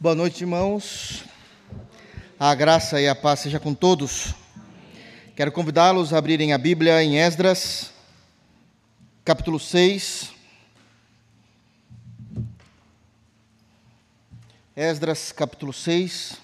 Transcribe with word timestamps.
Boa 0.00 0.14
noite, 0.14 0.42
irmãos. 0.42 1.24
A 2.38 2.54
graça 2.54 3.00
e 3.00 3.08
a 3.08 3.16
paz 3.16 3.40
seja 3.40 3.58
com 3.58 3.74
todos. 3.74 4.32
Quero 5.34 5.50
convidá-los 5.50 6.12
a 6.12 6.18
abrirem 6.18 6.52
a 6.52 6.58
Bíblia 6.58 7.02
em 7.02 7.18
Esdras, 7.18 7.90
capítulo 9.24 9.58
6. 9.58 10.30
Esdras, 14.76 15.32
capítulo 15.32 15.72
6. 15.72 16.36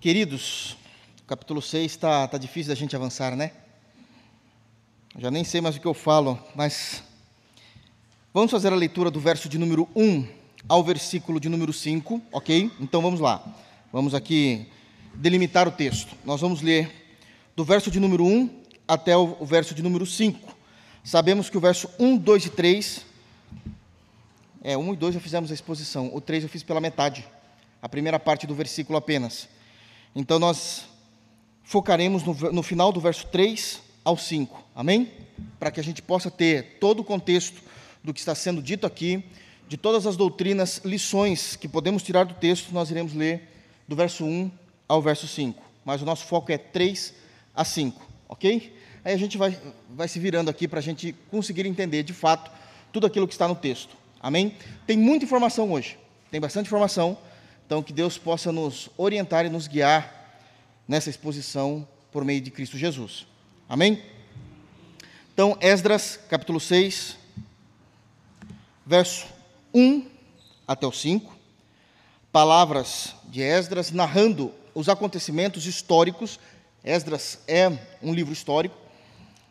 Queridos, 0.00 0.76
capítulo 1.26 1.60
6 1.60 1.90
está 1.90 2.28
tá 2.28 2.38
difícil 2.38 2.68
da 2.68 2.76
gente 2.76 2.94
avançar, 2.94 3.34
né? 3.34 3.50
Já 5.20 5.32
nem 5.32 5.42
sei 5.42 5.60
mais 5.60 5.74
o 5.74 5.80
que 5.80 5.86
eu 5.86 5.94
falo, 5.94 6.38
mas 6.54 7.02
vamos 8.32 8.52
fazer 8.52 8.72
a 8.72 8.76
leitura 8.76 9.10
do 9.10 9.18
verso 9.18 9.48
de 9.48 9.58
número 9.58 9.88
1 9.96 10.28
ao 10.68 10.84
versículo 10.84 11.40
de 11.40 11.48
número 11.48 11.72
5, 11.72 12.22
ok? 12.30 12.70
Então 12.78 13.02
vamos 13.02 13.18
lá. 13.18 13.44
Vamos 13.92 14.14
aqui 14.14 14.68
delimitar 15.12 15.66
o 15.66 15.72
texto. 15.72 16.14
Nós 16.24 16.40
vamos 16.40 16.62
ler 16.62 17.18
do 17.56 17.64
verso 17.64 17.90
de 17.90 17.98
número 17.98 18.24
1 18.24 18.48
até 18.86 19.16
o 19.16 19.44
verso 19.44 19.74
de 19.74 19.82
número 19.82 20.06
5. 20.06 20.56
Sabemos 21.02 21.50
que 21.50 21.56
o 21.58 21.60
verso 21.60 21.90
1, 21.98 22.16
2 22.16 22.46
e 22.46 22.50
3. 22.50 23.06
É, 24.62 24.76
1 24.76 24.94
e 24.94 24.96
2 24.96 25.14
já 25.16 25.20
fizemos 25.20 25.50
a 25.50 25.54
exposição, 25.54 26.14
o 26.14 26.20
3 26.20 26.44
eu 26.44 26.48
fiz 26.48 26.62
pela 26.62 26.80
metade, 26.80 27.26
a 27.82 27.88
primeira 27.88 28.20
parte 28.20 28.46
do 28.46 28.54
versículo 28.54 28.96
apenas. 28.96 29.48
Então 30.14 30.38
nós 30.38 30.84
focaremos 31.64 32.22
no, 32.22 32.52
no 32.52 32.62
final 32.62 32.92
do 32.92 33.00
verso 33.00 33.26
3 33.26 33.87
ao 34.08 34.16
5, 34.16 34.64
amém? 34.74 35.12
Para 35.60 35.70
que 35.70 35.78
a 35.78 35.84
gente 35.84 36.00
possa 36.00 36.30
ter 36.30 36.78
todo 36.80 37.00
o 37.00 37.04
contexto 37.04 37.60
do 38.02 38.14
que 38.14 38.20
está 38.20 38.34
sendo 38.34 38.62
dito 38.62 38.86
aqui, 38.86 39.22
de 39.68 39.76
todas 39.76 40.06
as 40.06 40.16
doutrinas, 40.16 40.80
lições 40.82 41.56
que 41.56 41.68
podemos 41.68 42.02
tirar 42.02 42.24
do 42.24 42.32
texto, 42.32 42.72
nós 42.72 42.90
iremos 42.90 43.12
ler 43.12 43.46
do 43.86 43.94
verso 43.94 44.24
1 44.24 44.50
ao 44.88 45.02
verso 45.02 45.28
5. 45.28 45.62
Mas 45.84 46.00
o 46.00 46.06
nosso 46.06 46.24
foco 46.24 46.50
é 46.50 46.56
3 46.56 47.12
a 47.54 47.66
5, 47.66 48.00
ok? 48.30 48.74
Aí 49.04 49.12
a 49.12 49.16
gente 49.18 49.36
vai, 49.36 49.58
vai 49.90 50.08
se 50.08 50.18
virando 50.18 50.48
aqui 50.48 50.66
para 50.66 50.78
a 50.78 50.82
gente 50.82 51.14
conseguir 51.30 51.66
entender 51.66 52.02
de 52.02 52.14
fato 52.14 52.50
tudo 52.90 53.06
aquilo 53.06 53.28
que 53.28 53.34
está 53.34 53.46
no 53.46 53.54
texto, 53.54 53.94
amém? 54.22 54.54
Tem 54.86 54.96
muita 54.96 55.26
informação 55.26 55.70
hoje, 55.70 55.98
tem 56.30 56.40
bastante 56.40 56.66
informação, 56.66 57.18
então 57.66 57.82
que 57.82 57.92
Deus 57.92 58.16
possa 58.16 58.50
nos 58.50 58.88
orientar 58.96 59.44
e 59.44 59.50
nos 59.50 59.66
guiar 59.66 60.32
nessa 60.88 61.10
exposição 61.10 61.86
por 62.10 62.24
meio 62.24 62.40
de 62.40 62.50
Cristo 62.50 62.78
Jesus. 62.78 63.26
Amém? 63.68 64.02
Então, 65.34 65.58
Esdras, 65.60 66.18
capítulo 66.30 66.58
6, 66.58 67.18
verso 68.86 69.26
1 69.74 70.06
até 70.66 70.86
o 70.86 70.92
5. 70.92 71.36
Palavras 72.32 73.14
de 73.24 73.42
Esdras 73.42 73.90
narrando 73.90 74.54
os 74.74 74.88
acontecimentos 74.88 75.66
históricos. 75.66 76.40
Esdras 76.82 77.40
é 77.46 77.68
um 78.02 78.14
livro 78.14 78.32
histórico 78.32 78.74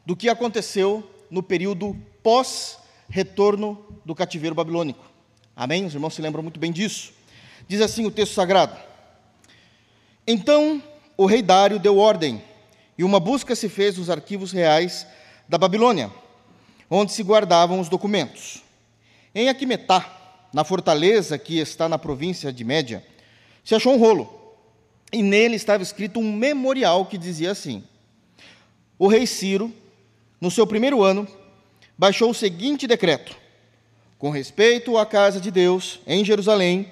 do 0.03 0.15
que 0.15 0.29
aconteceu 0.29 1.07
no 1.29 1.43
período 1.43 1.95
pós-retorno 2.23 3.85
do 4.03 4.15
cativeiro 4.15 4.55
babilônico. 4.55 5.05
Amém? 5.55 5.85
Os 5.85 5.93
irmãos 5.93 6.15
se 6.15 6.23
lembram 6.23 6.41
muito 6.41 6.59
bem 6.59 6.71
disso. 6.71 7.13
Diz 7.67 7.81
assim 7.81 8.07
o 8.07 8.11
texto 8.11 8.33
sagrado: 8.33 8.75
Então 10.25 10.81
o 11.15 11.27
rei 11.27 11.43
Dário 11.43 11.77
deu 11.77 11.99
ordem 11.99 12.41
e 12.97 13.03
uma 13.03 13.19
busca 13.19 13.55
se 13.55 13.69
fez 13.69 13.97
nos 13.97 14.09
arquivos 14.09 14.51
reais 14.51 15.05
da 15.47 15.57
Babilônia, 15.57 16.11
onde 16.89 17.11
se 17.11 17.21
guardavam 17.21 17.79
os 17.79 17.89
documentos. 17.89 18.63
Em 19.35 19.49
Aquimetá, 19.49 20.47
na 20.51 20.63
fortaleza 20.63 21.37
que 21.37 21.59
está 21.59 21.87
na 21.87 21.99
província 21.99 22.51
de 22.51 22.63
Média, 22.63 23.05
se 23.63 23.75
achou 23.75 23.93
um 23.93 23.99
rolo, 23.99 24.33
e 25.11 25.21
nele 25.21 25.55
estava 25.55 25.83
escrito 25.83 26.19
um 26.19 26.33
memorial 26.33 27.05
que 27.05 27.17
dizia 27.17 27.51
assim: 27.51 27.83
O 28.97 29.07
rei 29.07 29.27
Ciro, 29.27 29.71
no 30.41 30.49
seu 30.49 30.65
primeiro 30.65 31.03
ano, 31.03 31.27
baixou 31.97 32.31
o 32.31 32.35
seguinte 32.35 32.87
decreto: 32.87 33.35
Com 34.17 34.31
respeito 34.31 34.97
à 34.97 35.05
casa 35.05 35.39
de 35.39 35.51
Deus 35.51 35.99
em 36.07 36.25
Jerusalém, 36.25 36.89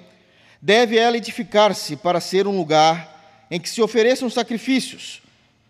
deve 0.62 0.96
ela 0.96 1.16
edificar-se 1.16 1.96
para 1.96 2.20
ser 2.20 2.46
um 2.46 2.56
lugar 2.56 3.46
em 3.50 3.60
que 3.60 3.68
se 3.68 3.82
ofereçam 3.82 4.30
sacrifícios 4.30 5.25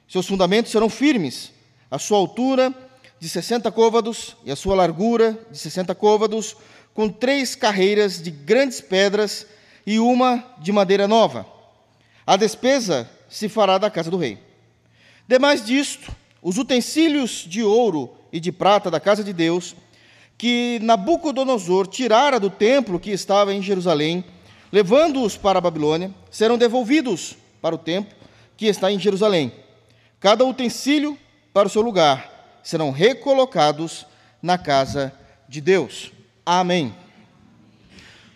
seus 0.09 0.27
fundamentos 0.27 0.71
serão 0.71 0.89
firmes, 0.89 1.53
a 1.91 1.99
sua 1.99 2.19
altura 2.19 2.73
de 3.19 3.29
60 3.29 3.71
côvados 3.73 4.37
e 4.45 4.53
a 4.53 4.57
sua 4.57 4.75
largura 4.75 5.39
de 5.51 5.59
60 5.59 5.95
côvados, 5.95 6.57
com 6.95 7.09
três 7.09 7.55
carreiras 7.55 8.23
de 8.23 8.31
grandes 8.31 8.81
pedras 8.81 9.47
e 9.87 9.99
uma 9.99 10.45
de 10.59 10.71
madeira 10.71 11.09
nova. 11.09 11.47
A 12.27 12.37
despesa 12.37 13.11
se 13.29 13.49
fará 13.49 13.79
da 13.79 13.91
casa 13.91 14.11
do 14.11 14.17
rei. 14.17 14.39
Demais 15.27 15.65
disto, 15.65 16.15
os 16.41 16.57
utensílios 16.57 17.45
de 17.47 17.63
ouro 17.63 18.15
e 18.33 18.39
de 18.39 18.53
prata 18.53 18.91
da 18.91 19.01
casa 19.01 19.25
de 19.25 19.33
Deus, 19.33 19.75
que 20.39 20.79
Nabucodonosor 20.83 21.87
tirara 21.89 22.39
do 22.39 22.51
templo 22.51 23.01
que 23.01 23.11
estava 23.11 23.53
em 23.53 23.63
Jerusalém, 23.63 24.25
levando-os 24.71 25.37
para 25.37 25.59
a 25.59 25.63
Babilônia, 25.63 26.15
serão 26.31 26.57
devolvidos 26.57 27.37
para 27.61 27.75
o 27.75 27.79
templo 27.79 28.15
que 28.57 28.67
está 28.67 28.93
em 28.93 28.99
Jerusalém 28.99 29.53
cada 30.21 30.45
utensílio 30.45 31.19
para 31.53 31.69
o 31.69 31.71
seu 31.71 31.83
lugar, 31.83 32.61
serão 32.63 32.91
recolocados 32.91 34.07
na 34.43 34.59
casa 34.59 35.13
de 35.49 35.61
Deus. 35.61 36.13
Amém. 36.45 36.95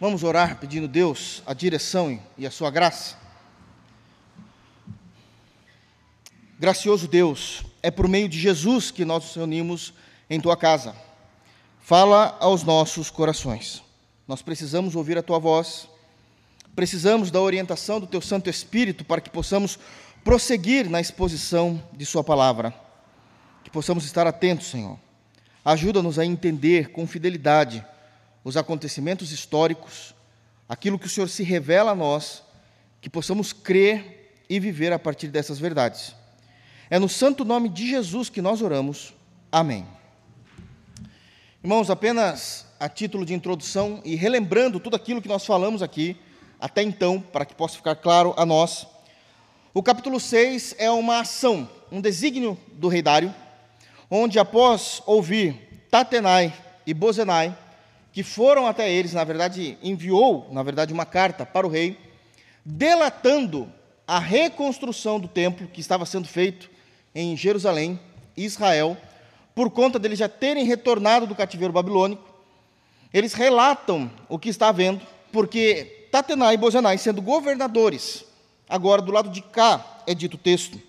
Vamos 0.00 0.22
orar 0.22 0.58
pedindo 0.58 0.86
a 0.86 0.88
Deus 0.88 1.42
a 1.46 1.52
direção 1.52 2.20
e 2.38 2.46
a 2.46 2.50
sua 2.50 2.70
graça. 2.70 3.16
Gracioso 6.58 7.08
Deus, 7.08 7.62
é 7.82 7.90
por 7.90 8.06
meio 8.08 8.28
de 8.28 8.38
Jesus 8.38 8.90
que 8.90 9.04
nós 9.04 9.24
nos 9.24 9.34
reunimos 9.34 9.94
em 10.28 10.40
tua 10.40 10.56
casa. 10.56 10.94
Fala 11.80 12.36
aos 12.40 12.62
nossos 12.62 13.10
corações. 13.10 13.82
Nós 14.28 14.42
precisamos 14.42 14.94
ouvir 14.94 15.18
a 15.18 15.22
tua 15.22 15.38
voz, 15.38 15.88
precisamos 16.74 17.30
da 17.30 17.40
orientação 17.40 17.98
do 17.98 18.06
teu 18.06 18.20
Santo 18.20 18.48
Espírito 18.48 19.04
para 19.04 19.20
que 19.20 19.28
possamos 19.28 19.78
prosseguir 20.24 20.88
na 20.88 21.00
exposição 21.00 21.82
de 21.92 22.04
Sua 22.04 22.22
palavra. 22.22 22.74
Que 23.64 23.70
possamos 23.70 24.04
estar 24.04 24.26
atentos, 24.26 24.68
Senhor. 24.68 24.98
Ajuda-nos 25.64 26.18
a 26.18 26.24
entender 26.24 26.90
com 26.90 27.06
fidelidade 27.06 27.84
os 28.42 28.56
acontecimentos 28.56 29.32
históricos, 29.32 30.14
aquilo 30.68 30.98
que 30.98 31.06
o 31.06 31.10
Senhor 31.10 31.28
se 31.28 31.42
revela 31.42 31.92
a 31.92 31.94
nós, 31.94 32.42
que 33.00 33.10
possamos 33.10 33.52
crer 33.52 34.44
e 34.48 34.58
viver 34.58 34.92
a 34.92 34.98
partir 34.98 35.28
dessas 35.28 35.58
verdades. 35.58 36.14
É 36.88 36.98
no 36.98 37.08
santo 37.08 37.44
nome 37.44 37.68
de 37.68 37.88
Jesus 37.88 38.28
que 38.28 38.42
nós 38.42 38.62
oramos. 38.62 39.14
Amém. 39.52 39.86
Irmãos, 41.62 41.90
apenas 41.90 42.66
a 42.80 42.88
título 42.88 43.26
de 43.26 43.34
introdução 43.34 44.00
e 44.04 44.16
relembrando 44.16 44.80
tudo 44.80 44.96
aquilo 44.96 45.20
que 45.20 45.28
nós 45.28 45.44
falamos 45.44 45.82
aqui 45.82 46.16
até 46.58 46.82
então, 46.82 47.20
para 47.20 47.44
que 47.44 47.54
possa 47.54 47.76
ficar 47.76 47.96
claro 47.96 48.34
a 48.36 48.44
nós. 48.44 48.86
O 49.72 49.84
capítulo 49.84 50.18
6 50.18 50.74
é 50.78 50.90
uma 50.90 51.20
ação, 51.20 51.70
um 51.92 52.00
desígnio 52.00 52.58
do 52.72 52.88
rei 52.88 53.00
Dário, 53.00 53.32
onde 54.10 54.36
após 54.36 55.00
ouvir 55.06 55.86
Tatenai 55.88 56.52
e 56.84 56.92
Bozenai, 56.92 57.56
que 58.12 58.24
foram 58.24 58.66
até 58.66 58.90
eles, 58.90 59.12
na 59.12 59.22
verdade, 59.22 59.78
enviou, 59.80 60.48
na 60.50 60.64
verdade, 60.64 60.92
uma 60.92 61.06
carta 61.06 61.46
para 61.46 61.64
o 61.64 61.70
rei, 61.70 61.96
delatando 62.64 63.72
a 64.08 64.18
reconstrução 64.18 65.20
do 65.20 65.28
templo 65.28 65.68
que 65.68 65.80
estava 65.80 66.04
sendo 66.04 66.26
feito 66.26 66.68
em 67.14 67.36
Jerusalém, 67.36 68.00
Israel, 68.36 68.96
por 69.54 69.70
conta 69.70 70.00
deles 70.00 70.18
já 70.18 70.28
terem 70.28 70.64
retornado 70.64 71.28
do 71.28 71.34
cativeiro 71.36 71.72
babilônico. 71.72 72.28
Eles 73.14 73.34
relatam 73.34 74.10
o 74.28 74.36
que 74.36 74.48
está 74.48 74.70
havendo, 74.70 75.06
porque 75.30 76.08
Tatenai 76.10 76.54
e 76.54 76.58
Bozenai, 76.58 76.98
sendo 76.98 77.22
governadores 77.22 78.28
Agora, 78.70 79.02
do 79.02 79.10
lado 79.10 79.28
de 79.28 79.42
cá, 79.42 79.84
é 80.06 80.14
dito 80.14 80.34
o 80.34 80.38
texto 80.38 80.80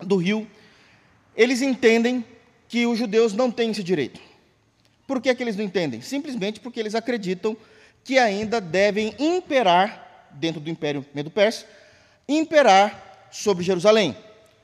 do 0.00 0.14
rio, 0.14 0.48
eles 1.36 1.60
entendem 1.60 2.24
que 2.68 2.86
os 2.86 2.96
judeus 2.96 3.32
não 3.32 3.50
têm 3.50 3.72
esse 3.72 3.82
direito. 3.82 4.20
Por 5.04 5.20
que, 5.20 5.28
é 5.28 5.34
que 5.34 5.42
eles 5.42 5.56
não 5.56 5.64
entendem? 5.64 6.00
Simplesmente 6.00 6.60
porque 6.60 6.78
eles 6.78 6.94
acreditam 6.94 7.56
que 8.04 8.18
ainda 8.18 8.60
devem 8.60 9.14
imperar, 9.18 10.28
dentro 10.32 10.60
do 10.60 10.70
Império 10.70 11.04
Medo-Persa, 11.12 11.66
imperar 12.28 13.28
sobre 13.32 13.64
Jerusalém. 13.64 14.16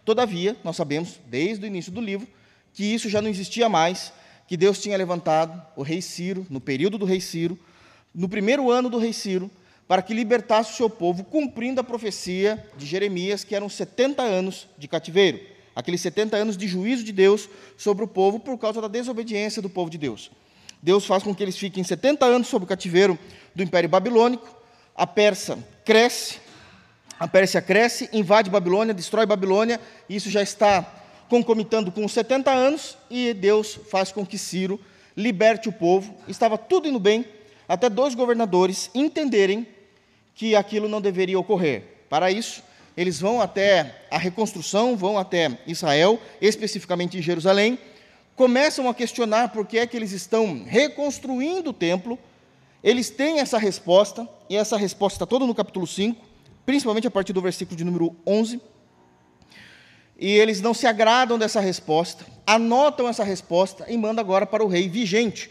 Todavia, 0.04 0.56
nós 0.62 0.76
sabemos, 0.76 1.18
desde 1.26 1.64
o 1.64 1.66
início 1.66 1.90
do 1.90 2.00
livro, 2.00 2.28
que 2.72 2.84
isso 2.84 3.08
já 3.08 3.20
não 3.20 3.28
existia 3.28 3.68
mais, 3.68 4.12
que 4.46 4.56
Deus 4.56 4.80
tinha 4.80 4.96
levantado 4.96 5.60
o 5.74 5.82
rei 5.82 6.00
Ciro, 6.00 6.46
no 6.48 6.60
período 6.60 6.98
do 6.98 7.04
rei 7.04 7.20
Ciro, 7.20 7.58
no 8.14 8.28
primeiro 8.28 8.70
ano 8.70 8.88
do 8.88 8.98
rei 8.98 9.12
Ciro, 9.12 9.50
para 9.86 10.02
que 10.02 10.14
libertasse 10.14 10.72
o 10.72 10.76
seu 10.76 10.90
povo, 10.90 11.24
cumprindo 11.24 11.80
a 11.80 11.84
profecia 11.84 12.64
de 12.76 12.86
Jeremias, 12.86 13.44
que 13.44 13.54
eram 13.54 13.68
70 13.68 14.22
anos 14.22 14.66
de 14.78 14.88
cativeiro. 14.88 15.40
Aqueles 15.76 16.00
70 16.00 16.36
anos 16.36 16.56
de 16.56 16.66
juízo 16.68 17.04
de 17.04 17.12
Deus 17.12 17.48
sobre 17.76 18.04
o 18.04 18.08
povo 18.08 18.38
por 18.38 18.56
causa 18.58 18.80
da 18.80 18.88
desobediência 18.88 19.60
do 19.60 19.68
povo 19.68 19.90
de 19.90 19.98
Deus. 19.98 20.30
Deus 20.82 21.04
faz 21.06 21.22
com 21.22 21.34
que 21.34 21.42
eles 21.42 21.56
fiquem 21.56 21.82
70 21.82 22.24
anos 22.24 22.48
sob 22.48 22.64
o 22.64 22.68
cativeiro 22.68 23.18
do 23.54 23.62
Império 23.62 23.88
Babilônico. 23.88 24.46
A 24.94 25.06
Pérsia 25.06 25.58
cresce, 25.84 26.38
a 27.18 27.26
Pérsia 27.26 27.60
cresce, 27.60 28.08
invade 28.12 28.50
Babilônia, 28.50 28.94
destrói 28.94 29.26
Babilônia, 29.26 29.80
e 30.08 30.16
isso 30.16 30.30
já 30.30 30.42
está 30.42 31.02
concomitando 31.28 31.90
com 31.90 32.04
os 32.04 32.12
70 32.12 32.50
anos, 32.50 32.96
e 33.10 33.32
Deus 33.32 33.78
faz 33.90 34.12
com 34.12 34.24
que 34.24 34.38
Ciro 34.38 34.80
liberte 35.16 35.68
o 35.68 35.72
povo. 35.72 36.14
Estava 36.28 36.58
tudo 36.58 36.86
indo 36.86 37.00
bem, 37.00 37.24
até 37.68 37.88
dois 37.88 38.14
governadores 38.14 38.90
entenderem 38.94 39.66
que 40.34 40.56
aquilo 40.56 40.88
não 40.88 41.00
deveria 41.00 41.38
ocorrer. 41.38 41.82
Para 42.08 42.30
isso, 42.30 42.62
eles 42.96 43.20
vão 43.20 43.40
até 43.40 44.02
a 44.10 44.18
reconstrução, 44.18 44.96
vão 44.96 45.18
até 45.18 45.58
Israel, 45.66 46.20
especificamente 46.40 47.18
em 47.18 47.22
Jerusalém, 47.22 47.78
começam 48.36 48.88
a 48.88 48.94
questionar 48.94 49.48
por 49.48 49.66
que 49.66 49.78
é 49.78 49.86
que 49.86 49.96
eles 49.96 50.12
estão 50.12 50.64
reconstruindo 50.64 51.70
o 51.70 51.72
templo. 51.72 52.18
Eles 52.82 53.10
têm 53.10 53.40
essa 53.40 53.58
resposta, 53.58 54.28
e 54.48 54.56
essa 54.56 54.76
resposta 54.76 55.16
está 55.16 55.26
toda 55.26 55.46
no 55.46 55.54
capítulo 55.54 55.86
5, 55.86 56.20
principalmente 56.66 57.06
a 57.06 57.10
partir 57.10 57.32
do 57.32 57.40
versículo 57.40 57.76
de 57.76 57.84
número 57.84 58.14
11. 58.26 58.60
E 60.18 60.30
eles 60.30 60.60
não 60.60 60.72
se 60.72 60.86
agradam 60.86 61.38
dessa 61.38 61.60
resposta, 61.60 62.24
anotam 62.46 63.08
essa 63.08 63.24
resposta 63.24 63.84
e 63.88 63.96
mandam 63.96 64.22
agora 64.22 64.46
para 64.46 64.64
o 64.64 64.68
rei 64.68 64.88
vigente, 64.88 65.50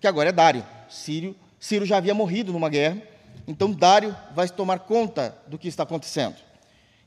que 0.00 0.06
agora 0.06 0.28
é 0.28 0.32
Dário. 0.32 0.64
Sírio, 0.88 1.34
Ciro 1.58 1.84
já 1.84 1.96
havia 1.96 2.14
morrido 2.14 2.52
numa 2.52 2.68
guerra, 2.68 3.02
então 3.50 3.72
Dário 3.72 4.16
vai 4.32 4.48
tomar 4.48 4.78
conta 4.78 5.36
do 5.48 5.58
que 5.58 5.66
está 5.66 5.82
acontecendo. 5.82 6.36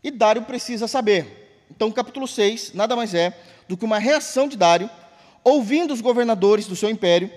E 0.03 0.11
Dário 0.11 0.41
precisa 0.41 0.89
saber. 0.89 1.63
Então, 1.71 1.89
capítulo 1.89 2.27
6 2.27 2.73
nada 2.73 2.97
mais 2.97 3.13
é 3.13 3.33
do 3.65 3.77
que 3.77 3.85
uma 3.85 3.97
reação 3.97 4.49
de 4.49 4.57
Dário, 4.57 4.89
ouvindo 5.41 5.93
os 5.93 6.01
governadores 6.01 6.67
do 6.67 6.75
seu 6.75 6.89
império, 6.89 7.31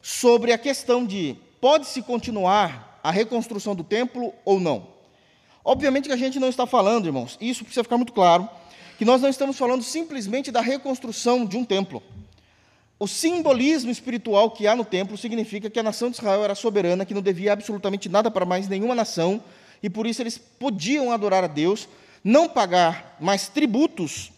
sobre 0.00 0.50
a 0.50 0.56
questão 0.56 1.04
de 1.04 1.36
pode-se 1.60 2.00
continuar 2.00 2.98
a 3.04 3.10
reconstrução 3.10 3.76
do 3.76 3.84
templo 3.84 4.32
ou 4.46 4.58
não. 4.58 4.86
Obviamente 5.62 6.08
que 6.08 6.14
a 6.14 6.16
gente 6.16 6.38
não 6.38 6.48
está 6.48 6.66
falando, 6.66 7.04
irmãos, 7.04 7.36
isso 7.42 7.64
precisa 7.64 7.84
ficar 7.84 7.98
muito 7.98 8.14
claro, 8.14 8.48
que 8.96 9.04
nós 9.04 9.20
não 9.20 9.28
estamos 9.28 9.58
falando 9.58 9.82
simplesmente 9.82 10.50
da 10.50 10.62
reconstrução 10.62 11.44
de 11.44 11.58
um 11.58 11.66
templo. 11.66 12.02
O 12.98 13.06
simbolismo 13.06 13.90
espiritual 13.90 14.50
que 14.50 14.66
há 14.66 14.74
no 14.74 14.84
templo 14.84 15.16
significa 15.16 15.70
que 15.70 15.78
a 15.78 15.82
nação 15.82 16.10
de 16.10 16.16
Israel 16.16 16.42
era 16.42 16.54
soberana, 16.54 17.04
que 17.04 17.14
não 17.14 17.22
devia 17.22 17.52
absolutamente 17.52 18.08
nada 18.08 18.30
para 18.30 18.44
mais 18.44 18.66
nenhuma 18.66 18.94
nação, 18.94 19.42
e 19.80 19.88
por 19.88 20.06
isso 20.06 20.20
eles 20.20 20.36
podiam 20.36 21.12
adorar 21.12 21.44
a 21.44 21.46
Deus, 21.46 21.88
não 22.24 22.48
pagar 22.48 23.16
mais 23.20 23.48
tributos 23.48 24.32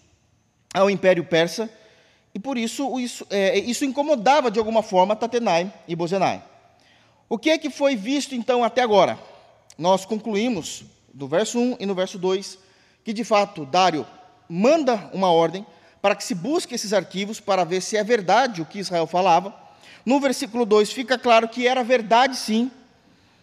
ao 0.74 0.90
Império 0.90 1.24
Persa, 1.24 1.70
e 2.34 2.38
por 2.38 2.58
isso 2.58 3.00
isso, 3.00 3.26
é, 3.30 3.58
isso 3.58 3.84
incomodava 3.84 4.50
de 4.50 4.58
alguma 4.58 4.82
forma 4.82 5.16
Tatenai 5.16 5.72
e 5.88 5.96
Bozenai. 5.96 6.42
O 7.28 7.38
que 7.38 7.50
é 7.50 7.56
que 7.56 7.70
foi 7.70 7.96
visto 7.96 8.34
então 8.34 8.62
até 8.62 8.82
agora? 8.82 9.18
Nós 9.78 10.04
concluímos, 10.04 10.84
no 11.14 11.26
verso 11.26 11.58
1 11.58 11.76
e 11.80 11.86
no 11.86 11.94
verso 11.94 12.18
2, 12.18 12.58
que 13.02 13.14
de 13.14 13.24
fato 13.24 13.64
Dário 13.64 14.06
manda 14.48 15.10
uma 15.14 15.32
ordem 15.32 15.64
para 16.00 16.14
que 16.14 16.24
se 16.24 16.34
busque 16.34 16.74
esses 16.74 16.92
arquivos 16.92 17.40
para 17.40 17.64
ver 17.64 17.80
se 17.80 17.96
é 17.96 18.04
verdade 18.04 18.62
o 18.62 18.66
que 18.66 18.78
Israel 18.78 19.06
falava. 19.06 19.54
No 20.04 20.18
versículo 20.18 20.64
2 20.64 20.92
fica 20.92 21.18
claro 21.18 21.48
que 21.48 21.66
era 21.66 21.84
verdade 21.84 22.36
sim 22.36 22.70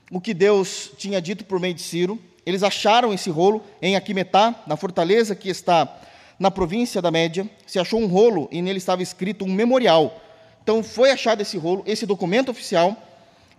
o 0.10 0.20
que 0.20 0.34
Deus 0.34 0.92
tinha 0.98 1.22
dito 1.22 1.46
por 1.46 1.60
meio 1.60 1.74
de 1.74 1.82
Ciro. 1.82 2.20
Eles 2.46 2.64
acharam 2.64 3.14
esse 3.14 3.30
rolo 3.30 3.64
em 3.82 3.96
Aquimetá, 3.96 4.56
na 4.66 4.78
fortaleza 4.78 5.36
que 5.36 5.50
está 5.50 6.00
na 6.40 6.50
província 6.50 7.02
da 7.02 7.12
Média. 7.12 7.48
Se 7.66 7.78
achou 7.78 8.00
um 8.00 8.08
rolo 8.08 8.48
e 8.52 8.62
nele 8.62 8.78
estava 8.78 9.04
escrito 9.04 9.44
um 9.46 9.52
memorial. 9.52 10.22
Então 10.64 10.82
foi 10.82 11.12
achado 11.12 11.42
esse 11.42 11.58
rolo, 11.58 11.84
esse 11.86 12.06
documento 12.06 12.50
oficial. 12.50 12.96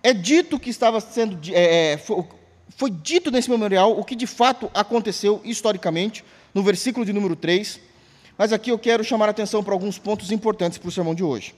É 0.03 0.13
dito 0.13 0.59
que 0.59 0.71
estava 0.71 1.01
sendo. 1.01 1.39
É, 1.53 1.93
é 1.93 1.97
foi, 1.99 2.25
foi 2.77 2.91
dito 2.91 3.31
nesse 3.31 3.51
memorial 3.51 3.99
o 3.99 4.05
que 4.05 4.17
de 4.17 4.27
fato 4.27 4.71
aconteceu 4.73 5.41
historicamente, 5.45 6.25
no 6.55 6.63
versículo 6.63 7.05
de 7.05 7.13
número 7.13 7.37
3. 7.37 7.81
Mas 8.39 8.53
aqui 8.53 8.71
eu 8.71 8.79
quero 8.79 9.03
chamar 9.03 9.27
a 9.27 9.33
atenção 9.33 9.65
para 9.65 9.75
alguns 9.75 9.99
pontos 9.99 10.31
importantes 10.31 10.79
para 10.79 10.89
o 10.89 10.93
sermão 10.93 11.13
de 11.13 11.25
hoje. 11.25 11.57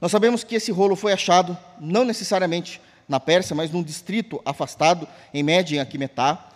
Nós 0.00 0.12
sabemos 0.12 0.44
que 0.44 0.54
esse 0.54 0.70
rolo 0.70 0.94
foi 0.94 1.12
achado 1.12 1.58
não 1.80 2.04
necessariamente 2.04 2.80
na 3.08 3.18
Pérsia, 3.18 3.56
mas 3.56 3.72
num 3.72 3.82
distrito 3.82 4.40
afastado, 4.44 5.08
em 5.34 5.42
Média, 5.42 5.76
em 5.76 5.80
Aquimetá. 5.80 6.50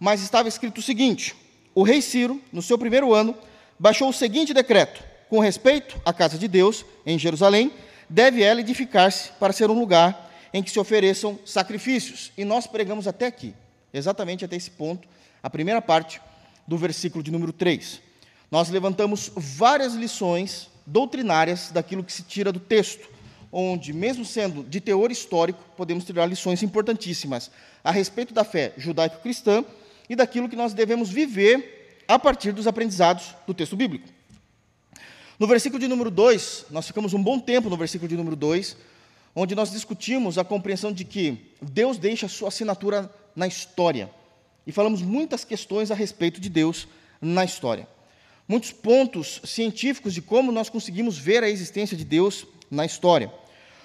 Mas 0.00 0.20
estava 0.20 0.48
escrito 0.48 0.78
o 0.78 0.82
seguinte: 0.82 1.36
o 1.76 1.84
rei 1.84 2.02
Ciro, 2.02 2.42
no 2.52 2.60
seu 2.60 2.76
primeiro 2.76 3.14
ano, 3.14 3.36
baixou 3.78 4.08
o 4.08 4.12
seguinte 4.12 4.52
decreto: 4.52 5.00
com 5.30 5.38
respeito 5.38 6.00
à 6.04 6.12
casa 6.12 6.36
de 6.36 6.48
Deus, 6.48 6.84
em 7.06 7.16
Jerusalém, 7.16 7.70
deve 8.10 8.42
ela 8.42 8.60
edificar-se 8.60 9.30
para 9.38 9.52
ser 9.52 9.70
um 9.70 9.78
lugar 9.78 10.28
em 10.52 10.60
que 10.60 10.72
se 10.72 10.80
ofereçam 10.80 11.38
sacrifícios. 11.46 12.32
E 12.36 12.44
nós 12.44 12.66
pregamos 12.66 13.06
até 13.06 13.26
aqui, 13.26 13.54
exatamente 13.94 14.44
até 14.44 14.56
esse 14.56 14.72
ponto, 14.72 15.06
a 15.40 15.48
primeira 15.48 15.80
parte 15.80 16.20
do 16.66 16.76
versículo 16.76 17.22
de 17.22 17.30
número 17.30 17.52
3 17.52 18.05
nós 18.50 18.68
levantamos 18.68 19.30
várias 19.34 19.94
lições 19.94 20.68
doutrinárias 20.86 21.70
daquilo 21.72 22.04
que 22.04 22.12
se 22.12 22.22
tira 22.22 22.52
do 22.52 22.60
texto, 22.60 23.08
onde, 23.50 23.92
mesmo 23.92 24.24
sendo 24.24 24.62
de 24.62 24.80
teor 24.80 25.10
histórico, 25.10 25.62
podemos 25.76 26.04
tirar 26.04 26.26
lições 26.26 26.62
importantíssimas 26.62 27.50
a 27.82 27.90
respeito 27.90 28.32
da 28.32 28.44
fé 28.44 28.72
judaico-cristã 28.76 29.64
e 30.08 30.14
daquilo 30.14 30.48
que 30.48 30.56
nós 30.56 30.72
devemos 30.72 31.08
viver 31.08 32.04
a 32.06 32.18
partir 32.18 32.52
dos 32.52 32.66
aprendizados 32.66 33.34
do 33.46 33.54
texto 33.54 33.76
bíblico. 33.76 34.08
No 35.38 35.46
versículo 35.46 35.80
de 35.80 35.88
número 35.88 36.10
2, 36.10 36.66
nós 36.70 36.86
ficamos 36.86 37.12
um 37.12 37.22
bom 37.22 37.38
tempo 37.38 37.68
no 37.68 37.76
versículo 37.76 38.08
de 38.08 38.16
número 38.16 38.36
2, 38.36 38.76
onde 39.34 39.54
nós 39.54 39.72
discutimos 39.72 40.38
a 40.38 40.44
compreensão 40.44 40.92
de 40.92 41.04
que 41.04 41.52
Deus 41.60 41.98
deixa 41.98 42.26
a 42.26 42.28
sua 42.28 42.48
assinatura 42.48 43.12
na 43.34 43.46
história. 43.46 44.08
E 44.66 44.72
falamos 44.72 45.02
muitas 45.02 45.44
questões 45.44 45.90
a 45.90 45.94
respeito 45.94 46.40
de 46.40 46.48
Deus 46.48 46.86
na 47.20 47.44
história 47.44 47.88
muitos 48.48 48.72
pontos 48.72 49.40
científicos 49.44 50.14
de 50.14 50.22
como 50.22 50.52
nós 50.52 50.68
conseguimos 50.68 51.18
ver 51.18 51.42
a 51.42 51.48
existência 51.48 51.96
de 51.96 52.04
Deus 52.04 52.46
na 52.70 52.84
história. 52.84 53.32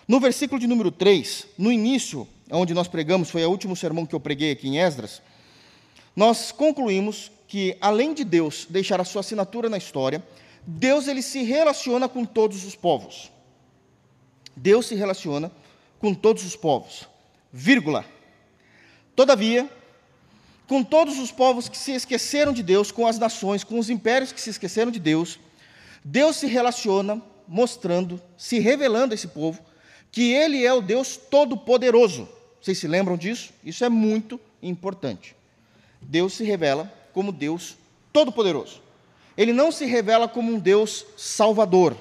No 0.08 0.20
versículo 0.20 0.60
de 0.60 0.68
número 0.68 0.92
3, 0.92 1.48
no 1.58 1.72
início, 1.72 2.28
onde 2.52 2.74
nós 2.74 2.88
pregamos, 2.88 3.30
foi 3.30 3.46
o 3.46 3.50
último 3.50 3.76
sermão 3.76 4.06
que 4.06 4.14
eu 4.14 4.20
preguei 4.20 4.52
aqui 4.52 4.68
em 4.68 4.80
Esdras, 4.80 5.22
nós 6.16 6.52
concluímos 6.52 7.32
que, 7.48 7.78
além 7.82 8.14
de 8.14 8.24
Deus 8.24 8.68
deixar 8.70 9.00
a 9.00 9.06
sua 9.06 9.22
assinatura 9.22 9.70
na 9.70 9.78
história, 9.78 10.24
Deus 10.66 11.08
ele 11.08 11.22
se 11.22 11.44
relaciona 11.44 12.08
com 12.08 12.26
todos 12.26 12.66
os 12.66 12.76
povos. 12.76 13.32
Deus 14.56 14.86
se 14.86 14.96
relaciona 14.96 15.52
com 16.00 16.14
todos 16.14 16.46
os 16.46 16.56
povos. 16.56 17.08
Vírgula. 17.52 18.06
Todavia, 19.16 19.70
com 20.72 20.86
todos 20.86 21.20
os 21.20 21.34
povos 21.34 21.68
que 21.68 21.78
se 21.78 21.92
esqueceram 21.92 22.54
de 22.54 22.64
Deus, 22.64 22.94
com 22.94 23.06
as 23.06 23.20
nações, 23.20 23.62
com 23.62 23.78
os 23.78 23.90
impérios 23.90 24.32
que 24.32 24.40
se 24.40 24.52
esqueceram 24.52 24.90
de 24.90 25.02
Deus, 25.02 25.38
Deus 26.02 26.38
se 26.38 26.48
relaciona 26.48 27.22
mostrando, 27.46 28.22
se 28.38 28.58
revelando 28.58 29.14
a 29.14 29.16
esse 29.16 29.28
povo, 29.28 29.60
que 30.14 30.32
Ele 30.32 30.66
é 30.66 30.72
o 30.72 30.80
Deus 30.80 31.18
Todo-Poderoso. 31.18 32.26
Vocês 32.62 32.78
se 32.78 32.88
lembram 32.88 33.18
disso? 33.18 33.52
Isso 33.66 33.84
é 33.84 33.90
muito 33.90 34.40
importante. 34.64 35.36
Deus 36.02 36.36
se 36.36 36.46
revela 36.46 36.90
como 37.12 37.34
Deus 37.34 37.76
Todo-Poderoso. 38.14 38.82
Ele 39.36 39.52
não 39.52 39.74
se 39.74 39.84
revela 39.84 40.26
como 40.26 40.54
um 40.54 40.58
Deus 40.58 41.06
Salvador. 41.18 41.98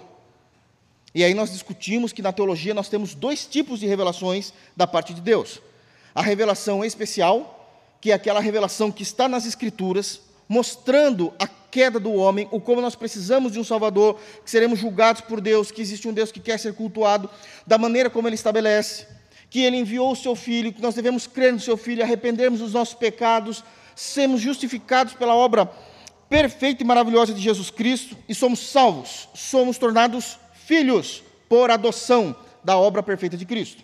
E 1.13 1.25
aí 1.25 1.35
nós 1.35 1.51
discutimos 1.51 2.13
que 2.13 2.23
na 2.23 2.33
teologia 2.33 2.73
nós 2.73 2.89
temos 2.89 3.17
dois 3.17 3.47
tipos 3.47 3.81
de 3.81 3.89
revelações 3.89 4.55
da 4.77 4.87
parte 4.87 5.13
de 5.13 5.21
Deus: 5.21 5.61
a 6.15 6.23
revelação 6.23 6.85
especial 6.85 7.57
que 8.01 8.11
é 8.11 8.15
aquela 8.15 8.41
revelação 8.41 8.91
que 8.91 9.03
está 9.03 9.29
nas 9.29 9.45
Escrituras, 9.45 10.21
mostrando 10.49 11.33
a 11.39 11.47
queda 11.47 12.01
do 12.01 12.13
homem, 12.13 12.49
o 12.51 12.61
como 12.61 12.81
nós 12.81 12.97
precisamos 12.97 13.53
de 13.53 13.61
um 13.61 13.65
Salvador, 13.65 14.19
que 14.45 14.51
seremos 14.51 14.79
julgados 14.79 15.21
por 15.21 15.41
Deus, 15.41 15.71
que 15.71 15.81
existe 15.81 16.09
um 16.09 16.13
Deus 16.13 16.33
que 16.33 16.41
quer 16.41 16.59
ser 16.59 16.75
cultuado, 16.75 17.31
da 17.67 17.79
maneira 17.79 18.11
como 18.11 18.27
Ele 18.27 18.35
estabelece, 18.35 19.07
que 19.49 19.61
Ele 19.61 19.77
enviou 19.77 20.13
o 20.13 20.17
Seu 20.17 20.35
Filho, 20.35 20.73
que 20.73 20.83
nós 20.83 20.95
devemos 20.95 21.27
crer 21.27 21.53
no 21.53 21.61
Seu 21.61 21.77
Filho, 21.77 22.03
arrependermos 22.03 22.61
dos 22.61 22.73
nossos 22.73 22.95
pecados, 22.95 23.63
sermos 23.95 24.41
justificados 24.41 25.13
pela 25.13 25.35
obra 25.35 25.71
perfeita 26.29 26.83
e 26.83 26.87
maravilhosa 26.87 27.35
de 27.35 27.41
Jesus 27.41 27.71
Cristo 27.71 28.17
e 28.29 28.35
somos 28.35 28.61
salvos, 28.61 29.29
somos 29.35 29.77
tornados 29.79 30.39
filhos 30.55 31.23
por 31.49 31.71
adoção 31.71 32.35
da 32.63 32.77
obra 32.79 33.03
perfeita 33.03 33.37
de 33.37 33.45
Cristo. 33.45 33.83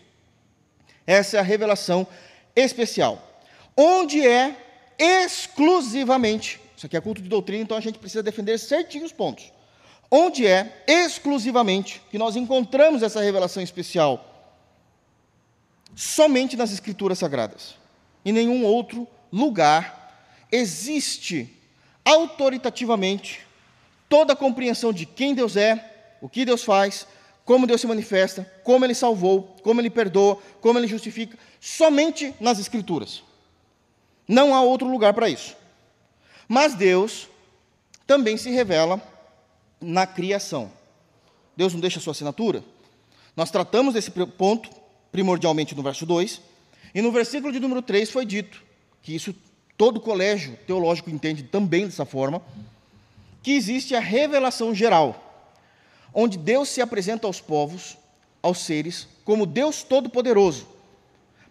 Essa 1.06 1.36
é 1.36 1.40
a 1.40 1.42
revelação 1.42 2.06
especial 2.54 3.26
onde 3.76 4.26
é 4.26 4.56
exclusivamente, 4.98 6.60
isso 6.76 6.86
aqui 6.86 6.96
é 6.96 7.00
culto 7.00 7.20
de 7.20 7.28
doutrina, 7.28 7.62
então 7.62 7.76
a 7.76 7.80
gente 7.80 7.98
precisa 7.98 8.22
defender 8.22 8.58
certinho 8.58 9.04
os 9.04 9.12
pontos. 9.12 9.52
Onde 10.10 10.46
é 10.46 10.84
exclusivamente 10.86 12.00
que 12.10 12.18
nós 12.18 12.36
encontramos 12.36 13.02
essa 13.02 13.20
revelação 13.20 13.62
especial? 13.62 14.24
Somente 15.94 16.56
nas 16.56 16.72
Escrituras 16.72 17.18
Sagradas. 17.18 17.74
Em 18.24 18.32
nenhum 18.32 18.64
outro 18.64 19.06
lugar 19.32 20.06
existe 20.50 21.52
autoritativamente 22.04 23.40
toda 24.08 24.32
a 24.32 24.36
compreensão 24.36 24.92
de 24.92 25.04
quem 25.04 25.34
Deus 25.34 25.56
é, 25.56 25.92
o 26.20 26.28
que 26.28 26.44
Deus 26.44 26.62
faz, 26.62 27.06
como 27.44 27.66
Deus 27.66 27.80
se 27.80 27.86
manifesta, 27.86 28.50
como 28.62 28.84
Ele 28.84 28.94
salvou, 28.94 29.56
como 29.62 29.80
Ele 29.80 29.90
perdoa, 29.90 30.38
como 30.60 30.78
Ele 30.78 30.86
justifica, 30.86 31.36
somente 31.60 32.34
nas 32.40 32.58
Escrituras. 32.58 33.22
Não 34.26 34.54
há 34.54 34.62
outro 34.62 34.88
lugar 34.88 35.14
para 35.14 35.28
isso. 35.28 35.56
Mas 36.48 36.74
Deus 36.74 37.28
também 38.06 38.36
se 38.36 38.50
revela 38.50 39.00
na 39.80 40.06
criação. 40.06 40.70
Deus 41.56 41.72
não 41.72 41.80
deixa 41.80 41.98
a 41.98 42.02
sua 42.02 42.12
assinatura? 42.12 42.62
Nós 43.34 43.50
tratamos 43.50 43.94
desse 43.94 44.10
ponto 44.10 44.70
primordialmente 45.10 45.74
no 45.74 45.82
verso 45.82 46.04
2, 46.04 46.40
e 46.94 47.00
no 47.00 47.10
versículo 47.10 47.52
de 47.52 47.60
número 47.60 47.82
3 47.82 48.10
foi 48.10 48.24
dito 48.24 48.62
que 49.02 49.14
isso 49.14 49.34
todo 49.76 50.00
colégio 50.00 50.58
teológico 50.66 51.10
entende 51.10 51.42
também 51.42 51.84
dessa 51.84 52.04
forma, 52.04 52.42
que 53.42 53.52
existe 53.52 53.94
a 53.94 54.00
revelação 54.00 54.74
geral, 54.74 55.48
onde 56.12 56.38
Deus 56.38 56.68
se 56.68 56.80
apresenta 56.80 57.26
aos 57.26 57.40
povos, 57.40 57.96
aos 58.42 58.58
seres, 58.58 59.06
como 59.24 59.46
Deus 59.46 59.82
Todo-Poderoso. 59.82 60.66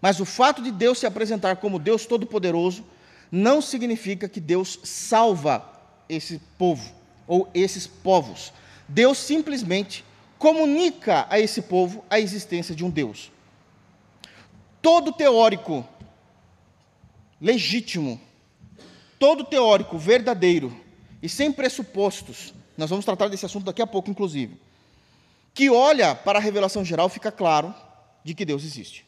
Mas 0.06 0.20
o 0.20 0.26
fato 0.26 0.62
de 0.62 0.70
Deus 0.70 1.00
se 1.00 1.08
apresentar 1.08 1.56
como 1.56 1.80
Deus 1.80 2.06
Todo-Poderoso 2.06 2.86
não 3.32 3.60
significa 3.60 4.30
que 4.30 4.40
Deus 4.40 4.80
salva 4.84 5.68
esse 6.08 6.40
povo 6.60 6.94
ou 7.26 7.50
esses 7.56 7.88
povos. 7.88 8.54
Deus 8.88 9.18
simplesmente 9.18 10.06
comunica 10.38 11.26
a 11.28 11.40
esse 11.40 11.60
povo 11.60 12.06
a 12.08 12.20
existência 12.20 12.76
de 12.76 12.86
um 12.86 12.90
Deus. 12.92 13.32
Todo 14.80 15.12
teórico 15.12 15.84
legítimo, 17.42 18.22
todo 19.18 19.44
teórico 19.44 19.98
verdadeiro 19.98 20.80
e 21.20 21.28
sem 21.28 21.52
pressupostos, 21.52 22.54
nós 22.78 22.92
vamos 22.92 23.06
tratar 23.06 23.28
desse 23.28 23.48
assunto 23.48 23.66
daqui 23.66 23.82
a 23.82 23.88
pouco, 23.88 24.12
inclusive, 24.12 24.62
que 25.52 25.68
olha 25.68 26.14
para 26.14 26.38
a 26.38 26.42
revelação 26.44 26.86
geral, 26.86 27.10
fica 27.10 27.32
claro 27.32 27.74
de 28.24 28.36
que 28.36 28.46
Deus 28.46 28.64
existe. 28.64 29.05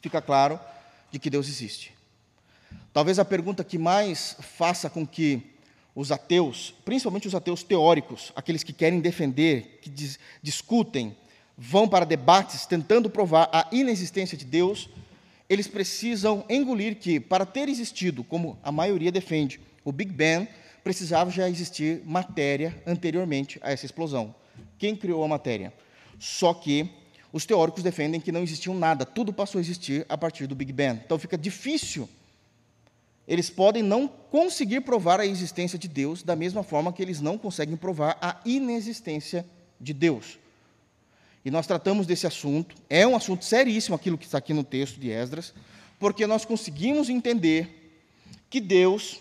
Fica 0.00 0.20
claro 0.20 0.58
de 1.10 1.18
que 1.18 1.30
Deus 1.30 1.48
existe. 1.48 1.92
Talvez 2.92 3.18
a 3.18 3.24
pergunta 3.24 3.64
que 3.64 3.78
mais 3.78 4.36
faça 4.40 4.90
com 4.90 5.06
que 5.06 5.42
os 5.94 6.12
ateus, 6.12 6.74
principalmente 6.84 7.26
os 7.26 7.34
ateus 7.34 7.62
teóricos, 7.62 8.32
aqueles 8.36 8.62
que 8.62 8.72
querem 8.72 9.00
defender, 9.00 9.80
que 9.82 9.90
dis 9.90 10.18
discutem, 10.42 11.16
vão 11.56 11.88
para 11.88 12.04
debates 12.04 12.66
tentando 12.66 13.10
provar 13.10 13.48
a 13.52 13.66
inexistência 13.72 14.38
de 14.38 14.44
Deus, 14.44 14.88
eles 15.48 15.66
precisam 15.66 16.44
engolir 16.48 16.96
que, 16.96 17.18
para 17.18 17.44
ter 17.44 17.68
existido, 17.68 18.22
como 18.22 18.58
a 18.62 18.70
maioria 18.70 19.10
defende, 19.10 19.58
o 19.84 19.90
Big 19.90 20.12
Bang, 20.12 20.48
precisava 20.84 21.30
já 21.30 21.48
existir 21.48 22.02
matéria 22.04 22.80
anteriormente 22.86 23.58
a 23.62 23.72
essa 23.72 23.86
explosão. 23.86 24.34
Quem 24.78 24.94
criou 24.94 25.24
a 25.24 25.28
matéria? 25.28 25.72
Só 26.18 26.54
que 26.54 26.90
os 27.32 27.44
teóricos 27.44 27.82
defendem 27.82 28.20
que 28.20 28.32
não 28.32 28.42
existiu 28.42 28.72
nada, 28.74 29.04
tudo 29.04 29.32
passou 29.32 29.58
a 29.58 29.62
existir 29.62 30.06
a 30.08 30.16
partir 30.16 30.46
do 30.46 30.54
Big 30.54 30.72
Bang. 30.72 31.00
Então 31.04 31.18
fica 31.18 31.36
difícil 31.36 32.08
eles 33.28 33.50
podem 33.50 33.82
não 33.82 34.08
conseguir 34.08 34.80
provar 34.80 35.20
a 35.20 35.26
existência 35.26 35.78
de 35.78 35.86
Deus 35.86 36.22
da 36.22 36.34
mesma 36.34 36.62
forma 36.62 36.90
que 36.90 37.02
eles 37.02 37.20
não 37.20 37.36
conseguem 37.36 37.76
provar 37.76 38.16
a 38.22 38.40
inexistência 38.42 39.44
de 39.78 39.92
Deus. 39.92 40.38
E 41.44 41.50
nós 41.50 41.66
tratamos 41.66 42.06
desse 42.06 42.26
assunto, 42.26 42.74
é 42.88 43.06
um 43.06 43.14
assunto 43.14 43.44
seríssimo 43.44 43.94
aquilo 43.94 44.16
que 44.16 44.24
está 44.24 44.38
aqui 44.38 44.54
no 44.54 44.64
texto 44.64 44.98
de 44.98 45.10
Esdras, 45.10 45.52
porque 45.98 46.26
nós 46.26 46.46
conseguimos 46.46 47.10
entender 47.10 48.00
que 48.48 48.60
Deus, 48.60 49.20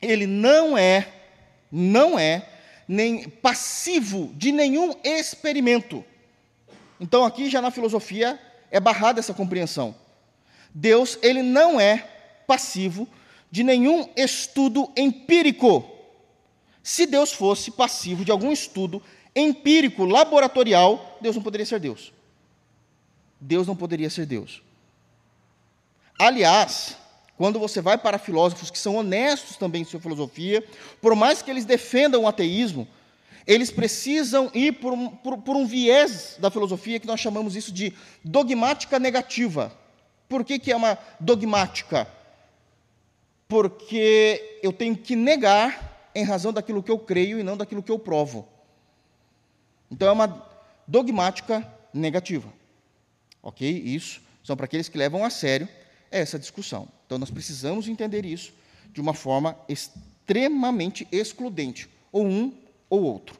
ele 0.00 0.26
não 0.26 0.76
é, 0.76 1.06
não 1.70 2.18
é 2.18 2.48
nem 2.88 3.28
passivo 3.28 4.32
de 4.34 4.50
nenhum 4.50 4.94
experimento. 5.04 6.02
Então 7.00 7.24
aqui 7.24 7.50
já 7.50 7.60
na 7.60 7.70
filosofia 7.70 8.38
é 8.70 8.80
barrada 8.80 9.20
essa 9.20 9.34
compreensão. 9.34 9.94
Deus, 10.74 11.18
ele 11.22 11.42
não 11.42 11.80
é 11.80 11.98
passivo 12.46 13.08
de 13.50 13.62
nenhum 13.62 14.08
estudo 14.16 14.90
empírico. 14.96 15.88
Se 16.82 17.06
Deus 17.06 17.32
fosse 17.32 17.70
passivo 17.70 18.24
de 18.24 18.30
algum 18.30 18.52
estudo 18.52 19.02
empírico, 19.34 20.04
laboratorial, 20.04 21.18
Deus 21.20 21.36
não 21.36 21.42
poderia 21.42 21.66
ser 21.66 21.80
Deus. 21.80 22.12
Deus 23.40 23.66
não 23.66 23.76
poderia 23.76 24.08
ser 24.08 24.26
Deus. 24.26 24.62
Aliás, 26.18 26.96
quando 27.36 27.58
você 27.58 27.82
vai 27.82 27.98
para 27.98 28.18
filósofos 28.18 28.70
que 28.70 28.78
são 28.78 28.96
honestos 28.96 29.56
também 29.56 29.82
em 29.82 29.84
sua 29.84 30.00
filosofia, 30.00 30.64
por 31.00 31.14
mais 31.14 31.42
que 31.42 31.50
eles 31.50 31.66
defendam 31.66 32.22
o 32.22 32.28
ateísmo, 32.28 32.88
eles 33.46 33.70
precisam 33.70 34.50
ir 34.52 34.72
por 34.72 34.92
um, 34.92 35.08
por, 35.08 35.38
por 35.38 35.56
um 35.56 35.66
viés 35.66 36.36
da 36.38 36.50
filosofia 36.50 36.98
que 36.98 37.06
nós 37.06 37.20
chamamos 37.20 37.54
isso 37.54 37.72
de 37.72 37.92
dogmática 38.24 38.98
negativa. 38.98 39.72
Por 40.28 40.44
que, 40.44 40.58
que 40.58 40.72
é 40.72 40.76
uma 40.76 40.98
dogmática? 41.20 42.08
porque 43.48 44.58
eu 44.62 44.72
tenho 44.72 44.96
que 44.96 45.14
negar 45.14 46.10
em 46.14 46.24
razão 46.24 46.52
daquilo 46.52 46.82
que 46.82 46.90
eu 46.90 46.98
creio 46.98 47.38
e 47.38 47.42
não 47.42 47.56
daquilo 47.56 47.82
que 47.82 47.92
eu 47.92 47.98
provo. 47.98 48.48
Então 49.90 50.08
é 50.08 50.12
uma 50.12 50.46
dogmática 50.86 51.66
negativa. 51.92 52.52
Ok? 53.42 53.68
Isso 53.68 54.20
são 54.42 54.56
para 54.56 54.64
aqueles 54.64 54.88
que 54.88 54.98
levam 54.98 55.24
a 55.24 55.30
sério 55.30 55.68
essa 56.10 56.38
discussão. 56.38 56.88
Então 57.06 57.18
nós 57.18 57.30
precisamos 57.30 57.86
entender 57.88 58.24
isso 58.24 58.52
de 58.92 59.00
uma 59.00 59.14
forma 59.14 59.56
extremamente 59.68 61.06
excludente, 61.12 61.88
ou 62.10 62.24
um 62.24 62.52
ou 62.88 63.02
outro. 63.02 63.38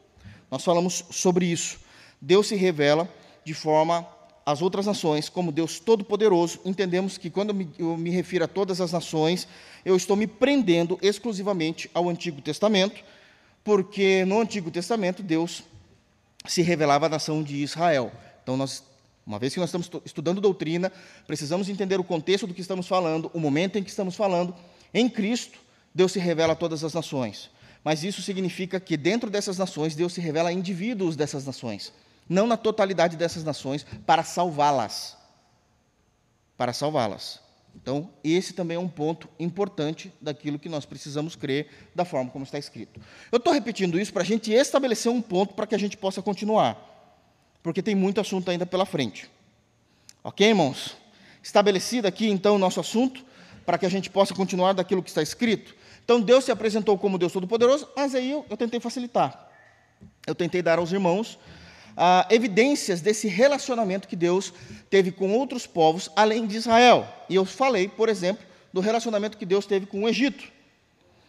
Nós 0.50 0.64
falamos 0.64 1.04
sobre 1.10 1.46
isso. 1.46 1.78
Deus 2.20 2.46
se 2.48 2.56
revela 2.56 3.08
de 3.44 3.54
forma 3.54 4.06
as 4.46 4.62
outras 4.62 4.86
nações 4.86 5.28
como 5.28 5.50
Deus 5.50 5.80
Todo-Poderoso, 5.80 6.60
entendemos 6.64 7.18
que 7.18 7.28
quando 7.28 7.68
eu 7.76 7.96
me 7.96 8.10
refiro 8.10 8.44
a 8.44 8.48
todas 8.48 8.80
as 8.80 8.92
nações, 8.92 9.48
eu 9.84 9.96
estou 9.96 10.14
me 10.14 10.28
prendendo 10.28 10.96
exclusivamente 11.02 11.90
ao 11.92 12.08
Antigo 12.08 12.40
Testamento, 12.40 13.02
porque 13.64 14.24
no 14.24 14.40
Antigo 14.40 14.70
Testamento 14.70 15.20
Deus 15.20 15.64
se 16.46 16.62
revelava 16.62 17.06
à 17.06 17.08
nação 17.08 17.42
de 17.42 17.56
Israel. 17.56 18.12
Então, 18.40 18.56
nós, 18.56 18.84
uma 19.26 19.40
vez 19.40 19.52
que 19.52 19.58
nós 19.58 19.68
estamos 19.68 19.90
estudando 20.04 20.40
doutrina, 20.40 20.92
precisamos 21.26 21.68
entender 21.68 21.98
o 21.98 22.04
contexto 22.04 22.46
do 22.46 22.54
que 22.54 22.60
estamos 22.60 22.86
falando, 22.86 23.28
o 23.34 23.40
momento 23.40 23.76
em 23.76 23.82
que 23.82 23.90
estamos 23.90 24.14
falando. 24.14 24.54
Em 24.94 25.08
Cristo, 25.08 25.58
Deus 25.92 26.12
se 26.12 26.20
revela 26.20 26.52
a 26.52 26.56
todas 26.56 26.84
as 26.84 26.94
nações. 26.94 27.50
Mas 27.86 28.02
isso 28.02 28.20
significa 28.20 28.80
que 28.80 28.96
dentro 28.96 29.30
dessas 29.30 29.56
nações, 29.56 29.94
Deus 29.94 30.12
se 30.12 30.20
revela 30.20 30.48
a 30.48 30.52
indivíduos 30.52 31.14
dessas 31.14 31.46
nações 31.46 31.92
não 32.28 32.46
na 32.46 32.56
totalidade 32.56 33.16
dessas 33.16 33.44
nações, 33.44 33.86
para 34.04 34.24
salvá-las. 34.24 35.16
Para 36.56 36.72
salvá-las. 36.72 37.40
Então, 37.74 38.10
esse 38.24 38.52
também 38.52 38.76
é 38.76 38.80
um 38.80 38.88
ponto 38.88 39.28
importante 39.38 40.12
daquilo 40.20 40.58
que 40.58 40.68
nós 40.68 40.86
precisamos 40.86 41.36
crer 41.36 41.68
da 41.94 42.04
forma 42.04 42.30
como 42.30 42.44
está 42.44 42.58
escrito. 42.58 43.00
Eu 43.30 43.36
estou 43.36 43.52
repetindo 43.52 44.00
isso 44.00 44.12
para 44.12 44.22
a 44.22 44.26
gente 44.26 44.50
estabelecer 44.50 45.12
um 45.12 45.20
ponto 45.20 45.54
para 45.54 45.66
que 45.66 45.74
a 45.74 45.78
gente 45.78 45.96
possa 45.96 46.22
continuar, 46.22 46.76
porque 47.62 47.82
tem 47.82 47.94
muito 47.94 48.20
assunto 48.20 48.50
ainda 48.50 48.64
pela 48.64 48.86
frente. 48.86 49.30
Ok, 50.24 50.48
irmãos? 50.48 50.96
Estabelecido 51.42 52.08
aqui, 52.08 52.28
então, 52.28 52.56
o 52.56 52.58
nosso 52.58 52.80
assunto, 52.80 53.24
para 53.64 53.76
que 53.76 53.86
a 53.86 53.90
gente 53.90 54.08
possa 54.08 54.34
continuar 54.34 54.72
daquilo 54.72 55.02
que 55.02 55.10
está 55.10 55.22
escrito. 55.22 55.76
Então, 56.06 56.20
Deus 56.20 56.44
se 56.44 56.52
apresentou 56.52 56.96
como 56.96 57.18
Deus 57.18 57.32
Todo-Poderoso, 57.32 57.88
mas 57.96 58.14
aí 58.14 58.30
eu, 58.30 58.46
eu 58.48 58.56
tentei 58.56 58.78
facilitar. 58.78 59.50
Eu 60.24 60.36
tentei 60.36 60.62
dar 60.62 60.78
aos 60.78 60.92
irmãos 60.92 61.36
ah, 61.96 62.24
evidências 62.30 63.00
desse 63.00 63.26
relacionamento 63.26 64.06
que 64.06 64.14
Deus 64.14 64.54
teve 64.88 65.10
com 65.10 65.32
outros 65.32 65.66
povos 65.66 66.08
além 66.14 66.46
de 66.46 66.56
Israel. 66.56 67.08
E 67.28 67.34
eu 67.34 67.44
falei, 67.44 67.88
por 67.88 68.08
exemplo, 68.08 68.46
do 68.72 68.80
relacionamento 68.80 69.36
que 69.36 69.44
Deus 69.44 69.66
teve 69.66 69.84
com 69.84 70.04
o 70.04 70.08
Egito. 70.08 70.44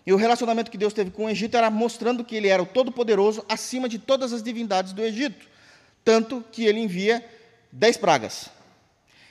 E 0.06 0.14
o 0.14 0.16
relacionamento 0.16 0.70
que 0.70 0.78
Deus 0.78 0.94
teve 0.94 1.10
com 1.10 1.26
o 1.26 1.30
Egito 1.30 1.58
era 1.58 1.72
mostrando 1.72 2.24
que 2.24 2.36
ele 2.36 2.48
era 2.48 2.62
o 2.62 2.66
Todo-Poderoso 2.68 3.44
acima 3.50 3.90
de 3.90 3.98
todas 3.98 4.32
as 4.32 4.44
divindades 4.44 4.94
do 4.94 5.02
Egito. 5.02 5.48
Tanto 6.06 6.46
que 6.52 6.66
ele 6.66 6.80
envia 6.80 7.28
dez 7.72 7.98
pragas. 7.98 8.48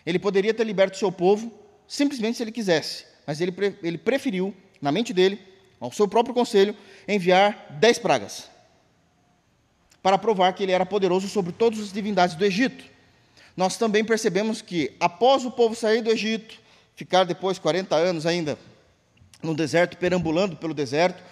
Ele 0.04 0.18
poderia 0.18 0.52
ter 0.52 0.64
liberto 0.64 0.96
o 0.96 0.98
seu 0.98 1.12
povo 1.12 1.52
simplesmente 1.86 2.36
se 2.36 2.42
ele 2.42 2.52
quisesse, 2.52 3.04
mas 3.24 3.40
ele, 3.40 3.54
ele 3.82 3.96
preferiu, 3.96 4.52
na 4.80 4.92
mente 4.92 5.12
dele, 5.12 5.38
ao 5.80 5.92
seu 5.92 6.08
próprio 6.08 6.34
conselho, 6.34 6.74
enviar 7.06 7.66
dez 7.78 7.98
pragas 7.98 8.50
para 10.02 10.16
provar 10.16 10.52
que 10.52 10.62
ele 10.62 10.72
era 10.72 10.86
poderoso 10.86 11.28
sobre 11.28 11.52
todas 11.52 11.80
as 11.80 11.92
divindades 11.92 12.36
do 12.36 12.44
Egito. 12.44 12.84
Nós 13.56 13.76
também 13.76 14.04
percebemos 14.04 14.62
que, 14.62 14.94
após 15.00 15.44
o 15.44 15.50
povo 15.50 15.74
sair 15.74 16.00
do 16.00 16.10
Egito, 16.10 16.54
ficar 16.94 17.24
depois 17.24 17.58
40 17.58 17.96
anos 17.96 18.24
ainda 18.24 18.56
no 19.42 19.54
deserto, 19.54 19.96
perambulando 19.96 20.56
pelo 20.56 20.72
deserto, 20.72 21.22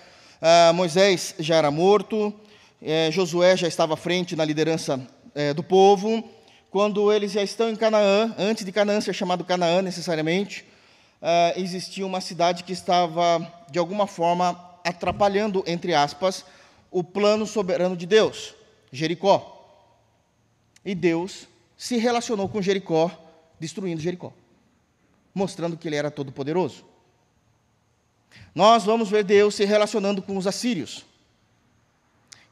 ah, 0.41 0.73
Moisés 0.75 1.35
já 1.39 1.57
era 1.57 1.71
morto, 1.71 2.35
eh, 2.83 3.11
Josué 3.13 3.57
já 3.57 3.67
estava 3.69 3.95
à 3.95 3.97
frente 3.97 4.37
na 4.37 4.45
liderança 4.45 5.01
eh, 5.35 5.55
do 5.55 5.63
povo. 5.63 6.29
Quando 6.71 7.13
eles 7.13 7.33
já 7.33 7.43
estão 7.43 7.71
em 7.71 7.77
Canaã, 7.77 8.35
antes 8.37 8.65
de 8.65 8.73
Canaã 8.73 9.01
ser 9.01 9.15
chamado 9.15 9.45
Canaã 9.45 9.81
necessariamente, 9.81 10.67
ah, 11.27 11.55
existia 11.57 12.07
uma 12.07 12.21
cidade 12.21 12.65
que 12.65 12.73
estava, 12.75 13.41
de 13.71 13.79
alguma 13.79 14.07
forma, 14.07 14.79
atrapalhando, 14.85 15.65
entre 15.67 15.95
aspas, 15.95 16.45
o 16.91 17.03
plano 17.03 17.47
soberano 17.47 17.97
de 17.97 18.05
Deus, 18.05 18.55
Jericó. 18.93 19.51
E 20.85 20.95
Deus 20.95 21.49
se 21.79 21.97
relacionou 21.97 22.47
com 22.47 22.61
Jericó, 22.61 23.11
destruindo 23.59 24.03
Jericó, 24.03 24.35
mostrando 25.35 25.79
que 25.79 25.89
ele 25.89 25.97
era 25.97 26.11
todo-poderoso. 26.11 26.85
Nós 28.55 28.85
vamos 28.85 29.09
ver 29.09 29.25
Deus 29.25 29.55
se 29.55 29.65
relacionando 29.65 30.21
com 30.21 30.37
os 30.37 30.47
assírios. 30.47 31.07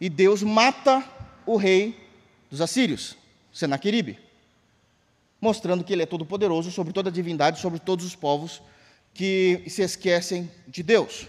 E 0.00 0.08
Deus 0.08 0.42
mata 0.42 1.04
o 1.44 1.56
rei 1.56 2.08
dos 2.50 2.62
assírios, 2.62 3.18
Senaqueribe, 3.52 4.18
mostrando 5.42 5.82
que 5.82 5.92
ele 5.92 6.04
é 6.04 6.06
todo-poderoso 6.06 6.70
sobre 6.70 6.92
toda 6.92 7.10
a 7.10 7.12
divindade, 7.12 7.58
sobre 7.58 7.80
todos 7.80 8.06
os 8.06 8.14
povos 8.14 8.62
que 9.12 9.64
se 9.66 9.82
esquecem 9.82 10.48
de 10.68 10.84
Deus. 10.84 11.26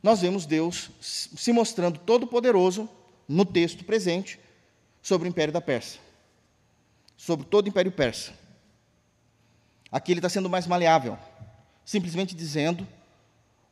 Nós 0.00 0.20
vemos 0.20 0.46
Deus 0.46 0.90
se 1.00 1.52
mostrando 1.52 1.98
todo-poderoso 1.98 2.88
no 3.28 3.44
texto 3.44 3.84
presente 3.84 4.38
sobre 5.02 5.26
o 5.26 5.30
império 5.30 5.52
da 5.52 5.60
Pérsia, 5.60 6.00
sobre 7.16 7.44
todo 7.46 7.66
o 7.66 7.68
império 7.68 7.90
persa. 7.90 8.32
Aqui 9.90 10.12
ele 10.12 10.20
está 10.20 10.28
sendo 10.28 10.48
mais 10.48 10.66
maleável, 10.66 11.18
simplesmente 11.84 12.32
dizendo 12.34 12.86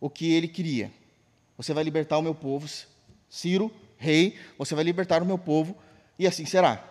o 0.00 0.11
que 0.11 0.33
ele 0.33 0.49
queria. 0.49 0.91
Você 1.57 1.73
vai 1.73 1.85
libertar 1.85 2.19
o 2.19 2.23
meu 2.23 2.35
povo, 2.35 2.69
Ciro, 3.31 3.71
rei, 3.97 4.37
você 4.59 4.75
vai 4.75 4.83
libertar 4.83 5.23
o 5.23 5.26
meu 5.26 5.38
povo, 5.38 5.76
e 6.19 6.26
assim 6.26 6.45
será. 6.45 6.83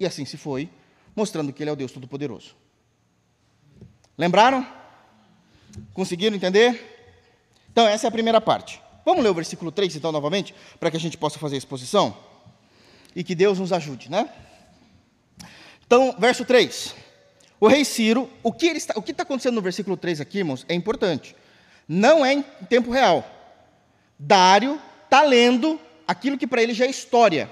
E 0.00 0.06
assim 0.06 0.24
se 0.24 0.38
foi, 0.38 0.70
mostrando 1.18 1.52
que 1.52 1.62
ele 1.62 1.68
é 1.68 1.72
o 1.72 1.76
Deus 1.76 1.92
Todo-Poderoso. 1.92 2.54
Lembraram? 4.16 4.66
Conseguiram 5.92 6.36
entender? 6.36 6.96
Então, 7.70 7.86
essa 7.86 8.06
é 8.06 8.08
a 8.08 8.10
primeira 8.10 8.40
parte. 8.40 8.80
Vamos 9.04 9.22
ler 9.22 9.30
o 9.30 9.34
versículo 9.34 9.72
3, 9.72 9.96
então, 9.96 10.12
novamente, 10.12 10.54
para 10.78 10.90
que 10.90 10.96
a 10.96 11.00
gente 11.00 11.18
possa 11.18 11.38
fazer 11.38 11.56
a 11.56 11.58
exposição? 11.58 12.16
E 13.14 13.24
que 13.24 13.34
Deus 13.34 13.58
nos 13.58 13.72
ajude, 13.72 14.10
né? 14.10 14.28
Então, 15.84 16.14
verso 16.18 16.44
3. 16.44 16.94
O 17.60 17.66
rei 17.66 17.84
Ciro, 17.84 18.30
o 18.42 18.52
que 18.52 18.66
está, 18.66 18.94
o 18.96 19.02
que 19.02 19.10
está 19.10 19.24
acontecendo 19.24 19.56
no 19.56 19.62
versículo 19.62 19.96
3 19.96 20.20
aqui, 20.20 20.38
irmãos, 20.38 20.64
é 20.68 20.74
importante. 20.74 21.34
Não 21.88 22.24
é 22.24 22.32
em 22.32 22.42
tempo 22.68 22.90
real. 22.90 23.28
Dário 24.18 24.80
está 25.04 25.22
lendo 25.22 25.80
aquilo 26.06 26.38
que 26.38 26.46
para 26.46 26.62
ele 26.62 26.74
já 26.74 26.84
é 26.84 26.90
história, 26.90 27.50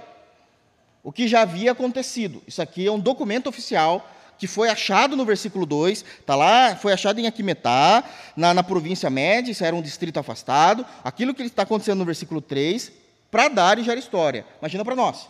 o 1.06 1.12
que 1.12 1.28
já 1.28 1.42
havia 1.42 1.70
acontecido. 1.70 2.42
Isso 2.48 2.60
aqui 2.60 2.84
é 2.84 2.90
um 2.90 2.98
documento 2.98 3.46
oficial 3.46 4.10
que 4.36 4.48
foi 4.48 4.68
achado 4.68 5.14
no 5.14 5.24
versículo 5.24 5.64
2, 5.64 6.04
está 6.18 6.34
lá, 6.34 6.74
foi 6.74 6.92
achado 6.92 7.20
em 7.20 7.28
Aquimetá, 7.28 8.02
na, 8.36 8.52
na 8.52 8.64
província 8.64 9.08
média, 9.08 9.52
isso 9.52 9.64
era 9.64 9.76
um 9.76 9.80
distrito 9.80 10.18
afastado. 10.18 10.84
Aquilo 11.04 11.32
que 11.32 11.44
está 11.44 11.62
acontecendo 11.62 12.00
no 12.00 12.04
versículo 12.04 12.40
3, 12.40 12.90
para 13.30 13.46
Dário 13.46 13.84
já 13.84 13.92
era 13.92 14.00
história. 14.00 14.44
Imagina 14.60 14.84
para 14.84 14.96
nós. 14.96 15.28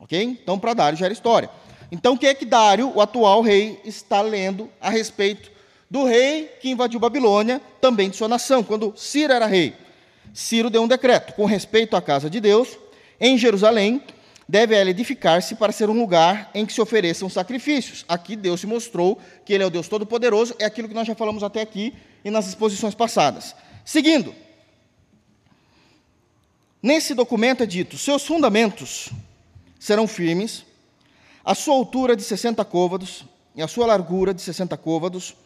Ok? 0.00 0.18
Então, 0.18 0.58
para 0.58 0.72
Dário 0.72 0.98
já 0.98 1.04
era 1.04 1.12
história. 1.12 1.50
Então, 1.92 2.14
o 2.14 2.18
que 2.18 2.26
é 2.26 2.32
que 2.32 2.46
Dário, 2.46 2.90
o 2.94 3.02
atual 3.02 3.42
rei, 3.42 3.78
está 3.84 4.22
lendo 4.22 4.70
a 4.80 4.88
respeito 4.88 5.50
do 5.90 6.04
rei 6.04 6.50
que 6.58 6.70
invadiu 6.70 6.98
Babilônia, 6.98 7.60
também 7.82 8.08
de 8.08 8.16
sua 8.16 8.28
nação, 8.28 8.64
quando 8.64 8.94
Ciro 8.96 9.30
era 9.30 9.44
rei? 9.44 9.74
Ciro 10.32 10.70
deu 10.70 10.82
um 10.82 10.88
decreto 10.88 11.34
com 11.34 11.44
respeito 11.44 11.94
à 11.96 12.00
casa 12.00 12.30
de 12.30 12.40
Deus, 12.40 12.78
em 13.20 13.36
Jerusalém, 13.36 14.02
deve 14.50 14.74
ela 14.74 14.90
edificar-se 14.90 15.54
para 15.54 15.70
ser 15.70 15.88
um 15.88 16.00
lugar 16.00 16.50
em 16.52 16.66
que 16.66 16.72
se 16.72 16.80
ofereçam 16.80 17.30
sacrifícios. 17.30 18.04
Aqui 18.08 18.34
Deus 18.34 18.60
se 18.60 18.66
mostrou 18.66 19.16
que 19.44 19.52
Ele 19.52 19.62
é 19.62 19.66
o 19.66 19.70
Deus 19.70 19.86
Todo-Poderoso, 19.86 20.56
é 20.58 20.64
aquilo 20.64 20.88
que 20.88 20.94
nós 20.94 21.06
já 21.06 21.14
falamos 21.14 21.44
até 21.44 21.60
aqui 21.60 21.94
e 22.24 22.30
nas 22.32 22.48
exposições 22.48 22.92
passadas. 22.92 23.54
Seguindo, 23.84 24.34
nesse 26.82 27.14
documento 27.14 27.62
é 27.62 27.66
dito: 27.66 27.96
seus 27.96 28.26
fundamentos 28.26 29.10
serão 29.78 30.08
firmes, 30.08 30.64
a 31.44 31.54
sua 31.54 31.76
altura 31.76 32.16
de 32.16 32.24
60 32.24 32.64
côvados 32.64 33.24
e 33.54 33.62
a 33.62 33.68
sua 33.68 33.86
largura 33.86 34.34
de 34.34 34.42
60 34.42 34.76
côvados, 34.76 35.36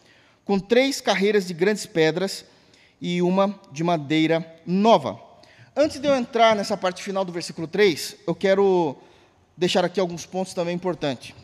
com 0.43 0.57
três 0.57 0.99
carreiras 0.99 1.45
de 1.45 1.53
grandes 1.53 1.85
pedras 1.85 2.43
e 2.99 3.21
uma 3.21 3.59
de 3.71 3.83
madeira 3.83 4.59
nova 4.65 5.24
Antes 5.77 5.99
de 5.99 6.07
eu 6.07 6.15
entrar 6.15 6.55
nessa 6.55 6.77
parte 6.77 7.03
final 7.03 7.25
do 7.25 7.33
versículo 7.33 7.67
3, 7.67 8.15
eu 8.25 8.33
quero 8.33 8.95
deixar 9.57 9.83
aqui 9.83 9.99
alguns 9.99 10.25
pontos 10.25 10.53
também 10.53 10.73
importantes. 10.73 11.35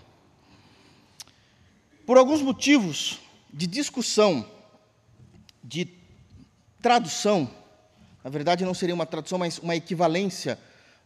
Por 2.05 2.17
alguns 2.17 2.41
motivos 2.41 3.19
de 3.53 3.67
discussão, 3.67 4.49
de 5.61 5.85
tradução, 6.81 7.51
na 8.23 8.29
verdade 8.29 8.63
não 8.63 8.73
seria 8.73 8.95
uma 8.95 9.05
tradução, 9.05 9.37
mas 9.37 9.59
uma 9.59 9.75
equivalência 9.75 10.57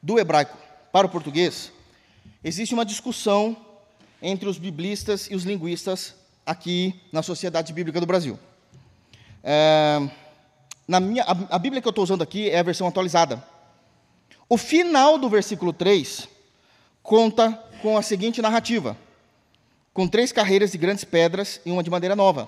do 0.04 0.20
hebraico 0.20 0.56
para 0.92 1.08
o 1.08 1.10
português, 1.10 1.72
existe 2.44 2.76
uma 2.76 2.86
discussão 2.86 3.58
entre 4.22 4.48
os 4.48 4.60
biblistas 4.60 5.32
e 5.32 5.36
os 5.36 5.44
linguistas 5.44 6.14
aqui 6.46 7.02
na 7.12 7.24
Sociedade 7.24 7.74
Bíblica 7.74 8.00
do 8.00 8.06
Brasil. 8.06 8.38
É, 9.44 10.08
na 10.88 11.00
minha, 11.00 11.24
a, 11.24 11.56
a 11.56 11.60
Bíblia 11.60 11.82
que 11.82 11.88
eu 11.88 11.92
estou 11.92 12.04
usando 12.04 12.22
aqui 12.22 12.50
é 12.50 12.60
a 12.60 12.64
versão 12.64 12.88
atualizada. 12.88 13.44
O 14.48 14.58
final 14.58 15.18
do 15.18 15.28
versículo 15.28 15.74
3 15.74 16.28
conta 17.02 17.52
com 17.82 17.98
a 17.98 18.02
seguinte 18.02 18.42
narrativa: 18.42 18.98
com 19.94 20.08
três 20.08 20.32
carreiras 20.32 20.72
de 20.72 20.78
grandes 20.78 21.04
pedras 21.04 21.60
e 21.66 21.72
uma 21.72 21.84
de 21.84 21.90
madeira 21.90 22.16
nova. 22.16 22.48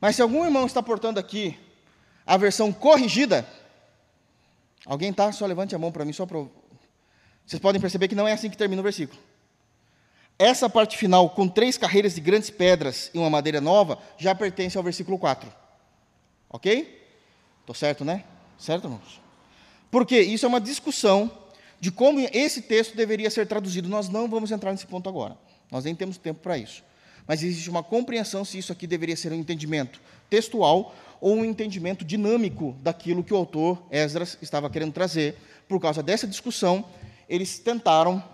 Mas 0.00 0.16
se 0.16 0.22
algum 0.22 0.44
irmão 0.44 0.66
está 0.66 0.82
portando 0.82 1.18
aqui 1.18 1.58
a 2.26 2.36
versão 2.36 2.72
corrigida, 2.72 3.46
alguém 4.84 5.10
está? 5.10 5.32
Só 5.32 5.46
levante 5.46 5.74
a 5.74 5.78
mão 5.78 5.90
para 5.90 6.04
mim, 6.04 6.12
só 6.12 6.26
para. 6.26 6.44
Vocês 7.46 7.60
podem 7.60 7.80
perceber 7.80 8.08
que 8.08 8.14
não 8.14 8.28
é 8.28 8.32
assim 8.32 8.50
que 8.50 8.56
termina 8.56 8.80
o 8.80 8.84
versículo. 8.84 9.18
Essa 10.38 10.70
parte 10.70 10.96
final, 10.96 11.30
com 11.30 11.48
três 11.48 11.76
carreiras 11.76 12.14
de 12.14 12.20
grandes 12.20 12.48
pedras 12.48 13.10
e 13.12 13.18
uma 13.18 13.28
madeira 13.28 13.60
nova, 13.60 13.98
já 14.16 14.34
pertence 14.34 14.76
ao 14.76 14.84
versículo 14.84 15.18
4. 15.18 15.50
Ok? 16.48 16.97
Estou 17.68 17.76
certo, 17.76 18.02
né? 18.02 18.24
Certo, 18.56 18.84
irmãos? 18.84 19.20
Porque 19.90 20.18
isso 20.18 20.46
é 20.46 20.48
uma 20.48 20.58
discussão 20.58 21.30
de 21.78 21.92
como 21.92 22.18
esse 22.32 22.62
texto 22.62 22.96
deveria 22.96 23.28
ser 23.28 23.46
traduzido. 23.46 23.90
Nós 23.90 24.08
não 24.08 24.26
vamos 24.26 24.50
entrar 24.50 24.72
nesse 24.72 24.86
ponto 24.86 25.06
agora. 25.06 25.36
Nós 25.70 25.84
nem 25.84 25.94
temos 25.94 26.16
tempo 26.16 26.40
para 26.40 26.56
isso. 26.56 26.82
Mas 27.26 27.42
existe 27.42 27.68
uma 27.68 27.82
compreensão 27.82 28.42
se 28.42 28.56
isso 28.56 28.72
aqui 28.72 28.86
deveria 28.86 29.14
ser 29.14 29.32
um 29.32 29.34
entendimento 29.34 30.00
textual 30.30 30.94
ou 31.20 31.34
um 31.34 31.44
entendimento 31.44 32.06
dinâmico 32.06 32.74
daquilo 32.80 33.22
que 33.22 33.34
o 33.34 33.36
autor 33.36 33.82
Esdras 33.90 34.38
estava 34.40 34.70
querendo 34.70 34.94
trazer. 34.94 35.36
Por 35.68 35.78
causa 35.78 36.02
dessa 36.02 36.26
discussão, 36.26 36.86
eles 37.28 37.58
tentaram. 37.58 38.24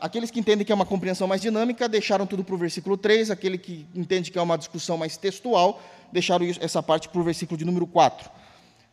Aqueles 0.00 0.30
que 0.30 0.40
entendem 0.40 0.64
que 0.64 0.72
é 0.72 0.74
uma 0.74 0.86
compreensão 0.86 1.26
mais 1.28 1.40
dinâmica 1.40 1.88
deixaram 1.88 2.26
tudo 2.26 2.42
para 2.42 2.54
o 2.54 2.58
versículo 2.58 2.96
3, 2.96 3.30
aquele 3.30 3.58
que 3.58 3.86
entende 3.94 4.30
que 4.30 4.38
é 4.38 4.42
uma 4.42 4.56
discussão 4.56 4.96
mais 4.96 5.16
textual 5.16 5.82
deixaram 6.10 6.46
essa 6.60 6.82
parte 6.82 7.08
para 7.08 7.20
o 7.20 7.24
versículo 7.24 7.58
de 7.58 7.64
número 7.64 7.86
4. 7.86 8.30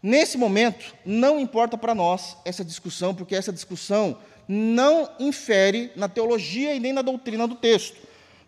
Nesse 0.03 0.37
momento, 0.37 0.93
não 1.05 1.39
importa 1.39 1.77
para 1.77 1.95
nós 1.95 2.37
essa 2.43 2.63
discussão, 2.63 3.15
porque 3.15 3.35
essa 3.35 3.53
discussão 3.53 4.17
não 4.47 5.09
infere 5.19 5.91
na 5.95 6.07
teologia 6.09 6.75
e 6.75 6.79
nem 6.79 6.93
na 6.93 7.01
doutrina 7.01 7.47
do 7.47 7.55
texto, 7.55 7.97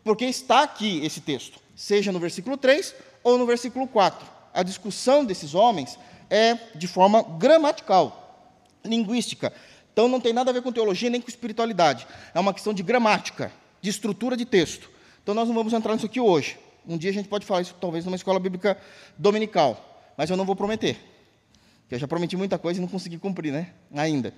porque 0.04 0.26
está 0.26 0.64
aqui 0.64 1.04
esse 1.04 1.22
texto, 1.22 1.60
seja 1.76 2.12
no 2.12 2.20
versículo 2.20 2.58
3 2.58 2.94
ou 3.24 3.38
no 3.38 3.46
versículo 3.46 3.88
4. 3.88 4.28
A 4.54 4.62
discussão 4.62 5.24
desses 5.24 5.56
homens 5.56 5.98
é 6.30 6.56
de 6.76 6.88
forma 6.88 7.24
gramatical, 7.24 8.52
linguística. 8.84 9.54
Então 9.98 10.08
não 10.08 10.22
tem 10.22 10.32
nada 10.32 10.52
a 10.52 10.54
ver 10.54 10.62
com 10.62 10.72
teologia 10.72 11.10
nem 11.10 11.20
com 11.20 11.28
espiritualidade. 11.28 12.06
É 12.32 12.40
uma 12.40 12.54
questão 12.54 12.72
de 12.72 12.84
gramática, 12.84 13.52
de 13.82 13.90
estrutura 13.90 14.38
de 14.38 14.46
texto. 14.46 14.92
Então 15.24 15.34
nós 15.34 15.48
não 15.48 15.56
vamos 15.56 15.74
entrar 15.74 15.96
nisso 15.96 16.06
aqui 16.06 16.20
hoje. 16.20 16.60
Um 16.88 17.00
dia 17.00 17.10
a 17.10 17.14
gente 17.14 17.28
pode 17.28 17.48
falar 17.48 17.62
isso, 17.62 17.74
talvez, 17.82 18.06
numa 18.06 18.16
escola 18.16 18.40
bíblica 18.40 18.78
dominical, 19.18 20.14
mas 20.16 20.30
eu 20.30 20.38
não 20.38 20.46
vou 20.46 20.56
prometer. 20.56 20.98
Porque 21.82 21.96
eu 21.96 22.00
já 22.00 22.08
prometi 22.08 22.38
muita 22.38 22.60
coisa 22.60 22.80
e 22.80 22.82
não 22.82 22.88
consegui 22.88 23.18
cumprir, 23.18 23.52
né? 23.52 23.72
Ainda. 23.92 24.36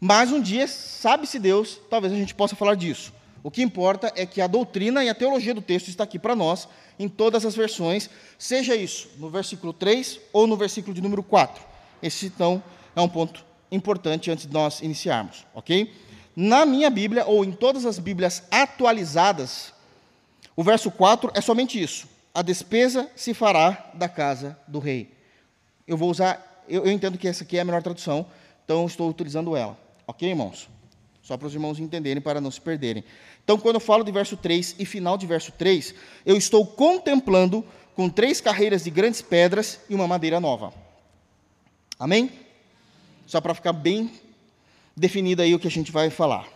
Mas 0.00 0.32
um 0.32 0.40
dia, 0.40 0.66
sabe-se 0.66 1.38
Deus, 1.38 1.80
talvez 1.88 2.12
a 2.12 2.16
gente 2.16 2.34
possa 2.34 2.56
falar 2.56 2.74
disso. 2.74 3.12
O 3.44 3.50
que 3.50 3.62
importa 3.62 4.12
é 4.16 4.26
que 4.26 4.40
a 4.40 4.48
doutrina 4.48 5.04
e 5.04 5.08
a 5.08 5.14
teologia 5.14 5.54
do 5.54 5.62
texto 5.62 5.86
está 5.86 6.02
aqui 6.02 6.18
para 6.18 6.34
nós, 6.34 6.66
em 6.98 7.08
todas 7.08 7.46
as 7.46 7.54
versões, 7.54 8.10
seja 8.36 8.74
isso 8.74 9.08
no 9.18 9.30
versículo 9.30 9.72
3 9.72 10.18
ou 10.32 10.48
no 10.48 10.56
versículo 10.56 10.92
de 10.92 11.00
número 11.00 11.22
4. 11.22 11.62
Esse, 12.02 12.26
então, 12.26 12.60
é 12.96 13.00
um 13.00 13.08
ponto 13.08 13.46
importante 13.70 14.30
antes 14.30 14.46
de 14.46 14.52
nós 14.52 14.80
iniciarmos, 14.80 15.44
ok? 15.54 15.92
Na 16.34 16.66
minha 16.66 16.90
Bíblia, 16.90 17.24
ou 17.24 17.44
em 17.44 17.52
todas 17.52 17.86
as 17.86 17.98
Bíblias 17.98 18.42
atualizadas, 18.50 19.72
o 20.54 20.62
verso 20.62 20.90
4 20.90 21.30
é 21.34 21.40
somente 21.40 21.82
isso. 21.82 22.06
A 22.34 22.42
despesa 22.42 23.10
se 23.16 23.32
fará 23.32 23.90
da 23.94 24.08
casa 24.08 24.58
do 24.68 24.78
rei. 24.78 25.10
Eu 25.86 25.96
vou 25.96 26.10
usar, 26.10 26.64
eu, 26.68 26.84
eu 26.84 26.92
entendo 26.92 27.16
que 27.16 27.26
essa 27.26 27.44
aqui 27.44 27.56
é 27.56 27.60
a 27.60 27.64
melhor 27.64 27.82
tradução, 27.82 28.26
então 28.64 28.86
estou 28.86 29.08
utilizando 29.08 29.56
ela. 29.56 29.78
Ok, 30.06 30.28
irmãos? 30.28 30.68
Só 31.22 31.36
para 31.36 31.46
os 31.46 31.54
irmãos 31.54 31.78
entenderem, 31.78 32.20
para 32.20 32.40
não 32.40 32.50
se 32.50 32.60
perderem. 32.60 33.02
Então, 33.42 33.58
quando 33.58 33.76
eu 33.76 33.80
falo 33.80 34.04
de 34.04 34.12
verso 34.12 34.36
3 34.36 34.76
e 34.78 34.84
final 34.84 35.16
de 35.16 35.26
verso 35.26 35.50
3, 35.52 35.94
eu 36.24 36.36
estou 36.36 36.66
contemplando 36.66 37.64
com 37.94 38.08
três 38.08 38.40
carreiras 38.40 38.84
de 38.84 38.90
grandes 38.90 39.22
pedras 39.22 39.80
e 39.88 39.94
uma 39.94 40.06
madeira 40.06 40.38
nova. 40.38 40.72
Amém? 41.98 42.30
Só 43.26 43.40
para 43.40 43.54
ficar 43.54 43.72
bem 43.72 44.10
definido 44.96 45.42
aí 45.42 45.54
o 45.54 45.58
que 45.58 45.66
a 45.66 45.70
gente 45.70 45.92
vai 45.92 46.08
falar. 46.08 46.48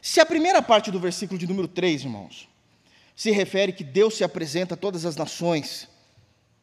Se 0.00 0.20
a 0.20 0.26
primeira 0.26 0.62
parte 0.62 0.90
do 0.90 1.00
versículo 1.00 1.38
de 1.38 1.46
número 1.46 1.66
3, 1.66 2.02
irmãos, 2.02 2.48
se 3.16 3.30
refere 3.30 3.72
que 3.72 3.84
Deus 3.84 4.16
se 4.16 4.24
apresenta 4.24 4.74
a 4.74 4.76
todas 4.76 5.04
as 5.04 5.16
nações 5.16 5.88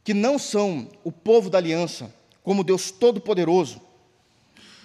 que 0.04 0.14
não 0.14 0.40
são 0.40 0.90
o 1.04 1.12
povo 1.12 1.50
da 1.50 1.58
aliança, 1.58 2.14
como 2.44 2.64
Deus 2.64 2.92
Todo-Poderoso, 2.92 3.82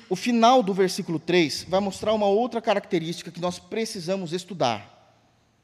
o 0.09 0.17
final 0.17 0.63
do 0.63 0.75
versículo 0.75 1.19
3 1.19 1.65
vai 1.69 1.81
mostrar 1.81 2.13
uma 2.13 2.27
outra 2.27 2.61
característica 2.61 3.31
que 3.31 3.41
nós 3.41 3.59
precisamos 3.59 4.33
estudar 4.33 5.17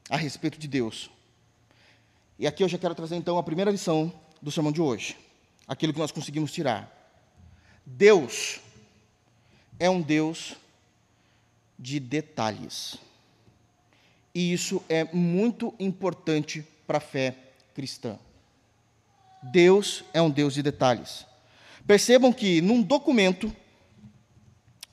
a 0.09 0.17
respeito 0.17 0.57
de 0.57 0.67
Deus. 0.67 1.09
E 2.39 2.47
aqui 2.47 2.63
eu 2.63 2.67
já 2.67 2.77
quero 2.77 2.95
trazer 2.95 3.15
então 3.15 3.37
a 3.37 3.43
primeira 3.43 3.69
lição 3.69 4.11
do 4.41 4.51
sermão 4.51 4.71
de 4.71 4.81
hoje, 4.81 5.15
aquilo 5.67 5.93
que 5.93 5.99
nós 5.99 6.11
conseguimos 6.11 6.51
tirar. 6.51 6.91
Deus 7.85 8.59
é 9.81 9.89
um 9.89 9.99
Deus 9.99 10.53
de 11.77 11.99
detalhes. 11.99 12.97
E 14.31 14.53
isso 14.53 14.83
é 14.87 15.05
muito 15.05 15.73
importante 15.79 16.63
para 16.85 16.99
a 16.99 17.01
fé 17.01 17.35
cristã. 17.73 18.19
Deus 19.41 20.03
é 20.13 20.21
um 20.21 20.29
Deus 20.29 20.53
de 20.53 20.61
detalhes. 20.61 21.25
Percebam 21.87 22.31
que 22.31 22.61
num 22.61 22.83
documento, 22.83 23.51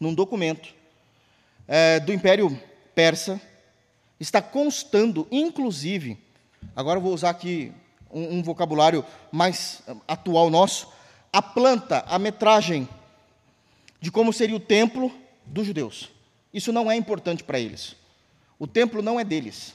num 0.01 0.15
documento 0.15 0.75
é, 1.67 2.01
do 2.01 2.11
Império 2.11 2.59
Persa, 2.95 3.39
está 4.19 4.41
constando, 4.41 5.29
inclusive, 5.31 6.17
agora 6.75 6.97
eu 6.97 7.03
vou 7.03 7.13
usar 7.13 7.29
aqui 7.29 7.75
um, 8.11 8.39
um 8.39 8.43
vocabulário 8.43 9.05
mais 9.31 9.83
atual 10.09 10.49
nosso, 10.49 10.91
a 11.31 11.43
planta, 11.43 12.07
a 12.09 12.19
metragem 12.19 12.89
de 14.01 14.11
como 14.11 14.33
seria 14.33 14.57
o 14.57 14.61
templo 14.61 15.13
dos 15.45 15.67
judeus. 15.67 16.11
Isso 16.53 16.73
não 16.73 16.91
é 16.91 16.97
importante 16.97 17.45
para 17.45 17.59
eles. 17.59 17.97
O 18.59 18.67
templo 18.67 19.03
não 19.03 19.19
é 19.19 19.25
deles. 19.25 19.75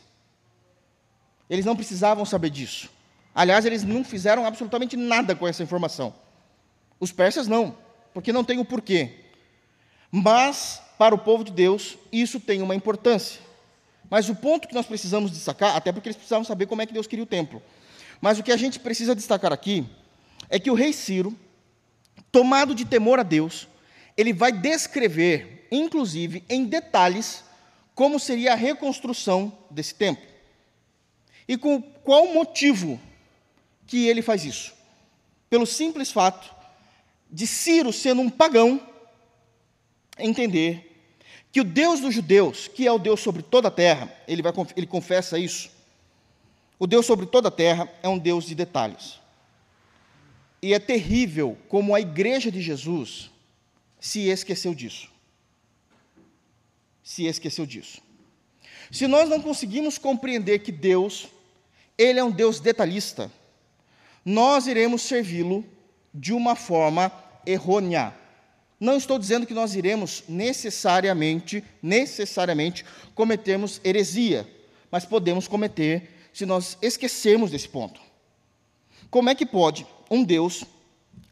Eles 1.50 1.66
não 1.66 1.76
precisavam 1.76 2.26
saber 2.26 2.50
disso. 2.50 2.90
Aliás, 3.36 3.66
eles 3.66 3.84
não 3.84 4.04
fizeram 4.04 4.46
absolutamente 4.46 4.96
nada 4.96 5.36
com 5.36 5.48
essa 5.48 5.64
informação. 5.64 6.14
Os 7.00 7.12
persas 7.12 7.48
não, 7.48 7.78
porque 8.14 8.32
não 8.32 8.44
tem 8.44 8.60
o 8.60 8.66
porquê. 8.66 9.12
Mas, 10.12 10.82
para 10.98 11.16
o 11.16 11.18
povo 11.18 11.44
de 11.44 11.52
Deus, 11.52 11.98
isso 12.12 12.40
tem 12.40 12.62
uma 12.62 12.76
importância. 12.76 13.42
Mas 14.10 14.30
o 14.30 14.36
ponto 14.36 14.68
que 14.68 14.76
nós 14.76 14.86
precisamos 14.86 15.32
destacar, 15.32 15.76
até 15.76 15.92
porque 15.92 16.08
eles 16.08 16.16
precisavam 16.16 16.46
saber 16.46 16.68
como 16.68 16.82
é 16.82 16.86
que 16.86 16.94
Deus 16.94 17.08
queria 17.08 17.24
o 17.24 17.28
templo. 17.28 17.62
Mas 18.22 18.38
o 18.38 18.44
que 18.44 18.52
a 18.52 18.58
gente 18.58 18.80
precisa 18.80 19.16
destacar 19.16 19.52
aqui 19.52 19.86
é 20.50 20.60
que 20.60 20.70
o 20.70 20.76
rei 20.76 20.94
Ciro, 20.94 21.36
tomado 22.32 22.76
de 22.76 22.86
temor 22.86 23.20
a 23.20 23.24
Deus, 23.24 23.68
ele 24.16 24.34
vai 24.34 24.52
descrever, 24.52 25.68
inclusive 25.72 26.44
em 26.50 26.66
detalhes, 26.66 27.44
como 27.96 28.20
seria 28.20 28.54
a 28.54 28.56
reconstrução 28.56 29.56
desse 29.70 29.96
templo. 29.96 30.26
E 31.48 31.58
com 31.58 31.82
qual 31.82 32.28
motivo 32.28 33.00
que 33.86 34.08
ele 34.08 34.22
faz 34.22 34.46
isso? 34.46 34.74
Pelo 35.50 35.66
simples 35.66 36.12
fato 36.12 36.54
de 37.30 37.48
Ciro, 37.48 37.92
sendo 37.92 38.22
um 38.22 38.30
pagão, 38.30 38.80
entender 40.18 40.92
que 41.52 41.62
o 41.62 41.64
Deus 41.64 42.00
dos 42.00 42.14
judeus, 42.14 42.68
que 42.68 42.88
é 42.88 42.92
o 42.92 43.00
Deus 43.00 43.20
sobre 43.20 43.42
toda 43.42 43.68
a 43.68 43.72
terra, 43.72 44.12
ele, 44.28 44.42
vai, 44.42 44.54
ele 44.76 44.88
confessa 44.88 45.38
isso, 45.38 45.72
o 46.80 46.88
Deus 46.88 47.06
sobre 47.06 47.26
toda 47.26 47.48
a 47.48 47.52
terra 47.52 47.92
é 48.02 48.10
um 48.10 48.18
Deus 48.18 48.46
de 48.46 48.56
detalhes. 48.56 49.20
E 50.62 50.74
é 50.74 50.80
terrível 50.80 51.58
como 51.68 51.94
a 51.94 52.02
igreja 52.02 52.52
de 52.52 52.62
Jesus 52.62 53.30
se 54.04 54.28
esqueceu 54.28 54.76
disso. 54.76 55.08
Se 57.02 57.26
esqueceu 57.26 57.66
disso. 57.66 58.02
Se 58.92 59.08
nós 59.08 59.30
não 59.30 59.42
conseguimos 59.42 59.98
compreender 59.98 60.60
que 60.60 60.74
Deus, 60.74 61.30
Ele 61.98 62.20
é 62.20 62.24
um 62.24 62.30
Deus 62.30 62.60
detalhista, 62.60 63.32
nós 64.26 64.68
iremos 64.68 65.04
servi-lo 65.04 65.64
de 66.14 66.34
uma 66.34 66.54
forma 66.54 67.10
errônea. 67.46 68.14
Não 68.78 68.98
estou 68.98 69.18
dizendo 69.18 69.48
que 69.48 69.54
nós 69.54 69.74
iremos 69.74 70.26
necessariamente, 70.28 71.64
necessariamente 71.82 72.84
cometermos 73.16 73.80
heresia, 73.86 74.46
mas 74.92 75.06
podemos 75.06 75.48
cometer 75.48 76.28
se 76.34 76.46
nós 76.46 76.78
esquecermos 76.82 77.52
desse 77.52 77.70
ponto. 77.70 78.02
Como 79.10 79.30
é 79.30 79.36
que 79.36 79.46
pode 79.46 79.88
um 80.12 80.26
Deus 80.26 80.66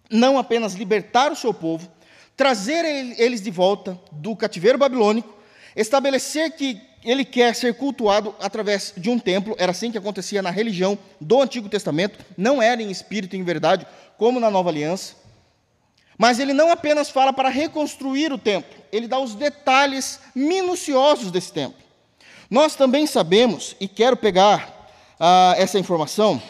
não 0.09 0.37
apenas 0.37 0.73
libertar 0.73 1.33
o 1.33 1.35
seu 1.35 1.53
povo, 1.53 1.91
trazer 2.35 2.85
eles 3.19 3.41
de 3.41 3.51
volta 3.51 3.99
do 4.11 4.35
cativeiro 4.35 4.77
babilônico, 4.77 5.33
estabelecer 5.75 6.51
que 6.51 6.81
ele 7.03 7.25
quer 7.25 7.55
ser 7.55 7.73
cultuado 7.75 8.35
através 8.39 8.93
de 8.95 9.09
um 9.09 9.17
templo, 9.17 9.55
era 9.57 9.71
assim 9.71 9.91
que 9.91 9.97
acontecia 9.97 10.41
na 10.41 10.51
religião 10.51 10.97
do 11.19 11.41
Antigo 11.41 11.67
Testamento, 11.67 12.23
não 12.37 12.61
era 12.61 12.81
em 12.81 12.91
espírito 12.91 13.35
e 13.35 13.39
em 13.39 13.43
verdade, 13.43 13.85
como 14.17 14.39
na 14.39 14.51
Nova 14.51 14.69
Aliança. 14.69 15.15
Mas 16.17 16.39
ele 16.39 16.53
não 16.53 16.71
apenas 16.71 17.09
fala 17.09 17.33
para 17.33 17.49
reconstruir 17.49 18.31
o 18.31 18.37
templo, 18.37 18.71
ele 18.91 19.07
dá 19.07 19.19
os 19.19 19.33
detalhes 19.33 20.19
minuciosos 20.35 21.31
desse 21.31 21.51
templo. 21.51 21.81
Nós 22.49 22.75
também 22.75 23.07
sabemos, 23.07 23.75
e 23.79 23.87
quero 23.87 24.15
pegar 24.17 24.91
ah, 25.19 25.55
essa 25.57 25.79
informação, 25.79 26.41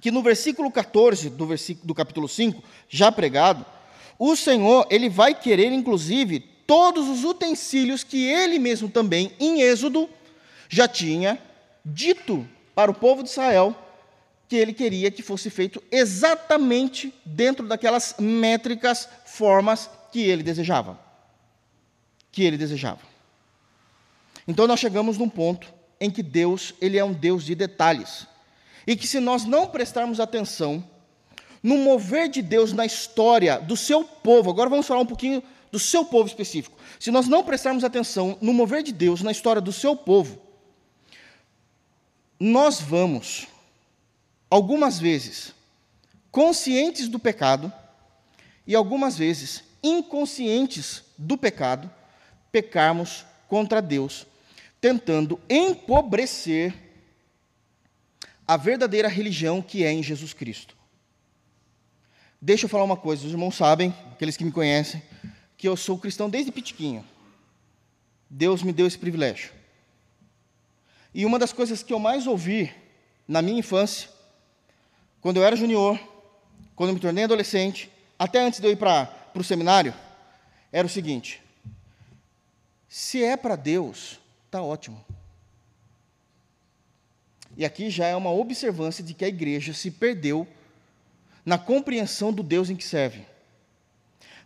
que 0.00 0.10
no 0.10 0.22
versículo 0.22 0.70
14 0.70 1.28
do, 1.30 1.46
versículo, 1.46 1.86
do 1.86 1.94
capítulo 1.94 2.26
5, 2.26 2.62
já 2.88 3.12
pregado, 3.12 3.64
o 4.22 4.36
Senhor, 4.36 4.86
ele 4.90 5.08
vai 5.08 5.34
querer, 5.34 5.72
inclusive, 5.72 6.40
todos 6.66 7.08
os 7.08 7.24
utensílios 7.24 8.04
que 8.04 8.22
ele 8.22 8.58
mesmo 8.58 8.90
também, 8.90 9.32
em 9.40 9.62
Êxodo, 9.62 10.10
já 10.68 10.86
tinha 10.86 11.40
dito 11.82 12.46
para 12.74 12.90
o 12.90 12.94
povo 12.94 13.22
de 13.22 13.30
Israel 13.30 13.74
que 14.46 14.56
ele 14.56 14.74
queria 14.74 15.10
que 15.10 15.22
fosse 15.22 15.48
feito 15.48 15.82
exatamente 15.90 17.14
dentro 17.24 17.66
daquelas 17.66 18.16
métricas, 18.18 19.08
formas 19.24 19.88
que 20.12 20.20
ele 20.20 20.42
desejava. 20.42 21.00
Que 22.30 22.44
ele 22.44 22.58
desejava. 22.58 23.00
Então 24.46 24.66
nós 24.66 24.80
chegamos 24.80 25.16
num 25.16 25.30
ponto 25.30 25.72
em 25.98 26.10
que 26.10 26.22
Deus, 26.22 26.74
ele 26.78 26.98
é 26.98 27.04
um 27.04 27.14
Deus 27.14 27.42
de 27.42 27.54
detalhes. 27.54 28.26
E 28.86 28.94
que 28.94 29.06
se 29.06 29.18
nós 29.18 29.46
não 29.46 29.66
prestarmos 29.66 30.20
atenção 30.20 30.84
no 31.62 31.76
mover 31.78 32.28
de 32.28 32.42
Deus 32.42 32.72
na 32.72 32.86
história 32.86 33.58
do 33.58 33.76
seu 33.76 34.04
povo, 34.04 34.50
agora 34.50 34.70
vamos 34.70 34.86
falar 34.86 35.00
um 35.00 35.06
pouquinho 35.06 35.42
do 35.70 35.78
seu 35.78 36.04
povo 36.04 36.26
específico. 36.26 36.76
Se 36.98 37.10
nós 37.10 37.28
não 37.28 37.44
prestarmos 37.44 37.84
atenção 37.84 38.36
no 38.40 38.52
mover 38.52 38.82
de 38.82 38.92
Deus 38.92 39.22
na 39.22 39.30
história 39.30 39.60
do 39.60 39.72
seu 39.72 39.94
povo, 39.94 40.40
nós 42.38 42.80
vamos, 42.80 43.46
algumas 44.48 44.98
vezes, 44.98 45.54
conscientes 46.30 47.08
do 47.08 47.18
pecado, 47.18 47.72
e 48.66 48.74
algumas 48.74 49.18
vezes, 49.18 49.64
inconscientes 49.82 51.02
do 51.18 51.36
pecado, 51.36 51.90
pecarmos 52.52 53.24
contra 53.48 53.82
Deus, 53.82 54.26
tentando 54.80 55.40
empobrecer 55.48 56.74
a 58.46 58.56
verdadeira 58.56 59.08
religião 59.08 59.60
que 59.60 59.84
é 59.84 59.92
em 59.92 60.02
Jesus 60.02 60.32
Cristo. 60.32 60.79
Deixa 62.42 62.64
eu 62.64 62.68
falar 62.70 62.84
uma 62.84 62.96
coisa, 62.96 63.26
os 63.26 63.32
irmãos 63.32 63.54
sabem, 63.54 63.94
aqueles 64.12 64.36
que 64.36 64.44
me 64.44 64.52
conhecem, 64.52 65.02
que 65.58 65.68
eu 65.68 65.76
sou 65.76 65.98
cristão 65.98 66.30
desde 66.30 66.50
pitiquinho. 66.50 67.04
Deus 68.30 68.62
me 68.62 68.72
deu 68.72 68.86
esse 68.86 68.98
privilégio. 68.98 69.52
E 71.12 71.26
uma 71.26 71.38
das 71.38 71.52
coisas 71.52 71.82
que 71.82 71.92
eu 71.92 71.98
mais 71.98 72.26
ouvi 72.26 72.72
na 73.28 73.42
minha 73.42 73.58
infância, 73.58 74.08
quando 75.20 75.36
eu 75.36 75.44
era 75.44 75.54
junior, 75.54 76.00
quando 76.74 76.90
eu 76.90 76.94
me 76.94 77.00
tornei 77.00 77.24
adolescente, 77.24 77.90
até 78.18 78.40
antes 78.40 78.58
de 78.58 78.66
eu 78.66 78.72
ir 78.72 78.76
para 78.76 79.12
o 79.34 79.44
seminário, 79.44 79.92
era 80.72 80.86
o 80.86 80.90
seguinte: 80.90 81.42
se 82.88 83.22
é 83.22 83.36
para 83.36 83.54
Deus, 83.54 84.18
está 84.46 84.62
ótimo. 84.62 85.04
E 87.56 87.64
aqui 87.64 87.90
já 87.90 88.06
é 88.06 88.16
uma 88.16 88.30
observância 88.30 89.04
de 89.04 89.12
que 89.12 89.24
a 89.24 89.28
igreja 89.28 89.74
se 89.74 89.90
perdeu 89.90 90.46
na 91.50 91.58
compreensão 91.58 92.32
do 92.32 92.44
Deus 92.44 92.70
em 92.70 92.76
que 92.76 92.84
serve. 92.84 93.26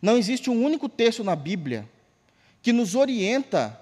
Não 0.01 0.17
existe 0.17 0.49
um 0.49 0.65
único 0.65 0.89
texto 0.89 1.23
na 1.23 1.37
Bíblia 1.37 1.87
que 2.63 2.73
nos 2.73 2.95
orienta 2.95 3.79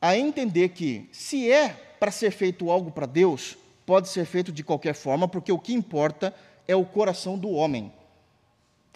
a 0.00 0.16
entender 0.16 0.70
que, 0.70 1.08
se 1.12 1.48
é 1.48 1.68
para 2.00 2.10
ser 2.10 2.32
feito 2.32 2.68
algo 2.68 2.90
para 2.90 3.06
Deus, 3.06 3.56
pode 3.86 4.08
ser 4.08 4.24
feito 4.24 4.50
de 4.50 4.64
qualquer 4.64 4.92
forma, 4.92 5.28
porque 5.28 5.52
o 5.52 5.58
que 5.58 5.72
importa 5.72 6.34
é 6.66 6.74
o 6.74 6.84
coração 6.84 7.38
do 7.38 7.48
homem. 7.48 7.92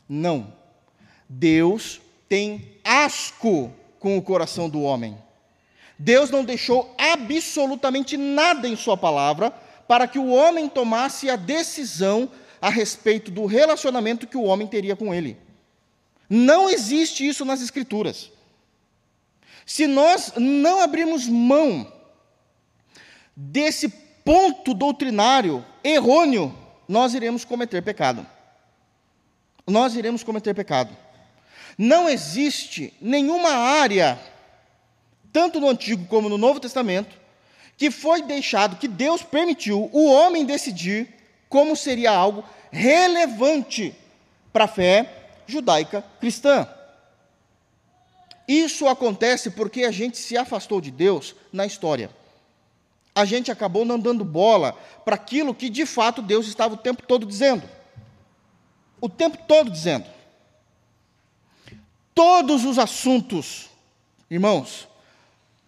Não. 0.08 0.52
Deus 1.28 2.00
tem 2.28 2.72
asco 2.82 3.72
com 4.00 4.18
o 4.18 4.22
coração 4.22 4.68
do 4.68 4.82
homem. 4.82 5.16
Deus 5.96 6.30
não 6.30 6.44
deixou 6.44 6.92
absolutamente 6.98 8.16
nada 8.16 8.66
em 8.66 8.74
Sua 8.74 8.96
palavra 8.96 9.52
para 9.86 10.08
que 10.08 10.18
o 10.18 10.30
homem 10.30 10.68
tomasse 10.68 11.30
a 11.30 11.36
decisão 11.36 12.28
a 12.60 12.70
respeito 12.70 13.30
do 13.30 13.46
relacionamento 13.46 14.26
que 14.26 14.36
o 14.36 14.44
homem 14.44 14.66
teria 14.66 14.96
com 14.96 15.14
ele. 15.14 15.36
Não 16.28 16.68
existe 16.68 17.26
isso 17.26 17.44
nas 17.44 17.60
Escrituras. 17.62 18.30
Se 19.64 19.86
nós 19.86 20.32
não 20.36 20.80
abrirmos 20.80 21.26
mão 21.26 21.92
desse 23.34 23.88
ponto 24.24 24.72
doutrinário 24.72 25.64
errôneo, 25.82 26.56
nós 26.88 27.14
iremos 27.14 27.44
cometer 27.44 27.82
pecado. 27.82 28.26
Nós 29.66 29.96
iremos 29.96 30.22
cometer 30.22 30.54
pecado. 30.54 30.96
Não 31.76 32.08
existe 32.08 32.94
nenhuma 33.00 33.50
área, 33.50 34.18
tanto 35.32 35.60
no 35.60 35.68
Antigo 35.68 36.06
como 36.06 36.28
no 36.28 36.38
Novo 36.38 36.60
Testamento, 36.60 37.18
que 37.76 37.90
foi 37.90 38.22
deixado, 38.22 38.76
que 38.76 38.88
Deus 38.88 39.22
permitiu 39.22 39.90
o 39.92 40.10
homem 40.10 40.46
decidir 40.46 41.15
como 41.48 41.76
seria 41.76 42.10
algo 42.10 42.44
relevante 42.70 43.94
para 44.52 44.64
a 44.64 44.68
fé 44.68 45.28
judaica 45.46 46.04
cristã. 46.20 46.68
Isso 48.48 48.86
acontece 48.86 49.50
porque 49.50 49.84
a 49.84 49.90
gente 49.90 50.18
se 50.18 50.36
afastou 50.36 50.80
de 50.80 50.90
Deus 50.90 51.34
na 51.52 51.66
história. 51.66 52.10
A 53.14 53.24
gente 53.24 53.50
acabou 53.50 53.84
não 53.84 53.98
dando 53.98 54.24
bola 54.24 54.72
para 55.04 55.16
aquilo 55.16 55.54
que 55.54 55.68
de 55.68 55.86
fato 55.86 56.22
Deus 56.22 56.46
estava 56.46 56.74
o 56.74 56.78
tempo 56.78 57.02
todo 57.02 57.26
dizendo. 57.26 57.68
O 59.00 59.08
tempo 59.08 59.38
todo 59.48 59.70
dizendo. 59.70 60.06
Todos 62.14 62.64
os 62.64 62.78
assuntos, 62.78 63.68
irmãos, 64.30 64.86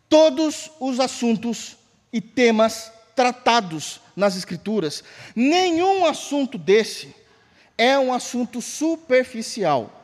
todos 0.09 0.71
os 0.81 1.01
assuntos 1.01 1.77
e 2.12 2.21
temas 2.21 2.93
tratados 3.14 4.01
nas 4.18 4.37
Escrituras, 4.37 5.04
nenhum 5.35 6.04
assunto 6.04 6.59
desse 6.59 7.14
é 7.78 7.96
um 7.96 8.12
assunto 8.12 8.61
superficial. 8.61 9.94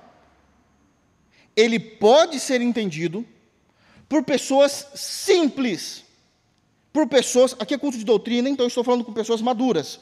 Ele 1.57 1.81
pode 1.81 2.39
ser 2.39 2.61
entendido 2.61 3.27
por 4.09 4.23
pessoas 4.23 4.87
simples, 4.95 6.05
por 6.93 7.09
pessoas. 7.09 7.57
Aqui 7.59 7.75
é 7.75 7.79
culto 7.79 7.99
de 7.99 8.05
doutrina, 8.05 8.49
então 8.49 8.67
estou 8.67 8.85
falando 8.85 9.05
com 9.05 9.13
pessoas 9.13 9.43
maduras. 9.43 9.99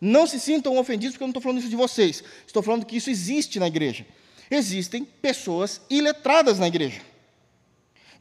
Não 0.00 0.26
se 0.26 0.38
sintam 0.38 0.78
ofendidos 0.78 1.14
porque 1.14 1.24
eu 1.24 1.26
não 1.26 1.32
estou 1.32 1.42
falando 1.42 1.58
isso 1.58 1.68
de 1.68 1.76
vocês. 1.76 2.22
Estou 2.46 2.62
falando 2.62 2.86
que 2.86 2.96
isso 2.96 3.10
existe 3.10 3.58
na 3.58 3.66
igreja. 3.66 4.06
Existem 4.48 5.04
pessoas 5.04 5.80
iletradas 5.90 6.60
na 6.60 6.68
igreja. 6.68 7.00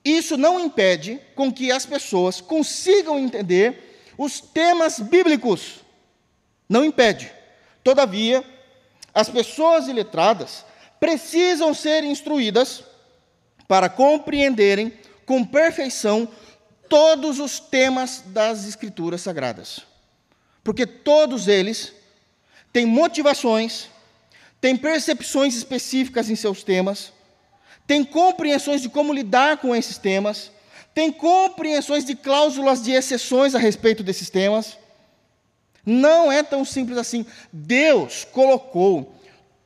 Isso 0.03 0.37
não 0.37 0.59
impede 0.59 1.19
com 1.35 1.51
que 1.51 1.71
as 1.71 1.85
pessoas 1.85 2.41
consigam 2.41 3.19
entender 3.19 3.94
os 4.17 4.39
temas 4.39 4.99
bíblicos. 4.99 5.79
Não 6.67 6.83
impede. 6.83 7.31
Todavia, 7.83 8.43
as 9.13 9.29
pessoas 9.29 9.87
iletradas 9.87 10.65
precisam 10.99 11.73
ser 11.73 12.03
instruídas 12.03 12.83
para 13.67 13.89
compreenderem 13.89 14.93
com 15.25 15.43
perfeição 15.43 16.27
todos 16.89 17.39
os 17.39 17.59
temas 17.59 18.23
das 18.27 18.67
Escrituras 18.67 19.21
Sagradas. 19.21 19.81
Porque 20.63 20.85
todos 20.85 21.47
eles 21.47 21.93
têm 22.71 22.85
motivações, 22.85 23.87
têm 24.59 24.75
percepções 24.75 25.55
específicas 25.55 26.29
em 26.29 26.35
seus 26.35 26.63
temas, 26.63 27.11
têm 27.87 28.03
compreensões 28.03 28.81
de 28.81 28.89
como 28.89 29.13
lidar 29.13 29.57
com 29.57 29.75
esses 29.75 29.97
temas, 29.97 30.51
têm 30.95 31.11
compreensões 31.11 32.05
de 32.05 32.15
cláusulas 32.15 32.81
de 32.81 32.91
exceções 32.91 33.53
a 33.53 33.59
respeito 33.59 34.01
desses 34.01 34.29
temas. 34.29 34.77
Não 35.85 36.31
é 36.31 36.41
tão 36.41 36.63
simples 36.63 36.97
assim. 36.97 37.25
Deus 37.51 38.25
colocou 38.31 39.13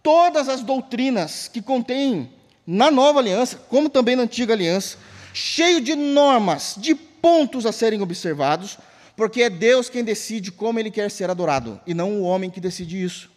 todas 0.02 0.50
as 0.50 0.62
doutrinas 0.62 1.48
que 1.48 1.62
contém 1.62 2.32
na 2.66 2.90
nova 2.90 3.20
aliança, 3.20 3.58
como 3.70 3.90
também 3.90 4.16
na 4.16 4.24
antiga 4.24 4.54
aliança, 4.54 4.98
cheio 5.32 5.80
de 5.80 5.96
normas, 5.96 6.76
de 6.78 6.96
pontos 6.96 7.66
a 7.66 7.72
serem 7.72 8.02
observados, 8.02 8.78
porque 9.16 9.44
é 9.44 9.50
Deus 9.50 9.90
quem 9.90 10.04
decide 10.04 10.52
como 10.52 10.80
ele 10.80 10.90
quer 10.90 11.12
ser 11.12 11.30
adorado, 11.30 11.80
e 11.86 11.94
não 11.94 12.14
o 12.14 12.24
homem 12.24 12.50
que 12.50 12.60
decide 12.60 13.02
isso. 13.02 13.30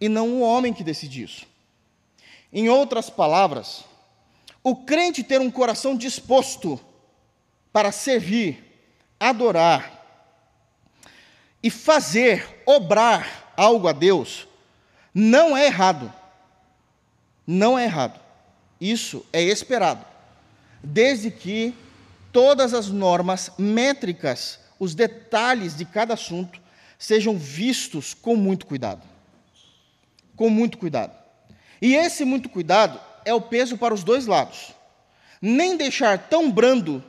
E 0.00 0.08
não 0.08 0.28
o 0.28 0.40
homem 0.40 0.72
que 0.72 0.84
decide 0.84 1.22
isso. 1.22 1.46
Em 2.52 2.68
outras 2.68 3.10
palavras, 3.10 3.84
o 4.62 4.76
crente 4.76 5.24
ter 5.24 5.40
um 5.40 5.50
coração 5.50 5.96
disposto 5.96 6.78
para 7.72 7.92
servir, 7.92 8.62
adorar 9.18 9.98
e 11.62 11.70
fazer, 11.70 12.62
obrar 12.66 13.52
algo 13.56 13.88
a 13.88 13.92
Deus, 13.92 14.46
não 15.14 15.56
é 15.56 15.66
errado. 15.66 16.12
Não 17.46 17.78
é 17.78 17.84
errado. 17.84 18.20
Isso 18.80 19.26
é 19.32 19.42
esperado. 19.42 20.04
Desde 20.82 21.30
que 21.30 21.74
todas 22.32 22.72
as 22.72 22.88
normas 22.88 23.50
métricas, 23.58 24.60
os 24.78 24.94
detalhes 24.94 25.76
de 25.76 25.84
cada 25.84 26.14
assunto, 26.14 26.60
sejam 26.98 27.36
vistos 27.36 28.14
com 28.14 28.36
muito 28.36 28.66
cuidado. 28.66 29.02
Com 30.36 30.48
muito 30.48 30.78
cuidado. 30.78 31.12
E 31.82 31.94
esse 31.94 32.24
muito 32.24 32.48
cuidado 32.48 33.00
é 33.24 33.34
o 33.34 33.40
peso 33.40 33.76
para 33.76 33.94
os 33.94 34.04
dois 34.04 34.26
lados. 34.26 34.72
Nem 35.40 35.76
deixar 35.76 36.18
tão 36.28 36.50
brando 36.50 37.02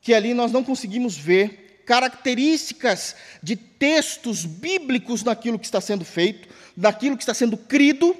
que 0.00 0.14
ali 0.14 0.34
nós 0.34 0.52
não 0.52 0.62
conseguimos 0.62 1.16
ver 1.16 1.82
características 1.86 3.16
de 3.42 3.56
textos 3.56 4.44
bíblicos 4.44 5.22
naquilo 5.22 5.58
que 5.58 5.64
está 5.64 5.80
sendo 5.80 6.04
feito, 6.04 6.48
daquilo 6.76 7.16
que 7.16 7.22
está 7.22 7.32
sendo 7.32 7.56
crido, 7.56 8.16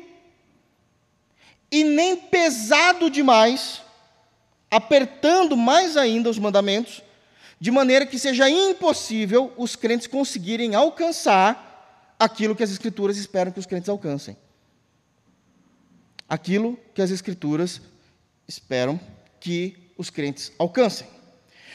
e 1.71 1.83
nem 1.83 2.17
pesado 2.17 3.11
demais, 3.11 3.83
apertando 4.71 5.57
mais 5.57 5.97
ainda 5.97 6.31
os 6.31 6.39
mandamentos, 6.39 7.03
de 7.61 7.71
maneira 7.71 8.07
que 8.07 8.19
seja 8.19 8.49
impossível 8.49 9.53
os 9.57 9.75
crentes 9.75 10.07
conseguirem 10.07 10.75
alcançar 10.75 12.15
aquilo 12.19 12.55
que 12.55 12.63
as 12.63 12.71
Escrituras 12.71 13.17
esperam 13.17 13.53
que 13.53 13.59
os 13.59 13.67
crentes 13.67 13.89
alcancem. 13.89 14.37
Aquilo 16.29 16.79
que 16.95 17.03
as 17.03 17.11
Escrituras 17.11 17.81
esperam 18.49 18.99
que 19.41 19.93
os 19.97 20.11
crentes 20.11 20.53
alcancem. 20.59 21.07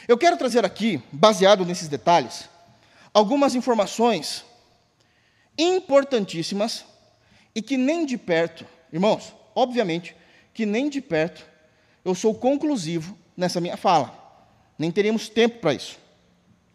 Eu 0.07 0.17
quero 0.17 0.37
trazer 0.37 0.65
aqui, 0.65 1.01
baseado 1.11 1.65
nesses 1.65 1.87
detalhes, 1.87 2.49
algumas 3.13 3.55
informações 3.55 4.43
importantíssimas 5.57 6.85
e 7.53 7.61
que 7.61 7.77
nem 7.77 8.05
de 8.05 8.17
perto, 8.17 8.65
irmãos, 8.91 9.33
obviamente, 9.55 10.15
que 10.53 10.65
nem 10.65 10.89
de 10.89 11.01
perto 11.01 11.45
eu 12.03 12.15
sou 12.15 12.33
conclusivo 12.33 13.17
nessa 13.37 13.61
minha 13.61 13.77
fala. 13.77 14.17
Nem 14.77 14.91
teríamos 14.91 15.29
tempo 15.29 15.59
para 15.59 15.73
isso. 15.73 15.99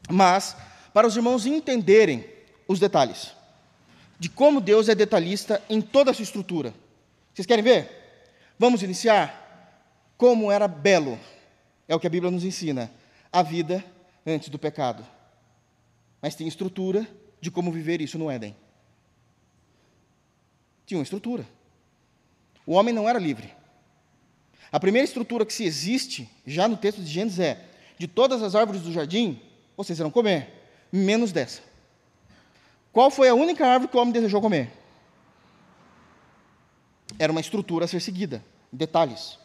Mas, 0.08 0.56
para 0.94 1.06
os 1.06 1.16
irmãos 1.16 1.46
entenderem 1.46 2.24
os 2.68 2.78
detalhes 2.78 3.36
de 4.18 4.28
como 4.28 4.60
Deus 4.60 4.88
é 4.88 4.94
detalhista 4.94 5.62
em 5.68 5.80
toda 5.80 6.10
a 6.10 6.14
sua 6.14 6.22
estrutura. 6.22 6.72
Vocês 7.36 7.44
querem 7.44 7.62
ver? 7.62 7.88
Vamos 8.58 8.82
iniciar? 8.82 9.44
Como 10.16 10.50
era 10.50 10.66
belo, 10.66 11.20
é 11.86 11.94
o 11.94 12.00
que 12.00 12.06
a 12.06 12.10
Bíblia 12.10 12.32
nos 12.32 12.42
ensina, 12.42 12.90
a 13.30 13.42
vida 13.42 13.84
antes 14.26 14.48
do 14.48 14.58
pecado. 14.58 15.06
Mas 16.22 16.34
tem 16.34 16.48
estrutura 16.48 17.06
de 17.38 17.50
como 17.50 17.70
viver 17.70 18.00
isso 18.00 18.18
no 18.18 18.30
Éden 18.30 18.56
tinha 20.86 20.98
uma 20.98 21.02
estrutura. 21.02 21.44
O 22.64 22.72
homem 22.72 22.94
não 22.94 23.08
era 23.08 23.18
livre. 23.18 23.52
A 24.70 24.78
primeira 24.78 25.04
estrutura 25.04 25.44
que 25.44 25.52
se 25.52 25.64
existe, 25.64 26.30
já 26.46 26.68
no 26.68 26.76
texto 26.76 27.02
de 27.02 27.10
Gênesis, 27.10 27.40
é: 27.40 27.64
de 27.98 28.06
todas 28.06 28.42
as 28.42 28.54
árvores 28.54 28.82
do 28.82 28.92
jardim, 28.92 29.40
vocês 29.76 29.98
irão 29.98 30.10
comer, 30.10 30.48
menos 30.90 31.32
dessa. 31.32 31.60
Qual 32.92 33.10
foi 33.10 33.28
a 33.28 33.34
única 33.34 33.66
árvore 33.66 33.90
que 33.90 33.96
o 33.96 34.00
homem 34.00 34.12
desejou 34.12 34.40
comer? 34.40 34.70
Era 37.18 37.32
uma 37.32 37.40
estrutura 37.40 37.84
a 37.84 37.88
ser 37.88 38.00
seguida, 38.00 38.44
detalhes. 38.72 39.38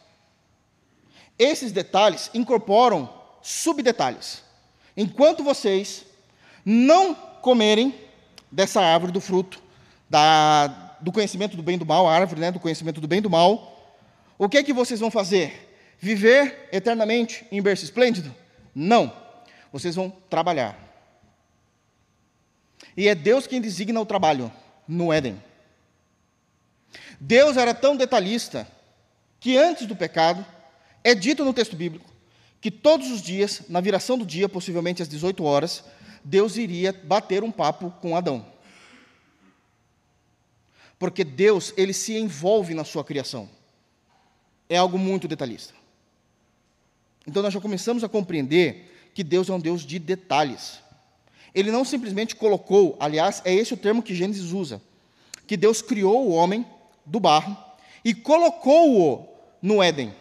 Esses 1.38 1.72
detalhes 1.72 2.30
incorporam 2.34 3.12
subdetalhes. 3.40 4.42
Enquanto 4.96 5.42
vocês 5.42 6.04
não 6.64 7.14
comerem 7.14 7.94
dessa 8.50 8.80
árvore 8.80 9.12
do 9.12 9.20
fruto, 9.20 9.62
da, 10.08 10.66
do 11.00 11.10
conhecimento 11.10 11.56
do 11.56 11.62
bem 11.62 11.76
e 11.76 11.78
do 11.78 11.86
mal, 11.86 12.06
a 12.06 12.14
árvore 12.14 12.40
né, 12.40 12.52
do 12.52 12.60
conhecimento 12.60 13.00
do 13.00 13.08
bem 13.08 13.18
e 13.18 13.22
do 13.22 13.30
mal, 13.30 13.96
o 14.38 14.48
que 14.48 14.58
é 14.58 14.62
que 14.62 14.72
vocês 14.72 15.00
vão 15.00 15.10
fazer? 15.10 15.70
Viver 15.98 16.68
eternamente 16.72 17.46
em 17.50 17.62
berço 17.62 17.84
esplêndido? 17.84 18.34
Não. 18.74 19.12
Vocês 19.72 19.94
vão 19.94 20.10
trabalhar. 20.28 20.78
E 22.96 23.08
é 23.08 23.14
Deus 23.14 23.46
quem 23.46 23.60
designa 23.60 24.00
o 24.00 24.06
trabalho 24.06 24.52
no 24.86 25.12
Éden. 25.12 25.42
Deus 27.24 27.56
era 27.56 27.72
tão 27.72 27.96
detalhista 27.96 28.66
que 29.38 29.56
antes 29.56 29.86
do 29.86 29.94
pecado, 29.94 30.44
é 31.04 31.14
dito 31.14 31.44
no 31.44 31.54
texto 31.54 31.76
bíblico 31.76 32.10
que 32.60 32.68
todos 32.68 33.12
os 33.12 33.22
dias, 33.22 33.62
na 33.68 33.80
viração 33.80 34.18
do 34.18 34.26
dia, 34.26 34.48
possivelmente 34.48 35.02
às 35.02 35.08
18 35.08 35.44
horas, 35.44 35.84
Deus 36.24 36.56
iria 36.56 36.92
bater 36.92 37.44
um 37.44 37.50
papo 37.52 37.92
com 38.00 38.16
Adão. 38.16 38.44
porque 40.98 41.24
Deus, 41.24 41.72
ele 41.76 41.92
se 41.92 42.16
envolve 42.16 42.74
na 42.74 42.84
sua 42.84 43.04
criação. 43.04 43.48
É 44.68 44.76
algo 44.76 44.96
muito 44.96 45.26
detalhista. 45.26 45.74
Então 47.26 47.42
nós 47.42 47.52
já 47.52 47.60
começamos 47.60 48.04
a 48.04 48.08
compreender 48.08 49.10
que 49.12 49.24
Deus 49.24 49.48
é 49.48 49.52
um 49.52 49.60
Deus 49.60 49.84
de 49.84 49.98
detalhes. 49.98 50.78
Ele 51.52 51.70
não 51.72 51.84
simplesmente 51.84 52.36
colocou, 52.36 52.96
aliás, 53.00 53.42
é 53.44 53.52
esse 53.52 53.74
o 53.74 53.76
termo 53.76 54.02
que 54.02 54.14
Gênesis 54.14 54.52
usa, 54.52 54.80
que 55.46 55.56
Deus 55.56 55.82
criou 55.82 56.28
o 56.28 56.32
homem 56.32 56.64
do 57.04 57.20
barro 57.20 57.56
e 58.04 58.14
colocou-o 58.14 59.28
no 59.60 59.82
Éden. 59.82 60.14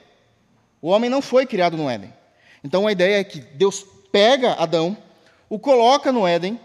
O 0.82 0.89
homem 0.89 1.10
não 1.10 1.22
foi 1.22 1.46
criado 1.46 1.78
no 1.78 1.89
Éden. 1.89 2.13
Então 2.63 2.88
a 2.88 2.91
ideia 2.91 3.20
é 3.20 3.24
que 3.24 3.39
Deus 3.39 3.86
pega 4.12 4.54
Adão, 4.54 4.98
o 5.50 5.58
coloca 5.58 6.12
no 6.12 6.28
Éden 6.28 6.60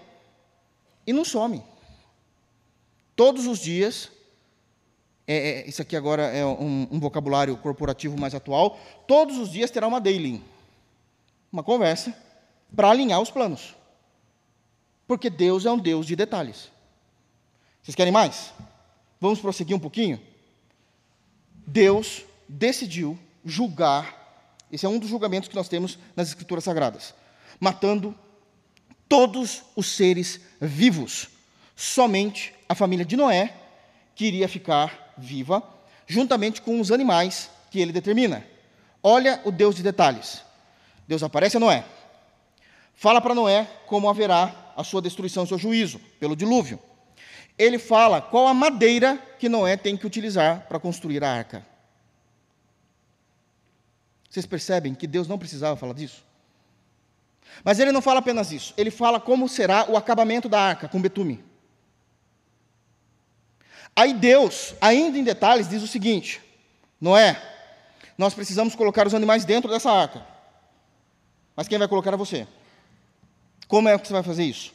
e 1.06 1.12
não 1.12 1.24
some. 1.24 1.62
Todos 3.14 3.46
os 3.46 3.58
dias, 3.58 4.10
é, 5.26 5.36
é, 5.36 5.68
isso 5.68 5.80
aqui 5.80 5.96
agora 5.96 6.24
é 6.24 6.44
um, 6.44 6.86
um 6.90 7.00
vocabulário 7.00 7.56
corporativo 7.56 8.18
mais 8.18 8.34
atual, 8.34 8.78
todos 9.06 9.38
os 9.38 9.50
dias 9.50 9.70
terá 9.70 9.86
uma 9.86 10.00
daily, 10.00 10.42
uma 11.50 11.62
conversa, 11.62 12.14
para 12.74 12.90
alinhar 12.90 13.20
os 13.20 13.30
planos. 13.30 13.74
Porque 15.06 15.30
Deus 15.30 15.64
é 15.64 15.70
um 15.70 15.78
Deus 15.78 16.06
de 16.06 16.16
detalhes. 16.16 16.70
Vocês 17.82 17.94
querem 17.94 18.12
mais? 18.12 18.52
Vamos 19.20 19.40
prosseguir 19.40 19.74
um 19.74 19.80
pouquinho? 19.80 20.20
Deus 21.66 22.24
decidiu 22.48 23.18
julgar, 23.44 24.64
esse 24.70 24.86
é 24.86 24.88
um 24.88 24.98
dos 24.98 25.08
julgamentos 25.08 25.48
que 25.48 25.54
nós 25.54 25.68
temos 25.68 25.98
nas 26.14 26.28
Escrituras 26.28 26.64
Sagradas, 26.64 27.14
matando 27.58 28.14
todos 29.08 29.62
os 29.74 29.86
seres 29.86 30.40
vivos. 30.60 31.28
Somente 31.74 32.54
a 32.68 32.74
família 32.74 33.04
de 33.04 33.16
Noé 33.16 33.54
que 34.14 34.24
iria 34.24 34.48
ficar 34.48 35.14
viva, 35.18 35.62
juntamente 36.06 36.62
com 36.62 36.80
os 36.80 36.90
animais 36.90 37.50
que 37.70 37.80
ele 37.80 37.92
determina. 37.92 38.46
Olha 39.02 39.40
o 39.44 39.52
Deus 39.52 39.76
de 39.76 39.82
detalhes. 39.82 40.42
Deus 41.06 41.22
aparece 41.22 41.56
a 41.56 41.60
Noé. 41.60 41.84
Fala 42.94 43.20
para 43.20 43.34
Noé 43.34 43.68
como 43.86 44.08
haverá 44.08 44.72
a 44.76 44.82
sua 44.82 45.02
destruição, 45.02 45.44
o 45.44 45.46
seu 45.46 45.58
juízo, 45.58 45.98
pelo 46.18 46.34
dilúvio. 46.34 46.80
Ele 47.58 47.78
fala 47.78 48.20
qual 48.20 48.46
a 48.46 48.54
madeira 48.54 49.16
que 49.38 49.48
Noé 49.48 49.76
tem 49.76 49.96
que 49.96 50.06
utilizar 50.06 50.66
para 50.68 50.78
construir 50.78 51.24
a 51.24 51.30
arca. 51.30 51.66
Vocês 54.28 54.44
percebem 54.44 54.94
que 54.94 55.06
Deus 55.06 55.26
não 55.26 55.38
precisava 55.38 55.76
falar 55.76 55.94
disso? 55.94 56.22
Mas 57.64 57.78
ele 57.78 57.92
não 57.92 58.02
fala 58.02 58.18
apenas 58.18 58.52
isso, 58.52 58.74
ele 58.76 58.90
fala 58.90 59.18
como 59.18 59.48
será 59.48 59.90
o 59.90 59.96
acabamento 59.96 60.48
da 60.48 60.60
arca 60.60 60.88
com 60.88 61.00
betume. 61.00 61.42
Aí 63.94 64.12
Deus, 64.12 64.74
ainda 64.78 65.16
em 65.16 65.24
detalhes, 65.24 65.68
diz 65.68 65.82
o 65.82 65.88
seguinte: 65.88 66.42
Noé, 67.00 67.40
nós 68.18 68.34
precisamos 68.34 68.74
colocar 68.74 69.06
os 69.06 69.14
animais 69.14 69.46
dentro 69.46 69.70
dessa 69.70 69.90
arca. 69.90 70.26
Mas 71.56 71.66
quem 71.66 71.78
vai 71.78 71.88
colocar 71.88 72.12
é 72.12 72.16
você. 72.16 72.46
Como 73.66 73.88
é 73.88 73.98
que 73.98 74.06
você 74.06 74.12
vai 74.12 74.22
fazer 74.22 74.44
isso? 74.44 74.74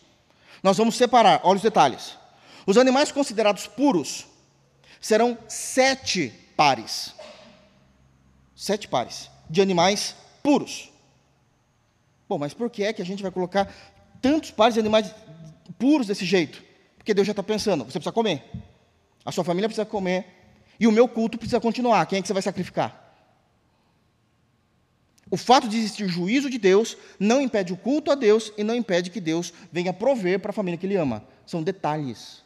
Nós 0.63 0.77
vamos 0.77 0.95
separar, 0.95 1.41
olha 1.43 1.57
os 1.57 1.61
detalhes. 1.61 2.17
Os 2.65 2.77
animais 2.77 3.11
considerados 3.11 3.67
puros 3.67 4.25
serão 4.99 5.37
sete 5.47 6.33
pares. 6.55 7.13
Sete 8.55 8.87
pares 8.87 9.29
de 9.49 9.61
animais 9.61 10.15
puros. 10.43 10.91
Bom, 12.29 12.37
mas 12.37 12.53
por 12.53 12.69
que 12.69 12.83
é 12.83 12.93
que 12.93 13.01
a 13.01 13.05
gente 13.05 13.21
vai 13.21 13.31
colocar 13.31 13.73
tantos 14.21 14.51
pares 14.51 14.75
de 14.75 14.79
animais 14.79 15.13
puros 15.77 16.07
desse 16.07 16.25
jeito? 16.25 16.63
Porque 16.97 17.13
Deus 17.13 17.25
já 17.25 17.31
está 17.31 17.43
pensando, 17.43 17.83
você 17.83 17.99
precisa 17.99 18.11
comer. 18.11 18.43
A 19.25 19.31
sua 19.31 19.43
família 19.43 19.67
precisa 19.67 19.85
comer. 19.85 20.25
E 20.79 20.87
o 20.87 20.91
meu 20.91 21.07
culto 21.07 21.37
precisa 21.37 21.59
continuar. 21.59 22.05
Quem 22.05 22.19
é 22.19 22.21
que 22.21 22.27
você 22.27 22.33
vai 22.33 22.41
sacrificar? 22.41 23.01
O 25.29 25.37
fato 25.37 25.67
de 25.67 25.77
existir 25.77 26.07
juízo 26.07 26.49
de 26.49 26.57
Deus 26.57 26.97
não 27.19 27.41
impede 27.41 27.71
o 27.71 27.77
culto 27.77 28.11
a 28.11 28.15
Deus 28.15 28.51
e 28.57 28.63
não 28.63 28.75
impede 28.75 29.09
que 29.09 29.21
Deus 29.21 29.53
venha 29.71 29.93
prover 29.93 30.39
para 30.39 30.51
a 30.51 30.53
família 30.53 30.77
que 30.77 30.85
Ele 30.85 30.97
ama. 30.97 31.23
São 31.45 31.63
detalhes. 31.63 32.40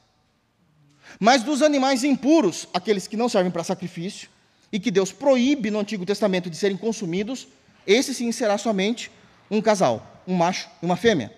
Mas 1.20 1.44
dos 1.44 1.62
animais 1.62 2.04
impuros, 2.04 2.68
aqueles 2.74 3.08
que 3.08 3.18
não 3.18 3.30
servem 3.30 3.52
para 3.52 3.64
sacrifício, 3.64 4.30
e 4.72 4.80
que 4.80 4.92
Deus 4.92 5.12
proíbe 5.12 5.72
no 5.72 5.80
Antigo 5.80 6.06
Testamento 6.06 6.50
de 6.50 6.58
serem 6.58 6.78
consumidos, 6.78 7.48
esse 7.88 8.14
sim 8.14 8.32
será 8.32 8.58
somente 8.58 9.12
um 9.50 9.62
casal, 9.62 10.22
um 10.28 10.36
macho 10.36 10.70
e 10.82 10.86
uma 10.86 10.98
fêmea. 10.98 11.34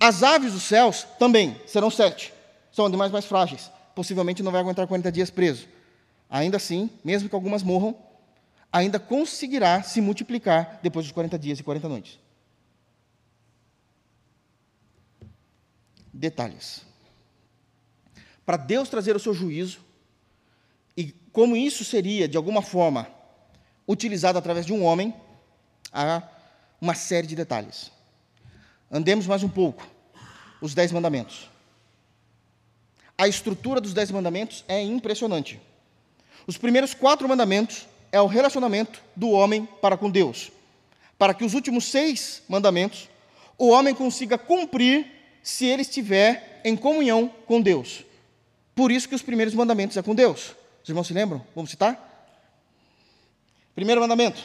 As 0.00 0.22
aves 0.22 0.52
dos 0.52 0.62
céus 0.62 1.06
também 1.18 1.60
serão 1.66 1.90
sete, 1.90 2.32
são 2.72 2.84
animais 2.84 3.12
mais 3.12 3.24
frágeis, 3.24 3.70
possivelmente 3.94 4.42
não 4.42 4.52
vai 4.52 4.60
aguentar 4.60 4.86
40 4.86 5.12
dias 5.12 5.30
preso. 5.30 5.68
Ainda 6.28 6.56
assim, 6.56 6.90
mesmo 7.04 7.28
que 7.28 7.34
algumas 7.34 7.62
morram, 7.62 7.96
ainda 8.72 8.98
conseguirá 8.98 9.82
se 9.82 10.00
multiplicar 10.00 10.80
depois 10.82 11.06
dos 11.06 11.12
40 11.12 11.38
dias 11.38 11.60
e 11.60 11.62
40 11.62 11.88
noites. 11.88 12.18
Detalhes. 16.12 16.82
Para 18.46 18.56
Deus 18.56 18.88
trazer 18.88 19.16
o 19.16 19.20
seu 19.20 19.34
juízo, 19.34 19.80
e 20.96 21.12
como 21.32 21.56
isso 21.56 21.84
seria, 21.84 22.28
de 22.28 22.36
alguma 22.36 22.62
forma, 22.62 23.08
utilizado 23.86 24.38
através 24.38 24.64
de 24.64 24.72
um 24.72 24.84
homem, 24.84 25.12
há 25.92 26.22
uma 26.80 26.94
série 26.94 27.26
de 27.26 27.34
detalhes. 27.34 27.90
Andemos 28.90 29.26
mais 29.26 29.42
um 29.42 29.48
pouco. 29.48 29.84
Os 30.60 30.74
Dez 30.74 30.92
Mandamentos. 30.92 31.50
A 33.18 33.26
estrutura 33.26 33.80
dos 33.80 33.92
Dez 33.92 34.10
Mandamentos 34.12 34.64
é 34.68 34.80
impressionante. 34.80 35.60
Os 36.46 36.56
primeiros 36.56 36.94
quatro 36.94 37.28
mandamentos 37.28 37.86
é 38.12 38.20
o 38.20 38.26
relacionamento 38.26 39.02
do 39.16 39.30
homem 39.30 39.66
para 39.82 39.96
com 39.96 40.08
Deus. 40.08 40.52
Para 41.18 41.34
que 41.34 41.44
os 41.44 41.52
últimos 41.52 41.86
seis 41.86 42.42
mandamentos 42.48 43.08
o 43.58 43.68
homem 43.68 43.94
consiga 43.94 44.38
cumprir 44.38 45.06
se 45.42 45.66
ele 45.66 45.82
estiver 45.82 46.60
em 46.64 46.76
comunhão 46.76 47.28
com 47.46 47.60
Deus. 47.60 48.04
Por 48.76 48.92
isso 48.92 49.08
que 49.08 49.14
os 49.14 49.22
primeiros 49.22 49.54
mandamentos 49.54 49.96
é 49.96 50.02
com 50.02 50.14
Deus. 50.14 50.54
Os 50.82 50.88
irmãos 50.90 51.06
se 51.06 51.14
lembram? 51.14 51.42
Vamos 51.54 51.70
citar? 51.70 51.98
Primeiro 53.74 54.02
mandamento: 54.02 54.38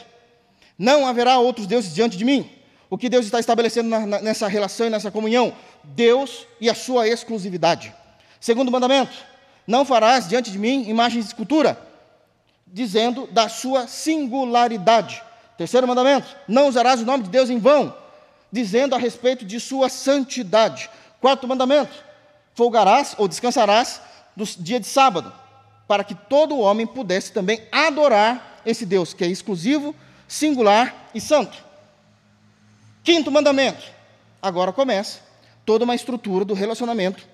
Não 0.78 1.06
haverá 1.06 1.38
outros 1.38 1.66
deuses 1.66 1.94
diante 1.94 2.16
de 2.16 2.24
mim. 2.24 2.50
O 2.88 2.96
que 2.96 3.10
Deus 3.10 3.26
está 3.26 3.38
estabelecendo 3.38 3.90
na, 3.90 4.06
na, 4.06 4.20
nessa 4.20 4.48
relação 4.48 4.86
e 4.86 4.90
nessa 4.90 5.10
comunhão? 5.10 5.54
Deus 5.84 6.46
e 6.58 6.70
a 6.70 6.74
sua 6.74 7.06
exclusividade. 7.06 7.94
Segundo 8.40 8.72
mandamento: 8.72 9.12
Não 9.66 9.84
farás 9.84 10.26
diante 10.26 10.50
de 10.50 10.58
mim 10.58 10.88
imagens 10.88 11.26
de 11.26 11.30
escultura, 11.30 11.78
dizendo 12.66 13.26
da 13.26 13.50
sua 13.50 13.86
singularidade. 13.86 15.22
Terceiro 15.58 15.86
mandamento: 15.86 16.34
Não 16.48 16.68
usarás 16.68 17.02
o 17.02 17.04
nome 17.04 17.24
de 17.24 17.30
Deus 17.30 17.50
em 17.50 17.58
vão, 17.58 17.94
dizendo 18.50 18.94
a 18.94 18.98
respeito 18.98 19.44
de 19.44 19.60
sua 19.60 19.90
santidade. 19.90 20.88
Quarto 21.20 21.46
mandamento: 21.46 21.92
Folgarás 22.54 23.14
ou 23.18 23.28
descansarás 23.28 24.00
do 24.36 24.44
dia 24.44 24.80
de 24.80 24.86
sábado 24.86 25.32
para 25.86 26.04
que 26.04 26.14
todo 26.14 26.58
homem 26.58 26.86
pudesse 26.86 27.32
também 27.32 27.62
adorar 27.70 28.60
esse 28.64 28.86
Deus, 28.86 29.12
que 29.12 29.24
é 29.24 29.26
exclusivo, 29.26 29.94
singular 30.26 31.10
e 31.14 31.20
santo. 31.20 31.56
Quinto 33.04 33.30
mandamento. 33.30 33.82
Agora 34.40 34.72
começa 34.72 35.20
toda 35.66 35.84
uma 35.84 35.94
estrutura 35.94 36.44
do 36.44 36.54
relacionamento 36.54 37.26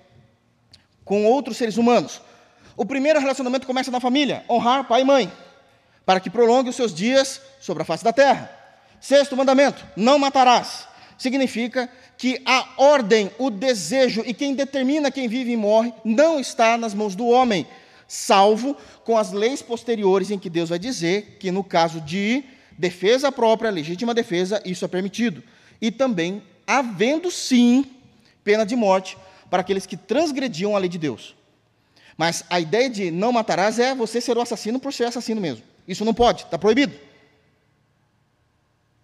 com 1.05 1.25
outros 1.25 1.57
seres 1.57 1.77
humanos. 1.77 2.21
O 2.75 2.85
primeiro 2.85 3.19
relacionamento 3.19 3.65
começa 3.65 3.91
na 3.91 3.99
família, 3.99 4.43
honrar 4.49 4.83
pai 4.87 5.01
e 5.01 5.05
mãe, 5.05 5.31
para 6.05 6.19
que 6.19 6.29
prolongue 6.29 6.69
os 6.69 6.75
seus 6.75 6.93
dias 6.93 7.41
sobre 7.59 7.83
a 7.83 7.85
face 7.85 8.03
da 8.03 8.11
terra. 8.11 8.51
Sexto 8.99 9.37
mandamento: 9.37 9.85
não 9.95 10.19
matarás. 10.19 10.87
Significa 11.17 11.89
que 12.19 12.41
a 12.45 12.73
ordem, 12.75 13.31
o 13.39 13.49
desejo 13.49 14.21
e 14.25 14.33
quem 14.33 14.53
determina 14.53 15.09
quem 15.09 15.29
vive 15.29 15.53
e 15.53 15.57
morre 15.57 15.93
não 16.03 16.37
está 16.37 16.77
nas 16.77 16.93
mãos 16.93 17.15
do 17.15 17.25
homem, 17.25 17.65
salvo 18.09 18.75
com 19.05 19.17
as 19.17 19.31
leis 19.31 19.61
posteriores 19.61 20.29
em 20.29 20.37
que 20.37 20.49
Deus 20.49 20.67
vai 20.67 20.77
dizer 20.77 21.37
que, 21.39 21.49
no 21.49 21.63
caso 21.63 22.01
de 22.01 22.43
defesa 22.77 23.31
própria, 23.31 23.71
legítima 23.71 24.13
defesa, 24.13 24.61
isso 24.65 24.83
é 24.83 24.87
permitido. 24.89 25.41
E 25.81 25.91
também 25.91 26.43
havendo 26.67 27.31
sim 27.31 27.85
pena 28.43 28.65
de 28.65 28.75
morte 28.75 29.17
para 29.49 29.61
aqueles 29.61 29.85
que 29.85 29.95
transgrediam 29.95 30.75
a 30.75 30.79
lei 30.79 30.89
de 30.89 30.97
Deus. 30.97 31.37
Mas 32.17 32.43
a 32.49 32.59
ideia 32.59 32.89
de 32.89 33.11
não 33.11 33.31
matarás 33.31 33.79
é 33.79 33.95
você 33.95 34.19
ser 34.19 34.37
o 34.37 34.41
assassino 34.41 34.77
por 34.77 34.91
ser 34.91 35.05
assassino 35.05 35.39
mesmo. 35.39 35.63
Isso 35.87 36.03
não 36.03 36.13
pode, 36.13 36.43
está 36.43 36.59
proibido. 36.59 36.93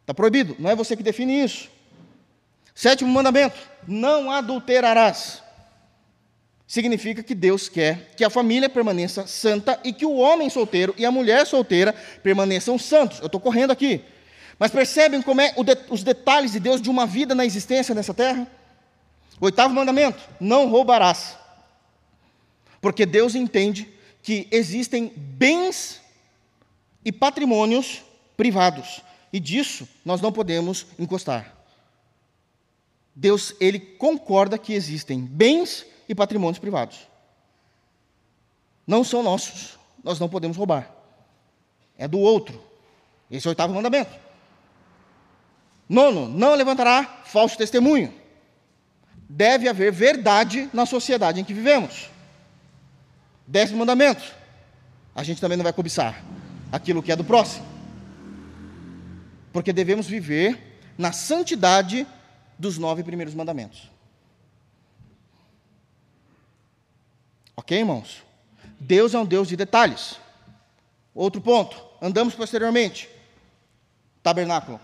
Está 0.02 0.14
proibido, 0.14 0.54
não 0.60 0.70
é 0.70 0.76
você 0.76 0.98
que 0.98 1.02
define 1.02 1.42
isso. 1.42 1.74
Sétimo 2.76 3.10
mandamento: 3.10 3.58
não 3.88 4.30
adulterarás 4.30 5.42
significa 6.68 7.22
que 7.22 7.36
Deus 7.36 7.70
quer 7.70 8.12
que 8.18 8.24
a 8.24 8.30
família 8.30 8.68
permaneça 8.68 9.28
santa 9.28 9.80
e 9.84 9.94
que 9.94 10.06
o 10.06 10.16
homem 10.16 10.50
solteiro 10.50 10.94
e 10.98 11.06
a 11.06 11.12
mulher 11.12 11.46
solteira 11.46 11.94
permaneçam 12.24 12.78
santos. 12.78 13.20
Eu 13.20 13.28
estou 13.28 13.40
correndo 13.40 13.72
aqui. 13.72 14.02
Mas 14.58 14.72
percebem 14.72 15.22
como 15.22 15.42
é 15.42 15.52
de, 15.52 15.78
os 15.90 16.04
detalhes 16.04 16.52
de 16.52 16.60
Deus 16.60 16.82
de 16.82 16.90
uma 16.90 17.06
vida 17.06 17.36
na 17.36 17.46
existência 17.46 17.94
nessa 17.94 18.14
terra? 18.14 18.48
Oitavo 19.40 19.74
mandamento: 19.74 20.22
não 20.40 20.68
roubarás. 20.70 21.38
Porque 22.82 23.06
Deus 23.06 23.36
entende 23.36 23.88
que 24.22 24.48
existem 24.52 25.12
bens 25.16 26.02
e 27.04 27.12
patrimônios 27.12 28.02
privados, 28.36 29.02
e 29.32 29.40
disso 29.40 29.88
nós 30.04 30.20
não 30.20 30.32
podemos 30.32 30.88
encostar. 30.98 31.55
Deus, 33.16 33.56
ele 33.62 33.80
concorda 33.80 34.58
que 34.58 34.74
existem 34.74 35.22
bens 35.22 35.86
e 36.10 36.14
patrimônios 36.14 36.60
privados. 36.60 37.08
Não 38.86 39.04
são 39.04 39.24
nossos, 39.24 39.80
nós 40.04 40.20
não 40.20 40.28
podemos 40.28 40.58
roubar. 40.58 40.92
É 41.98 42.08
do 42.08 42.20
outro. 42.20 42.62
Esse 43.32 43.48
é 43.48 43.50
o 43.50 43.52
oitavo 43.52 43.74
mandamento. 43.74 44.12
Nono, 45.88 46.28
não 46.28 46.56
levantará 46.56 47.22
falso 47.26 47.58
testemunho. 47.58 48.14
Deve 49.30 49.68
haver 49.68 49.92
verdade 49.92 50.70
na 50.74 50.86
sociedade 50.86 51.40
em 51.40 51.44
que 51.44 51.54
vivemos. 51.54 52.10
Décimo 53.48 53.80
mandamento. 53.80 54.24
A 55.16 55.24
gente 55.24 55.40
também 55.40 55.58
não 55.58 55.64
vai 55.64 55.74
cobiçar 55.74 56.24
aquilo 56.72 57.02
que 57.02 57.12
é 57.12 57.16
do 57.16 57.24
próximo. 57.24 57.66
Porque 59.54 59.72
devemos 59.72 60.06
viver 60.06 60.80
na 60.98 61.12
santidade 61.12 62.06
dos 62.58 62.78
nove 62.78 63.04
primeiros 63.04 63.34
mandamentos. 63.34 63.90
Ok, 67.56 67.78
irmãos? 67.78 68.24
Deus 68.80 69.14
é 69.14 69.20
um 69.20 69.26
Deus 69.26 69.48
de 69.48 69.56
detalhes. 69.56 70.18
Outro 71.14 71.40
ponto, 71.42 71.82
andamos 72.02 72.36
posteriormente. 72.36 73.10
Tabernáculo. 74.22 74.80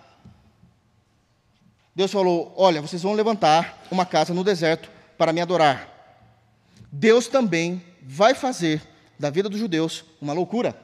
Deus 1.95 2.11
falou: 2.11 2.53
Olha, 2.55 2.81
vocês 2.81 3.03
vão 3.03 3.13
levantar 3.13 3.83
uma 3.91 4.05
casa 4.05 4.33
no 4.33 4.43
deserto 4.43 4.89
para 5.17 5.33
me 5.33 5.41
adorar. 5.41 5.89
Deus 6.91 7.27
também 7.27 7.83
vai 8.01 8.33
fazer 8.33 8.81
da 9.19 9.29
vida 9.29 9.49
dos 9.49 9.59
judeus 9.59 10.03
uma 10.21 10.33
loucura. 10.33 10.75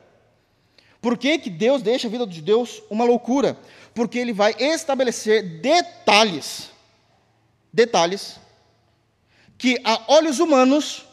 Por 1.02 1.18
que, 1.18 1.38
que 1.38 1.50
Deus 1.50 1.82
deixa 1.82 2.08
a 2.08 2.12
vida 2.12 2.26
dos 2.26 2.36
judeus 2.36 2.82
uma 2.90 3.06
loucura? 3.06 3.58
Porque 3.94 4.18
Ele 4.20 4.34
vai 4.34 4.56
estabelecer 4.60 5.62
detalhes, 5.62 6.70
detalhes, 7.78 8.40
que 9.56 9.80
a 9.84 10.12
olhos 10.12 10.40
humanos, 10.40 11.06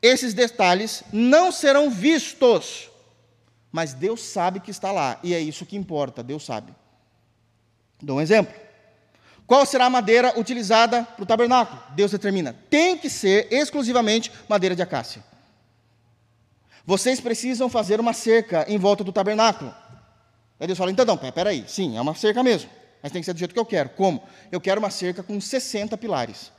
esses 0.00 0.32
detalhes 0.32 1.04
não 1.12 1.52
serão 1.52 1.90
vistos, 1.90 2.88
mas 3.70 3.92
Deus 3.92 4.22
sabe 4.22 4.58
que 4.58 4.70
está 4.70 4.90
lá, 4.90 5.20
e 5.22 5.34
é 5.34 5.38
isso 5.38 5.66
que 5.66 5.76
importa, 5.76 6.22
Deus 6.22 6.46
sabe. 6.46 6.74
Dou 8.00 8.16
um 8.16 8.20
exemplo. 8.22 8.54
Qual 9.46 9.66
será 9.66 9.84
a 9.84 9.90
madeira 9.90 10.38
utilizada 10.40 11.04
para 11.04 11.22
o 11.22 11.26
tabernáculo? 11.26 11.78
Deus 11.90 12.10
determina. 12.10 12.56
Tem 12.70 12.96
que 12.96 13.10
ser 13.10 13.52
exclusivamente 13.52 14.32
madeira 14.48 14.74
de 14.74 14.80
acácia. 14.80 15.22
Vocês 16.86 17.20
precisam 17.20 17.68
fazer 17.68 18.00
uma 18.00 18.14
cerca 18.14 18.64
em 18.66 18.78
volta 18.78 19.04
do 19.04 19.12
tabernáculo. 19.12 19.74
Aí 20.58 20.66
Deus 20.66 20.78
fala, 20.78 20.90
então 20.90 21.04
não, 21.04 21.18
peraí, 21.18 21.64
sim, 21.68 21.98
é 21.98 22.00
uma 22.00 22.14
cerca 22.14 22.42
mesmo, 22.42 22.70
mas 23.02 23.12
tem 23.12 23.20
que 23.20 23.26
ser 23.26 23.32
do 23.32 23.38
jeito 23.38 23.52
que 23.52 23.60
eu 23.60 23.66
quero. 23.66 23.90
Como? 23.90 24.22
Eu 24.50 24.60
quero 24.60 24.80
uma 24.80 24.90
cerca 24.90 25.22
com 25.22 25.40
60 25.40 25.96
pilares. 25.98 26.52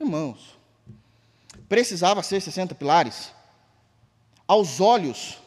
Irmãos, 0.00 0.58
precisava 1.68 2.22
ser 2.22 2.40
60 2.40 2.74
pilares? 2.74 3.32
Aos 4.46 4.80
olhos 4.80 5.38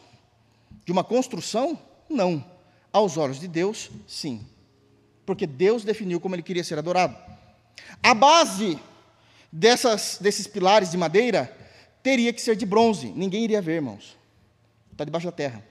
de 0.84 0.92
uma 0.92 1.02
construção? 1.02 1.78
Não. 2.08 2.44
Aos 2.92 3.16
olhos 3.16 3.40
de 3.40 3.48
Deus, 3.48 3.90
sim 4.06 4.46
porque 5.26 5.46
Deus 5.46 5.84
definiu 5.84 6.20
como 6.20 6.36
ele 6.36 6.42
queria 6.42 6.62
ser 6.62 6.78
adorado. 6.78 7.16
A 8.00 8.14
base 8.14 8.78
dessas, 9.50 10.18
desses 10.20 10.46
pilares 10.46 10.92
de 10.92 10.96
madeira 10.96 11.54
teria 12.02 12.32
que 12.32 12.40
ser 12.40 12.54
de 12.54 12.64
bronze. 12.64 13.08
Ninguém 13.08 13.42
iria 13.42 13.60
ver, 13.60 13.74
irmãos. 13.74 14.16
Está 14.92 15.04
debaixo 15.04 15.26
da 15.26 15.32
terra. 15.32 15.62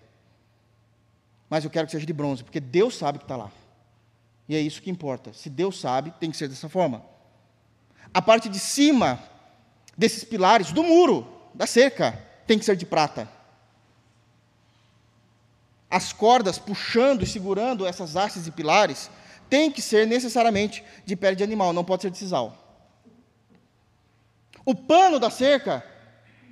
Mas 1.50 1.64
eu 1.64 1.70
quero 1.70 1.88
que 1.88 1.92
seja 1.92 2.06
de 2.06 2.14
bronze, 2.14 2.44
porque 2.44 2.60
Deus 2.60 2.98
sabe 2.98 3.18
que 3.18 3.24
está 3.24 3.38
lá. 3.38 3.52
E 4.48 4.56
é 4.56 4.60
isso 4.60 4.82
que 4.82 4.92
importa. 4.92 5.34
Se 5.34 5.50
Deus 5.50 5.80
sabe, 5.80 6.14
tem 6.20 6.30
que 6.30 6.38
ser 6.38 6.48
dessa 6.48 6.70
forma. 6.70 7.04
A 8.14 8.22
parte 8.22 8.48
de 8.48 8.60
cima 8.60 9.22
desses 9.98 10.24
pilares, 10.24 10.72
do 10.72 10.84
muro, 10.84 11.28
da 11.54 11.66
cerca, 11.66 12.22
tem 12.46 12.60
que 12.60 12.66
ser 12.66 12.76
de 12.76 12.86
prata. 12.86 13.30
As 15.90 16.12
cordas 16.12 16.60
puxando 16.60 17.24
e 17.24 17.28
segurando 17.28 17.86
essas 17.86 18.16
hastes 18.16 18.48
e 18.48 18.52
pilares 18.52 19.10
tem 19.50 19.72
que 19.72 19.82
ser 19.82 20.06
necessariamente 20.08 20.84
de 21.06 21.16
pele 21.16 21.36
de 21.36 21.44
animal, 21.44 21.72
não 21.72 21.84
pode 21.84 22.02
ser 22.02 22.12
de 22.12 22.18
sisal. 22.18 22.66
O 24.66 24.74
pano 24.74 25.20
da 25.20 25.30
cerca, 25.30 25.86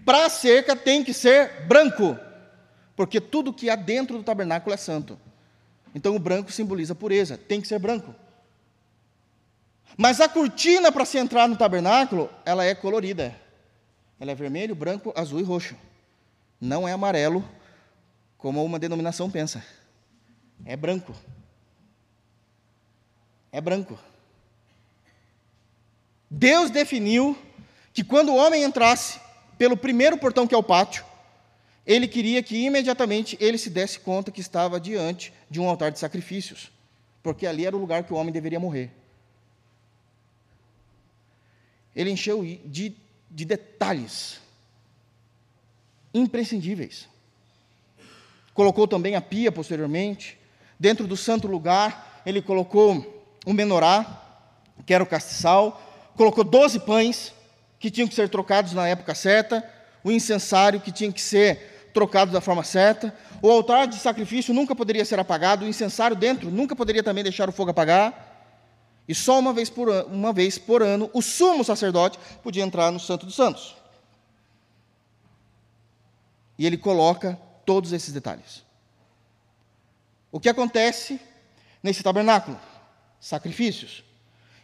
para 0.05 0.25
a 0.25 0.29
cerca, 0.29 0.75
tem 0.75 1.03
que 1.03 1.13
ser 1.13 1.65
branco, 1.65 2.17
porque 2.95 3.19
tudo 3.19 3.53
que 3.53 3.69
há 3.69 3.75
dentro 3.75 4.17
do 4.17 4.23
tabernáculo 4.23 4.73
é 4.73 4.77
santo. 4.77 5.19
Então 5.93 6.15
o 6.15 6.19
branco 6.19 6.51
simboliza 6.51 6.95
pureza, 6.95 7.37
tem 7.37 7.61
que 7.61 7.67
ser 7.67 7.79
branco. 7.79 8.13
Mas 9.97 10.19
a 10.19 10.27
cortina 10.27 10.91
para 10.91 11.05
se 11.05 11.17
entrar 11.17 11.47
no 11.47 11.55
tabernáculo, 11.55 12.29
ela 12.45 12.63
é 12.63 12.73
colorida. 12.73 13.35
Ela 14.19 14.31
é 14.31 14.35
vermelho, 14.35 14.73
branco, 14.73 15.13
azul 15.15 15.39
e 15.39 15.43
roxo. 15.43 15.75
Não 16.59 16.87
é 16.87 16.91
amarelo, 16.93 17.47
como 18.37 18.63
uma 18.63 18.79
denominação 18.79 19.29
pensa. 19.29 19.63
É 20.65 20.75
branco 20.75 21.13
é 23.53 23.61
branco. 23.61 23.97
Deus 26.27 26.71
definiu 26.71 27.37
que 27.93 28.03
quando 28.03 28.29
o 28.29 28.35
homem 28.35 28.63
entrasse 28.63 29.21
pelo 29.59 29.77
primeiro 29.77 30.17
portão, 30.17 30.47
que 30.47 30.55
é 30.55 30.57
o 30.57 30.63
pátio, 30.63 31.05
ele 31.86 32.07
queria 32.07 32.41
que 32.41 32.55
imediatamente 32.55 33.38
ele 33.39 33.57
se 33.57 33.69
desse 33.69 33.99
conta 33.99 34.31
que 34.31 34.39
estava 34.39 34.79
diante 34.79 35.34
de 35.49 35.59
um 35.59 35.67
altar 35.67 35.91
de 35.91 35.99
sacrifícios, 35.99 36.71
porque 37.21 37.45
ali 37.45 37.65
era 37.65 37.75
o 37.75 37.79
lugar 37.79 38.03
que 38.03 38.13
o 38.13 38.15
homem 38.15 38.31
deveria 38.31 38.59
morrer. 38.59 38.91
Ele 41.95 42.09
encheu 42.09 42.43
de, 42.65 42.95
de 43.29 43.45
detalhes 43.45 44.39
imprescindíveis. 46.13 47.07
Colocou 48.53 48.88
também 48.88 49.15
a 49.15 49.21
pia 49.21 49.51
posteriormente. 49.51 50.38
Dentro 50.79 51.05
do 51.05 51.17
santo 51.17 51.47
lugar, 51.47 52.21
ele 52.25 52.41
colocou 52.41 53.25
um 53.45 53.53
menorá, 53.53 54.21
que 54.86 54.93
era 54.93 55.03
o 55.03 55.07
castiçal, 55.07 56.11
colocou 56.15 56.43
doze 56.43 56.79
pães, 56.79 57.34
que 57.79 57.91
tinham 57.91 58.07
que 58.07 58.15
ser 58.15 58.29
trocados 58.29 58.73
na 58.73 58.88
época 58.88 59.13
certa, 59.13 59.67
o 60.03 60.11
incensário, 60.11 60.79
que 60.79 60.91
tinha 60.91 61.11
que 61.11 61.21
ser 61.21 61.72
trocado 61.93 62.31
da 62.31 62.41
forma 62.41 62.63
certa, 62.63 63.15
o 63.41 63.51
altar 63.51 63.87
de 63.87 63.97
sacrifício 63.97 64.53
nunca 64.53 64.75
poderia 64.75 65.05
ser 65.05 65.19
apagado, 65.19 65.65
o 65.65 65.67
incensário 65.67 66.15
dentro 66.15 66.49
nunca 66.49 66.75
poderia 66.75 67.03
também 67.03 67.23
deixar 67.23 67.47
o 67.47 67.51
fogo 67.51 67.71
apagar, 67.71 68.31
e 69.07 69.13
só 69.13 69.37
uma 69.37 69.53
vez 69.53 69.69
por, 69.69 69.89
ano, 69.89 70.07
uma 70.07 70.33
vez 70.33 70.57
por 70.57 70.81
ano 70.81 71.09
o 71.13 71.21
sumo 71.21 71.63
sacerdote 71.63 72.17
podia 72.41 72.63
entrar 72.63 72.91
no 72.91 72.99
Santo 72.99 73.25
dos 73.25 73.35
Santos. 73.35 73.75
E 76.57 76.65
ele 76.65 76.77
coloca 76.77 77.37
todos 77.65 77.91
esses 77.91 78.13
detalhes. 78.13 78.63
O 80.31 80.39
que 80.39 80.49
acontece 80.49 81.19
nesse 81.81 82.01
tabernáculo? 82.01 82.59
sacrifícios. 83.23 84.03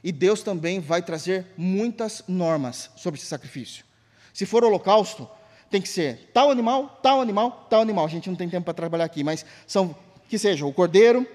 E 0.04 0.12
Deus 0.12 0.44
também 0.44 0.82
vai 0.82 1.02
trazer 1.02 1.48
muitas 1.58 2.22
normas 2.28 2.90
sobre 2.96 3.18
esse 3.18 3.28
sacrifício. 3.28 3.86
Se 4.34 4.46
for 4.46 4.64
holocausto, 4.66 5.30
tem 5.70 5.82
que 5.82 5.90
ser 5.90 6.30
tal 6.34 6.50
animal, 6.50 7.00
tal 7.02 7.22
animal, 7.22 7.68
tal 7.70 7.82
animal. 7.82 8.06
A 8.06 8.10
gente 8.10 8.30
não 8.30 8.36
tem 8.36 8.50
tempo 8.50 8.66
para 8.66 8.74
trabalhar 8.74 9.06
aqui, 9.06 9.24
mas 9.24 9.46
são 9.68 9.96
que 10.28 10.38
seja 10.38 10.66
o 10.66 10.74
cordeiro, 10.74 11.28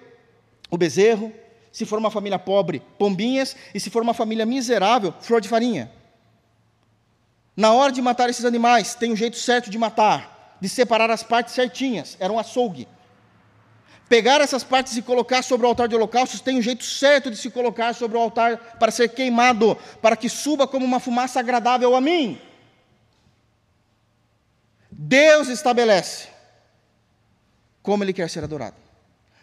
o 0.71 0.77
bezerro, 0.77 1.33
se 1.73 1.85
for 1.85 1.99
uma 1.99 2.11
família 2.11 2.39
pobre, 2.39 2.83
pombinhas, 2.99 3.57
e 3.75 3.81
se 3.81 3.91
for 3.91 4.03
uma 4.03 4.15
família 4.15 4.47
miserável, 4.47 5.13
flor 5.21 5.41
de 5.41 5.49
farinha. 5.49 5.91
Na 7.57 7.73
hora 7.73 7.93
de 7.93 8.01
matar 8.01 8.31
esses 8.31 8.45
animais, 8.45 8.95
tem 8.95 9.13
um 9.13 9.17
jeito 9.17 9.37
certo 9.37 9.71
de 9.71 9.79
matar, 9.79 10.57
de 10.61 10.69
separar 10.69 11.11
as 11.11 11.23
partes 11.23 11.55
certinhas, 11.55 12.17
era 12.21 12.33
um 12.33 12.39
açougue 12.39 12.87
pegar 14.09 14.41
essas 14.41 14.63
partes 14.63 14.97
e 14.97 15.03
colocar 15.03 15.43
sobre 15.43 15.67
o 15.67 15.69
altar 15.69 15.89
de 15.89 15.95
holocaustos, 15.95 16.41
tem 16.41 16.59
um 16.59 16.63
jeito 16.63 16.85
certo 16.85 17.31
de 17.31 17.37
se 17.37 17.51
colocar 17.51 17.95
sobre 17.95 18.17
o 18.17 18.21
altar 18.21 18.77
para 18.79 18.93
ser 18.93 19.09
queimado, 19.09 19.77
para 20.01 20.17
que 20.17 20.29
suba 20.29 20.67
como 20.67 20.85
uma 20.85 21.01
fumaça 21.01 21.41
agradável 21.41 21.95
a 21.95 22.01
mim. 22.01 22.39
Deus 25.07 25.49
estabelece 25.49 26.29
como 27.83 28.03
Ele 28.03 28.13
quer 28.13 28.31
ser 28.31 28.43
adorado. 28.43 28.77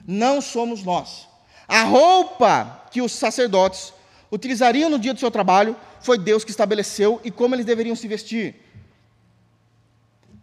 Não 0.07 0.41
somos 0.41 0.83
nós. 0.83 1.27
A 1.67 1.83
roupa 1.83 2.87
que 2.89 2.99
os 2.99 3.11
sacerdotes 3.11 3.93
utilizariam 4.31 4.89
no 4.89 4.97
dia 4.97 5.13
do 5.13 5.19
seu 5.19 5.29
trabalho 5.29 5.75
foi 5.99 6.17
Deus 6.17 6.43
que 6.43 6.49
estabeleceu 6.49 7.21
e 7.23 7.29
como 7.29 7.53
eles 7.53 7.65
deveriam 7.65 7.95
se 7.95 8.07
vestir. 8.07 8.55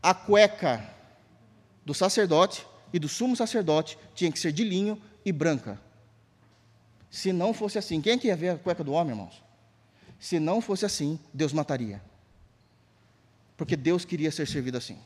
A 0.00 0.14
cueca 0.14 0.88
do 1.84 1.92
sacerdote 1.92 2.64
e 2.92 2.98
do 3.00 3.08
sumo 3.08 3.34
sacerdote 3.34 3.98
tinha 4.14 4.30
que 4.30 4.38
ser 4.38 4.52
de 4.52 4.62
linho 4.62 5.02
e 5.24 5.32
branca. 5.32 5.80
Se 7.10 7.32
não 7.32 7.52
fosse 7.52 7.76
assim, 7.76 8.00
quem 8.00 8.12
é 8.12 8.18
que 8.18 8.28
ia 8.28 8.36
ver 8.36 8.50
a 8.50 8.56
cueca 8.56 8.84
do 8.84 8.92
homem, 8.92 9.14
irmãos? 9.14 9.42
Se 10.20 10.38
não 10.38 10.60
fosse 10.60 10.86
assim, 10.86 11.18
Deus 11.34 11.52
mataria. 11.52 12.00
Porque 13.58 13.76
Deus 13.76 14.04
queria 14.04 14.30
ser 14.30 14.46
servido 14.46 14.78
assim. 14.78 14.96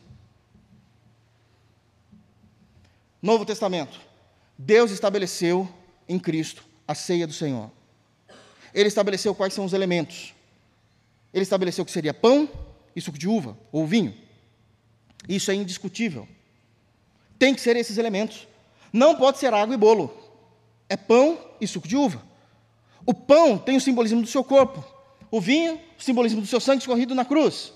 Novo 3.20 3.46
Testamento. 3.46 3.98
Deus 4.58 4.90
estabeleceu 4.90 5.66
em 6.06 6.18
Cristo 6.18 6.62
a 6.86 6.94
ceia 6.94 7.26
do 7.26 7.32
Senhor. 7.32 7.70
Ele 8.74 8.88
estabeleceu 8.88 9.34
quais 9.34 9.54
são 9.54 9.64
os 9.64 9.72
elementos. 9.72 10.34
Ele 11.32 11.42
estabeleceu 11.42 11.82
que 11.82 11.90
seria 11.90 12.12
pão 12.12 12.46
e 12.94 13.00
suco 13.00 13.16
de 13.16 13.26
uva, 13.26 13.56
ou 13.72 13.86
vinho. 13.86 14.14
Isso 15.26 15.50
é 15.50 15.54
indiscutível. 15.54 16.28
Tem 17.38 17.54
que 17.54 17.60
ser 17.60 17.74
esses 17.76 17.96
elementos. 17.96 18.46
Não 18.92 19.16
pode 19.16 19.38
ser 19.38 19.54
água 19.54 19.74
e 19.74 19.78
bolo. 19.78 20.14
É 20.90 20.96
pão 20.96 21.38
e 21.58 21.66
suco 21.66 21.88
de 21.88 21.96
uva. 21.96 22.22
O 23.06 23.14
pão 23.14 23.56
tem 23.56 23.78
o 23.78 23.80
simbolismo 23.80 24.20
do 24.20 24.28
seu 24.28 24.44
corpo. 24.44 24.84
O 25.30 25.40
vinho, 25.40 25.80
o 25.98 26.02
simbolismo 26.02 26.42
do 26.42 26.46
seu 26.46 26.60
sangue 26.60 26.80
escorrido 26.80 27.14
na 27.14 27.24
cruz. 27.24 27.72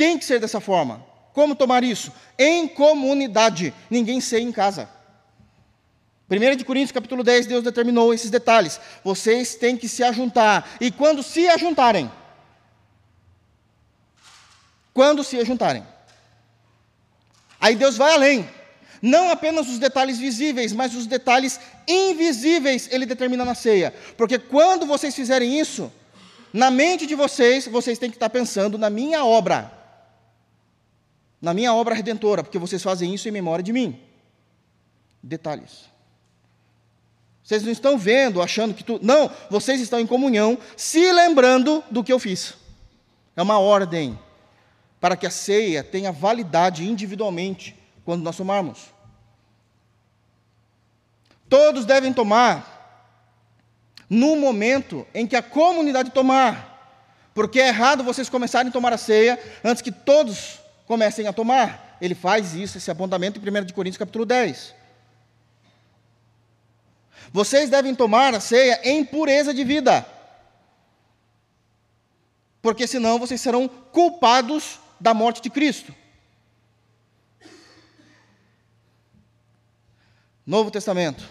Tem 0.00 0.18
que 0.18 0.24
ser 0.24 0.40
dessa 0.40 0.60
forma. 0.60 1.04
Como 1.34 1.54
tomar 1.54 1.84
isso? 1.84 2.10
Em 2.38 2.66
comunidade. 2.66 3.74
Ninguém 3.90 4.18
sei 4.18 4.40
em 4.40 4.50
casa. 4.50 4.88
1 6.30 6.56
de 6.56 6.64
Coríntios 6.64 6.90
capítulo 6.90 7.22
10, 7.22 7.44
Deus 7.44 7.62
determinou 7.62 8.14
esses 8.14 8.30
detalhes. 8.30 8.80
Vocês 9.04 9.56
têm 9.56 9.76
que 9.76 9.86
se 9.86 10.02
ajuntar. 10.02 10.66
E 10.80 10.90
quando 10.90 11.22
se 11.22 11.46
ajuntarem, 11.48 12.10
quando 14.94 15.22
se 15.22 15.36
ajuntarem. 15.36 15.86
Aí 17.60 17.76
Deus 17.76 17.98
vai 17.98 18.14
além. 18.14 18.48
Não 19.02 19.30
apenas 19.30 19.68
os 19.68 19.78
detalhes 19.78 20.18
visíveis, 20.18 20.72
mas 20.72 20.94
os 20.94 21.06
detalhes 21.06 21.60
invisíveis 21.86 22.88
ele 22.90 23.04
determina 23.04 23.44
na 23.44 23.54
ceia. 23.54 23.92
Porque 24.16 24.38
quando 24.38 24.86
vocês 24.86 25.14
fizerem 25.14 25.60
isso, 25.60 25.92
na 26.54 26.70
mente 26.70 27.04
de 27.04 27.14
vocês, 27.14 27.66
vocês 27.66 27.98
têm 27.98 28.08
que 28.08 28.16
estar 28.16 28.30
pensando 28.30 28.78
na 28.78 28.88
minha 28.88 29.26
obra. 29.26 29.78
Na 31.40 31.54
minha 31.54 31.72
obra 31.72 31.94
redentora, 31.94 32.42
porque 32.42 32.58
vocês 32.58 32.82
fazem 32.82 33.14
isso 33.14 33.28
em 33.28 33.32
memória 33.32 33.62
de 33.62 33.72
mim. 33.72 33.98
Detalhes. 35.22 35.90
Vocês 37.42 37.62
não 37.64 37.72
estão 37.72 37.98
vendo, 37.98 38.40
achando 38.40 38.74
que 38.74 38.84
tudo. 38.84 39.04
Não, 39.04 39.28
vocês 39.50 39.80
estão 39.80 39.98
em 39.98 40.06
comunhão, 40.06 40.56
se 40.76 41.10
lembrando 41.12 41.82
do 41.90 42.04
que 42.04 42.12
eu 42.12 42.18
fiz. 42.18 42.54
É 43.34 43.42
uma 43.42 43.58
ordem 43.58 44.16
para 45.00 45.16
que 45.16 45.26
a 45.26 45.30
ceia 45.30 45.82
tenha 45.82 46.12
validade 46.12 46.88
individualmente 46.88 47.74
quando 48.04 48.22
nós 48.22 48.36
tomarmos. 48.36 48.92
Todos 51.48 51.84
devem 51.84 52.12
tomar 52.12 52.78
no 54.08 54.36
momento 54.36 55.04
em 55.12 55.26
que 55.26 55.34
a 55.34 55.42
comunidade 55.42 56.10
tomar, 56.10 57.00
porque 57.34 57.60
é 57.60 57.68
errado 57.68 58.04
vocês 58.04 58.28
começarem 58.28 58.68
a 58.68 58.72
tomar 58.72 58.92
a 58.92 58.98
ceia 58.98 59.40
antes 59.64 59.82
que 59.82 59.90
todos 59.90 60.59
comecem 60.90 61.28
a 61.28 61.32
tomar. 61.32 61.96
Ele 62.00 62.16
faz 62.16 62.52
isso, 62.56 62.76
esse 62.76 62.90
apontamento 62.90 63.38
em 63.38 63.42
1 63.42 63.72
Coríntios 63.72 63.96
capítulo 63.96 64.26
10. 64.26 64.74
Vocês 67.32 67.70
devem 67.70 67.94
tomar 67.94 68.34
a 68.34 68.40
ceia 68.40 68.80
em 68.82 69.04
pureza 69.04 69.54
de 69.54 69.62
vida, 69.62 70.04
porque 72.60 72.88
senão 72.88 73.20
vocês 73.20 73.40
serão 73.40 73.68
culpados 73.68 74.80
da 74.98 75.14
morte 75.14 75.40
de 75.40 75.48
Cristo. 75.48 75.94
Novo 80.44 80.72
Testamento. 80.72 81.22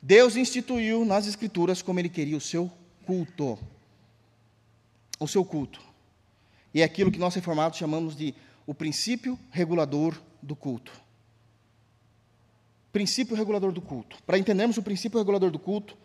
Deus 0.00 0.34
instituiu 0.34 1.04
nas 1.04 1.26
Escrituras 1.26 1.82
como 1.82 2.00
Ele 2.00 2.08
queria 2.08 2.38
o 2.38 2.40
seu 2.40 2.72
culto. 3.04 3.58
O 5.20 5.28
seu 5.28 5.44
culto. 5.44 5.78
E 6.72 6.80
é 6.80 6.84
aquilo 6.84 7.12
que 7.12 7.18
nós 7.18 7.34
reformados 7.34 7.78
chamamos 7.78 8.16
de 8.16 8.34
o 8.66 8.74
princípio 8.74 9.38
regulador 9.50 10.14
do 10.42 10.54
culto. 10.54 10.92
Princípio 12.92 13.36
regulador 13.36 13.72
do 13.72 13.80
culto. 13.80 14.18
Para 14.26 14.38
entendermos 14.38 14.76
o 14.76 14.82
princípio 14.82 15.18
regulador 15.18 15.50
do 15.50 15.58
culto, 15.58 15.96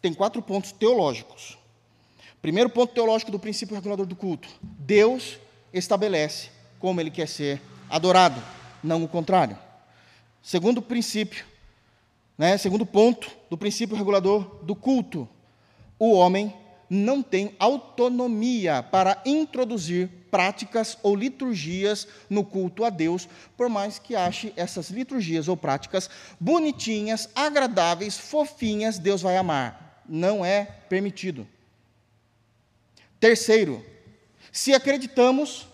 tem 0.00 0.12
quatro 0.12 0.42
pontos 0.42 0.72
teológicos. 0.72 1.56
Primeiro 2.42 2.68
ponto 2.68 2.92
teológico 2.92 3.30
do 3.30 3.38
princípio 3.38 3.74
regulador 3.74 4.04
do 4.04 4.14
culto: 4.14 4.48
Deus 4.62 5.38
estabelece 5.72 6.50
como 6.78 7.00
ele 7.00 7.10
quer 7.10 7.26
ser 7.26 7.60
adorado, 7.88 8.42
não 8.82 9.02
o 9.02 9.08
contrário. 9.08 9.58
Segundo 10.42 10.82
princípio, 10.82 11.46
né, 12.36 12.58
segundo 12.58 12.84
ponto 12.84 13.30
do 13.48 13.56
princípio 13.56 13.96
regulador 13.96 14.62
do 14.62 14.76
culto, 14.76 15.26
o 15.98 16.12
homem 16.12 16.52
não 16.90 17.22
tem 17.22 17.54
autonomia 17.58 18.82
para 18.82 19.22
introduzir 19.24 20.10
práticas 20.34 20.98
ou 21.00 21.14
liturgias 21.14 22.08
no 22.28 22.44
culto 22.44 22.84
a 22.84 22.90
Deus, 22.90 23.28
por 23.56 23.68
mais 23.68 24.00
que 24.00 24.16
ache 24.16 24.52
essas 24.56 24.90
liturgias 24.90 25.46
ou 25.46 25.56
práticas 25.56 26.10
bonitinhas, 26.40 27.28
agradáveis, 27.36 28.18
fofinhas, 28.18 28.98
Deus 28.98 29.22
vai 29.22 29.36
amar. 29.36 30.02
Não 30.08 30.44
é 30.44 30.64
permitido. 30.88 31.46
Terceiro, 33.20 33.86
se 34.50 34.74
acreditamos 34.74 35.68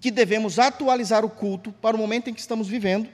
que 0.00 0.10
devemos 0.10 0.58
atualizar 0.58 1.24
o 1.24 1.30
culto 1.30 1.70
para 1.70 1.94
o 1.94 1.98
momento 2.00 2.28
em 2.28 2.34
que 2.34 2.40
estamos 2.40 2.66
vivendo, 2.66 3.08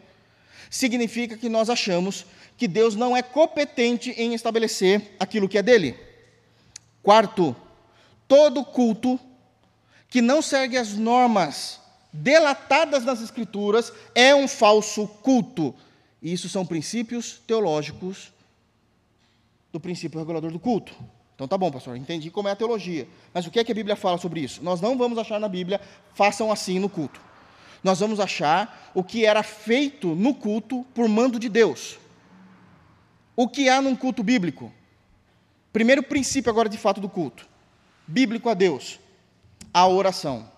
significa 0.71 1.37
que 1.37 1.51
nós 1.51 1.69
achamos 1.69 2.25
que 2.57 2.67
Deus 2.67 2.97
não 2.97 3.15
é 3.15 3.21
competente 3.21 4.11
em 4.13 4.33
estabelecer 4.33 5.15
aquilo 5.21 5.51
que 5.51 5.59
é 5.59 5.63
dele. 5.63 5.99
Quarto, 7.03 7.55
todo 8.27 8.65
culto 8.65 9.21
que 10.09 10.21
não 10.21 10.41
segue 10.41 10.77
as 10.77 10.95
normas 10.95 11.81
delatadas 12.13 13.05
nas 13.05 13.21
Escrituras 13.21 13.93
é 14.15 14.35
um 14.35 14.49
falso 14.49 15.07
culto. 15.07 15.75
E 16.23 16.33
isso 16.33 16.49
são 16.49 16.65
princípios 16.65 17.41
teológicos 17.47 18.33
do 19.73 19.79
princípio 19.79 20.19
regulador 20.19 20.51
do 20.51 20.59
culto. 20.59 20.95
Então 21.35 21.47
tá 21.47 21.59
bom, 21.59 21.71
pastor, 21.71 21.97
entendi 21.97 22.31
como 22.31 22.49
é 22.49 22.53
a 22.53 22.57
teologia. 22.57 23.07
Mas 23.35 23.47
o 23.47 23.51
que 23.51 23.59
é 23.59 23.65
que 23.65 23.71
a 23.71 23.75
Bíblia 23.75 23.95
fala 23.95 24.17
sobre 24.17 24.41
isso? 24.41 24.63
Nós 24.63 24.81
não 24.81 24.97
vamos 24.97 25.19
achar 25.19 25.39
na 25.39 25.49
Bíblia, 25.49 25.81
façam 26.15 26.51
assim 26.51 26.79
no 26.79 26.89
culto. 26.89 27.21
Nós 27.85 28.01
vamos 28.01 28.19
achar 28.19 28.91
o 28.95 29.05
que 29.05 29.27
era 29.27 29.43
feito 29.43 30.15
no 30.15 30.35
culto 30.35 30.85
por 30.95 31.07
mando 31.09 31.39
de 31.39 31.51
Deus. 31.51 31.99
O 33.37 33.47
que 33.47 33.69
há 33.69 33.83
num 33.83 33.95
culto 33.95 34.23
bíblico? 34.23 34.73
Primeiro 35.73 36.03
princípio 36.03 36.51
agora 36.51 36.71
de 36.71 36.79
fato 36.79 37.03
do 37.03 37.09
culto. 37.09 37.47
Bíblico 38.07 38.49
a 38.49 38.55
Deus. 38.55 38.99
A 39.77 39.87
oração. 39.87 40.51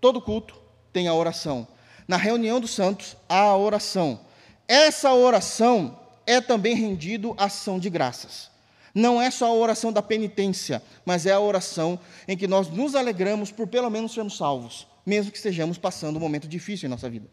Todo 0.00 0.20
culto 0.20 0.58
tem 0.92 1.06
a 1.06 1.14
oração. 1.14 1.64
Na 2.08 2.16
reunião 2.16 2.58
dos 2.58 2.72
santos, 2.72 3.16
há 3.28 3.38
a 3.38 3.56
oração. 3.56 4.18
Essa 4.66 5.14
oração 5.14 5.96
é 6.26 6.40
também 6.40 6.74
rendido 6.74 7.36
ação 7.38 7.78
de 7.78 7.88
graças. 7.88 8.50
Não 8.92 9.22
é 9.22 9.30
só 9.30 9.46
a 9.46 9.54
oração 9.54 9.92
da 9.92 10.02
penitência, 10.02 10.82
mas 11.04 11.24
é 11.24 11.30
a 11.30 11.38
oração 11.38 12.00
em 12.26 12.36
que 12.36 12.48
nós 12.48 12.68
nos 12.68 12.96
alegramos 12.96 13.52
por 13.52 13.68
pelo 13.68 13.88
menos 13.88 14.12
sermos 14.12 14.36
salvos, 14.36 14.88
mesmo 15.06 15.30
que 15.30 15.36
estejamos 15.36 15.78
passando 15.78 16.16
um 16.16 16.20
momento 16.20 16.48
difícil 16.48 16.88
em 16.88 16.90
nossa 16.90 17.08
vida. 17.08 17.28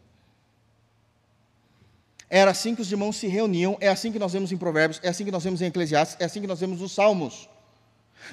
Era 2.28 2.52
assim 2.52 2.72
que 2.72 2.82
os 2.82 2.92
irmãos 2.92 3.16
se 3.16 3.26
reuniam, 3.26 3.76
é 3.80 3.88
assim 3.88 4.12
que 4.12 4.18
nós 4.20 4.32
vemos 4.32 4.52
em 4.52 4.56
Provérbios, 4.56 5.00
é 5.02 5.08
assim 5.08 5.24
que 5.24 5.32
nós 5.32 5.42
vemos 5.42 5.60
em 5.60 5.66
Eclesiastes, 5.66 6.16
é 6.20 6.24
assim 6.26 6.40
que 6.40 6.46
nós 6.46 6.60
vemos 6.60 6.80
nos 6.80 6.92
Salmos. 6.92 7.48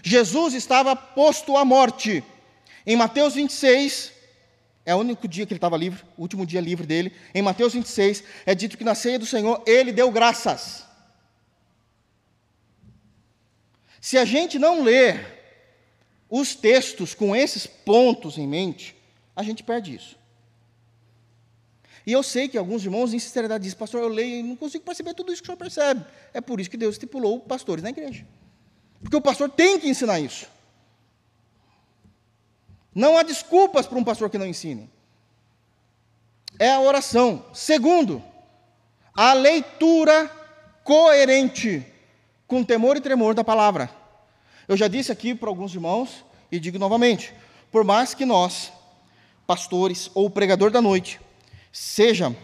Jesus 0.04 0.54
estava 0.54 0.96
posto 0.96 1.58
à 1.58 1.66
morte. 1.66 2.24
Em 2.90 2.96
Mateus 2.96 3.34
26, 3.34 4.14
é 4.86 4.96
o 4.96 5.00
único 5.00 5.28
dia 5.28 5.46
que 5.46 5.52
ele 5.52 5.58
estava 5.58 5.76
livre, 5.76 6.02
o 6.18 6.22
último 6.22 6.46
dia 6.46 6.62
livre 6.62 6.88
dele. 6.88 7.12
Em 7.36 7.42
Mateus 7.42 7.74
26, 7.74 8.24
é 8.46 8.56
dito 8.56 8.78
que 8.78 8.86
na 8.86 8.96
ceia 8.96 9.20
do 9.20 9.26
Senhor 9.26 9.62
ele 9.68 9.92
deu 9.92 10.10
graças. 10.10 10.86
Se 14.00 14.18
a 14.18 14.24
gente 14.24 14.58
não 14.58 14.84
ler 14.84 15.36
os 16.30 16.56
textos 16.56 17.14
com 17.14 17.36
esses 17.36 17.68
pontos 17.68 18.38
em 18.38 18.48
mente, 18.48 18.96
a 19.36 19.44
gente 19.44 19.64
perde 19.64 19.94
isso. 19.94 20.16
E 22.06 22.14
eu 22.14 22.24
sei 22.24 22.48
que 22.48 22.58
alguns 22.58 22.86
irmãos, 22.86 23.14
em 23.14 23.20
sinceridade, 23.20 23.66
dizem, 23.66 23.78
pastor, 23.78 24.02
eu 24.02 24.08
leio 24.08 24.38
e 24.38 24.44
não 24.44 24.56
consigo 24.56 24.86
perceber 24.86 25.14
tudo 25.14 25.34
isso 25.34 25.42
que 25.42 25.48
o 25.48 25.52
senhor 25.52 25.58
percebe. 25.58 26.06
É 26.34 26.40
por 26.40 26.62
isso 26.62 26.70
que 26.70 26.78
Deus 26.78 26.96
estipulou 26.96 27.42
pastores 27.42 27.84
na 27.84 27.90
igreja. 27.90 28.26
Porque 29.02 29.18
o 29.18 29.22
pastor 29.22 29.50
tem 29.50 29.78
que 29.78 29.90
ensinar 29.90 30.22
isso. 30.22 30.48
Não 32.98 33.16
há 33.16 33.22
desculpas 33.22 33.86
para 33.86 34.00
um 34.00 34.04
pastor 34.04 34.28
que 34.28 34.40
não 34.40 34.48
ensine. 34.48 34.90
É 36.58 36.72
a 36.72 36.80
oração. 36.80 37.46
Segundo, 37.54 38.24
a 39.14 39.34
leitura 39.34 40.26
coerente 40.84 41.86
com 42.48 42.64
temor 42.64 42.98
e 42.98 43.00
tremor 43.00 43.36
da 43.36 43.44
palavra. 43.44 43.88
Eu 44.68 44.76
já 44.76 44.88
disse 44.88 45.12
aqui 45.12 45.36
para 45.36 45.48
alguns 45.48 45.76
irmãos 45.76 46.26
e 46.52 46.60
digo 46.60 46.80
novamente: 46.80 47.36
por 47.72 47.84
mais 47.84 48.16
que 48.16 48.26
nós, 48.26 48.74
pastores 49.46 50.10
ou 50.16 50.28
pregador 50.28 50.72
da 50.72 50.82
noite, 50.82 51.22
seja 51.72 52.36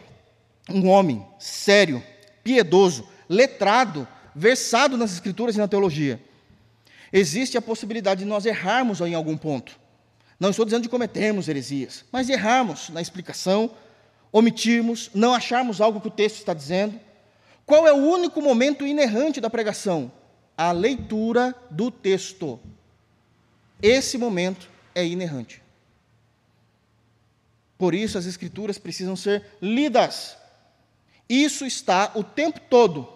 um 0.70 0.88
homem 0.88 1.26
sério, 1.40 2.04
piedoso, 2.44 3.10
letrado, 3.28 4.08
versado 4.36 4.98
nas 4.98 5.14
escrituras 5.14 5.56
e 5.56 5.58
na 5.58 5.68
teologia, 5.68 6.24
existe 7.12 7.58
a 7.58 7.62
possibilidade 7.62 8.20
de 8.20 8.30
nós 8.30 8.46
errarmos 8.46 9.02
em 9.02 9.16
algum 9.16 9.36
ponto. 9.36 9.82
Não 10.40 10.50
estou 10.50 10.66
dizendo 10.66 10.84
de 10.84 10.90
cometermos 10.90 11.48
heresias, 11.48 12.04
mas 12.12 12.30
errarmos 12.30 12.90
na 12.90 13.02
explicação, 13.02 13.72
omitirmos, 14.32 15.10
não 15.14 15.34
acharmos 15.34 15.80
algo 15.80 16.02
que 16.02 16.08
o 16.08 16.12
texto 16.12 16.38
está 16.38 16.54
dizendo. 16.54 17.00
Qual 17.66 17.88
é 17.88 17.94
o 17.94 17.98
único 17.98 18.42
momento 18.42 18.86
inerrante 18.86 19.40
da 19.40 19.50
pregação? 19.50 20.12
A 20.58 20.72
leitura 20.72 21.56
do 21.70 21.90
texto. 21.90 22.60
Esse 23.82 24.18
momento 24.18 24.70
é 24.94 25.06
inerrante. 25.06 25.62
Por 27.78 27.94
isso, 27.94 28.18
as 28.18 28.26
Escrituras 28.26 28.78
precisam 28.78 29.16
ser 29.16 29.46
lidas. 29.62 30.38
Isso 31.28 31.66
está 31.66 32.12
o 32.16 32.24
tempo 32.24 32.60
todo. 32.70 33.08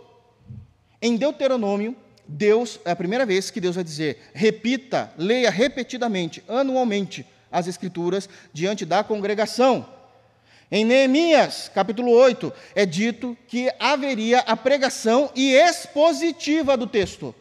Em 1.01 1.15
Deuteronômio, 1.15 1.95
Deus, 2.27 2.79
é 2.83 2.91
a 2.91 2.95
primeira 2.95 3.25
vez 3.25 3.49
que 3.49 3.61
Deus 3.61 3.75
vai 3.75 3.83
dizer: 3.83 4.29
repita, 4.33 5.11
leia 5.17 5.49
repetidamente, 5.49 6.43
anualmente, 6.47 7.25
as 7.51 7.67
Escrituras 7.67 8.29
diante 8.51 8.85
da 8.85 9.03
congregação. 9.03 9.87
Em 10.69 10.83
Neemias, 10.83 11.71
capítulo 11.73 12.11
8, 12.11 12.51
é 12.75 12.85
dito 12.85 13.37
que 13.47 13.71
haveria 13.79 14.39
a 14.39 14.57
pregação 14.57 15.31
e 15.33 15.53
expositiva 15.53 16.75
do 16.75 16.85
texto. 16.85 17.33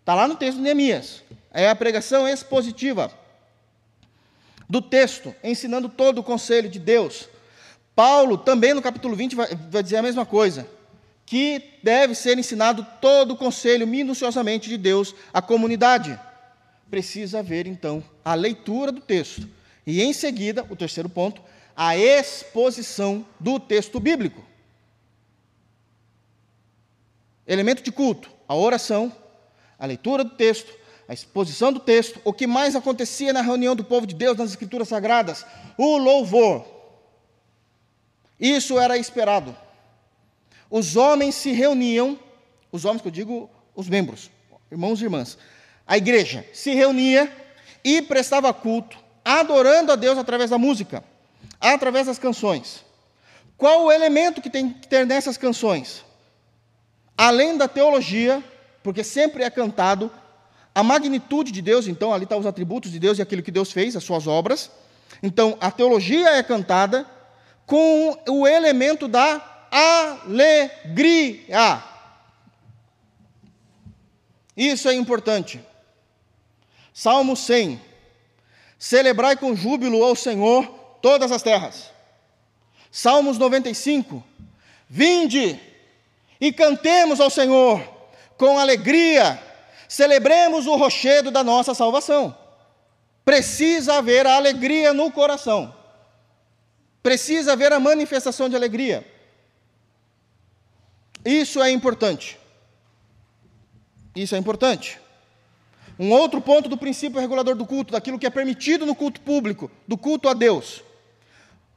Está 0.00 0.14
lá 0.14 0.26
no 0.26 0.36
texto 0.36 0.56
de 0.56 0.62
Neemias. 0.62 1.22
É 1.52 1.68
a 1.68 1.76
pregação 1.76 2.26
expositiva 2.26 3.12
do 4.66 4.80
texto, 4.80 5.34
ensinando 5.44 5.90
todo 5.90 6.18
o 6.18 6.24
conselho 6.24 6.70
de 6.70 6.78
Deus. 6.78 7.28
Paulo, 7.94 8.38
também 8.38 8.72
no 8.72 8.80
capítulo 8.80 9.14
20, 9.14 9.36
vai, 9.36 9.48
vai 9.70 9.82
dizer 9.82 9.98
a 9.98 10.02
mesma 10.02 10.24
coisa 10.24 10.66
que 11.32 11.78
deve 11.82 12.14
ser 12.14 12.38
ensinado 12.38 12.86
todo 13.00 13.30
o 13.30 13.36
conselho 13.38 13.86
minuciosamente 13.86 14.68
de 14.68 14.76
Deus 14.76 15.14
à 15.32 15.40
comunidade. 15.40 16.20
Precisa 16.90 17.38
haver, 17.38 17.66
então, 17.66 18.04
a 18.22 18.34
leitura 18.34 18.92
do 18.92 19.00
texto. 19.00 19.48
E, 19.86 20.02
em 20.02 20.12
seguida, 20.12 20.62
o 20.68 20.76
terceiro 20.76 21.08
ponto, 21.08 21.40
a 21.74 21.96
exposição 21.96 23.24
do 23.40 23.58
texto 23.58 23.98
bíblico. 23.98 24.44
Elemento 27.46 27.82
de 27.82 27.90
culto, 27.90 28.30
a 28.46 28.54
oração, 28.54 29.10
a 29.78 29.86
leitura 29.86 30.24
do 30.24 30.32
texto, 30.32 30.70
a 31.08 31.14
exposição 31.14 31.72
do 31.72 31.80
texto, 31.80 32.20
o 32.24 32.32
que 32.34 32.46
mais 32.46 32.76
acontecia 32.76 33.32
na 33.32 33.40
reunião 33.40 33.74
do 33.74 33.84
povo 33.84 34.06
de 34.06 34.14
Deus 34.14 34.36
nas 34.36 34.50
Escrituras 34.50 34.88
Sagradas? 34.88 35.46
O 35.78 35.96
louvor. 35.96 36.66
Isso 38.38 38.78
era 38.78 38.98
esperado 38.98 39.56
os 40.72 40.96
homens 40.96 41.34
se 41.34 41.52
reuniam, 41.52 42.18
os 42.72 42.86
homens 42.86 43.02
que 43.02 43.08
eu 43.08 43.12
digo, 43.12 43.50
os 43.76 43.90
membros, 43.90 44.30
irmãos 44.70 44.98
e 45.02 45.04
irmãs, 45.04 45.36
a 45.86 45.98
igreja 45.98 46.46
se 46.54 46.72
reunia 46.72 47.30
e 47.84 48.00
prestava 48.00 48.54
culto, 48.54 48.96
adorando 49.22 49.92
a 49.92 49.96
Deus 49.96 50.16
através 50.16 50.48
da 50.48 50.56
música, 50.56 51.04
através 51.60 52.06
das 52.06 52.18
canções. 52.18 52.82
Qual 53.58 53.84
o 53.84 53.92
elemento 53.92 54.40
que 54.40 54.48
tem 54.48 54.70
que 54.70 54.88
ter 54.88 55.06
nessas 55.06 55.36
canções? 55.36 56.06
Além 57.18 57.58
da 57.58 57.68
teologia, 57.68 58.42
porque 58.82 59.04
sempre 59.04 59.44
é 59.44 59.50
cantado 59.50 60.10
a 60.74 60.82
magnitude 60.82 61.52
de 61.52 61.60
Deus, 61.60 61.86
então 61.86 62.14
ali 62.14 62.24
estão 62.24 62.38
os 62.38 62.46
atributos 62.46 62.90
de 62.90 62.98
Deus 62.98 63.18
e 63.18 63.22
aquilo 63.22 63.42
que 63.42 63.50
Deus 63.50 63.70
fez, 63.70 63.94
as 63.94 64.04
suas 64.04 64.26
obras. 64.26 64.70
Então 65.22 65.54
a 65.60 65.70
teologia 65.70 66.30
é 66.30 66.42
cantada 66.42 67.06
com 67.66 68.16
o 68.26 68.46
elemento 68.46 69.06
da 69.06 69.51
alegria. 69.72 71.42
Isso 74.56 74.88
é 74.88 74.94
importante. 74.94 75.60
Salmo 76.92 77.34
100. 77.34 77.80
Celebrai 78.78 79.36
com 79.36 79.56
júbilo 79.56 80.04
ao 80.04 80.14
Senhor 80.14 80.66
todas 81.00 81.32
as 81.32 81.42
terras. 81.42 81.90
Salmos 82.90 83.38
95. 83.38 84.22
Vinde 84.88 85.58
e 86.38 86.52
cantemos 86.52 87.18
ao 87.20 87.30
Senhor 87.30 87.82
com 88.36 88.58
alegria. 88.58 89.42
Celebremos 89.88 90.66
o 90.66 90.76
rochedo 90.76 91.30
da 91.30 91.42
nossa 91.42 91.74
salvação. 91.74 92.36
Precisa 93.24 93.94
haver 93.94 94.26
a 94.26 94.36
alegria 94.36 94.92
no 94.92 95.10
coração. 95.10 95.74
Precisa 97.02 97.52
haver 97.52 97.72
a 97.72 97.80
manifestação 97.80 98.48
de 98.48 98.56
alegria. 98.56 99.06
Isso 101.24 101.62
é 101.62 101.70
importante. 101.70 102.38
Isso 104.14 104.34
é 104.34 104.38
importante. 104.38 105.00
Um 105.98 106.10
outro 106.10 106.40
ponto 106.40 106.68
do 106.68 106.76
princípio 106.76 107.20
regulador 107.20 107.54
do 107.54 107.66
culto, 107.66 107.92
daquilo 107.92 108.18
que 108.18 108.26
é 108.26 108.30
permitido 108.30 108.84
no 108.84 108.94
culto 108.94 109.20
público, 109.20 109.70
do 109.86 109.96
culto 109.96 110.28
a 110.28 110.34
Deus. 110.34 110.82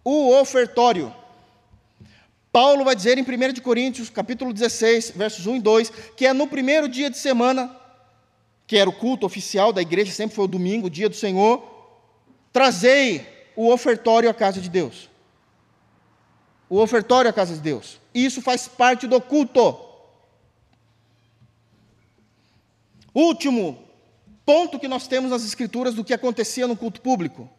O 0.03 0.33
ofertório. 0.33 1.13
Paulo 2.51 2.85
vai 2.85 2.95
dizer 2.95 3.17
em 3.17 3.21
1 3.21 3.61
Coríntios, 3.61 4.09
capítulo 4.09 4.53
16, 4.53 5.11
versos 5.11 5.45
1 5.45 5.57
e 5.57 5.61
2, 5.61 5.89
que 6.15 6.25
é 6.25 6.33
no 6.33 6.47
primeiro 6.47 6.87
dia 6.87 7.09
de 7.09 7.17
semana, 7.17 7.75
que 8.65 8.77
era 8.77 8.89
o 8.89 8.93
culto 8.93 9.25
oficial 9.25 9.73
da 9.73 9.81
igreja, 9.81 10.11
sempre 10.11 10.35
foi 10.35 10.45
o 10.45 10.47
domingo, 10.47 10.87
o 10.87 10.89
dia 10.89 11.09
do 11.09 11.15
Senhor, 11.15 11.63
trazei 12.53 13.27
o 13.55 13.71
ofertório 13.71 14.29
à 14.29 14.33
casa 14.33 14.61
de 14.61 14.69
Deus. 14.69 15.09
O 16.69 16.79
ofertório 16.79 17.29
à 17.29 17.33
casa 17.33 17.53
de 17.53 17.59
Deus. 17.59 17.99
Isso 18.15 18.41
faz 18.41 18.65
parte 18.65 19.05
do 19.07 19.19
culto. 19.19 19.77
Último 23.13 23.77
ponto 24.45 24.79
que 24.79 24.87
nós 24.87 25.05
temos 25.05 25.31
nas 25.31 25.43
Escrituras 25.43 25.93
do 25.93 26.03
que 26.03 26.13
acontecia 26.13 26.65
no 26.65 26.77
culto 26.77 27.01
público: 27.01 27.49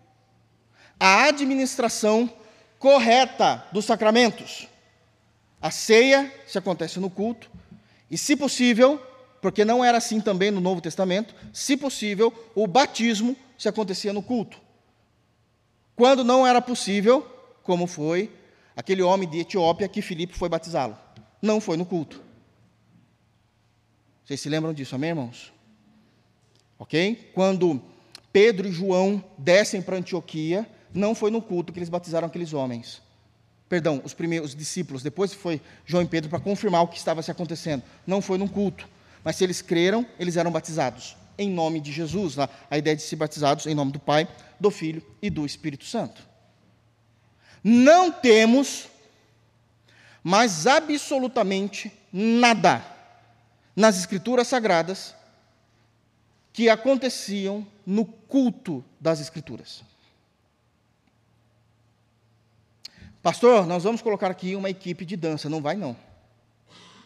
a 0.98 1.24
administração 1.24 2.32
correta 2.78 3.66
dos 3.70 3.84
sacramentos. 3.84 4.66
A 5.60 5.70
ceia 5.70 6.32
se 6.46 6.56
acontece 6.56 6.98
no 7.00 7.10
culto, 7.10 7.50
e, 8.10 8.16
se 8.16 8.34
possível, 8.34 8.98
porque 9.42 9.64
não 9.64 9.84
era 9.84 9.98
assim 9.98 10.20
também 10.20 10.50
no 10.50 10.60
Novo 10.60 10.80
Testamento, 10.80 11.34
se 11.52 11.76
possível, 11.76 12.32
o 12.54 12.66
batismo 12.66 13.36
se 13.58 13.68
acontecia 13.68 14.12
no 14.12 14.22
culto. 14.22 14.58
Quando 15.94 16.22
não 16.22 16.46
era 16.46 16.62
possível, 16.62 17.26
como 17.62 17.86
foi 17.86 18.30
aquele 18.76 19.02
homem 19.02 19.28
de 19.28 19.40
Etiópia 19.40 19.88
que 19.88 20.02
Filipe 20.02 20.38
foi 20.38 20.48
batizá-lo. 20.48 20.96
Não 21.40 21.60
foi 21.60 21.76
no 21.76 21.86
culto. 21.86 22.22
Vocês 24.24 24.40
se 24.40 24.48
lembram 24.48 24.74
disso, 24.74 24.94
amém, 24.94 25.10
irmãos? 25.10 25.52
Ok? 26.78 27.30
Quando 27.34 27.80
Pedro 28.32 28.68
e 28.68 28.72
João 28.72 29.24
descem 29.38 29.80
para 29.80 29.96
Antioquia, 29.96 30.68
não 30.92 31.14
foi 31.14 31.30
no 31.30 31.40
culto 31.40 31.72
que 31.72 31.78
eles 31.78 31.88
batizaram 31.88 32.26
aqueles 32.26 32.52
homens. 32.52 33.00
Perdão, 33.68 34.02
os 34.04 34.14
primeiros 34.14 34.54
discípulos, 34.54 35.02
depois 35.02 35.32
foi 35.32 35.60
João 35.84 36.02
e 36.02 36.06
Pedro 36.06 36.28
para 36.28 36.38
confirmar 36.38 36.82
o 36.82 36.88
que 36.88 36.98
estava 36.98 37.22
se 37.22 37.30
acontecendo. 37.30 37.82
Não 38.06 38.20
foi 38.20 38.38
no 38.38 38.48
culto. 38.48 38.88
Mas 39.24 39.36
se 39.36 39.44
eles 39.44 39.62
creram, 39.62 40.06
eles 40.18 40.36
eram 40.36 40.52
batizados 40.52 41.16
em 41.38 41.50
nome 41.50 41.80
de 41.80 41.92
Jesus. 41.92 42.36
A 42.70 42.78
ideia 42.78 42.96
de 42.96 43.02
ser 43.02 43.16
batizados 43.16 43.66
em 43.66 43.74
nome 43.74 43.92
do 43.92 43.98
Pai, 43.98 44.28
do 44.58 44.70
Filho 44.70 45.02
e 45.20 45.30
do 45.30 45.44
Espírito 45.44 45.84
Santo. 45.84 46.26
Não 47.68 48.12
temos 48.12 48.86
mais 50.22 50.68
absolutamente 50.68 51.92
nada 52.12 52.86
nas 53.74 53.98
Escrituras 53.98 54.46
Sagradas 54.46 55.16
que 56.52 56.68
aconteciam 56.68 57.66
no 57.84 58.04
culto 58.04 58.84
das 59.00 59.18
Escrituras. 59.18 59.82
Pastor, 63.20 63.66
nós 63.66 63.82
vamos 63.82 64.00
colocar 64.00 64.30
aqui 64.30 64.54
uma 64.54 64.70
equipe 64.70 65.04
de 65.04 65.16
dança. 65.16 65.48
Não 65.48 65.60
vai, 65.60 65.74
não. 65.74 65.96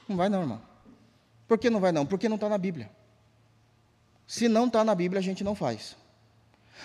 Não 0.07 0.15
vai, 0.15 0.29
não, 0.29 0.43
irmão. 0.43 0.61
Por 1.49 1.57
que 1.57 1.71
não 1.71 1.81
vai, 1.81 1.91
não? 1.91 2.05
Porque 2.05 2.29
não 2.29 2.37
está 2.37 2.51
na 2.51 2.59
Bíblia. 2.59 2.91
Se 4.27 4.47
não 4.47 4.67
está 4.67 4.85
na 4.85 4.95
Bíblia, 4.95 5.21
a 5.21 5.23
gente 5.23 5.43
não 5.43 5.55
faz. 5.55 5.97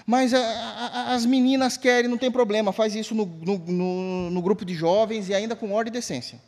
Mas 0.05 0.33
a, 0.33 0.39
a, 0.39 1.13
as 1.13 1.25
meninas 1.25 1.77
querem, 1.77 2.09
não 2.09 2.17
tem 2.17 2.31
problema, 2.31 2.73
faz 2.73 2.95
isso 2.95 3.15
no, 3.15 3.25
no, 3.25 3.57
no, 3.57 4.29
no 4.29 4.41
grupo 4.41 4.65
de 4.65 4.73
jovens 4.73 5.29
e 5.29 5.33
ainda 5.33 5.55
com 5.55 5.71
ordem 5.71 5.91
e 5.91 5.93
decência. 5.93 6.39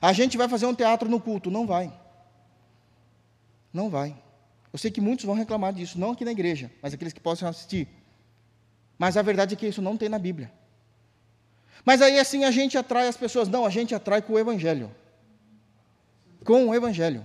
A 0.00 0.12
gente 0.12 0.36
vai 0.36 0.48
fazer 0.48 0.66
um 0.66 0.74
teatro 0.74 1.08
no 1.08 1.20
culto. 1.20 1.50
Não 1.50 1.66
vai. 1.66 1.92
Não 3.72 3.88
vai. 3.90 4.16
Eu 4.72 4.78
sei 4.78 4.90
que 4.90 5.00
muitos 5.00 5.24
vão 5.24 5.34
reclamar 5.34 5.72
disso, 5.72 5.98
não 5.98 6.12
aqui 6.12 6.24
na 6.24 6.32
igreja, 6.32 6.70
mas 6.82 6.92
aqueles 6.92 7.12
que 7.12 7.20
possam 7.20 7.48
assistir. 7.48 7.88
Mas 8.98 9.16
a 9.16 9.22
verdade 9.22 9.54
é 9.54 9.56
que 9.56 9.66
isso 9.66 9.80
não 9.80 9.96
tem 9.96 10.08
na 10.08 10.18
Bíblia. 10.18 10.52
Mas 11.84 12.00
aí 12.00 12.18
assim 12.18 12.44
a 12.44 12.50
gente 12.50 12.76
atrai 12.78 13.08
as 13.08 13.16
pessoas. 13.16 13.48
Não, 13.48 13.64
a 13.64 13.70
gente 13.70 13.94
atrai 13.94 14.22
com 14.22 14.32
o 14.32 14.38
Evangelho. 14.38 14.94
Com 16.44 16.68
o 16.68 16.74
Evangelho. 16.74 17.24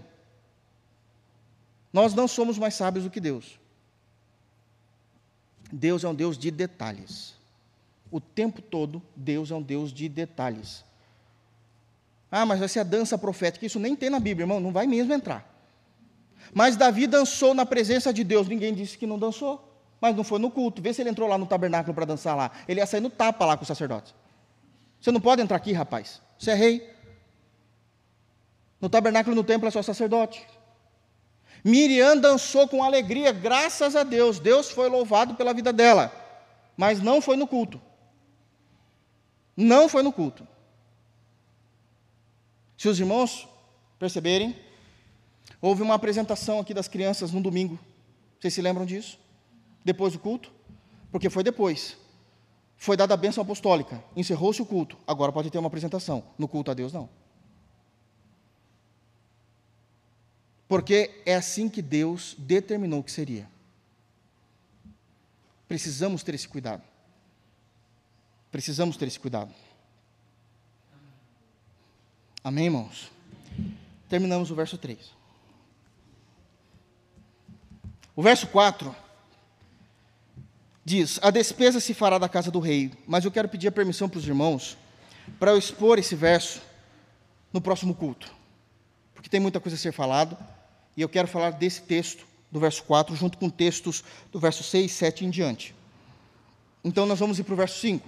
Nós 1.92 2.14
não 2.14 2.28
somos 2.28 2.58
mais 2.58 2.76
sábios 2.76 3.04
do 3.06 3.10
que 3.10 3.20
Deus. 3.20 3.60
Deus 5.72 6.04
é 6.04 6.08
um 6.08 6.16
Deus 6.16 6.38
de 6.38 6.52
detalhes. 6.52 7.36
O 8.12 8.20
tempo 8.20 8.62
todo, 8.62 9.02
Deus 9.16 9.52
é 9.52 9.56
um 9.56 9.62
Deus 9.62 9.94
de 9.94 10.10
detalhes. 10.10 10.84
Ah, 12.32 12.46
mas 12.46 12.60
vai 12.60 12.68
ser 12.68 12.80
a 12.80 12.84
dança 12.84 13.18
profética. 13.18 13.66
Isso 13.66 13.80
nem 13.80 13.96
tem 13.96 14.10
na 14.10 14.20
Bíblia, 14.20 14.44
irmão, 14.44 14.60
não 14.60 14.72
vai 14.72 14.88
mesmo 14.88 15.14
entrar. 15.14 15.48
Mas 16.54 16.76
Davi 16.76 17.08
dançou 17.08 17.54
na 17.54 17.66
presença 17.66 18.14
de 18.14 18.24
Deus. 18.24 18.48
Ninguém 18.48 18.74
disse 18.74 18.98
que 18.98 19.06
não 19.08 19.20
dançou. 19.20 19.66
mas 20.02 20.16
não 20.16 20.24
foi 20.24 20.40
no 20.40 20.50
culto. 20.50 20.82
Vê 20.82 20.94
se 20.94 21.02
ele 21.02 21.10
entrou 21.10 21.28
lá 21.28 21.38
no 21.38 21.46
tabernáculo 21.46 21.94
para 21.94 22.06
dançar 22.06 22.36
lá. 22.36 22.52
Ele 22.68 22.80
ia 22.80 22.86
sair 22.86 23.02
no 23.02 23.10
tapa 23.10 23.46
lá 23.46 23.58
com 23.58 23.64
os 23.64 23.68
sacerdotes. 23.68 24.14
Você 25.02 25.12
não 25.12 25.20
pode 25.20 25.42
entrar 25.42 25.58
aqui, 25.58 25.74
rapaz. 25.74 26.22
Você 26.38 26.52
é 26.52 26.56
rei. 26.56 26.90
No 28.80 28.90
tabernáculo 28.90 29.36
no 29.36 29.44
templo 29.44 29.68
é 29.68 29.72
só 29.72 29.82
sacerdote. 29.82 30.46
Miriam 31.64 32.18
dançou 32.18 32.68
com 32.68 32.84
alegria, 32.84 33.32
graças 33.32 33.96
a 33.96 34.04
Deus. 34.04 34.40
Deus 34.40 34.70
foi 34.70 34.90
louvado 34.90 35.36
pela 35.36 35.54
vida 35.54 35.74
dela. 35.74 36.12
Mas 36.78 37.02
não 37.02 37.22
foi 37.22 37.36
no 37.36 37.48
culto. 37.48 37.82
Não 39.56 39.90
foi 39.90 40.02
no 40.02 40.14
culto. 40.14 40.48
Se 42.78 42.88
os 42.88 42.98
irmãos 42.98 43.48
perceberem, 43.98 44.56
houve 45.62 45.82
uma 45.82 45.96
apresentação 45.96 46.60
aqui 46.60 46.74
das 46.74 46.88
crianças 46.88 47.32
no 47.32 47.42
domingo. 47.42 47.78
Vocês 48.40 48.54
se 48.54 48.62
lembram 48.62 48.86
disso? 48.86 49.20
Depois 49.84 50.14
do 50.14 50.20
culto? 50.20 50.50
Porque 51.12 51.30
foi 51.30 51.44
depois. 51.44 51.98
Foi 52.78 52.96
dada 52.96 53.14
a 53.14 53.18
bênção 53.18 53.42
apostólica, 53.42 54.02
encerrou-se 54.16 54.62
o 54.62 54.66
culto. 54.66 54.98
Agora 55.06 55.34
pode 55.34 55.50
ter 55.50 55.58
uma 55.58 55.68
apresentação. 55.68 56.24
No 56.38 56.48
culto 56.48 56.72
a 56.72 56.74
Deus, 56.74 56.94
não. 56.94 57.10
Porque 60.70 61.24
é 61.26 61.34
assim 61.34 61.68
que 61.68 61.82
Deus 61.82 62.36
determinou 62.38 63.04
que 63.04 63.12
seria. 63.12 63.50
Precisamos 65.68 66.22
ter 66.22 66.36
esse 66.36 66.48
cuidado. 66.48 66.84
Precisamos 68.52 68.96
ter 68.96 69.08
esse 69.08 69.20
cuidado. 69.20 69.52
Amém, 72.44 72.66
irmãos? 72.66 73.12
Terminamos 74.08 74.52
o 74.52 74.56
verso 74.56 74.78
3. 74.78 75.12
O 78.16 78.22
verso 78.22 78.46
4 78.48 78.96
diz: 80.86 81.20
A 81.24 81.32
despesa 81.32 81.80
se 81.80 81.96
fará 81.96 82.20
da 82.20 82.30
casa 82.30 82.52
do 82.52 82.60
rei. 82.60 82.92
Mas 83.08 83.26
eu 83.26 83.32
quero 83.32 83.50
pedir 83.50 83.70
a 83.70 83.72
permissão 83.72 84.08
para 84.08 84.20
os 84.20 84.28
irmãos 84.28 84.78
para 85.40 85.50
eu 85.52 85.58
expor 85.58 85.98
esse 85.98 86.16
verso 86.16 86.62
no 87.52 87.60
próximo 87.60 87.96
culto. 87.96 88.32
Porque 89.16 89.30
tem 89.30 89.40
muita 89.40 89.60
coisa 89.60 89.76
a 89.76 89.80
ser 89.80 89.92
falado. 89.92 90.38
E 91.00 91.02
eu 91.02 91.08
quero 91.08 91.30
falar 91.30 91.52
desse 91.52 91.84
texto, 91.84 92.28
do 92.52 92.60
verso 92.60 92.84
4, 92.84 93.16
junto 93.16 93.38
com 93.38 93.50
textos 93.50 94.04
do 94.34 94.38
verso 94.38 94.64
6, 94.64 94.92
7 94.92 95.24
em 95.24 95.30
diante. 95.30 95.74
Então 96.84 97.06
nós 97.06 97.18
vamos 97.18 97.40
ir 97.40 97.46
para 97.46 97.54
o 97.54 97.56
verso 97.56 97.80
5. 97.80 98.06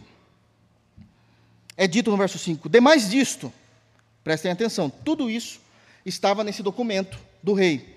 É 1.77 1.87
dito 1.87 2.11
no 2.11 2.17
verso 2.17 2.37
5: 2.37 2.67
Demais 2.67 3.09
disto, 3.09 3.49
prestem 4.25 4.51
atenção, 4.51 4.89
tudo 4.89 5.29
isso 5.29 5.61
estava 6.05 6.43
nesse 6.43 6.61
documento 6.61 7.17
do 7.41 7.53
rei. 7.53 7.95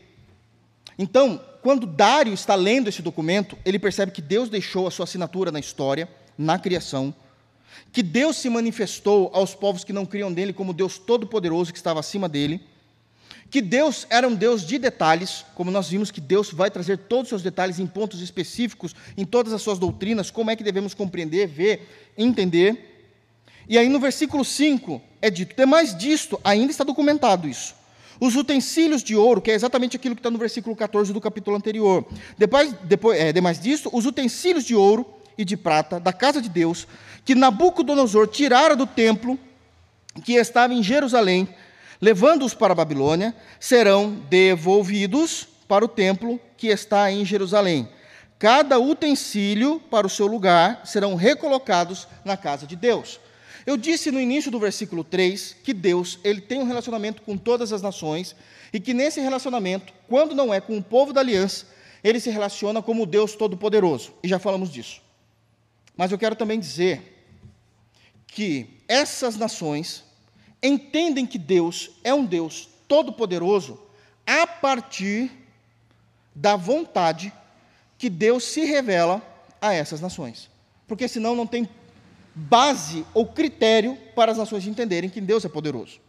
Então, 0.97 1.45
quando 1.61 1.89
Dário 1.89 2.33
está 2.33 2.55
lendo 2.55 2.87
esse 2.87 3.03
documento, 3.03 3.59
ele 3.65 3.81
percebe 3.81 4.13
que 4.13 4.23
Deus 4.23 4.49
deixou 4.49 4.87
a 4.87 4.93
sua 4.93 5.03
assinatura 5.03 5.51
na 5.51 5.59
história, 5.59 6.09
na 6.39 6.57
criação, 6.57 7.13
que 7.93 8.01
Deus 8.01 8.37
se 8.37 8.49
manifestou 8.49 9.29
aos 9.35 9.57
povos 9.57 9.83
que 9.83 9.93
não 9.93 10.07
criam 10.07 10.31
nele 10.31 10.53
como 10.53 10.73
Deus 10.73 10.99
todo-poderoso 10.99 11.73
que 11.73 11.79
estava 11.79 11.99
acima 11.99 12.29
dele, 12.29 12.65
que 13.55 13.63
Deus 13.63 14.05
era 14.11 14.27
um 14.27 14.35
Deus 14.35 14.67
de 14.67 14.81
detalhes, 14.81 15.47
como 15.55 15.71
nós 15.71 15.89
vimos 15.89 16.11
que 16.11 16.21
Deus 16.21 16.51
vai 16.51 16.73
trazer 16.73 16.99
todos 16.99 17.27
os 17.27 17.29
seus 17.29 17.43
detalhes 17.45 17.79
em 17.79 17.87
pontos 17.87 18.21
específicos, 18.21 18.97
em 19.17 19.25
todas 19.25 19.53
as 19.53 19.63
suas 19.63 19.79
doutrinas, 19.79 20.29
como 20.29 20.51
é 20.51 20.57
que 20.57 20.65
devemos 20.65 20.93
compreender, 20.93 21.47
ver, 21.47 21.89
entender. 22.19 23.15
E 23.69 23.79
aí 23.79 23.89
no 23.89 24.01
versículo 24.01 24.45
5 24.45 25.01
é 25.23 25.31
dito: 25.31 25.55
demais 25.55 25.97
disto, 25.97 26.41
ainda 26.43 26.73
está 26.73 26.83
documentado 26.83 27.47
isso. 27.47 27.77
Os 28.19 28.35
utensílios 28.35 29.05
de 29.05 29.15
ouro, 29.15 29.41
que 29.41 29.53
é 29.53 29.55
exatamente 29.55 29.97
aquilo 29.97 30.17
que 30.17 30.19
está 30.19 30.33
no 30.33 30.39
versículo 30.39 30.75
14 30.75 31.13
do 31.13 31.21
capítulo 31.21 31.57
anterior. 31.57 32.05
Depois, 32.37 32.73
depois, 32.83 33.21
é, 33.21 33.33
demais 33.33 33.61
disto, 33.61 33.89
os 33.93 34.05
utensílios 34.05 34.65
de 34.65 34.75
ouro 34.75 35.07
e 35.39 35.45
de 35.45 35.57
prata 35.57 36.01
da 36.01 36.13
casa 36.13 36.43
de 36.43 36.49
Deus, 36.49 36.89
que 37.25 37.37
Nabucodonosor 37.37 38.27
tirara 38.27 38.75
do 38.75 38.85
templo 38.85 39.39
que 40.25 40.33
estava 40.35 40.75
em 40.75 40.83
Jerusalém, 40.83 41.49
levando-os 42.05 42.53
para 42.53 42.73
a 42.73 42.77
Babilônia, 42.77 43.35
serão 43.59 44.11
devolvidos 44.29 45.49
para 45.67 45.87
o 45.87 45.89
templo 45.89 46.39
que 46.55 46.67
está 46.67 47.11
em 47.11 47.25
Jerusalém. 47.25 47.89
Cada 48.39 48.79
utensílio 48.79 49.81
para 49.91 50.07
o 50.07 50.11
seu 50.11 50.27
lugar 50.27 50.83
serão 50.85 51.15
recolocados 51.15 52.07
na 52.23 52.37
casa 52.37 52.67
de 52.67 52.77
Deus. 52.77 53.19
Eu 53.65 53.79
disse 53.79 54.11
no 54.11 54.21
início 54.21 54.51
do 54.51 54.61
versículo 54.61 55.03
3 55.03 55.57
que 55.65 55.73
Deus 55.73 56.19
ele 56.23 56.43
tem 56.43 56.61
um 56.61 56.67
relacionamento 56.67 57.23
com 57.23 57.39
todas 57.39 57.73
as 57.73 57.81
nações 57.81 58.37
e 58.71 58.79
que 58.79 58.93
nesse 58.93 59.19
relacionamento, 59.19 59.91
quando 60.07 60.35
não 60.35 60.53
é 60.53 60.61
com 60.61 60.77
o 60.77 60.83
povo 60.83 61.11
da 61.11 61.23
aliança, 61.23 61.65
ele 62.03 62.21
se 62.21 62.29
relaciona 62.29 62.83
como 62.83 63.07
Deus 63.07 63.35
Todo-Poderoso. 63.35 64.13
E 64.23 64.29
já 64.29 64.39
falamos 64.39 64.71
disso. 64.71 65.01
Mas 65.97 66.13
eu 66.13 66.19
quero 66.19 66.37
também 66.37 66.61
dizer 66.61 67.25
que 68.27 68.67
essas 68.87 69.37
nações 69.37 70.04
entendem 70.65 71.27
que 71.27 71.39
Deus 71.39 71.91
é 72.03 72.15
um 72.15 72.25
Deus 72.25 72.69
Todo-Poderoso 72.89 73.79
a 74.27 74.47
partir 74.47 75.31
da 76.35 76.57
vontade 76.57 77.33
que 77.99 78.09
Deus 78.09 78.45
se 78.45 78.65
revela 78.65 79.23
a 79.61 79.73
essas 79.75 80.01
nações. 80.01 80.51
Porque 80.89 81.07
senão 81.07 81.37
não 81.37 81.47
tem 81.47 81.69
base 82.35 83.07
ou 83.13 83.27
critério 83.27 83.97
para 84.15 84.33
as 84.33 84.39
nações 84.39 84.67
entenderem 84.67 85.11
que 85.11 85.21
Deus 85.21 85.45
é 85.45 85.49
poderoso. 85.49 86.01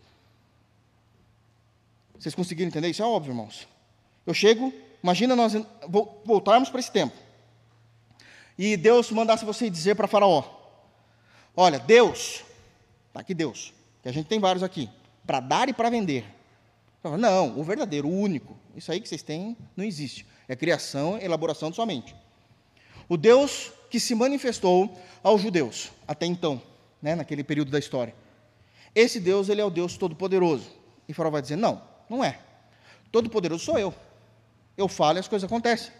Vocês 2.17 2.33
conseguiram 2.33 2.69
entender? 2.69 2.89
Isso 2.89 3.03
é 3.03 3.05
óbvio, 3.05 3.31
irmãos. 3.31 3.67
Eu 4.25 4.33
chego, 4.33 4.73
imagina 5.03 5.35
nós 5.35 5.53
voltarmos 6.23 6.69
para 6.69 6.79
esse 6.79 6.91
tempo. 6.91 7.15
E 8.57 8.77
Deus 8.77 9.11
mandasse 9.11 9.43
você 9.43 9.69
dizer 9.69 9.95
para 9.95 10.07
Faraó: 10.07 10.43
Olha, 11.55 11.77
Deus, 11.77 12.43
está 13.09 13.19
aqui 13.19 13.33
Deus, 13.33 13.73
que 14.05 14.09
a 14.09 14.11
gente 14.11 14.27
tem 14.27 14.39
vários 14.39 14.61
aqui, 14.61 14.87
para 15.25 15.39
dar 15.39 15.67
e 15.67 15.73
para 15.73 15.89
vender. 15.89 16.23
Não, 17.17 17.59
o 17.59 17.63
verdadeiro, 17.63 18.07
o 18.07 18.11
único. 18.11 18.55
Isso 18.75 18.91
aí 18.91 19.01
que 19.01 19.09
vocês 19.09 19.23
têm 19.23 19.57
não 19.75 19.83
existe. 19.83 20.27
É 20.47 20.55
criação, 20.55 21.17
elaboração 21.17 21.71
de 21.71 21.75
sua 21.75 21.87
mente. 21.87 22.15
O 23.09 23.17
Deus 23.17 23.73
que 23.89 23.99
se 23.99 24.13
manifestou 24.13 24.95
aos 25.23 25.41
judeus, 25.41 25.91
até 26.07 26.27
então, 26.27 26.61
né, 27.01 27.15
naquele 27.15 27.43
período 27.43 27.71
da 27.71 27.79
história. 27.79 28.13
Esse 28.93 29.19
Deus, 29.19 29.49
ele 29.49 29.59
é 29.59 29.65
o 29.65 29.71
Deus 29.71 29.97
Todo-Poderoso. 29.97 30.69
E 31.09 31.13
Faraó 31.13 31.31
vai 31.31 31.41
dizer: 31.41 31.55
não, 31.55 31.81
não 32.07 32.23
é. 32.23 32.37
Todo-Poderoso 33.11 33.65
sou 33.65 33.79
eu. 33.79 33.91
Eu 34.77 34.87
falo 34.87 35.17
e 35.17 35.21
as 35.21 35.27
coisas 35.27 35.47
acontecem. 35.47 35.91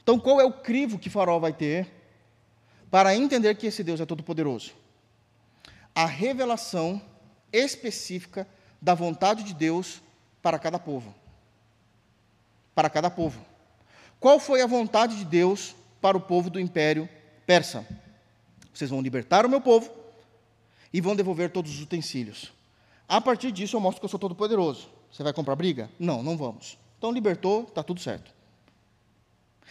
Então, 0.00 0.16
qual 0.16 0.40
é 0.40 0.44
o 0.44 0.52
crivo 0.52 0.96
que 0.96 1.10
Faraó 1.10 1.40
vai 1.40 1.52
ter 1.52 1.88
para 2.88 3.16
entender 3.16 3.52
que 3.56 3.66
esse 3.66 3.82
Deus 3.82 4.00
é 4.00 4.06
todo-poderoso? 4.06 4.72
A 5.98 6.06
revelação 6.06 7.02
específica 7.52 8.46
da 8.80 8.94
vontade 8.94 9.42
de 9.42 9.52
Deus 9.52 10.00
para 10.40 10.56
cada 10.56 10.78
povo. 10.78 11.12
Para 12.72 12.88
cada 12.88 13.10
povo. 13.10 13.44
Qual 14.20 14.38
foi 14.38 14.62
a 14.62 14.66
vontade 14.68 15.16
de 15.16 15.24
Deus 15.24 15.74
para 16.00 16.16
o 16.16 16.20
povo 16.20 16.50
do 16.50 16.60
império 16.60 17.08
persa? 17.44 17.84
Vocês 18.72 18.88
vão 18.88 19.00
libertar 19.00 19.44
o 19.44 19.48
meu 19.48 19.60
povo 19.60 19.90
e 20.92 21.00
vão 21.00 21.16
devolver 21.16 21.50
todos 21.50 21.74
os 21.74 21.82
utensílios. 21.82 22.52
A 23.08 23.20
partir 23.20 23.50
disso 23.50 23.74
eu 23.74 23.80
mostro 23.80 24.00
que 24.00 24.04
eu 24.04 24.08
sou 24.08 24.20
todo 24.20 24.36
poderoso. 24.36 24.88
Você 25.10 25.24
vai 25.24 25.32
comprar 25.32 25.56
briga? 25.56 25.90
Não, 25.98 26.22
não 26.22 26.36
vamos. 26.36 26.78
Então 26.96 27.10
libertou, 27.10 27.64
está 27.64 27.82
tudo 27.82 28.00
certo. 28.00 28.30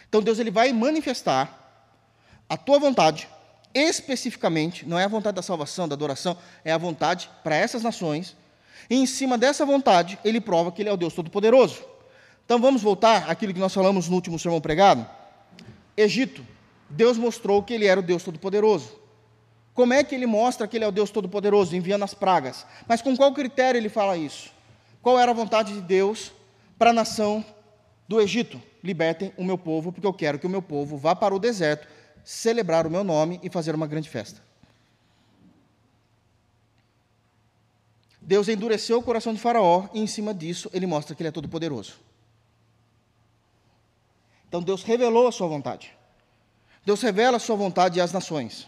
Então 0.09 0.21
Deus 0.21 0.39
ele 0.39 0.51
vai 0.51 0.73
manifestar 0.73 1.95
a 2.49 2.57
tua 2.57 2.79
vontade 2.79 3.29
especificamente, 3.73 4.87
não 4.87 4.97
é 4.97 5.03
a 5.03 5.07
vontade 5.07 5.35
da 5.35 5.41
salvação, 5.41 5.87
da 5.87 5.95
adoração, 5.95 6.37
é 6.63 6.71
a 6.71 6.77
vontade 6.77 7.29
para 7.43 7.55
essas 7.55 7.83
nações. 7.83 8.35
E 8.89 8.95
em 8.95 9.05
cima 9.05 9.37
dessa 9.37 9.65
vontade, 9.65 10.17
ele 10.23 10.39
prova 10.39 10.71
que 10.71 10.81
ele 10.81 10.89
é 10.89 10.93
o 10.93 10.97
Deus 10.97 11.13
todo-poderoso. 11.13 11.83
Então 12.45 12.59
vamos 12.59 12.81
voltar 12.81 13.29
àquilo 13.29 13.53
que 13.53 13.59
nós 13.59 13.73
falamos 13.73 14.07
no 14.07 14.15
último 14.15 14.39
sermão 14.39 14.61
pregado? 14.61 15.05
Egito. 15.97 16.45
Deus 16.89 17.17
mostrou 17.17 17.61
que 17.61 17.73
ele 17.73 17.85
era 17.85 17.99
o 17.99 18.03
Deus 18.03 18.23
Todo-Poderoso. 18.23 18.97
Como 19.73 19.93
é 19.93 20.03
que 20.03 20.15
ele 20.15 20.25
mostra 20.25 20.67
que 20.67 20.77
ele 20.77 20.85
é 20.85 20.87
o 20.87 20.91
Deus 20.91 21.11
Todo-Poderoso, 21.11 21.75
enviando 21.75 22.03
as 22.03 22.13
pragas? 22.13 22.65
Mas 22.87 23.01
com 23.01 23.15
qual 23.15 23.33
critério 23.33 23.77
ele 23.77 23.89
fala 23.89 24.15
isso? 24.15 24.51
Qual 25.01 25.19
era 25.19 25.31
a 25.31 25.33
vontade 25.33 25.73
de 25.73 25.81
Deus 25.81 26.31
para 26.77 26.91
a 26.91 26.93
nação 26.93 27.43
do 28.07 28.21
Egito? 28.21 28.61
Libertem 28.83 29.33
o 29.37 29.43
meu 29.43 29.57
povo, 29.57 29.91
porque 29.91 30.07
eu 30.07 30.13
quero 30.13 30.39
que 30.39 30.47
o 30.47 30.49
meu 30.49 30.61
povo 30.61 30.97
vá 30.97 31.15
para 31.15 31.35
o 31.35 31.39
deserto, 31.39 31.87
celebrar 32.27 32.85
o 32.85 32.91
meu 32.91 33.05
nome 33.05 33.39
e 33.41 33.49
fazer 33.49 33.73
uma 33.73 33.87
grande 33.87 34.09
festa. 34.09 34.43
Deus 38.21 38.49
endureceu 38.49 38.99
o 38.99 39.01
coração 39.01 39.33
de 39.33 39.39
Faraó 39.39 39.87
e, 39.93 40.01
em 40.01 40.07
cima 40.07 40.33
disso, 40.33 40.69
ele 40.73 40.85
mostra 40.85 41.15
que 41.15 41.21
ele 41.21 41.29
é 41.29 41.31
todo-poderoso. 41.31 41.93
Então 44.45 44.61
Deus 44.61 44.83
revelou 44.83 45.29
a 45.29 45.31
sua 45.31 45.47
vontade. 45.47 45.93
Deus 46.85 47.01
revela 47.01 47.37
a 47.37 47.39
sua 47.39 47.55
vontade 47.55 48.01
às 48.01 48.11
nações. 48.11 48.67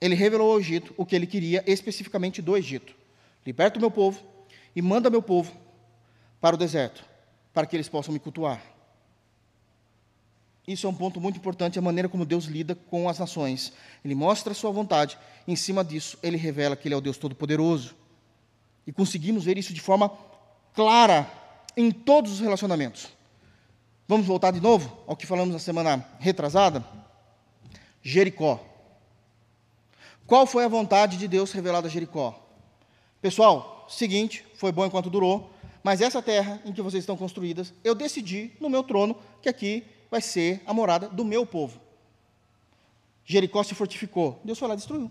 Ele 0.00 0.14
revelou 0.14 0.52
ao 0.52 0.60
Egito 0.60 0.94
o 0.96 1.04
que 1.04 1.16
ele 1.16 1.26
queria 1.26 1.64
especificamente 1.66 2.40
do 2.40 2.56
Egito. 2.56 2.94
Liberta 3.44 3.78
o 3.78 3.80
meu 3.80 3.90
povo 3.90 4.22
e 4.76 4.80
manda 4.80 5.10
meu 5.10 5.22
povo 5.22 5.52
para 6.40 6.54
o 6.54 6.58
deserto, 6.58 7.04
para 7.52 7.66
que 7.66 7.74
eles 7.74 7.88
possam 7.88 8.14
me 8.14 8.20
cultuar. 8.20 8.77
Isso 10.68 10.86
é 10.86 10.90
um 10.90 10.94
ponto 10.94 11.18
muito 11.18 11.38
importante, 11.38 11.78
a 11.78 11.82
maneira 11.82 12.10
como 12.10 12.26
Deus 12.26 12.44
lida 12.44 12.74
com 12.74 13.08
as 13.08 13.18
nações. 13.18 13.72
Ele 14.04 14.14
mostra 14.14 14.52
a 14.52 14.54
sua 14.54 14.70
vontade, 14.70 15.16
em 15.46 15.56
cima 15.56 15.82
disso, 15.82 16.18
ele 16.22 16.36
revela 16.36 16.76
que 16.76 16.86
ele 16.86 16.94
é 16.94 16.98
o 16.98 17.00
Deus 17.00 17.16
Todo-Poderoso. 17.16 17.96
E 18.86 18.92
conseguimos 18.92 19.44
ver 19.44 19.56
isso 19.56 19.72
de 19.72 19.80
forma 19.80 20.12
clara 20.74 21.26
em 21.74 21.90
todos 21.90 22.32
os 22.32 22.40
relacionamentos. 22.40 23.08
Vamos 24.06 24.26
voltar 24.26 24.50
de 24.50 24.60
novo 24.60 24.94
ao 25.06 25.16
que 25.16 25.26
falamos 25.26 25.54
na 25.54 25.58
semana 25.58 26.06
retrasada? 26.18 26.84
Jericó. 28.02 28.62
Qual 30.26 30.46
foi 30.46 30.66
a 30.66 30.68
vontade 30.68 31.16
de 31.16 31.26
Deus 31.26 31.50
revelada 31.50 31.88
a 31.88 31.90
Jericó? 31.90 32.38
Pessoal, 33.22 33.86
seguinte, 33.88 34.44
foi 34.54 34.70
bom 34.70 34.84
enquanto 34.84 35.08
durou, 35.08 35.50
mas 35.82 36.02
essa 36.02 36.20
terra 36.20 36.60
em 36.66 36.74
que 36.74 36.82
vocês 36.82 37.02
estão 37.02 37.16
construídas, 37.16 37.72
eu 37.82 37.94
decidi 37.94 38.52
no 38.60 38.68
meu 38.68 38.82
trono 38.82 39.16
que 39.40 39.48
aqui 39.48 39.82
vai 40.10 40.20
ser 40.20 40.62
a 40.66 40.72
morada 40.72 41.08
do 41.08 41.24
meu 41.24 41.44
povo. 41.46 41.80
Jericó 43.24 43.62
se 43.62 43.74
fortificou, 43.74 44.40
Deus 44.42 44.58
foi 44.58 44.68
lá 44.68 44.74
e 44.74 44.78
destruiu. 44.78 45.10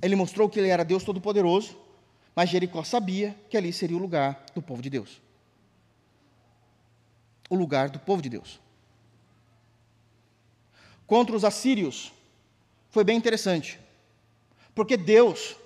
Ele 0.00 0.14
mostrou 0.14 0.48
que 0.48 0.58
ele 0.58 0.68
era 0.68 0.84
Deus 0.84 1.02
Todo-Poderoso, 1.02 1.76
mas 2.34 2.50
Jericó 2.50 2.84
sabia 2.84 3.36
que 3.48 3.56
ali 3.56 3.72
seria 3.72 3.96
o 3.96 4.00
lugar 4.00 4.44
do 4.54 4.62
povo 4.62 4.82
de 4.82 4.90
Deus. 4.90 5.20
O 7.48 7.56
lugar 7.56 7.88
do 7.88 7.98
povo 7.98 8.22
de 8.22 8.28
Deus. 8.28 8.60
Contra 11.06 11.34
os 11.34 11.44
assírios, 11.44 12.12
foi 12.90 13.04
bem 13.04 13.16
interessante, 13.16 13.78
porque 14.74 14.96
Deus, 14.96 15.56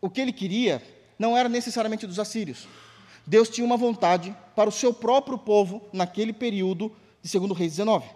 o 0.00 0.10
que 0.10 0.20
ele 0.20 0.32
queria, 0.32 0.82
não 1.18 1.36
era 1.36 1.48
necessariamente 1.48 2.06
dos 2.06 2.18
assírios. 2.18 2.66
Deus 3.26 3.48
tinha 3.48 3.64
uma 3.64 3.76
vontade 3.76 4.36
para 4.56 4.68
o 4.68 4.72
seu 4.72 4.92
próprio 4.92 5.38
povo 5.38 5.80
naquele 5.92 6.32
período 6.32 6.94
de 7.22 7.38
2 7.38 7.52
Reis 7.56 7.72
19. 7.72 8.06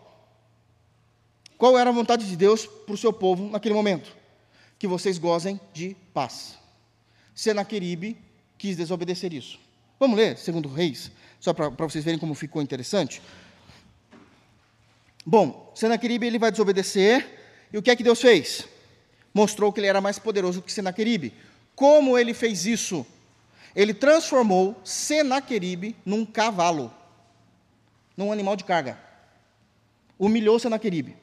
Qual 1.57 1.79
era 1.79 1.91
a 1.91 1.93
vontade 1.93 2.29
de 2.29 2.37
Deus 2.37 2.67
para 2.67 2.95
o 2.95 2.99
seu 2.99 3.13
povo 3.13 3.49
naquele 3.51 3.75
momento? 3.75 4.15
Que 4.79 4.87
vocês 4.87 5.17
gozem 5.17 5.59
de 5.73 5.97
paz. 6.13 6.59
Senaqueribe 7.35 8.19
quis 8.59 8.77
desobedecer 8.77 9.33
isso. 9.33 9.59
Vamos 9.99 10.17
ler 10.17 10.35
2 10.35 10.75
Reis, 10.75 11.11
só 11.41 11.55
para 11.55 11.71
vocês 11.71 12.05
verem 12.05 12.19
como 12.19 12.35
ficou 12.35 12.61
interessante. 12.61 13.23
Bom, 15.25 15.73
Senaqueribe 15.75 16.27
ele 16.27 16.39
vai 16.39 16.51
desobedecer, 16.51 17.69
e 17.73 17.79
o 17.79 17.83
que 17.83 17.91
é 17.91 17.97
que 17.97 18.05
Deus 18.05 18.21
fez? 18.21 18.69
Mostrou 19.33 19.73
que 19.73 19.81
ele 19.81 19.87
era 19.87 20.01
mais 20.01 20.19
poderoso 20.19 20.63
que 20.63 20.73
Senaqueribe. 20.73 21.33
Como 21.75 22.17
ele 22.17 22.33
fez 22.33 22.65
isso? 22.65 23.07
Ele 23.75 23.93
transformou 23.93 24.81
Senaqueribe 24.85 25.97
num 26.05 26.25
cavalo, 26.25 26.93
num 28.17 28.33
animal 28.33 28.57
de 28.57 28.65
carga. 28.65 28.99
Humilhou 30.19 30.59
Senaqueribe. 30.59 31.17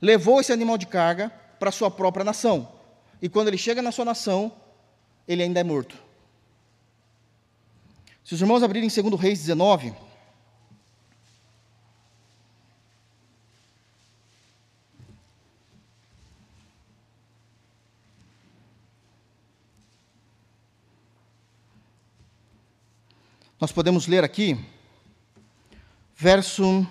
Levou 0.00 0.40
esse 0.40 0.52
animal 0.52 0.78
de 0.78 0.86
carga 0.86 1.30
para 1.58 1.70
sua 1.70 1.90
própria 1.90 2.24
nação. 2.24 2.68
E 3.20 3.28
quando 3.28 3.48
ele 3.48 3.58
chega 3.58 3.82
na 3.82 3.92
sua 3.92 4.04
nação, 4.04 4.52
ele 5.26 5.42
ainda 5.42 5.60
é 5.60 5.64
morto. 5.64 5.96
Se 8.24 8.34
os 8.34 8.40
irmãos 8.40 8.62
abrirem 8.62 8.88
2 8.88 9.20
Reis 9.20 9.40
19, 9.40 9.94
Nós 23.62 23.70
podemos 23.70 24.08
ler 24.08 24.24
aqui, 24.24 24.58
verso. 26.22 26.86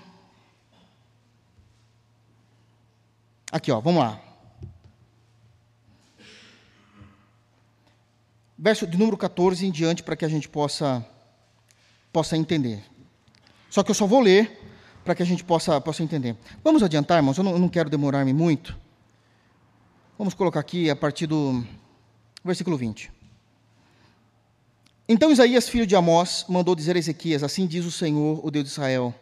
Aqui, 3.50 3.72
ó, 3.72 3.80
vamos 3.80 4.04
lá. 4.04 4.20
Verso 8.58 8.86
de 8.86 8.98
número 8.98 9.16
14 9.16 9.66
em 9.66 9.72
diante, 9.72 10.04
para 10.04 10.18
que 10.18 10.26
a 10.26 10.28
gente 10.28 10.50
possa, 10.50 11.06
possa 12.12 12.36
entender. 12.36 12.84
Só 13.70 13.82
que 13.84 13.92
eu 13.92 13.96
só 13.96 14.06
vou 14.06 14.20
ler 14.20 14.60
para 15.06 15.16
que 15.16 15.24
a 15.24 15.26
gente 15.26 15.46
possa, 15.46 15.80
possa 15.80 16.04
entender. 16.04 16.36
Vamos 16.62 16.84
adiantar, 16.84 17.18
irmãos, 17.18 17.38
eu 17.38 17.44
não, 17.44 17.54
eu 17.54 17.60
não 17.60 17.70
quero 17.70 17.90
demorar-me 17.90 18.34
muito. 18.34 18.78
Vamos 20.18 20.34
colocar 20.34 20.60
aqui 20.60 20.90
a 20.90 20.96
partir 20.96 21.26
do 21.26 21.66
versículo 22.44 22.76
20. 22.76 23.10
Então 25.08 25.32
Isaías, 25.32 25.70
filho 25.70 25.88
de 25.88 25.96
Amós, 25.96 26.46
mandou 26.50 26.76
dizer 26.76 26.98
a 26.98 27.00
Ezequias: 27.00 27.44
Assim 27.44 27.66
diz 27.66 27.86
o 27.86 27.92
Senhor, 27.92 28.46
o 28.46 28.52
Deus 28.52 28.66
de 28.66 28.72
Israel: 28.72 29.16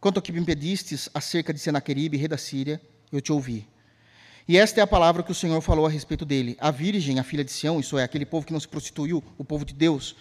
Quanto 0.00 0.16
ao 0.16 0.22
que 0.22 0.32
me 0.32 0.40
impedistes 0.40 1.10
acerca 1.12 1.52
de 1.52 1.60
Senaqueribe, 1.60 2.16
rei 2.16 2.26
da 2.26 2.38
Síria, 2.38 2.80
eu 3.12 3.20
te 3.20 3.30
ouvi. 3.32 3.68
E 4.48 4.56
esta 4.56 4.80
é 4.80 4.82
a 4.82 4.86
palavra 4.86 5.22
que 5.22 5.30
o 5.30 5.34
Senhor 5.34 5.60
falou 5.60 5.86
a 5.86 5.90
respeito 5.90 6.24
dele. 6.24 6.56
A 6.58 6.70
virgem, 6.70 7.18
a 7.18 7.22
filha 7.22 7.44
de 7.44 7.52
Sião, 7.52 7.78
isso 7.78 7.98
é, 7.98 8.02
aquele 8.02 8.24
povo 8.24 8.46
que 8.46 8.52
não 8.52 8.58
se 8.58 8.66
prostituiu, 8.66 9.22
o 9.36 9.44
povo 9.44 9.64
de 9.64 9.74
Deus, 9.74 10.16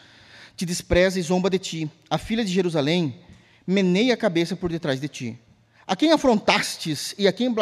te 0.56 0.66
despreza 0.66 1.18
e 1.18 1.22
zomba 1.22 1.50
de 1.50 1.58
ti. 1.58 1.90
A 2.10 2.18
filha 2.18 2.44
de 2.44 2.52
Jerusalém 2.52 3.22
meneia 3.66 4.16
a 4.16 4.18
cabeça 4.18 4.56
por 4.56 4.70
detrás 4.70 5.00
de 5.00 5.08
ti. 5.08 5.40
A 5.88 5.96
quem 5.96 6.12
afrontastes 6.12 7.16
e 7.18 7.28
a 7.28 7.34
quem 7.34 7.56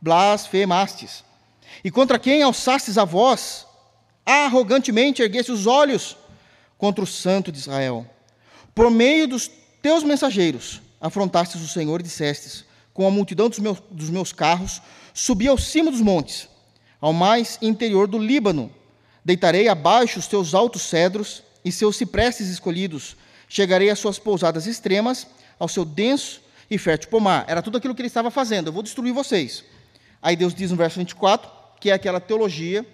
blasfemastes? 0.00 1.24
E 1.84 1.90
contra 1.90 2.18
quem 2.18 2.42
alçastes 2.42 2.96
a 2.96 3.04
voz 3.04 3.66
arrogantemente 4.24 5.22
erguesse 5.22 5.52
os 5.52 5.66
olhos 5.66 6.16
contra 6.78 7.04
o 7.04 7.06
santo 7.06 7.52
de 7.52 7.58
Israel. 7.58 8.04
Por 8.74 8.90
meio 8.90 9.28
dos 9.28 9.50
teus 9.80 10.02
mensageiros, 10.02 10.82
afrontastes 11.00 11.62
o 11.62 11.68
Senhor 11.68 12.00
e 12.00 12.04
dissestes: 12.04 12.64
Com 12.92 13.06
a 13.06 13.10
multidão 13.10 13.48
dos 13.48 13.58
meus, 13.58 13.82
dos 13.90 14.10
meus 14.10 14.32
carros, 14.32 14.80
subi 15.12 15.48
ao 15.48 15.58
cimo 15.58 15.90
dos 15.90 16.00
montes, 16.00 16.48
ao 17.00 17.12
mais 17.12 17.58
interior 17.62 18.06
do 18.06 18.18
Líbano. 18.18 18.70
Deitarei 19.24 19.68
abaixo 19.68 20.18
os 20.18 20.26
teus 20.26 20.54
altos 20.54 20.82
cedros 20.82 21.42
e 21.64 21.72
seus 21.72 21.96
ciprestes 21.96 22.48
escolhidos. 22.48 23.16
Chegarei 23.48 23.90
às 23.90 23.98
suas 23.98 24.18
pousadas 24.18 24.66
extremas, 24.66 25.26
ao 25.58 25.68
seu 25.68 25.84
denso 25.84 26.40
e 26.70 26.78
fértil 26.78 27.10
pomar. 27.10 27.44
Era 27.48 27.62
tudo 27.62 27.78
aquilo 27.78 27.94
que 27.94 28.00
ele 28.00 28.08
estava 28.08 28.30
fazendo. 28.30 28.68
Eu 28.68 28.72
vou 28.72 28.82
destruir 28.82 29.12
vocês. 29.12 29.64
Aí 30.22 30.36
Deus 30.36 30.54
diz 30.54 30.70
no 30.70 30.76
verso 30.76 30.98
24, 30.98 31.50
que 31.80 31.90
é 31.90 31.92
aquela 31.92 32.20
teologia 32.20 32.86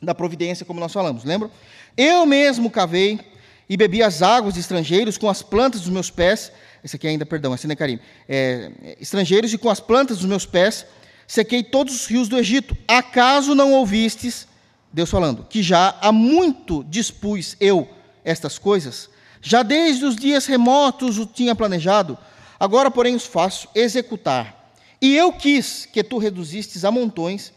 da 0.00 0.14
providência, 0.14 0.66
como 0.66 0.80
nós 0.80 0.92
falamos, 0.92 1.24
lembra? 1.24 1.48
Eu 1.96 2.26
mesmo 2.26 2.70
cavei 2.70 3.20
e 3.68 3.76
bebi 3.76 4.02
as 4.02 4.22
águas 4.22 4.54
de 4.54 4.60
estrangeiros 4.60 5.16
com 5.16 5.28
as 5.28 5.42
plantas 5.42 5.82
dos 5.82 5.90
meus 5.90 6.10
pés. 6.10 6.52
Esse 6.82 6.96
aqui 6.96 7.06
ainda, 7.06 7.24
perdão, 7.24 7.54
esse 7.54 7.66
Necarim. 7.66 7.98
É, 8.28 8.70
é, 8.82 8.96
estrangeiros 9.00 9.52
e 9.52 9.58
com 9.58 9.70
as 9.70 9.80
plantas 9.80 10.18
dos 10.18 10.26
meus 10.26 10.44
pés 10.44 10.84
sequei 11.26 11.62
todos 11.62 11.94
os 11.94 12.06
rios 12.06 12.28
do 12.28 12.38
Egito. 12.38 12.76
Acaso 12.86 13.54
não 13.54 13.72
ouvistes, 13.72 14.46
Deus 14.92 15.10
falando, 15.10 15.46
que 15.48 15.62
já 15.62 15.96
há 16.00 16.12
muito 16.12 16.84
dispus 16.84 17.56
eu 17.60 17.88
estas 18.24 18.58
coisas? 18.58 19.08
Já 19.40 19.62
desde 19.62 20.04
os 20.04 20.14
dias 20.14 20.46
remotos 20.46 21.18
o 21.18 21.26
tinha 21.26 21.54
planejado, 21.54 22.18
agora, 22.60 22.90
porém, 22.90 23.14
os 23.14 23.26
faço 23.26 23.68
executar. 23.74 24.74
E 25.00 25.16
eu 25.16 25.32
quis 25.32 25.84
que 25.84 26.04
tu 26.04 26.18
reduzistes 26.18 26.84
a 26.84 26.90
montões 26.90 27.52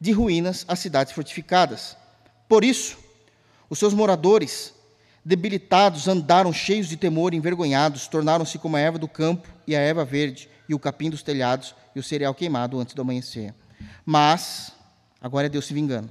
de 0.00 0.12
ruínas 0.12 0.64
as 0.68 0.78
cidades 0.78 1.12
fortificadas. 1.12 1.96
Por 2.48 2.62
isso, 2.62 2.96
os 3.68 3.78
seus 3.78 3.92
moradores, 3.92 4.72
debilitados, 5.26 6.06
andaram 6.06 6.52
cheios 6.52 6.86
de 6.86 6.96
temor 6.96 7.34
envergonhados, 7.34 8.06
tornaram-se 8.06 8.58
como 8.58 8.76
a 8.76 8.80
erva 8.80 8.96
do 8.96 9.08
campo 9.08 9.48
e 9.66 9.74
a 9.74 9.80
erva 9.80 10.04
verde, 10.04 10.48
e 10.68 10.74
o 10.74 10.78
capim 10.78 11.10
dos 11.10 11.20
telhados 11.20 11.74
e 11.96 11.98
o 11.98 12.02
cereal 12.02 12.32
queimado 12.32 12.78
antes 12.78 12.94
do 12.94 13.02
amanhecer. 13.02 13.52
Mas, 14.04 14.72
agora 15.20 15.46
é 15.46 15.48
Deus 15.48 15.66
se 15.66 15.74
vingando. 15.74 16.08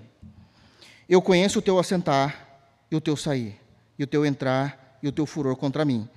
Eu 1.07 1.21
conheço 1.21 1.59
o 1.59 1.61
teu 1.61 1.79
assentar 1.79 2.59
e 2.91 2.95
o 2.97 2.99
teu 2.99 3.15
sair, 3.15 3.57
e 3.97 4.03
o 4.03 4.07
teu 4.07 4.25
entrar 4.25 4.97
e 5.01 5.07
o 5.07 5.13
teu 5.13 5.25
furor 5.25 5.55
contra 5.55 5.85
mim. 5.85 6.09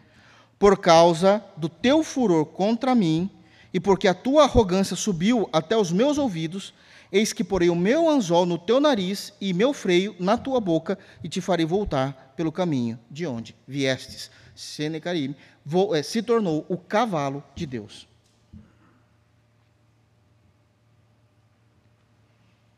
Por 0.58 0.76
causa 0.76 1.40
do 1.56 1.68
teu 1.68 2.02
furor 2.02 2.46
contra 2.46 2.96
mim, 2.96 3.30
e 3.72 3.78
porque 3.78 4.08
a 4.08 4.14
tua 4.14 4.42
arrogância 4.42 4.96
subiu 4.96 5.48
até 5.52 5.76
os 5.76 5.92
meus 5.92 6.18
ouvidos, 6.18 6.74
Eis 7.10 7.32
que 7.32 7.42
porei 7.42 7.70
o 7.70 7.74
meu 7.74 8.08
anzol 8.08 8.44
no 8.44 8.58
teu 8.58 8.80
nariz 8.80 9.32
e 9.40 9.54
meu 9.54 9.72
freio 9.72 10.14
na 10.18 10.36
tua 10.36 10.60
boca, 10.60 10.98
e 11.24 11.28
te 11.28 11.40
farei 11.40 11.64
voltar 11.64 12.34
pelo 12.36 12.52
caminho 12.52 12.98
de 13.10 13.26
onde 13.26 13.56
viestes. 13.66 14.30
Senecarim 14.54 15.34
eh, 15.94 16.02
se 16.02 16.22
tornou 16.22 16.66
o 16.68 16.76
cavalo 16.76 17.42
de 17.54 17.64
Deus. 17.64 18.06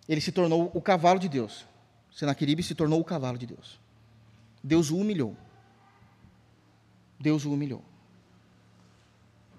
Ele 0.09 0.21
se 0.21 0.33
tornou 0.33 0.71
o 0.75 0.81
cavalo 0.81 1.19
de 1.19 1.29
Deus. 1.29 1.65
Senaqueribe 2.13 2.63
se 2.63 2.75
tornou 2.75 3.01
o 3.01 3.05
cavalo 3.05 3.39
de 3.39 3.47
Deus. 3.47 3.81
Deus 4.63 4.91
o 4.91 4.97
humilhou. 4.97 5.37
Deus 7.19 7.45
o 7.45 7.53
humilhou. 7.53 7.83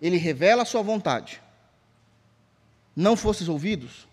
Ele 0.02 0.18
revela 0.18 0.64
a 0.64 0.66
sua 0.66 0.82
vontade. 0.82 1.42
Não 2.96 3.16
fosses 3.16 3.48
ouvidos, 3.48 4.08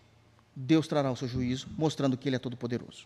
Deus 0.61 0.89
trará 0.89 1.09
o 1.09 1.15
seu 1.15 1.29
juízo, 1.29 1.69
mostrando 1.79 2.17
que 2.17 2.29
Ele 2.29 2.35
é 2.35 2.39
todo-poderoso. 2.39 3.05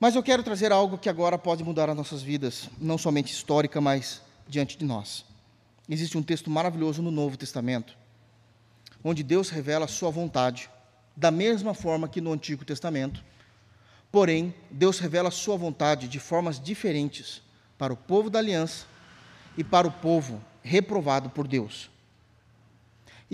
Mas 0.00 0.14
eu 0.14 0.22
quero 0.22 0.42
trazer 0.42 0.72
algo 0.72 0.96
que 0.96 1.10
agora 1.10 1.36
pode 1.36 1.62
mudar 1.62 1.90
as 1.90 1.96
nossas 1.96 2.22
vidas, 2.22 2.70
não 2.80 2.96
somente 2.96 3.30
histórica, 3.30 3.82
mas 3.82 4.22
diante 4.48 4.78
de 4.78 4.84
nós. 4.86 5.26
existe 5.90 6.16
um 6.16 6.22
texto 6.22 6.48
maravilhoso 6.48 7.02
no 7.02 7.10
Novo 7.10 7.36
Testamento, 7.36 7.94
onde 9.04 9.22
Deus 9.22 9.50
revela 9.50 9.84
a 9.84 9.88
sua 9.88 10.10
vontade, 10.10 10.70
da 11.14 11.30
mesma 11.30 11.74
forma 11.74 12.08
que 12.08 12.20
no 12.20 12.32
Antigo 12.32 12.64
Testamento. 12.64 13.22
Porém, 14.10 14.54
Deus 14.70 14.98
revela 14.98 15.28
a 15.28 15.32
sua 15.32 15.58
vontade 15.58 16.08
de 16.08 16.18
formas 16.18 16.58
diferentes 16.58 17.42
para 17.76 17.92
o 17.92 17.96
povo 17.96 18.30
da 18.30 18.38
aliança 18.38 18.86
e 19.54 19.62
para 19.62 19.86
o 19.86 19.92
povo 19.92 20.42
reprovado 20.62 21.28
por 21.28 21.46
Deus. 21.46 21.91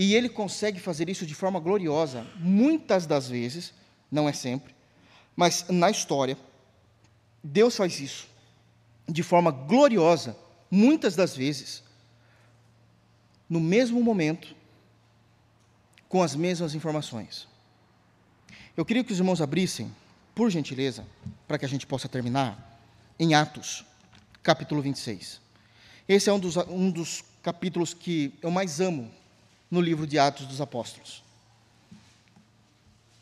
E 0.01 0.15
ele 0.15 0.29
consegue 0.29 0.79
fazer 0.79 1.09
isso 1.09 1.27
de 1.27 1.35
forma 1.35 1.59
gloriosa, 1.59 2.25
muitas 2.37 3.05
das 3.05 3.29
vezes, 3.29 3.75
não 4.09 4.29
é 4.29 4.33
sempre, 4.33 4.73
mas 5.35 5.67
na 5.69 5.91
história, 5.91 6.39
Deus 7.43 7.75
faz 7.75 7.99
isso 7.99 8.29
de 9.09 9.25
forma 9.25 9.51
gloriosa, 9.51 10.39
muitas 10.71 11.17
das 11.17 11.37
vezes, 11.37 11.83
no 13.51 13.59
mesmo 13.59 14.01
momento, 14.01 14.55
com 16.09 16.23
as 16.23 16.37
mesmas 16.37 16.77
informações. 16.77 17.49
Eu 18.77 18.85
queria 18.85 19.03
que 19.03 19.13
os 19.13 19.19
irmãos 19.19 19.41
abrissem, 19.41 19.93
por 20.33 20.49
gentileza, 20.49 21.05
para 21.49 21.59
que 21.59 21.65
a 21.65 21.69
gente 21.69 21.89
possa 21.89 22.09
terminar, 22.09 22.81
em 23.19 23.35
Atos, 23.35 23.85
capítulo 24.45 24.81
26. 24.81 25.41
Esse 26.09 26.31
é 26.31 26.33
um 26.33 26.39
dos, 26.39 26.57
um 26.57 26.89
dos 26.89 27.25
capítulos 27.43 27.93
que 27.93 28.33
eu 28.41 28.53
mais 28.53 28.81
amo 28.81 29.18
no 29.71 29.81
livro 29.81 30.07
de 30.07 30.19
Atos 30.19 30.47
dos 30.47 30.61
Apóstolos. 30.61 31.23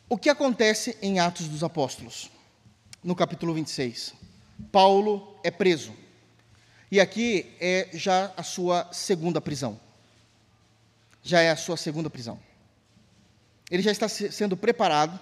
O 0.08 0.16
que 0.16 0.30
acontece 0.30 0.96
em 1.02 1.18
Atos 1.18 1.48
dos 1.48 1.64
Apóstolos, 1.64 2.30
no 3.02 3.14
capítulo 3.14 3.52
26? 3.54 4.14
Paulo 4.70 5.36
é 5.42 5.50
preso. 5.50 5.92
E 6.90 7.00
aqui 7.00 7.56
é 7.60 7.88
já 7.92 8.32
a 8.36 8.42
sua 8.42 8.88
segunda 8.92 9.40
prisão. 9.40 9.80
Já 11.22 11.40
é 11.40 11.50
a 11.50 11.56
sua 11.56 11.76
segunda 11.76 12.08
prisão. 12.08 12.38
Ele 13.68 13.82
já 13.82 13.90
está 13.90 14.08
sendo 14.08 14.56
preparado 14.56 15.18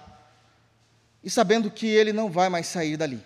e 1.23 1.29
sabendo 1.29 1.71
que 1.71 1.87
ele 1.87 2.13
não 2.13 2.29
vai 2.29 2.47
mais 2.47 2.67
sair 2.67 2.95
dali. 2.95 3.23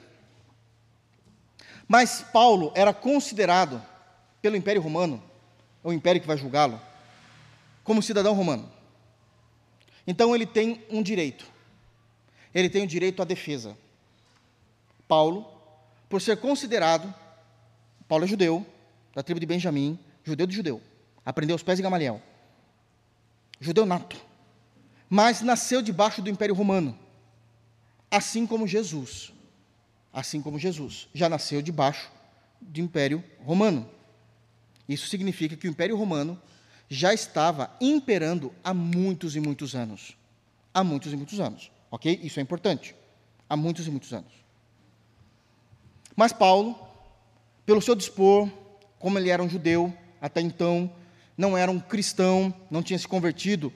Mas 1.85 2.21
Paulo 2.31 2.71
era 2.73 2.93
considerado 2.93 3.83
pelo 4.41 4.55
Império 4.55 4.81
Romano, 4.81 5.21
o 5.83 5.91
império 5.91 6.21
que 6.21 6.27
vai 6.27 6.37
julgá-lo, 6.37 6.79
como 7.89 8.03
cidadão 8.03 8.35
romano. 8.35 8.71
Então 10.05 10.35
ele 10.35 10.45
tem 10.45 10.85
um 10.91 11.01
direito. 11.01 11.43
Ele 12.53 12.69
tem 12.69 12.83
o 12.83 12.87
direito 12.87 13.19
à 13.19 13.25
defesa. 13.25 13.75
Paulo, 15.07 15.43
por 16.07 16.21
ser 16.21 16.37
considerado, 16.37 17.11
Paulo 18.07 18.25
é 18.25 18.27
judeu, 18.27 18.63
da 19.15 19.23
tribo 19.23 19.39
de 19.39 19.47
Benjamim, 19.47 19.97
judeu 20.23 20.45
de 20.45 20.55
judeu, 20.55 20.79
aprendeu 21.25 21.55
os 21.55 21.63
pés 21.63 21.79
de 21.79 21.81
Gamaliel. 21.81 22.21
Judeu 23.59 23.87
nato. 23.87 24.17
Mas 25.09 25.41
nasceu 25.41 25.81
debaixo 25.81 26.21
do 26.21 26.29
Império 26.29 26.53
Romano. 26.53 26.95
Assim 28.11 28.45
como 28.45 28.67
Jesus. 28.67 29.33
Assim 30.13 30.43
como 30.43 30.59
Jesus 30.59 31.07
já 31.11 31.27
nasceu 31.27 31.59
debaixo 31.59 32.07
do 32.61 32.79
Império 32.79 33.23
Romano. 33.43 33.89
Isso 34.87 35.07
significa 35.07 35.55
que 35.55 35.67
o 35.67 35.71
Império 35.71 35.97
Romano 35.97 36.39
já 36.89 37.13
estava 37.13 37.69
imperando 37.79 38.51
há 38.63 38.73
muitos 38.73 39.35
e 39.35 39.39
muitos 39.39 39.75
anos. 39.75 40.17
Há 40.73 40.83
muitos 40.83 41.13
e 41.13 41.15
muitos 41.15 41.39
anos. 41.39 41.71
Ok? 41.91 42.19
Isso 42.23 42.39
é 42.39 42.43
importante. 42.43 42.95
Há 43.47 43.55
muitos 43.55 43.85
e 43.87 43.91
muitos 43.91 44.11
anos. 44.11 44.31
Mas 46.15 46.33
Paulo, 46.33 46.75
pelo 47.65 47.81
seu 47.81 47.95
dispor, 47.95 48.49
como 48.97 49.17
ele 49.19 49.29
era 49.29 49.41
um 49.41 49.49
judeu, 49.49 49.93
até 50.19 50.41
então, 50.41 50.91
não 51.37 51.57
era 51.57 51.71
um 51.71 51.79
cristão, 51.79 52.53
não 52.69 52.83
tinha 52.83 52.97
se 52.97 53.07
convertido 53.07 53.71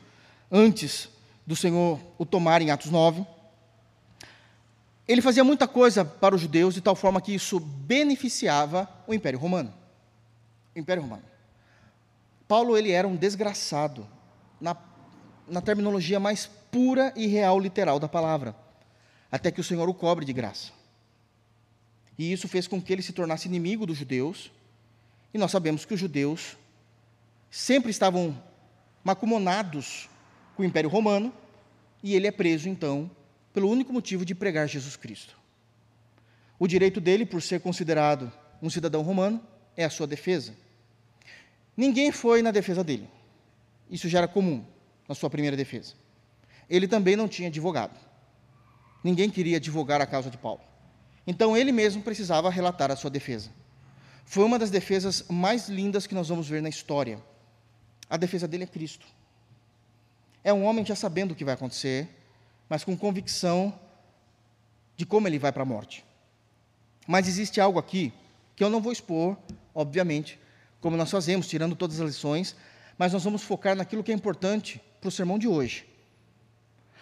antes 0.52 1.08
do 1.46 1.56
Senhor 1.56 2.00
o 2.18 2.26
tomar 2.26 2.62
em 2.62 2.72
Atos 2.72 2.90
9. 2.92 3.26
Ele 5.08 5.22
fazia 5.22 5.44
muita 5.44 5.68
coisa 5.68 6.04
para 6.04 6.34
os 6.34 6.42
judeus 6.42 6.74
de 6.74 6.82
tal 6.82 6.96
forma 6.96 7.22
que 7.22 7.34
isso 7.34 7.60
beneficiava 7.60 8.90
o 9.06 9.14
Império 9.14 9.40
Romano. 9.40 9.74
O 10.76 10.80
Império 10.80 11.04
Romano. 11.04 11.33
Paulo 12.48 12.78
ele 12.78 12.92
era 12.92 13.08
um 13.08 13.16
desgraçado, 13.16 14.08
na, 14.60 14.76
na 15.48 15.62
terminologia 15.62 16.20
mais 16.20 16.46
pura 16.72 17.14
e 17.16 17.28
real 17.28 17.60
literal 17.60 18.00
da 18.00 18.08
palavra, 18.08 18.56
até 19.32 19.52
que 19.52 19.62
o 19.62 19.64
Senhor 19.64 19.88
o 19.90 19.94
cobre 19.94 20.26
de 20.26 20.34
graça. 20.34 20.72
E 22.18 22.32
isso 22.32 22.48
fez 22.48 22.68
com 22.68 22.82
que 22.82 22.94
ele 22.94 23.02
se 23.02 23.14
tornasse 23.14 23.48
inimigo 23.48 23.86
dos 23.86 23.98
judeus, 23.98 24.52
e 25.34 25.38
nós 25.38 25.52
sabemos 25.52 25.86
que 25.86 25.94
os 25.94 26.00
judeus 26.00 26.58
sempre 27.50 27.92
estavam 27.92 28.42
macumonados 29.04 30.10
com 30.56 30.64
o 30.64 30.66
Império 30.66 30.90
Romano, 30.90 31.34
e 32.02 32.16
ele 32.16 32.28
é 32.28 32.32
preso, 32.32 32.70
então, 32.70 33.10
pelo 33.54 33.70
único 33.70 33.94
motivo 33.94 34.26
de 34.26 34.36
pregar 34.36 34.68
Jesus 34.68 34.96
Cristo. 34.96 35.38
O 36.60 36.68
direito 36.68 37.02
dele, 37.02 37.26
por 37.26 37.42
ser 37.42 37.62
considerado 37.62 38.32
um 38.62 38.70
cidadão 38.70 39.02
romano, 39.02 39.42
é 39.76 39.84
a 39.84 39.90
sua 39.90 40.08
defesa. 40.08 40.54
Ninguém 41.76 42.12
foi 42.12 42.42
na 42.42 42.52
defesa 42.52 42.84
dele. 42.84 43.10
Isso 43.90 44.08
já 44.08 44.20
era 44.20 44.28
comum 44.28 44.64
na 45.08 45.16
sua 45.16 45.30
primeira 45.30 45.58
defesa. 45.58 45.94
Ele 46.70 46.88
também 46.88 47.16
não 47.16 47.28
tinha 47.28 47.50
advogado. 47.50 48.00
Ninguém 49.04 49.30
queria 49.30 49.58
advogar 49.58 50.02
a 50.02 50.06
causa 50.06 50.30
de 50.30 50.38
Paulo. 50.38 50.62
Então 51.26 51.58
ele 51.58 51.72
mesmo 51.72 52.02
precisava 52.02 52.50
relatar 52.50 52.92
a 52.92 52.96
sua 52.96 53.10
defesa. 53.10 53.50
Foi 54.26 54.44
uma 54.44 54.58
das 54.58 54.70
defesas 54.70 55.26
mais 55.30 55.68
lindas 55.68 56.08
que 56.08 56.16
nós 56.16 56.30
vamos 56.30 56.48
ver 56.48 56.62
na 56.62 56.70
história. 56.70 57.22
A 58.10 58.18
defesa 58.18 58.48
dele 58.48 58.64
é 58.64 58.68
Cristo. 58.68 59.06
É 60.44 60.54
um 60.54 60.66
homem 60.66 60.86
já 60.86 60.96
sabendo 60.96 61.32
o 61.32 61.36
que 61.36 61.46
vai 61.46 61.54
acontecer, 61.54 62.10
mas 62.70 62.84
com 62.84 62.96
convicção 62.98 63.78
de 64.96 65.06
como 65.06 65.28
ele 65.28 65.40
vai 65.40 65.52
para 65.52 65.64
a 65.64 65.66
morte. 65.66 66.04
Mas 67.08 67.28
existe 67.28 67.60
algo 67.60 67.80
aqui 67.80 68.14
que 68.56 68.64
eu 68.64 68.70
não 68.70 68.82
vou 68.82 68.92
expor, 68.92 69.38
obviamente, 69.74 70.40
como 70.84 70.98
nós 70.98 71.10
fazemos, 71.10 71.48
tirando 71.48 71.78
todas 71.78 72.02
as 72.02 72.08
lições, 72.08 72.58
mas 72.98 73.14
nós 73.14 73.24
vamos 73.24 73.42
focar 73.42 73.74
naquilo 73.74 74.04
que 74.04 74.12
é 74.12 74.14
importante 74.14 74.82
para 75.00 75.08
o 75.08 75.12
sermão 75.12 75.40
de 75.40 75.48
hoje. 75.48 75.86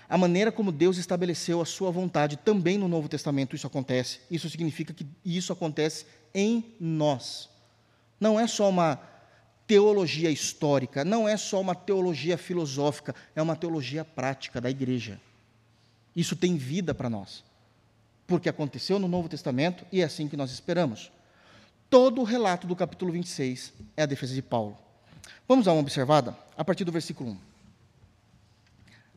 A 0.08 0.20
maneira 0.20 0.52
como 0.52 0.72
Deus 0.72 0.98
estabeleceu 0.98 1.60
a 1.60 1.66
sua 1.66 1.90
vontade 1.90 2.38
também 2.38 2.78
no 2.78 2.88
Novo 2.88 3.10
Testamento, 3.10 3.56
isso 3.56 3.66
acontece. 3.66 4.20
Isso 4.30 4.48
significa 4.52 4.94
que 4.94 5.04
isso 5.26 5.52
acontece 5.52 6.06
em 6.32 6.76
nós. 6.80 7.50
Não 8.20 8.40
é 8.40 8.46
só 8.46 8.70
uma 8.70 9.02
teologia 9.66 10.30
histórica, 10.30 11.04
não 11.04 11.28
é 11.28 11.36
só 11.36 11.60
uma 11.60 11.74
teologia 11.74 12.38
filosófica, 12.38 13.16
é 13.36 13.42
uma 13.42 13.56
teologia 13.56 14.06
prática 14.06 14.62
da 14.62 14.70
igreja. 14.70 15.20
Isso 16.16 16.36
tem 16.36 16.56
vida 16.56 16.94
para 16.94 17.10
nós. 17.10 17.44
Porque 18.28 18.48
aconteceu 18.48 19.00
no 19.00 19.08
Novo 19.08 19.28
Testamento 19.28 19.84
e 19.92 20.02
é 20.02 20.04
assim 20.04 20.28
que 20.28 20.38
nós 20.38 20.52
esperamos. 20.52 21.12
Todo 21.92 22.22
o 22.22 22.24
relato 22.24 22.66
do 22.66 22.74
capítulo 22.74 23.12
26 23.12 23.74
é 23.98 24.04
a 24.04 24.06
defesa 24.06 24.34
de 24.34 24.42
Paulo. 24.42 24.78
Vamos 25.46 25.66
dar 25.66 25.74
uma 25.74 25.82
observada 25.82 26.34
a 26.56 26.64
partir 26.64 26.86
do 26.86 26.92
versículo 26.92 27.32
1. 27.32 27.38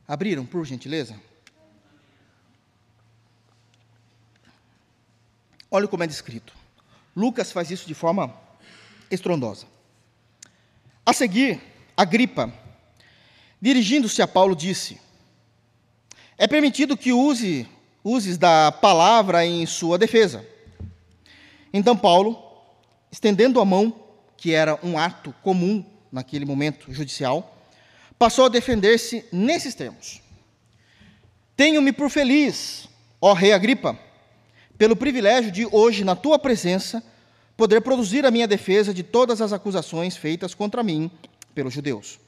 Abriram, 0.08 0.44
por 0.44 0.66
gentileza? 0.66 1.14
Olha 5.70 5.86
como 5.86 6.02
é 6.02 6.06
descrito. 6.08 6.52
Lucas 7.14 7.52
faz 7.52 7.70
isso 7.70 7.86
de 7.86 7.94
forma 7.94 8.34
estrondosa. 9.08 9.66
A 11.06 11.12
seguir, 11.12 11.62
Agripa, 11.96 12.52
dirigindo-se 13.60 14.20
a 14.20 14.26
Paulo, 14.26 14.56
disse: 14.56 15.00
É 16.36 16.48
permitido 16.48 16.96
que 16.96 17.12
use 17.12 17.68
uses 18.02 18.36
da 18.36 18.72
palavra 18.72 19.46
em 19.46 19.64
sua 19.64 19.96
defesa. 19.96 20.44
Então 21.72 21.96
Paulo 21.96 22.43
estendendo 23.14 23.60
a 23.60 23.64
mão, 23.64 23.94
que 24.36 24.52
era 24.52 24.76
um 24.82 24.98
ato 24.98 25.32
comum 25.40 25.84
naquele 26.10 26.44
momento 26.44 26.92
judicial, 26.92 27.56
passou 28.18 28.46
a 28.46 28.48
defender-se 28.48 29.24
nesses 29.30 29.72
termos: 29.72 30.20
Tenho-me 31.56 31.92
por 31.92 32.10
feliz, 32.10 32.88
ó 33.20 33.32
rei 33.32 33.52
Agripa, 33.52 33.96
pelo 34.76 34.96
privilégio 34.96 35.52
de 35.52 35.64
hoje, 35.64 36.02
na 36.02 36.16
tua 36.16 36.40
presença, 36.40 37.04
poder 37.56 37.82
produzir 37.82 38.26
a 38.26 38.32
minha 38.32 38.48
defesa 38.48 38.92
de 38.92 39.04
todas 39.04 39.40
as 39.40 39.52
acusações 39.52 40.16
feitas 40.16 40.52
contra 40.52 40.82
mim 40.82 41.08
pelos 41.54 41.72
judeus. 41.72 42.18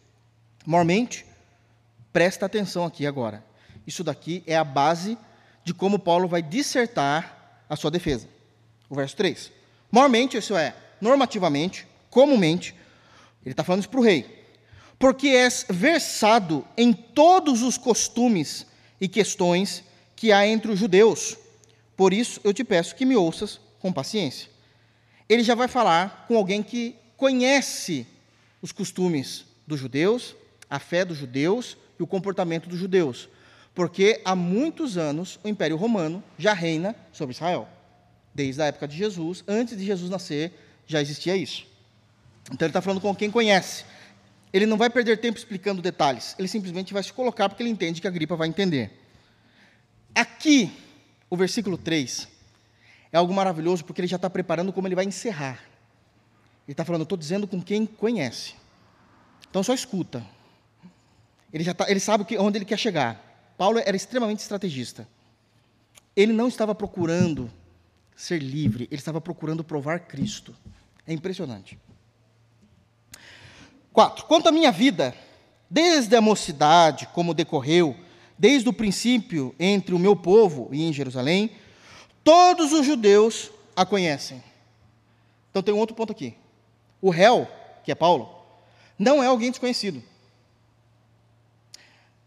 Mormente, 0.65 1.27
presta 2.13 2.47
atenção 2.47 2.85
aqui 2.85 3.09
agora. 3.09 3.45
Isso 3.85 4.05
daqui 4.05 4.41
é 4.47 4.57
a 4.57 4.63
base 4.63 5.19
de 5.65 5.75
como 5.75 5.99
Paulo 5.99 6.29
vai 6.29 6.43
dissertar 6.43 7.65
a 7.69 7.75
sua 7.75 7.91
defesa. 7.91 8.29
O 8.89 8.95
verso 8.95 9.17
3. 9.17 9.56
Mormente, 9.91 10.37
isso 10.37 10.57
é, 10.57 10.75
normativamente, 11.01 11.87
comumente, 12.11 12.75
ele 13.45 13.53
está 13.53 13.63
falando 13.63 13.81
isso 13.81 13.89
para 13.89 14.01
o 14.01 14.03
rei. 14.03 14.27
Porque 14.99 15.29
és 15.29 15.67
versado 15.69 16.67
em 16.77 16.93
todos 16.93 17.63
os 17.63 17.77
costumes 17.77 18.67
e 19.01 19.07
questões 19.07 19.85
que 20.15 20.33
há 20.33 20.47
entre 20.47 20.73
os 20.73 20.79
judeus. 20.79 21.37
Por 21.97 22.13
isso 22.13 22.41
eu 22.43 22.53
te 22.53 22.65
peço 22.65 22.95
que 22.97 23.05
me 23.05 23.15
ouças 23.15 23.61
com 23.79 23.93
paciência. 23.93 24.51
Ele 25.29 25.43
já 25.43 25.55
vai 25.55 25.69
falar 25.69 26.25
com 26.27 26.37
alguém 26.37 26.63
que 26.63 26.97
conhece 27.17 28.07
os 28.63 28.73
costumes 28.73 29.45
dos 29.67 29.81
judeus, 29.81 30.35
a 30.69 30.79
fé 30.79 31.05
dos 31.05 31.19
judeus 31.19 31.77
e 31.99 32.03
o 32.03 32.07
comportamento 32.07 32.69
dos 32.69 32.79
judeus, 32.79 33.29
porque 33.75 34.21
há 34.25 34.35
muitos 34.35 34.97
anos 34.97 35.39
o 35.45 35.49
Império 35.49 35.77
Romano 35.77 36.23
já 36.39 36.53
reina 36.53 36.95
sobre 37.13 37.35
Israel. 37.35 37.69
Desde 38.37 38.61
a 38.61 38.67
época 38.67 38.87
de 38.87 38.95
Jesus, 38.95 39.43
antes 39.49 39.79
de 39.79 39.83
Jesus 39.83 40.11
nascer, 40.11 40.53
já 40.87 41.01
existia 41.01 41.35
isso. 41.35 41.67
Então 42.53 42.67
ele 42.67 42.69
está 42.69 42.83
falando 42.83 43.01
com 43.01 43.17
quem 43.17 43.31
conhece. 43.31 43.87
Ele 44.53 44.67
não 44.67 44.77
vai 44.77 44.91
perder 44.91 45.17
tempo 45.17 45.39
explicando 45.39 45.81
detalhes, 45.81 46.37
ele 46.39 46.47
simplesmente 46.47 46.93
vai 46.93 47.03
se 47.03 47.11
colocar 47.15 47.49
porque 47.49 47.63
ele 47.63 47.71
entende 47.71 47.99
que 47.99 48.07
a 48.07 48.11
gripa 48.11 48.37
vai 48.37 48.47
entender. 48.47 48.91
Aqui, 50.15 50.71
o 51.31 51.37
versículo 51.37 51.79
3 51.79 52.29
é 53.11 53.17
algo 53.17 53.33
maravilhoso 53.33 53.83
porque 53.87 54.03
ele 54.03 54.09
já 54.09 54.17
está 54.17 54.29
preparando 54.29 54.71
como 54.71 54.87
ele 54.87 54.95
vai 54.95 55.07
encerrar. 55.07 55.59
Ele 56.69 56.75
está 56.75 56.85
falando, 56.85 57.05
estou 57.05 57.17
dizendo 57.17 57.47
com 57.47 57.63
quem 57.63 57.87
conhece. 57.87 58.53
Então 59.49 59.63
só 59.63 59.73
escuta. 59.73 60.23
Ele, 61.51 61.65
já 61.65 61.73
tá, 61.73 61.91
ele 61.91 62.01
sabe 62.01 62.27
que, 62.27 62.37
onde 62.37 62.59
ele 62.59 62.67
quer 62.67 62.79
chegar. 62.79 63.19
Paulo 63.57 63.79
era 63.79 63.97
extremamente 63.97 64.41
estrategista. 64.41 65.09
Ele 66.15 66.35
não 66.35 66.49
estava 66.49 66.75
procurando 66.75 67.51
ser 68.17 68.43
livre, 68.43 68.89
ele 68.91 68.99
estava 68.99 69.21
procurando 69.21 69.63
provar 69.63 70.01
Cristo. 70.01 70.57
É 71.07 71.13
impressionante. 71.13 71.79
4. 73.93 74.25
Quanto 74.25 74.49
à 74.49 74.53
minha 74.53 74.73
vida, 74.73 75.15
desde 75.71 76.17
a 76.17 76.21
mocidade, 76.21 77.07
como 77.09 77.35
decorreu, 77.35 77.95
desde 78.39 78.69
o 78.69 78.73
princípio 78.73 79.55
entre 79.59 79.95
o 79.95 79.99
meu 79.99 80.17
povo 80.17 80.69
e 80.73 80.83
em 80.83 80.93
Jerusalém, 80.93 81.51
todos 82.25 82.73
os 82.73 82.85
judeus 82.85 83.51
a 83.75 83.85
conhecem. 83.85 84.43
Então 85.51 85.63
tem 85.63 85.75
um 85.75 85.79
outro 85.79 85.95
ponto 85.95 86.13
aqui. 86.13 86.35
O 87.01 87.11
réu, 87.11 87.47
que 87.85 87.93
é 87.93 87.95
Paulo, 87.95 88.29
não 88.99 89.23
é 89.23 89.27
alguém 89.27 89.51
desconhecido. 89.51 90.03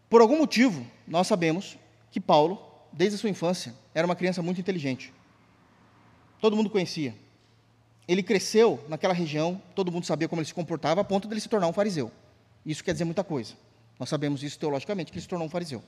Por 0.08 0.20
algum 0.20 0.38
motivo, 0.38 0.84
nós 1.06 1.26
sabemos 1.26 1.76
que 2.10 2.20
Paulo, 2.20 2.60
desde 2.92 3.16
a 3.16 3.18
sua 3.18 3.30
infância, 3.30 3.74
era 3.94 4.06
uma 4.06 4.16
criança 4.16 4.42
muito 4.42 4.60
inteligente. 4.60 5.12
Todo 6.40 6.56
mundo 6.56 6.70
conhecia. 6.70 7.14
Ele 8.08 8.22
cresceu 8.22 8.82
naquela 8.88 9.14
região, 9.14 9.60
todo 9.74 9.92
mundo 9.92 10.06
sabia 10.06 10.28
como 10.28 10.40
ele 10.40 10.48
se 10.48 10.54
comportava, 10.54 11.00
a 11.00 11.04
ponto 11.04 11.28
de 11.28 11.34
ele 11.34 11.40
se 11.40 11.48
tornar 11.48 11.68
um 11.68 11.72
fariseu. 11.72 12.10
Isso 12.64 12.82
quer 12.82 12.92
dizer 12.92 13.04
muita 13.04 13.22
coisa. 13.22 13.54
Nós 13.98 14.08
sabemos 14.08 14.42
isso 14.42 14.58
teologicamente, 14.58 15.12
que 15.12 15.18
ele 15.18 15.22
se 15.22 15.28
tornou 15.28 15.46
um 15.46 15.50
fariseu. 15.50 15.82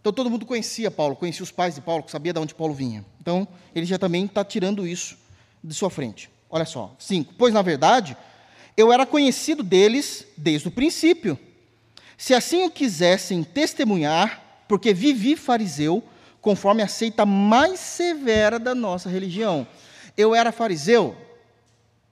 Então 0.00 0.12
todo 0.12 0.30
mundo 0.30 0.46
conhecia 0.46 0.90
Paulo, 0.90 1.14
conhecia 1.14 1.42
os 1.42 1.50
pais 1.50 1.74
de 1.74 1.80
Paulo, 1.80 2.04
sabia 2.08 2.32
de 2.32 2.38
onde 2.38 2.54
Paulo 2.54 2.72
vinha. 2.72 3.04
Então 3.20 3.46
ele 3.74 3.84
já 3.84 3.98
também 3.98 4.24
está 4.24 4.44
tirando 4.44 4.86
isso 4.86 5.18
de 5.62 5.74
sua 5.74 5.90
frente. 5.90 6.30
Olha 6.48 6.64
só, 6.64 6.94
5. 6.98 7.34
Pois 7.36 7.52
na 7.52 7.62
verdade, 7.62 8.16
eu 8.76 8.92
era 8.92 9.04
conhecido 9.04 9.62
deles 9.62 10.26
desde 10.36 10.68
o 10.68 10.70
princípio. 10.70 11.38
Se 12.16 12.32
assim 12.34 12.64
o 12.64 12.70
quisessem 12.70 13.44
testemunhar, 13.44 14.64
porque 14.66 14.94
vivi 14.94 15.36
fariseu, 15.36 16.02
conforme 16.48 16.82
a 16.82 16.88
seita 16.88 17.26
mais 17.26 17.78
severa 17.78 18.58
da 18.58 18.74
nossa 18.74 19.10
religião. 19.10 19.68
Eu 20.16 20.34
era 20.34 20.50
fariseu, 20.50 21.14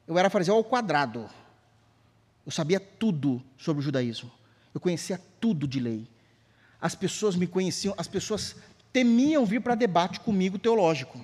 eu 0.07 0.19
era 0.19 0.29
fariseu 0.29 0.55
ao 0.55 0.63
quadrado. 0.63 1.27
Eu 2.45 2.53
sabia 2.53 2.79
tudo 2.79 3.43
sobre 3.57 3.81
o 3.81 3.83
judaísmo. 3.83 4.31
Eu 4.75 4.81
conhecia 4.81 5.19
tudo 5.41 5.67
de 5.67 5.81
lei. 5.81 6.07
As 6.79 6.95
pessoas 6.95 7.35
me 7.35 7.47
conheciam, 7.47 7.95
as 7.97 8.07
pessoas 8.07 8.57
temiam 8.93 9.47
vir 9.47 9.63
para 9.63 9.75
debate 9.75 10.21
comigo 10.21 10.59
teológico. 10.59 11.19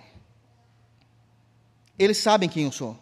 Eles 1.98 2.16
sabem 2.16 2.48
quem 2.48 2.64
eu 2.64 2.72
sou. 2.72 2.98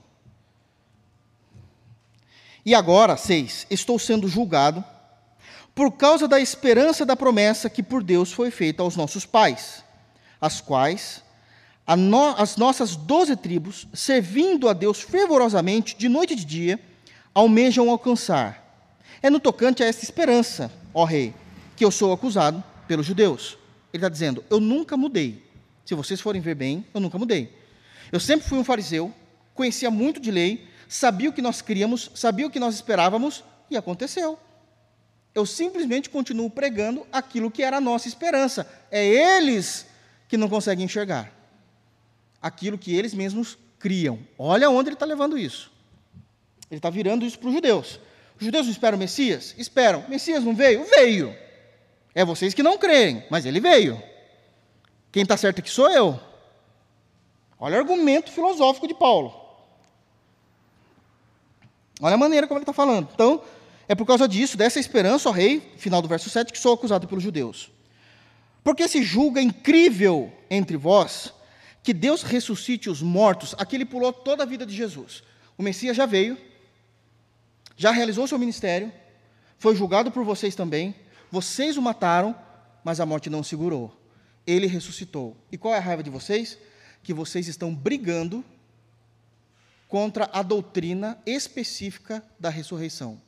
E 2.67 2.75
agora, 2.75 3.17
seis, 3.17 3.65
estou 3.71 3.97
sendo 3.97 4.27
julgado 4.27 4.85
por 5.73 5.93
causa 5.93 6.27
da 6.27 6.41
esperança 6.41 7.07
da 7.07 7.15
promessa 7.15 7.71
que 7.71 7.81
por 7.81 8.03
Deus 8.03 8.33
foi 8.33 8.51
feita 8.51 8.83
aos 8.83 8.97
nossos 8.97 9.25
pais, 9.25 9.85
as 10.41 10.61
quais 10.61 11.23
no, 11.97 12.35
as 12.37 12.57
nossas 12.57 12.97
doze 12.97 13.37
tribos, 13.37 13.87
servindo 13.93 14.69
a 14.69 14.73
Deus 14.73 15.01
fervorosamente, 15.01 15.97
de 15.97 16.09
noite 16.09 16.33
e 16.33 16.37
de 16.37 16.45
dia, 16.45 16.81
almejam 17.35 17.91
alcançar. 17.91 18.59
É 19.23 19.29
no 19.29 19.41
tocante 19.41 19.83
a 19.83 19.87
esta 19.87 20.05
esperança, 20.05 20.71
ó 20.95 21.05
Rei, 21.05 21.35
que 21.77 21.85
eu 21.85 21.91
sou 21.91 22.13
acusado 22.13 22.63
pelos 22.87 23.07
judeus. 23.07 23.59
Ele 23.93 24.01
está 24.01 24.09
dizendo: 24.09 24.45
Eu 24.49 24.61
nunca 24.61 24.97
mudei. 24.97 25.45
Se 25.85 25.95
vocês 25.95 26.21
forem 26.21 26.41
ver 26.41 26.55
bem, 26.55 26.87
eu 26.95 27.01
nunca 27.01 27.19
mudei. 27.19 27.53
Eu 28.13 28.21
sempre 28.21 28.49
fui 28.49 28.59
um 28.59 28.65
fariseu, 28.65 29.13
conhecia 29.55 29.91
muito 29.91 30.21
de 30.21 30.31
lei, 30.31 30.69
sabia 30.89 31.29
o 31.29 31.33
que 31.33 31.43
nós 31.43 31.61
queríamos, 31.61 32.11
sabia 32.15 32.47
o 32.47 32.51
que 32.51 32.61
nós 32.61 32.75
esperávamos, 32.75 33.43
e 33.71 33.77
aconteceu. 33.77 34.39
Eu 35.35 35.47
simplesmente 35.47 36.11
continuo 36.11 36.51
pregando 36.51 37.07
aquilo 37.13 37.51
que 37.51 37.63
era 37.63 37.77
a 37.77 37.81
nossa 37.81 38.09
esperança. 38.09 38.69
É 38.91 39.05
eles 39.05 39.87
que 40.31 40.37
não 40.37 40.49
conseguem 40.49 40.85
enxergar 40.85 41.33
aquilo 42.41 42.79
que 42.79 42.95
eles 42.95 43.13
mesmos 43.13 43.59
criam. 43.81 44.21
Olha 44.39 44.71
onde 44.71 44.89
ele 44.89 44.95
está 44.95 45.05
levando 45.05 45.37
isso. 45.37 45.73
Ele 46.71 46.79
está 46.79 46.89
virando 46.89 47.27
isso 47.27 47.37
para 47.37 47.49
os 47.49 47.55
judeus. 47.55 47.99
Os 48.39 48.45
judeus 48.45 48.67
não 48.67 48.73
esperam 48.73 48.97
o 48.97 48.99
Messias? 48.99 49.57
Esperam. 49.59 50.05
Messias 50.09 50.45
não 50.45 50.55
veio? 50.55 50.85
Veio. 50.85 51.37
É 52.15 52.25
vocês 52.25 52.55
que 52.55 52.63
não 52.63 52.79
creem, 52.79 53.25
mas 53.29 53.45
ele 53.45 53.59
veio. 53.59 54.01
Quem 55.11 55.25
está 55.25 55.37
certo 55.37 55.59
aqui 55.59 55.69
sou 55.69 55.91
eu. 55.91 56.19
Olha 57.59 57.77
o 57.77 57.81
argumento 57.81 58.31
filosófico 58.31 58.87
de 58.87 58.95
Paulo. 58.95 59.35
Olha 62.01 62.15
a 62.15 62.19
maneira 62.19 62.47
como 62.47 62.59
ele 62.59 62.63
está 62.63 62.73
falando. 62.73 63.09
Então, 63.13 63.43
é 63.89 63.97
por 63.97 64.07
causa 64.07 64.29
disso, 64.29 64.57
dessa 64.57 64.79
esperança, 64.79 65.29
ó 65.29 65.33
rei, 65.33 65.61
final 65.77 66.01
do 66.01 66.07
verso 66.07 66.31
7, 66.31 66.53
que 66.53 66.59
sou 66.59 66.75
acusado 66.75 67.09
pelos 67.09 67.25
judeus. 67.25 67.73
Porque 68.63 68.87
se 68.89 69.03
julga 69.03 69.41
incrível 69.41 70.33
entre 70.51 70.77
vós 70.77 71.33
que 71.83 71.95
Deus 71.95 72.23
ressuscite 72.23 72.91
os 72.91 73.01
mortos, 73.01 73.55
aqui 73.59 73.77
ele 73.77 73.87
pulou 73.87 74.13
toda 74.13 74.43
a 74.43 74.47
vida 74.47 74.67
de 74.67 74.75
Jesus. 74.75 75.23
O 75.57 75.63
Messias 75.63 75.97
já 75.97 76.07
veio, 76.07 76.37
já 77.77 77.91
realizou 77.91 78.27
seu 78.27 78.39
ministério, 78.39 78.93
foi 79.59 79.75
julgado 79.75 80.11
por 80.11 80.25
vocês 80.25 80.55
também, 80.55 80.95
vocês 81.31 81.77
o 81.77 81.83
mataram, 81.83 82.37
mas 82.85 83.01
a 83.01 83.07
morte 83.07 83.31
não 83.31 83.41
o 83.41 83.45
segurou. 83.45 83.97
Ele 84.47 84.67
ressuscitou. 84.67 85.37
E 85.51 85.57
qual 85.57 85.75
é 85.75 85.79
a 85.79 85.81
raiva 85.81 86.03
de 86.03 86.11
vocês? 86.11 86.59
Que 87.03 87.15
vocês 87.15 87.47
estão 87.47 87.75
brigando 87.75 88.45
contra 89.89 90.29
a 90.33 90.43
doutrina 90.43 91.19
específica 91.27 92.25
da 92.39 92.49
ressurreição. 92.49 93.21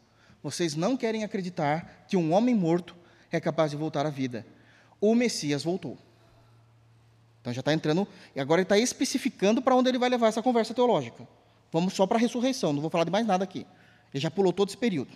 Vocês 0.43 0.75
não 0.75 0.97
querem 0.97 1.25
acreditar 1.25 2.07
que 2.09 2.17
um 2.17 2.33
homem 2.33 2.55
morto 2.55 2.97
é 3.31 3.41
capaz 3.41 3.71
de 3.71 3.77
voltar 3.77 4.07
à 4.07 4.11
vida. 4.11 4.47
O 5.03 5.17
Messias 5.17 5.65
voltou. 5.65 5.99
Então 7.41 7.53
já 7.53 7.59
está 7.59 7.75
entrando, 7.75 8.07
e 8.37 8.41
agora 8.41 8.61
ele 8.61 8.67
está 8.67 8.79
especificando 8.79 9.61
para 9.61 9.75
onde 9.75 9.89
ele 9.89 9.99
vai 9.99 10.09
levar 10.09 10.29
essa 10.29 10.41
conversa 10.41 10.73
teológica. 10.73 11.27
Vamos 11.73 11.93
só 11.93 12.07
para 12.07 12.17
a 12.17 12.21
ressurreição, 12.21 12.73
não 12.73 12.81
vou 12.81 12.89
falar 12.89 13.03
de 13.03 13.11
mais 13.11 13.27
nada 13.27 13.43
aqui. 13.43 13.67
Ele 14.15 14.23
já 14.23 14.31
pulou 14.31 14.53
todo 14.53 14.69
esse 14.69 14.77
período. 14.77 15.11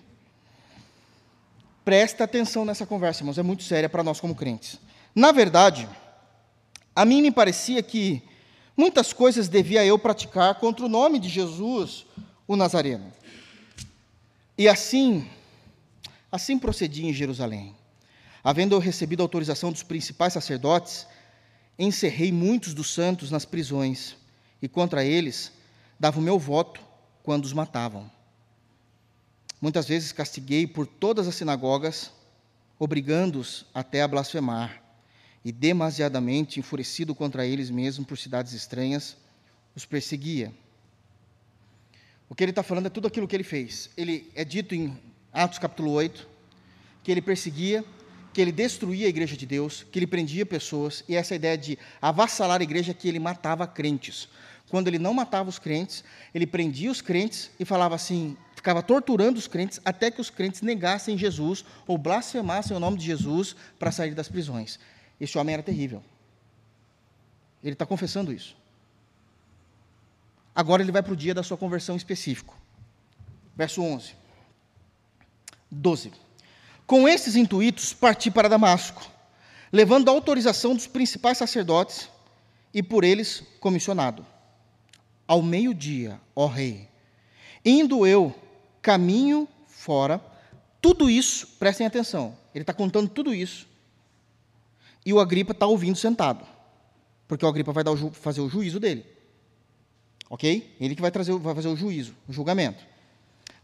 Presta 1.84 2.24
atenção 2.24 2.64
nessa 2.64 2.84
conversa, 2.84 3.20
irmãos, 3.20 3.38
é 3.38 3.44
muito 3.44 3.62
séria 3.62 3.88
para 3.88 4.02
nós 4.02 4.18
como 4.18 4.34
crentes. 4.34 4.80
Na 5.14 5.30
verdade, 5.30 5.88
a 6.94 7.04
mim 7.04 7.22
me 7.22 7.30
parecia 7.30 7.80
que 7.80 8.20
muitas 8.76 9.12
coisas 9.12 9.48
devia 9.48 9.84
eu 9.84 9.96
praticar 9.96 10.56
contra 10.56 10.84
o 10.84 10.88
nome 10.88 11.20
de 11.20 11.28
Jesus, 11.28 12.06
o 12.48 12.56
Nazareno. 12.56 13.12
E 14.58 14.66
assim, 14.66 15.30
assim 16.32 16.58
procedi 16.58 17.06
em 17.06 17.12
Jerusalém. 17.12 17.72
Havendo 18.46 18.76
eu 18.76 18.78
recebido 18.78 19.24
autorização 19.24 19.72
dos 19.72 19.82
principais 19.82 20.32
sacerdotes, 20.32 21.04
encerrei 21.76 22.30
muitos 22.30 22.74
dos 22.74 22.94
santos 22.94 23.28
nas 23.28 23.44
prisões, 23.44 24.14
e 24.62 24.68
contra 24.68 25.04
eles 25.04 25.50
dava 25.98 26.20
o 26.20 26.22
meu 26.22 26.38
voto 26.38 26.80
quando 27.24 27.44
os 27.44 27.52
matavam. 27.52 28.08
Muitas 29.60 29.88
vezes 29.88 30.12
castiguei 30.12 30.64
por 30.64 30.86
todas 30.86 31.26
as 31.26 31.34
sinagogas, 31.34 32.12
obrigando-os 32.78 33.66
até 33.74 34.00
a 34.00 34.06
blasfemar, 34.06 34.80
e 35.44 35.50
demasiadamente 35.50 36.60
enfurecido 36.60 37.16
contra 37.16 37.44
eles 37.44 37.68
mesmo 37.68 38.04
por 38.04 38.16
cidades 38.16 38.52
estranhas, 38.52 39.16
os 39.74 39.84
perseguia. 39.84 40.54
O 42.28 42.34
que 42.36 42.44
ele 42.44 42.52
está 42.52 42.62
falando 42.62 42.86
é 42.86 42.90
tudo 42.90 43.08
aquilo 43.08 43.26
que 43.26 43.34
ele 43.34 43.42
fez. 43.42 43.90
Ele 43.96 44.30
é 44.36 44.44
dito 44.44 44.72
em 44.72 44.96
Atos 45.32 45.58
capítulo 45.58 45.90
8 45.90 46.36
que 47.02 47.10
ele 47.10 47.22
perseguia, 47.22 47.84
que 48.36 48.42
ele 48.42 48.52
destruía 48.52 49.06
a 49.06 49.08
igreja 49.08 49.34
de 49.34 49.46
Deus, 49.46 49.86
que 49.90 49.98
ele 49.98 50.06
prendia 50.06 50.44
pessoas, 50.44 51.02
e 51.08 51.16
essa 51.16 51.34
ideia 51.34 51.56
de 51.56 51.78
avassalar 52.02 52.60
a 52.60 52.62
igreja 52.62 52.92
que 52.92 53.08
ele 53.08 53.18
matava 53.18 53.66
crentes. 53.66 54.28
Quando 54.68 54.88
ele 54.88 54.98
não 54.98 55.14
matava 55.14 55.48
os 55.48 55.58
crentes, 55.58 56.04
ele 56.34 56.46
prendia 56.46 56.90
os 56.90 57.00
crentes 57.00 57.50
e 57.58 57.64
falava 57.64 57.94
assim, 57.94 58.36
ficava 58.54 58.82
torturando 58.82 59.38
os 59.38 59.46
crentes 59.46 59.80
até 59.82 60.10
que 60.10 60.20
os 60.20 60.28
crentes 60.28 60.60
negassem 60.60 61.16
Jesus 61.16 61.64
ou 61.86 61.96
blasfemassem 61.96 62.76
o 62.76 62.78
nome 62.78 62.98
de 62.98 63.06
Jesus 63.06 63.56
para 63.78 63.90
sair 63.90 64.14
das 64.14 64.28
prisões. 64.28 64.78
Esse 65.18 65.38
homem 65.38 65.54
era 65.54 65.62
terrível. 65.62 66.04
Ele 67.64 67.72
está 67.72 67.86
confessando 67.86 68.30
isso. 68.34 68.54
Agora 70.54 70.82
ele 70.82 70.92
vai 70.92 71.02
para 71.02 71.14
o 71.14 71.16
dia 71.16 71.32
da 71.32 71.42
sua 71.42 71.56
conversão 71.56 71.96
específico. 71.96 72.54
Verso 73.56 73.80
11. 73.80 74.12
12. 75.70 76.25
Com 76.86 77.08
esses 77.08 77.34
intuitos, 77.34 77.92
parti 77.92 78.30
para 78.30 78.48
Damasco, 78.48 79.02
levando 79.72 80.08
a 80.08 80.12
autorização 80.12 80.74
dos 80.74 80.86
principais 80.86 81.36
sacerdotes 81.36 82.08
e 82.72 82.82
por 82.82 83.02
eles 83.02 83.42
comissionado. 83.58 84.24
Ao 85.26 85.42
meio-dia, 85.42 86.20
ó 86.34 86.46
rei, 86.46 86.88
indo 87.64 88.06
eu 88.06 88.32
caminho 88.80 89.48
fora, 89.66 90.20
tudo 90.80 91.10
isso, 91.10 91.48
prestem 91.58 91.86
atenção, 91.86 92.36
ele 92.54 92.62
está 92.62 92.72
contando 92.72 93.08
tudo 93.08 93.34
isso, 93.34 93.66
e 95.04 95.12
o 95.12 95.18
Agripa 95.18 95.50
está 95.50 95.66
ouvindo 95.66 95.96
sentado, 95.96 96.46
porque 97.26 97.44
o 97.44 97.48
Agripa 97.48 97.72
vai 97.72 97.82
o 97.82 98.10
fazer 98.12 98.40
o 98.40 98.48
juízo 98.48 98.78
dele. 98.78 99.04
Ok? 100.28 100.76
Ele 100.80 100.94
que 100.94 101.02
vai, 101.02 101.10
trazer, 101.10 101.32
vai 101.38 101.54
fazer 101.54 101.68
o 101.68 101.76
juízo, 101.76 102.14
o 102.28 102.32
julgamento. 102.32 102.84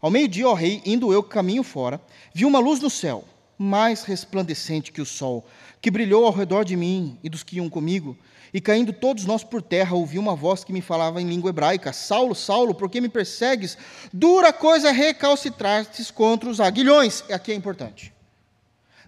Ao 0.03 0.11
meio-dia, 0.11 0.49
ó 0.49 0.53
rei, 0.53 0.81
indo 0.85 1.13
eu 1.13 1.23
caminho 1.23 1.63
fora, 1.63 1.97
vi 2.33 2.43
uma 2.43 2.59
luz 2.59 2.81
no 2.81 2.89
céu, 2.89 3.23
mais 3.57 4.03
resplandecente 4.03 4.91
que 4.91 5.01
o 5.01 5.05
sol, 5.05 5.47
que 5.79 5.89
brilhou 5.89 6.25
ao 6.25 6.33
redor 6.33 6.65
de 6.65 6.75
mim 6.75 7.17
e 7.23 7.29
dos 7.29 7.41
que 7.41 7.55
iam 7.55 7.69
comigo, 7.69 8.17
e 8.53 8.59
caindo 8.59 8.91
todos 8.91 9.23
nós 9.23 9.45
por 9.45 9.61
terra, 9.61 9.95
ouvi 9.95 10.19
uma 10.19 10.35
voz 10.35 10.61
que 10.61 10.73
me 10.73 10.81
falava 10.81 11.21
em 11.21 11.25
língua 11.29 11.51
hebraica: 11.51 11.93
Saulo, 11.93 12.35
Saulo, 12.35 12.75
por 12.75 12.89
que 12.89 12.99
me 12.99 13.07
persegues? 13.07 13.77
Dura 14.11 14.51
coisa 14.51 14.91
recalcitrar-te 14.91 16.11
contra 16.11 16.49
os 16.49 16.59
aguilhões. 16.59 17.23
Aqui 17.31 17.53
é 17.53 17.55
importante. 17.55 18.13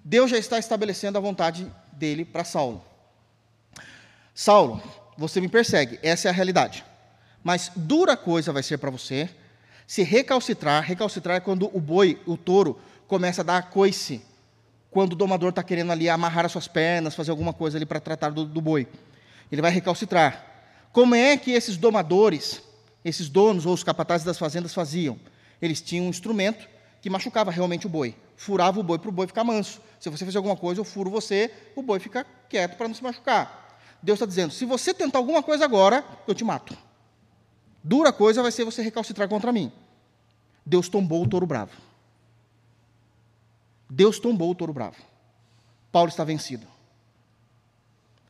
Deus 0.01 0.31
já 0.31 0.37
está 0.37 0.57
estabelecendo 0.57 1.17
a 1.17 1.21
vontade 1.21 1.69
dele 1.91 2.23
para 2.23 2.45
Saulo. 2.45 2.81
Saulo, 4.33 4.81
você 5.17 5.41
me 5.41 5.49
persegue, 5.49 5.99
essa 6.01 6.29
é 6.29 6.31
a 6.31 6.33
realidade. 6.33 6.85
Mas 7.43 7.69
dura 7.75 8.15
coisa 8.15 8.53
vai 8.53 8.63
ser 8.63 8.77
para 8.77 8.89
você 8.89 9.29
se 9.87 10.03
recalcitrar, 10.03 10.83
recalcitrar 10.83 11.37
é 11.37 11.39
quando 11.39 11.69
o 11.75 11.79
boi, 11.79 12.19
o 12.25 12.35
touro, 12.35 12.79
começa 13.07 13.41
a 13.41 13.43
dar 13.43 13.69
coice. 13.69 14.21
Quando 14.89 15.13
o 15.13 15.15
domador 15.15 15.49
está 15.49 15.61
querendo 15.61 15.91
ali 15.91 16.09
amarrar 16.09 16.45
as 16.45 16.51
suas 16.51 16.67
pernas, 16.67 17.13
fazer 17.13 17.31
alguma 17.31 17.53
coisa 17.53 17.77
ali 17.77 17.85
para 17.85 17.99
tratar 17.99 18.29
do, 18.29 18.45
do 18.45 18.61
boi. 18.61 18.87
Ele 19.51 19.61
vai 19.61 19.71
recalcitrar. 19.71 20.43
Como 20.91 21.13
é 21.13 21.37
que 21.37 21.51
esses 21.51 21.77
domadores, 21.77 22.61
esses 23.03 23.29
donos 23.29 23.65
ou 23.65 23.73
os 23.73 23.83
capatazes 23.83 24.25
das 24.25 24.37
fazendas 24.37 24.73
faziam? 24.73 25.19
Eles 25.61 25.81
tinham 25.81 26.05
um 26.05 26.09
instrumento 26.09 26.67
que 27.01 27.09
machucava 27.09 27.51
realmente 27.51 27.85
o 27.85 27.89
boi. 27.89 28.15
Furava 28.35 28.79
o 28.79 28.83
boi 28.83 28.97
para 28.97 29.09
o 29.09 29.11
boi 29.11 29.27
ficar 29.27 29.43
manso. 29.43 29.81
Se 29.99 30.09
você 30.09 30.25
fizer 30.25 30.37
alguma 30.37 30.55
coisa, 30.55 30.81
eu 30.81 30.85
furo 30.85 31.09
você, 31.09 31.51
o 31.75 31.83
boi 31.83 31.99
fica 31.99 32.25
quieto 32.49 32.75
para 32.77 32.87
não 32.87 32.95
se 32.95 33.03
machucar. 33.03 33.77
Deus 34.01 34.17
está 34.17 34.25
dizendo: 34.25 34.51
se 34.51 34.65
você 34.65 34.93
tentar 34.93 35.19
alguma 35.19 35.43
coisa 35.43 35.65
agora, 35.65 36.03
eu 36.27 36.33
te 36.33 36.43
mato. 36.43 36.75
Dura 37.87 38.11
coisa 38.11 38.41
vai 38.41 38.51
ser 38.51 38.63
você 38.63 38.81
recalcitrar 38.81 39.29
contra 39.29 39.51
mim. 39.51 39.71
Deus 40.65 40.89
tombou 40.89 41.21
o 41.21 41.27
touro 41.29 41.45
bravo. 41.45 41.71
Deus 43.87 44.17
tombou 44.17 44.49
o 44.49 44.55
touro 44.55 44.73
bravo. 44.73 44.97
Paulo 45.91 46.09
está 46.09 46.23
vencido. 46.23 46.65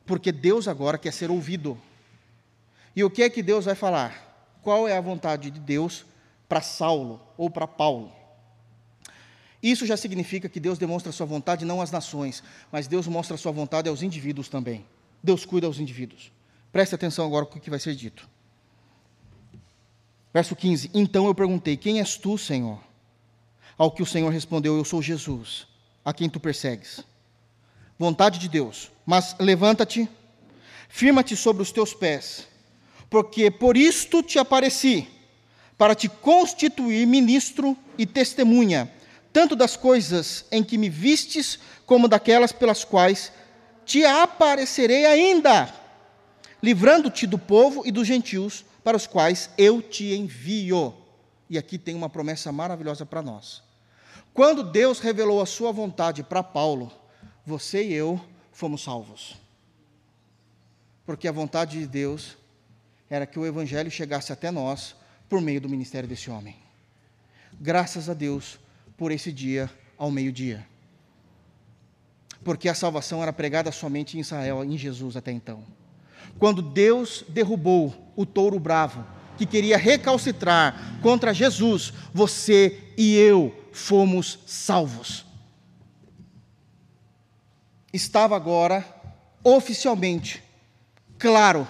Porque 0.04 0.30
Deus 0.30 0.68
agora 0.68 0.98
quer 0.98 1.10
ser 1.10 1.30
ouvido. 1.30 1.80
E 2.94 3.02
o 3.02 3.08
que 3.08 3.22
é 3.22 3.30
que 3.30 3.42
Deus 3.42 3.64
vai 3.64 3.74
falar? 3.74 4.58
Qual 4.62 4.86
é 4.86 4.94
a 4.94 5.00
vontade 5.00 5.50
de 5.50 5.58
Deus 5.58 6.04
para 6.46 6.60
Saulo 6.60 7.18
ou 7.38 7.48
para 7.48 7.66
Paulo? 7.66 8.12
Isso 9.62 9.86
já 9.86 9.96
significa 9.96 10.50
que 10.50 10.60
Deus 10.60 10.76
demonstra 10.76 11.12
sua 11.12 11.24
vontade 11.24 11.64
não 11.64 11.80
às 11.80 11.90
nações, 11.90 12.44
mas 12.70 12.86
Deus 12.86 13.06
mostra 13.06 13.38
sua 13.38 13.52
vontade 13.52 13.88
aos 13.88 14.02
indivíduos 14.02 14.50
também. 14.50 14.84
Deus 15.22 15.46
cuida 15.46 15.66
aos 15.66 15.80
indivíduos. 15.80 16.30
Preste 16.70 16.94
atenção 16.94 17.24
agora 17.24 17.46
com 17.46 17.56
o 17.56 17.60
que 17.60 17.70
vai 17.70 17.78
ser 17.78 17.94
dito. 17.94 18.35
Verso 20.36 20.54
15: 20.54 20.90
Então 20.92 21.24
eu 21.24 21.34
perguntei: 21.34 21.78
Quem 21.78 21.98
és 21.98 22.18
tu, 22.18 22.36
Senhor? 22.36 22.78
Ao 23.78 23.90
que 23.90 24.02
o 24.02 24.06
Senhor 24.06 24.30
respondeu: 24.30 24.76
Eu 24.76 24.84
sou 24.84 25.00
Jesus, 25.00 25.66
a 26.04 26.12
quem 26.12 26.28
tu 26.28 26.38
persegues. 26.38 27.00
Vontade 27.98 28.38
de 28.38 28.46
Deus. 28.46 28.90
Mas 29.06 29.34
levanta-te, 29.38 30.06
firma-te 30.90 31.34
sobre 31.34 31.62
os 31.62 31.72
teus 31.72 31.94
pés, 31.94 32.46
porque 33.08 33.50
por 33.50 33.78
isto 33.78 34.22
te 34.22 34.38
apareci, 34.38 35.08
para 35.78 35.94
te 35.94 36.06
constituir 36.06 37.06
ministro 37.06 37.74
e 37.96 38.04
testemunha, 38.04 38.92
tanto 39.32 39.56
das 39.56 39.74
coisas 39.74 40.44
em 40.52 40.62
que 40.62 40.76
me 40.76 40.90
vistes, 40.90 41.58
como 41.86 42.08
daquelas 42.08 42.52
pelas 42.52 42.84
quais 42.84 43.32
te 43.86 44.04
aparecerei 44.04 45.06
ainda, 45.06 45.74
livrando-te 46.62 47.26
do 47.26 47.38
povo 47.38 47.86
e 47.86 47.90
dos 47.90 48.06
gentios 48.06 48.66
para 48.86 48.96
os 48.96 49.04
quais 49.04 49.50
eu 49.58 49.82
te 49.82 50.14
envio. 50.14 50.94
E 51.50 51.58
aqui 51.58 51.76
tem 51.76 51.96
uma 51.96 52.08
promessa 52.08 52.52
maravilhosa 52.52 53.04
para 53.04 53.20
nós. 53.20 53.60
Quando 54.32 54.62
Deus 54.62 55.00
revelou 55.00 55.42
a 55.42 55.46
sua 55.46 55.72
vontade 55.72 56.22
para 56.22 56.40
Paulo, 56.40 56.92
você 57.44 57.82
e 57.82 57.92
eu 57.92 58.24
fomos 58.52 58.84
salvos. 58.84 59.36
Porque 61.04 61.26
a 61.26 61.32
vontade 61.32 61.80
de 61.80 61.86
Deus 61.88 62.36
era 63.10 63.26
que 63.26 63.40
o 63.40 63.44
evangelho 63.44 63.90
chegasse 63.90 64.32
até 64.32 64.52
nós 64.52 64.94
por 65.28 65.40
meio 65.40 65.60
do 65.60 65.68
ministério 65.68 66.08
desse 66.08 66.30
homem. 66.30 66.54
Graças 67.54 68.08
a 68.08 68.14
Deus 68.14 68.56
por 68.96 69.10
esse 69.10 69.32
dia 69.32 69.68
ao 69.98 70.12
meio-dia. 70.12 70.64
Porque 72.44 72.68
a 72.68 72.74
salvação 72.74 73.20
era 73.20 73.32
pregada 73.32 73.72
somente 73.72 74.16
em 74.16 74.20
Israel, 74.20 74.62
em 74.62 74.78
Jesus 74.78 75.16
até 75.16 75.32
então 75.32 75.64
quando 76.38 76.62
Deus 76.62 77.24
derrubou 77.28 78.12
o 78.14 78.24
touro 78.24 78.58
bravo, 78.58 79.04
que 79.36 79.46
queria 79.46 79.76
recalcitrar 79.76 81.00
contra 81.02 81.34
Jesus, 81.34 81.92
você 82.12 82.92
e 82.96 83.14
eu 83.16 83.54
fomos 83.72 84.38
salvos. 84.46 85.24
Estava 87.92 88.34
agora, 88.34 88.84
oficialmente, 89.44 90.42
claro 91.18 91.68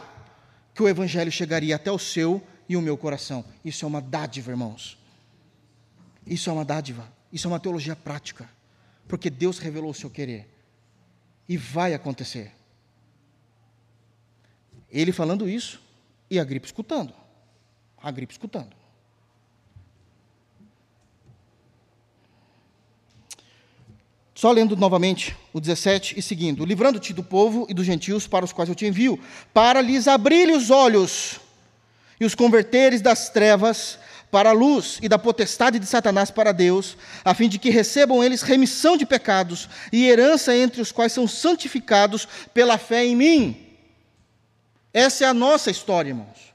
que 0.75 0.83
o 0.83 0.89
Evangelho 0.89 1.33
chegaria 1.33 1.77
até 1.77 1.91
o 1.91 1.99
seu 1.99 2.43
e 2.69 2.77
o 2.77 2.83
meu 2.83 2.97
coração. 2.97 3.45
Isso 3.65 3.85
é 3.85 3.89
uma 3.89 4.01
dádiva, 4.01 4.51
irmãos. 4.51 4.99
Isso 6.27 6.51
é 6.51 6.53
uma 6.53 6.65
dádiva. 6.65 7.11
Isso 7.33 7.47
é 7.47 7.51
uma 7.51 7.61
teologia 7.61 7.95
prática. 7.95 8.49
Porque 9.07 9.31
Deus 9.31 9.59
revelou 9.59 9.91
o 9.91 9.95
seu 9.95 10.11
querer. 10.11 10.49
E 11.49 11.57
vai 11.57 11.95
acontecer. 11.95 12.53
Ele 14.91 15.13
falando 15.13 15.49
isso 15.49 15.81
e 16.31 16.39
a 16.39 16.45
gripe 16.45 16.67
escutando. 16.67 17.13
A 18.03 18.11
gripe 18.11 18.33
escutando. 18.33 18.75
Só 24.35 24.53
lendo 24.53 24.77
novamente 24.77 25.35
o 25.53 25.61
17 25.61 26.19
e 26.19 26.23
seguindo: 26.23 26.65
Livrando-te 26.65 27.15
do 27.15 27.23
povo 27.23 27.67
e 27.71 27.75
dos 27.75 27.87
gentios 27.87 28.27
para 28.27 28.45
os 28.45 28.53
quais 28.53 28.69
eu 28.69 28.75
te 28.75 28.87
envio, 28.87 29.19
para 29.53 29.81
lhes 29.81 30.07
abrir 30.07 30.51
os 30.51 30.71
olhos 30.71 31.41
e 32.21 32.25
os 32.25 32.35
converteres 32.35 33.01
das 33.01 33.31
trevas 33.31 33.99
para 34.31 34.51
a 34.51 34.53
luz 34.53 34.99
e 35.01 35.09
da 35.09 35.19
potestade 35.19 35.79
de 35.79 35.87
Satanás 35.87 36.31
para 36.31 36.53
Deus, 36.53 36.99
a 37.25 37.33
fim 37.33 37.49
de 37.49 37.59
que 37.59 37.71
recebam 37.71 38.23
eles 38.23 38.43
remissão 38.43 38.97
de 38.97 39.07
pecados 39.07 39.69
e 39.91 40.07
herança 40.07 40.55
entre 40.55 40.83
os 40.83 40.93
quais 40.93 41.13
são 41.13 41.27
santificados 41.27 42.29
pela 42.53 42.77
fé 42.77 43.07
em 43.07 43.17
mim. 43.17 43.66
Essa 44.97 45.27
é 45.27 45.29
a 45.29 45.35
nossa 45.35 45.71
história, 45.71 46.09
irmãos. 46.09 46.55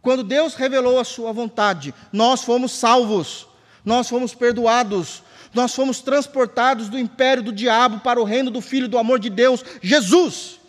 Quando 0.00 0.22
Deus 0.22 0.54
revelou 0.54 1.00
a 1.00 1.04
sua 1.04 1.32
vontade, 1.32 1.92
nós 2.12 2.44
fomos 2.44 2.70
salvos, 2.70 3.48
nós 3.84 4.08
fomos 4.08 4.32
perdoados, 4.32 5.24
nós 5.52 5.74
fomos 5.74 6.00
transportados 6.00 6.88
do 6.88 6.96
império 6.96 7.42
do 7.42 7.50
diabo 7.50 7.98
para 7.98 8.20
o 8.20 8.24
reino 8.24 8.48
do 8.48 8.60
Filho 8.60 8.88
do 8.88 8.96
amor 8.96 9.18
de 9.18 9.28
Deus, 9.28 9.64
Jesus. 9.82 10.60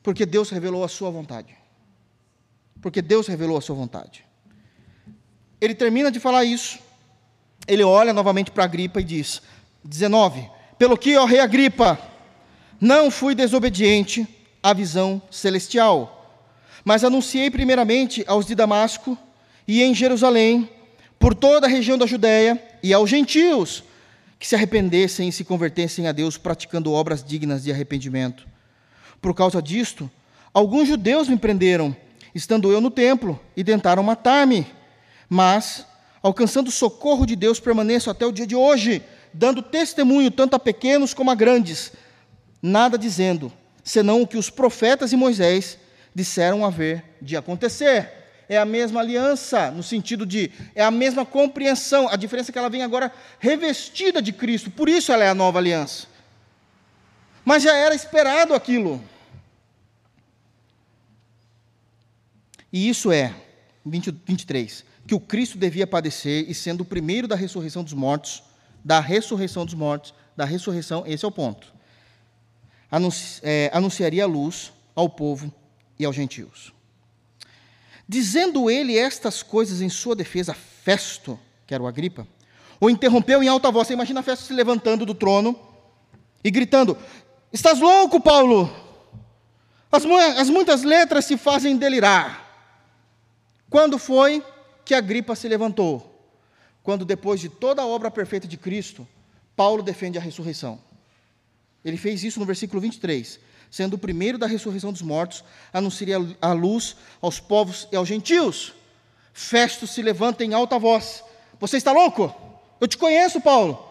Porque 0.00 0.24
Deus 0.24 0.48
revelou 0.48 0.84
a 0.84 0.88
sua 0.88 1.10
vontade. 1.10 1.56
Porque 2.80 3.02
Deus 3.02 3.26
revelou 3.26 3.58
a 3.58 3.60
sua 3.60 3.74
vontade. 3.74 4.24
Ele 5.60 5.74
termina 5.74 6.08
de 6.08 6.20
falar 6.20 6.44
isso. 6.44 6.78
Ele 7.66 7.82
olha 7.82 8.12
novamente 8.12 8.52
para 8.52 8.62
Agripa 8.62 9.00
e 9.00 9.04
diz: 9.04 9.42
19: 9.82 10.48
Pelo 10.78 10.96
que, 10.96 11.16
ó 11.16 11.24
rei 11.24 11.40
Agripa, 11.40 11.98
não 12.80 13.10
fui 13.10 13.34
desobediente 13.34 14.35
a 14.66 14.72
visão 14.72 15.22
celestial. 15.30 16.42
Mas 16.84 17.04
anunciei 17.04 17.48
primeiramente 17.52 18.24
aos 18.26 18.44
de 18.44 18.52
Damasco 18.52 19.16
e 19.66 19.80
em 19.80 19.94
Jerusalém, 19.94 20.68
por 21.20 21.36
toda 21.36 21.68
a 21.68 21.70
região 21.70 21.96
da 21.96 22.04
Judéia 22.04 22.60
e 22.82 22.92
aos 22.92 23.08
gentios, 23.08 23.84
que 24.40 24.48
se 24.48 24.56
arrependessem 24.56 25.28
e 25.28 25.32
se 25.32 25.44
convertessem 25.44 26.08
a 26.08 26.12
Deus 26.12 26.36
praticando 26.36 26.92
obras 26.92 27.22
dignas 27.22 27.62
de 27.62 27.70
arrependimento. 27.70 28.44
Por 29.22 29.34
causa 29.34 29.62
disto, 29.62 30.10
alguns 30.52 30.88
judeus 30.88 31.28
me 31.28 31.36
prenderam, 31.36 31.96
estando 32.34 32.72
eu 32.72 32.80
no 32.80 32.90
templo, 32.90 33.38
e 33.56 33.62
tentaram 33.62 34.02
matar-me. 34.02 34.66
Mas, 35.28 35.86
alcançando 36.20 36.66
o 36.66 36.72
socorro 36.72 37.24
de 37.24 37.36
Deus, 37.36 37.60
permaneço 37.60 38.10
até 38.10 38.26
o 38.26 38.32
dia 38.32 38.48
de 38.48 38.56
hoje, 38.56 39.00
dando 39.32 39.62
testemunho 39.62 40.28
tanto 40.28 40.56
a 40.56 40.58
pequenos 40.58 41.14
como 41.14 41.30
a 41.30 41.36
grandes, 41.36 41.92
nada 42.60 42.98
dizendo, 42.98 43.52
senão 43.86 44.20
o 44.20 44.26
que 44.26 44.36
os 44.36 44.50
profetas 44.50 45.12
e 45.12 45.16
Moisés 45.16 45.78
disseram 46.12 46.66
haver 46.66 47.04
de 47.22 47.36
acontecer. 47.36 48.24
é 48.48 48.58
a 48.58 48.64
mesma 48.64 49.00
aliança, 49.00 49.70
no 49.70 49.82
sentido 49.82 50.26
de 50.26 50.52
é 50.74 50.82
a 50.82 50.90
mesma 50.90 51.24
compreensão. 51.24 52.08
A 52.08 52.16
diferença 52.16 52.50
é 52.50 52.52
que 52.52 52.58
ela 52.58 52.68
vem 52.68 52.82
agora 52.82 53.12
revestida 53.38 54.20
de 54.20 54.32
Cristo, 54.32 54.70
por 54.70 54.88
isso 54.88 55.12
ela 55.12 55.24
é 55.24 55.28
a 55.28 55.34
nova 55.34 55.58
aliança. 55.58 56.08
Mas 57.44 57.62
já 57.62 57.76
era 57.76 57.94
esperado 57.94 58.54
aquilo. 58.54 59.00
E 62.72 62.88
isso 62.88 63.12
é, 63.12 63.34
20, 63.84 64.10
23, 64.26 64.84
que 65.06 65.14
o 65.14 65.20
Cristo 65.20 65.56
devia 65.56 65.86
padecer 65.86 66.48
e 66.48 66.54
sendo 66.54 66.80
o 66.80 66.84
primeiro 66.84 67.28
da 67.28 67.36
ressurreição 67.36 67.84
dos 67.84 67.94
mortos, 67.94 68.42
da 68.84 68.98
ressurreição 68.98 69.64
dos 69.64 69.74
mortos, 69.74 70.12
da 70.36 70.44
ressurreição, 70.44 71.04
esse 71.06 71.24
é 71.24 71.28
o 71.28 71.32
ponto. 71.32 71.75
Anunci, 72.90 73.40
é, 73.42 73.70
anunciaria 73.72 74.24
a 74.24 74.26
luz 74.26 74.72
ao 74.94 75.08
povo 75.08 75.52
e 75.98 76.04
aos 76.04 76.14
gentios. 76.14 76.72
Dizendo 78.08 78.70
ele 78.70 78.96
estas 78.96 79.42
coisas 79.42 79.80
em 79.80 79.88
sua 79.88 80.14
defesa, 80.14 80.54
Festo, 80.54 81.38
que 81.66 81.74
era 81.74 81.82
o 81.82 81.86
Agripa, 81.86 82.26
o 82.80 82.88
interrompeu 82.88 83.42
em 83.42 83.48
alta 83.48 83.70
voz. 83.70 83.88
Você 83.88 83.94
imagina 83.94 84.22
Festo 84.22 84.44
se 84.44 84.52
levantando 84.52 85.04
do 85.04 85.14
trono 85.14 85.58
e 86.44 86.50
gritando: 86.50 86.96
Estás 87.52 87.80
louco, 87.80 88.20
Paulo? 88.20 88.70
As, 89.90 90.04
as 90.38 90.50
muitas 90.50 90.82
letras 90.82 91.24
se 91.24 91.36
fazem 91.36 91.76
delirar. 91.76 92.44
Quando 93.68 93.98
foi 93.98 94.44
que 94.84 94.94
Agripa 94.94 95.34
se 95.34 95.48
levantou? 95.48 96.12
Quando, 96.82 97.04
depois 97.04 97.40
de 97.40 97.48
toda 97.48 97.82
a 97.82 97.86
obra 97.86 98.10
perfeita 98.10 98.46
de 98.46 98.56
Cristo, 98.56 99.06
Paulo 99.56 99.82
defende 99.82 100.18
a 100.18 100.20
ressurreição. 100.20 100.78
Ele 101.86 101.96
fez 101.96 102.22
isso 102.22 102.38
no 102.38 102.44
versículo 102.44 102.82
23 102.82 103.40
sendo 103.70 103.94
o 103.94 103.98
primeiro 103.98 104.38
da 104.38 104.46
ressurreição 104.46 104.92
dos 104.92 105.02
mortos, 105.02 105.44
anunciaria 105.72 106.16
a 106.40 106.52
luz 106.52 106.96
aos 107.20 107.40
povos 107.40 107.88
e 107.90 107.96
aos 107.96 108.08
gentios. 108.08 108.72
Festo 109.32 109.86
se 109.86 110.00
levanta 110.02 110.44
em 110.44 110.54
alta 110.54 110.78
voz: 110.78 111.22
Você 111.60 111.76
está 111.76 111.92
louco? 111.92 112.34
Eu 112.80 112.88
te 112.88 112.96
conheço, 112.96 113.40
Paulo. 113.40 113.86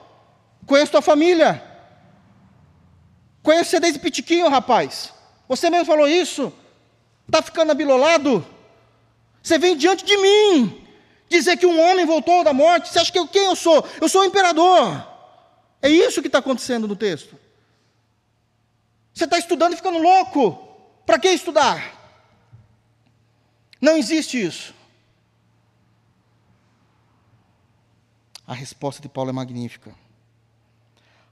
Conheço 0.65 0.91
tua 0.91 1.01
família. 1.01 1.63
Conheço 3.43 3.69
você 3.69 3.79
desde 3.79 3.99
pitiquinho, 3.99 4.49
rapaz. 4.49 5.13
Você 5.47 5.69
mesmo 5.69 5.85
falou 5.85 6.07
isso. 6.07 6.51
Está 7.27 7.41
ficando 7.41 7.71
abilolado? 7.71 8.45
Você 9.41 9.59
vem 9.59 9.77
diante 9.77 10.03
de 10.03 10.17
mim 10.17 10.81
dizer 11.29 11.57
que 11.57 11.65
um 11.65 11.79
homem 11.79 12.05
voltou 12.05 12.43
da 12.43 12.53
morte. 12.53 12.89
Você 12.89 12.99
acha 12.99 13.11
que 13.11 13.19
eu 13.19 13.27
quem 13.27 13.45
eu 13.45 13.55
sou? 13.55 13.87
Eu 14.01 14.09
sou 14.09 14.21
o 14.21 14.25
imperador. 14.25 15.07
É 15.81 15.89
isso 15.89 16.21
que 16.21 16.27
está 16.27 16.39
acontecendo 16.39 16.87
no 16.87 16.95
texto. 16.95 17.44
Você 19.15 19.23
está 19.23 19.37
estudando 19.39 19.71
e 19.71 19.77
ficando 19.77 19.97
louco. 19.97 20.61
Para 21.05 21.17
que 21.17 21.29
estudar? 21.29 21.95
Não 23.79 23.95
existe 23.95 24.43
isso. 24.43 24.75
A 28.45 28.53
resposta 28.53 29.01
de 29.01 29.07
Paulo 29.07 29.29
é 29.29 29.33
magnífica. 29.33 29.95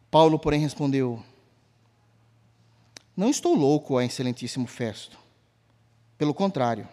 Paulo, 0.10 0.40
porém, 0.40 0.62
respondeu: 0.62 1.22
Não 3.18 3.30
estou 3.30 3.54
louco, 3.54 3.96
ó 3.96 4.02
excelentíssimo 4.02 4.66
Festo. 4.66 5.20
Pelo 6.18 6.34
contrário, 6.34 6.88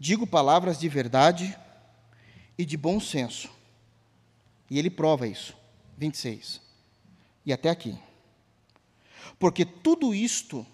digo 0.00 0.26
palavras 0.26 0.80
de 0.80 0.88
verdade 0.88 1.56
e 2.58 2.64
de 2.64 2.76
bom 2.76 2.98
senso. 2.98 3.48
E 4.68 4.80
ele 4.80 4.90
prova 4.90 5.28
isso. 5.28 5.56
26. 5.96 6.60
E 7.44 7.52
até 7.52 7.70
aqui. 7.70 7.96
Porque 9.38 9.64
tudo 9.64 10.14
isto, 10.14 10.66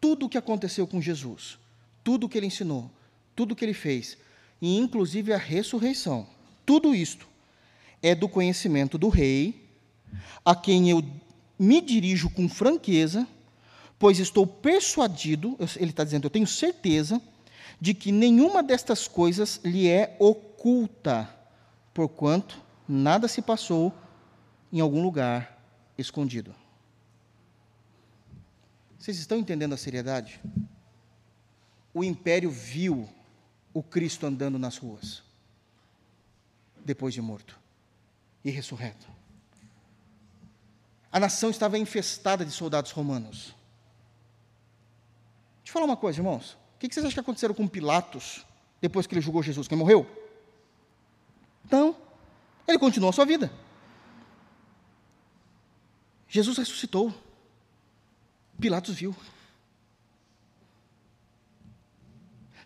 tudo 0.00 0.26
o 0.26 0.28
que 0.28 0.38
aconteceu 0.38 0.86
com 0.86 1.00
Jesus, 1.00 1.58
tudo 2.04 2.26
o 2.26 2.28
que 2.28 2.38
ele 2.38 2.46
ensinou, 2.46 2.90
tudo 3.34 3.52
o 3.52 3.56
que 3.56 3.64
ele 3.64 3.74
fez, 3.74 4.16
e 4.60 4.76
inclusive 4.76 5.32
a 5.32 5.38
ressurreição, 5.38 6.26
tudo 6.66 6.94
isto 6.94 7.26
é 8.02 8.14
do 8.14 8.28
conhecimento 8.28 8.98
do 8.98 9.08
Rei, 9.08 9.68
a 10.44 10.54
quem 10.54 10.90
eu 10.90 11.02
me 11.58 11.80
dirijo 11.80 12.30
com 12.30 12.48
franqueza, 12.48 13.26
pois 13.98 14.18
estou 14.18 14.46
persuadido, 14.46 15.56
ele 15.76 15.90
está 15.90 16.04
dizendo, 16.04 16.26
eu 16.26 16.30
tenho 16.30 16.46
certeza, 16.46 17.20
de 17.80 17.94
que 17.94 18.12
nenhuma 18.12 18.62
destas 18.62 19.06
coisas 19.06 19.60
lhe 19.64 19.88
é 19.88 20.16
oculta, 20.18 21.28
porquanto 21.92 22.60
nada 22.88 23.28
se 23.28 23.42
passou 23.42 23.92
em 24.72 24.80
algum 24.80 25.02
lugar 25.02 25.62
escondido. 25.96 26.54
Vocês 28.98 29.18
estão 29.18 29.38
entendendo 29.38 29.72
a 29.72 29.76
seriedade? 29.76 30.40
O 31.94 32.02
império 32.02 32.50
viu 32.50 33.08
o 33.72 33.82
Cristo 33.82 34.26
andando 34.26 34.58
nas 34.58 34.76
ruas, 34.76 35.22
depois 36.84 37.14
de 37.14 37.22
morto 37.22 37.58
e 38.44 38.50
ressurreto. 38.50 39.06
A 41.10 41.20
nação 41.20 41.50
estava 41.50 41.78
infestada 41.78 42.44
de 42.44 42.50
soldados 42.50 42.90
romanos. 42.90 43.54
Deixa 45.58 45.70
eu 45.70 45.72
falar 45.72 45.86
uma 45.86 45.96
coisa, 45.96 46.18
irmãos. 46.18 46.56
O 46.74 46.78
que 46.78 46.92
vocês 46.92 47.04
acham 47.04 47.14
que 47.14 47.20
aconteceu 47.20 47.54
com 47.54 47.66
Pilatos 47.66 48.44
depois 48.80 49.06
que 49.06 49.14
ele 49.14 49.20
julgou 49.20 49.42
Jesus? 49.42 49.68
Quem 49.68 49.78
morreu? 49.78 50.06
Não. 51.70 51.96
Ele 52.66 52.78
continuou 52.78 53.10
a 53.10 53.12
sua 53.12 53.24
vida. 53.24 53.50
Jesus 56.28 56.58
ressuscitou. 56.58 57.12
Pilatos 58.60 58.96
viu. 58.96 59.14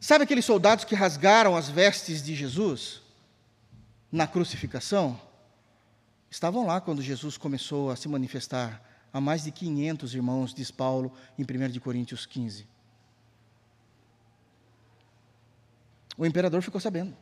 Sabe 0.01 0.25
aqueles 0.25 0.45
soldados 0.45 0.85
que 0.85 0.95
rasgaram 0.95 1.57
as 1.57 1.69
vestes 1.69 2.23
de 2.23 2.35
Jesus 2.35 3.03
na 4.11 4.27
crucificação? 4.27 5.21
Estavam 6.31 6.67
lá 6.67 6.81
quando 6.81 7.03
Jesus 7.03 7.37
começou 7.37 7.91
a 7.91 7.97
se 7.97 8.09
manifestar 8.09 8.83
a 9.13 9.21
mais 9.21 9.45
de 9.45 9.53
500 9.53 10.15
irmãos, 10.15 10.55
diz 10.55 10.71
Paulo 10.71 11.13
em 11.39 11.43
1 11.43 11.79
Coríntios 11.79 12.25
15. 12.25 12.67
O 16.17 16.25
imperador 16.25 16.63
ficou 16.63 16.81
sabendo. 16.81 17.15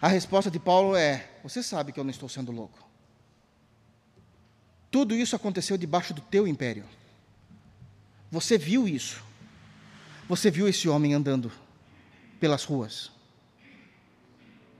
A 0.00 0.08
resposta 0.08 0.50
de 0.50 0.58
Paulo 0.58 0.96
é: 0.96 1.30
Você 1.44 1.62
sabe 1.62 1.92
que 1.92 2.00
eu 2.00 2.04
não 2.04 2.10
estou 2.10 2.28
sendo 2.28 2.50
louco. 2.50 2.78
Tudo 4.90 5.14
isso 5.14 5.36
aconteceu 5.36 5.78
debaixo 5.78 6.12
do 6.12 6.20
teu 6.20 6.46
império. 6.46 6.84
Você 8.32 8.56
viu 8.56 8.88
isso. 8.88 9.22
Você 10.26 10.50
viu 10.50 10.66
esse 10.66 10.88
homem 10.88 11.12
andando 11.12 11.52
pelas 12.40 12.64
ruas. 12.64 13.12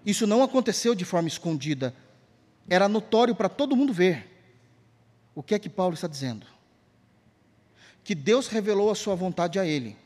Isso 0.07 0.27
não 0.27 0.43
aconteceu 0.43 0.95
de 0.95 1.05
forma 1.05 1.29
escondida. 1.29 1.95
Era 2.67 2.89
notório 2.89 3.35
para 3.35 3.51
todo 3.51 3.77
mundo 3.77 3.93
ver. 3.93 4.27
O 5.35 5.43
que 5.43 5.55
é 5.55 5.59
que 5.59 5.69
Paulo 5.69 5.93
está 5.93 6.09
dizendo? 6.09 6.47
Que 8.03 8.15
Deus 8.15 8.49
revelou 8.49 8.91
a 8.91 8.95
sua 8.95 9.15
vontade 9.15 9.59
a 9.59 9.67
ele. 9.67 9.99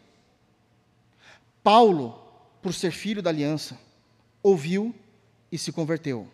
Paulo, 1.62 2.20
por 2.60 2.74
ser 2.74 2.90
filho 2.90 3.22
da 3.22 3.30
aliança, 3.30 3.78
ouviu 4.42 4.92
e 5.52 5.56
se 5.56 5.70
converteu. 5.70 6.28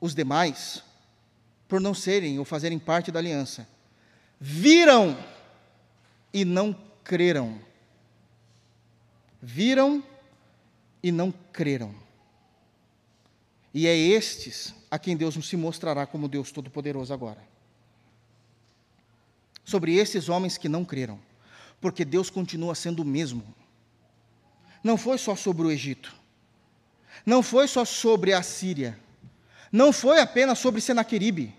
Os 0.00 0.14
demais, 0.14 0.82
por 1.68 1.78
não 1.78 1.92
serem 1.92 2.38
ou 2.38 2.44
fazerem 2.46 2.78
parte 2.78 3.12
da 3.12 3.18
aliança, 3.18 3.68
viram 4.40 5.16
e 6.32 6.44
não 6.44 6.76
creram. 7.04 7.60
Viram 9.40 10.02
e 11.02 11.12
não 11.12 11.32
creram. 11.52 11.94
E 13.74 13.86
é 13.86 13.96
estes 13.96 14.74
a 14.90 14.98
quem 14.98 15.16
Deus 15.16 15.34
se 15.46 15.56
mostrará 15.56 16.06
como 16.06 16.28
Deus 16.28 16.52
Todo-Poderoso 16.52 17.12
agora. 17.12 17.42
Sobre 19.64 19.94
esses 19.94 20.28
homens 20.28 20.58
que 20.58 20.68
não 20.68 20.84
creram, 20.84 21.18
porque 21.80 22.04
Deus 22.04 22.30
continua 22.30 22.74
sendo 22.74 23.02
o 23.02 23.04
mesmo. 23.04 23.42
Não 24.82 24.96
foi 24.96 25.16
só 25.18 25.34
sobre 25.36 25.66
o 25.66 25.70
Egito, 25.70 26.14
não 27.24 27.42
foi 27.42 27.68
só 27.68 27.84
sobre 27.84 28.32
a 28.32 28.42
Síria, 28.42 28.98
não 29.70 29.92
foi 29.92 30.20
apenas 30.20 30.58
sobre 30.58 30.80
Senaqueribe, 30.80 31.54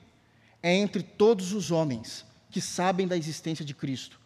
é 0.62 0.74
entre 0.74 1.02
todos 1.02 1.54
os 1.54 1.72
homens 1.72 2.26
que 2.52 2.62
sabem 2.62 3.08
da 3.08 3.18
existência 3.18 3.66
de 3.66 3.74
Cristo 3.74 4.23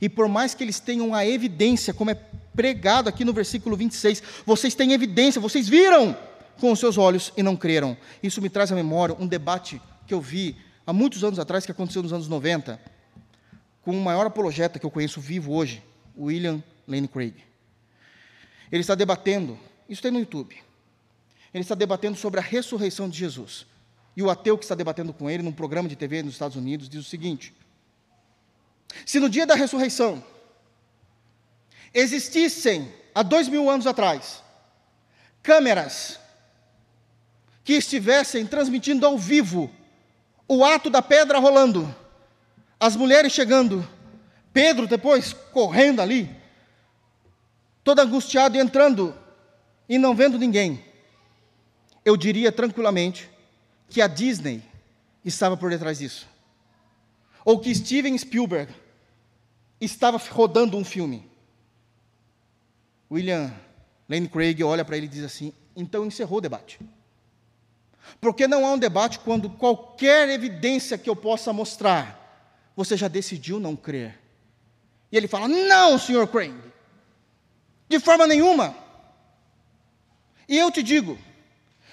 e 0.00 0.08
por 0.08 0.28
mais 0.28 0.54
que 0.54 0.64
eles 0.64 0.80
tenham 0.80 1.14
a 1.14 1.26
evidência, 1.26 1.94
como 1.94 2.10
é 2.10 2.14
pregado 2.54 3.08
aqui 3.08 3.24
no 3.24 3.32
versículo 3.32 3.76
26, 3.76 4.22
vocês 4.44 4.74
têm 4.74 4.92
evidência, 4.92 5.40
vocês 5.40 5.68
viram 5.68 6.16
com 6.60 6.70
os 6.70 6.78
seus 6.78 6.98
olhos 6.98 7.32
e 7.36 7.42
não 7.42 7.56
creram. 7.56 7.96
Isso 8.22 8.40
me 8.42 8.48
traz 8.48 8.70
à 8.70 8.74
memória 8.74 9.16
um 9.18 9.26
debate 9.26 9.80
que 10.06 10.14
eu 10.14 10.20
vi 10.20 10.56
há 10.86 10.92
muitos 10.92 11.24
anos 11.24 11.38
atrás, 11.38 11.64
que 11.64 11.72
aconteceu 11.72 12.02
nos 12.02 12.12
anos 12.12 12.28
90, 12.28 12.80
com 13.82 13.92
o 13.92 14.00
maior 14.00 14.26
apologeta 14.26 14.78
que 14.78 14.86
eu 14.86 14.90
conheço 14.90 15.20
vivo 15.20 15.52
hoje, 15.52 15.82
William 16.16 16.62
Lane 16.86 17.08
Craig. 17.08 17.34
Ele 18.70 18.80
está 18.80 18.94
debatendo, 18.94 19.58
isso 19.88 20.02
tem 20.02 20.10
no 20.10 20.18
YouTube, 20.18 20.56
ele 21.52 21.62
está 21.62 21.74
debatendo 21.74 22.16
sobre 22.16 22.40
a 22.40 22.42
ressurreição 22.42 23.08
de 23.08 23.18
Jesus. 23.18 23.66
E 24.16 24.22
o 24.22 24.30
ateu 24.30 24.58
que 24.58 24.64
está 24.64 24.74
debatendo 24.74 25.12
com 25.12 25.28
ele 25.28 25.42
num 25.42 25.52
programa 25.52 25.88
de 25.88 25.96
TV 25.96 26.22
nos 26.22 26.34
Estados 26.34 26.56
Unidos 26.56 26.88
diz 26.88 27.00
o 27.00 27.08
seguinte: 27.08 27.54
se 29.04 29.18
no 29.20 29.28
dia 29.28 29.46
da 29.46 29.54
ressurreição 29.54 30.22
existissem 31.94 32.92
há 33.14 33.22
dois 33.22 33.48
mil 33.48 33.68
anos 33.68 33.86
atrás, 33.86 34.42
câmeras 35.42 36.18
que 37.64 37.74
estivessem 37.74 38.46
transmitindo 38.46 39.06
ao 39.06 39.18
vivo 39.18 39.70
o 40.48 40.64
ato 40.64 40.90
da 40.90 41.00
pedra 41.00 41.38
rolando, 41.38 41.94
as 42.78 42.96
mulheres 42.96 43.32
chegando, 43.32 43.86
Pedro 44.52 44.86
depois 44.86 45.32
correndo 45.32 46.00
ali, 46.00 46.28
todo 47.84 48.00
angustiado 48.00 48.56
e 48.56 48.60
entrando 48.60 49.16
e 49.88 49.98
não 49.98 50.14
vendo 50.14 50.38
ninguém, 50.38 50.84
eu 52.04 52.16
diria 52.16 52.50
tranquilamente 52.50 53.30
que 53.88 54.02
a 54.02 54.06
Disney 54.06 54.62
estava 55.24 55.56
por 55.56 55.70
detrás 55.70 55.98
disso. 55.98 56.26
Ou 57.44 57.58
que 57.58 57.74
Steven 57.74 58.16
Spielberg 58.16 58.72
estava 59.84 60.18
rodando 60.18 60.76
um 60.76 60.84
filme. 60.84 61.30
William 63.10 63.52
Lane 64.08 64.28
Craig 64.28 64.62
olha 64.62 64.84
para 64.84 64.96
ele 64.96 65.06
e 65.06 65.08
diz 65.08 65.24
assim: 65.24 65.52
então 65.76 66.06
encerrou 66.06 66.38
o 66.38 66.40
debate. 66.40 66.78
Porque 68.20 68.46
não 68.46 68.66
há 68.66 68.72
um 68.72 68.78
debate 68.78 69.18
quando 69.18 69.48
qualquer 69.48 70.28
evidência 70.28 70.98
que 70.98 71.08
eu 71.08 71.16
possa 71.16 71.52
mostrar, 71.52 72.18
você 72.76 72.96
já 72.96 73.08
decidiu 73.08 73.58
não 73.60 73.76
crer. 73.76 74.18
E 75.10 75.16
ele 75.16 75.28
fala: 75.28 75.48
Não, 75.48 75.98
senhor 75.98 76.26
Craig, 76.28 76.54
de 77.88 77.98
forma 78.00 78.26
nenhuma. 78.26 78.74
E 80.48 80.58
eu 80.58 80.70
te 80.70 80.82
digo: 80.82 81.18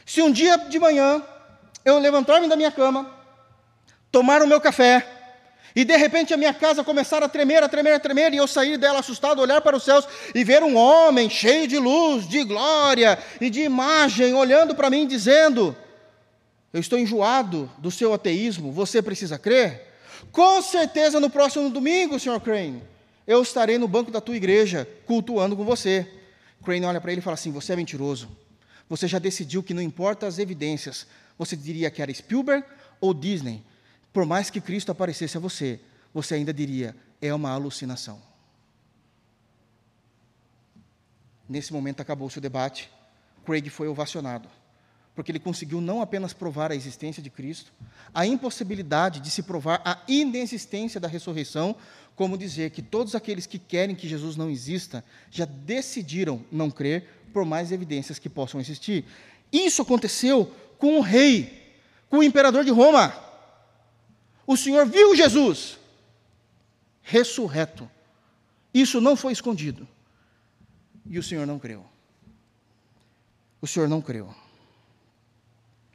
se 0.06 0.22
um 0.22 0.32
dia 0.32 0.58
de 0.58 0.80
manhã 0.80 1.24
eu 1.86 2.00
levantar-me 2.00 2.48
da 2.48 2.56
minha 2.56 2.72
cama, 2.72 3.14
tomar 4.12 4.42
o 4.42 4.48
meu 4.48 4.60
café, 4.60 5.19
e 5.76 5.86
de 5.86 5.96
repente 5.96 6.34
a 6.34 6.38
minha 6.38 6.54
casa 6.54 6.84
começar 6.84 7.24
a 7.24 7.30
tremer, 7.30 7.64
a 7.64 7.70
tremer, 7.70 7.94
a 7.94 8.00
tremer, 8.00 8.34
e 8.34 8.38
eu 8.38 8.48
sair 8.48 8.78
dela 8.78 9.00
assustado, 9.00 9.42
olhar 9.42 9.62
para 9.62 9.78
os 9.78 9.84
céus 9.84 10.08
e 10.34 10.44
ver 10.44 10.64
um 10.64 10.76
homem 10.76 11.30
cheio 11.30 11.68
de 11.68 11.78
luz, 11.78 12.28
de 12.28 12.44
glória 12.44 13.18
e 13.40 13.50
de 13.50 13.62
imagem, 13.62 14.34
olhando 14.34 14.76
para 14.76 14.90
mim, 14.90 15.06
dizendo: 15.06 15.76
Eu 16.74 16.80
estou 16.80 16.98
enjoado 16.98 17.72
do 17.78 17.92
seu 17.92 18.14
ateísmo, 18.14 18.72
você 18.72 19.02
precisa 19.02 19.38
crer? 19.38 19.88
Com 20.32 20.62
certeza 20.62 21.20
no 21.20 21.30
próximo 21.30 21.70
domingo, 21.70 22.20
Sr. 22.20 22.40
Crane, 22.40 22.84
eu 23.26 23.42
estarei 23.42 23.78
no 23.78 23.88
banco 23.88 24.12
da 24.12 24.20
tua 24.20 24.36
igreja, 24.36 24.88
cultuando 25.06 25.56
com 25.56 25.64
você. 25.64 26.08
Crane 26.64 26.86
olha 26.86 27.00
para 27.00 27.12
ele 27.12 27.20
e 27.20 27.24
fala 27.24 27.36
assim: 27.36 27.52
Você 27.52 27.74
é 27.74 27.76
mentiroso. 27.76 28.30
Você 28.90 29.08
já 29.08 29.20
decidiu 29.20 29.62
que 29.62 29.74
não 29.74 29.82
importa 29.82 30.26
as 30.26 30.40
evidências. 30.40 31.06
Você 31.38 31.56
diria 31.56 31.92
que 31.92 32.02
era 32.02 32.14
Spielberg 32.14 32.66
ou 33.00 33.14
Disney. 33.14 33.64
Por 34.12 34.26
mais 34.26 34.50
que 34.50 34.60
Cristo 34.60 34.92
aparecesse 34.92 35.38
a 35.38 35.40
você, 35.40 35.80
você 36.14 36.36
ainda 36.36 36.54
diria: 36.54 36.96
é 37.22 37.34
uma 37.34 37.52
alucinação. 37.52 38.22
Nesse 41.48 41.74
momento 41.74 42.02
acabou-se 42.02 42.38
o 42.38 42.42
debate. 42.42 42.90
Craig 43.46 43.70
foi 43.70 43.88
ovacionado, 43.88 44.48
porque 45.16 45.32
ele 45.32 45.40
conseguiu 45.40 45.82
não 45.82 46.02
apenas 46.02 46.34
provar 46.34 46.72
a 46.72 46.76
existência 46.76 47.24
de 47.24 47.30
Cristo, 47.30 47.72
a 48.14 48.26
impossibilidade 48.26 49.20
de 49.20 49.32
se 49.32 49.42
provar 49.42 49.82
a 49.84 50.00
inexistência 50.08 51.00
da 51.00 51.08
ressurreição, 51.08 51.76
como 52.16 52.38
dizer 52.38 52.70
que 52.70 52.82
todos 52.82 53.16
aqueles 53.16 53.48
que 53.48 53.58
querem 53.58 53.96
que 53.96 54.08
Jesus 54.08 54.36
não 54.36 54.50
exista 54.50 55.04
já 55.32 55.46
decidiram 55.46 56.44
não 56.52 56.70
crer, 56.70 57.08
por 57.34 57.46
mais 57.46 57.72
evidências 57.72 58.20
que 58.20 58.30
possam 58.30 58.60
existir. 58.60 59.06
Isso 59.52 59.82
aconteceu 59.82 60.54
com 60.78 60.98
o 60.98 61.02
rei, 61.02 61.78
com 62.10 62.18
o 62.18 62.24
imperador 62.24 62.64
de 62.64 62.72
Roma 62.72 63.29
o 64.50 64.58
Senhor 64.58 64.88
viu 64.88 65.16
Jesus 65.16 65.78
ressurreto. 67.04 67.88
Isso 68.74 69.00
não 69.00 69.16
foi 69.16 69.32
escondido. 69.32 69.88
E 71.06 71.20
o 71.20 71.24
Senhor 71.24 71.46
não 71.46 71.60
creu. 71.60 71.86
O 73.62 73.68
Senhor 73.68 73.88
não 73.88 74.02
creu. 74.02 74.34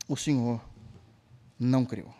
O 0.06 0.16
Senhor 0.16 0.60
não 1.58 1.84
creu. 1.84 2.14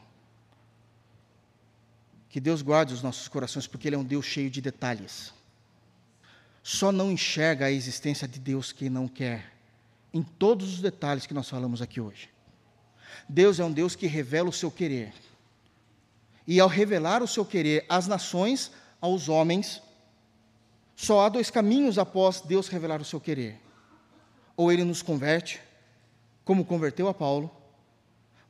Que 2.29 2.41
Deus 2.41 2.63
guarde 2.63 2.93
os 2.93 3.01
nossos 3.01 3.29
corações, 3.29 3.69
porque 3.69 3.87
Ele 3.87 3.95
é 3.95 3.99
um 3.99 4.05
Deus 4.05 4.27
cheio 4.27 4.51
de 4.51 4.61
detalhes. 4.61 5.33
Só 6.65 6.91
não 6.91 7.13
enxerga 7.13 7.67
a 7.67 7.71
existência 7.71 8.27
de 8.27 8.41
Deus 8.41 8.73
quem 8.73 8.91
não 8.91 9.07
quer, 9.07 9.53
em 10.13 10.21
todos 10.21 10.75
os 10.75 10.81
detalhes 10.81 11.27
que 11.27 11.35
nós 11.35 11.49
falamos 11.49 11.81
aqui 11.81 12.01
hoje. 12.01 12.29
Deus 13.29 13.61
é 13.61 13.65
um 13.65 13.71
Deus 13.71 13.95
que 13.95 14.09
revela 14.09 14.49
o 14.49 14.53
seu 14.53 14.69
querer 14.69 15.15
e 16.47 16.61
ao 16.61 16.69
revelar 16.69 17.23
o 17.23 17.29
seu 17.29 17.45
querer 17.45 17.85
às 17.89 18.07
nações, 18.07 18.71
aos 19.01 19.29
homens, 19.29 19.83
só 20.97 21.23
há 21.23 21.29
dois 21.29 21.51
caminhos 21.51 21.99
após 21.99 22.41
Deus 22.41 22.69
revelar 22.69 23.01
o 23.01 23.05
seu 23.05 23.21
querer. 23.21 23.61
Ou 24.57 24.71
ele 24.71 24.85
nos 24.85 25.03
converte, 25.03 25.61
como 26.45 26.65
converteu 26.65 27.09
a 27.09 27.15
Paulo, 27.15 27.51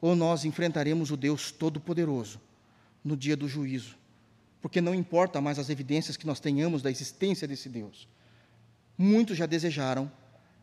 ou 0.00 0.14
nós 0.14 0.44
enfrentaremos 0.44 1.10
o 1.10 1.16
Deus 1.16 1.50
Todo-Poderoso 1.50 2.40
no 3.02 3.16
dia 3.16 3.36
do 3.36 3.48
juízo, 3.48 3.96
porque 4.60 4.80
não 4.80 4.94
importa 4.94 5.40
mais 5.40 5.58
as 5.58 5.70
evidências 5.70 6.16
que 6.16 6.26
nós 6.26 6.40
tenhamos 6.40 6.82
da 6.82 6.90
existência 6.90 7.48
desse 7.48 7.68
Deus. 7.68 8.08
Muitos 8.96 9.36
já 9.36 9.46
desejaram 9.46 10.10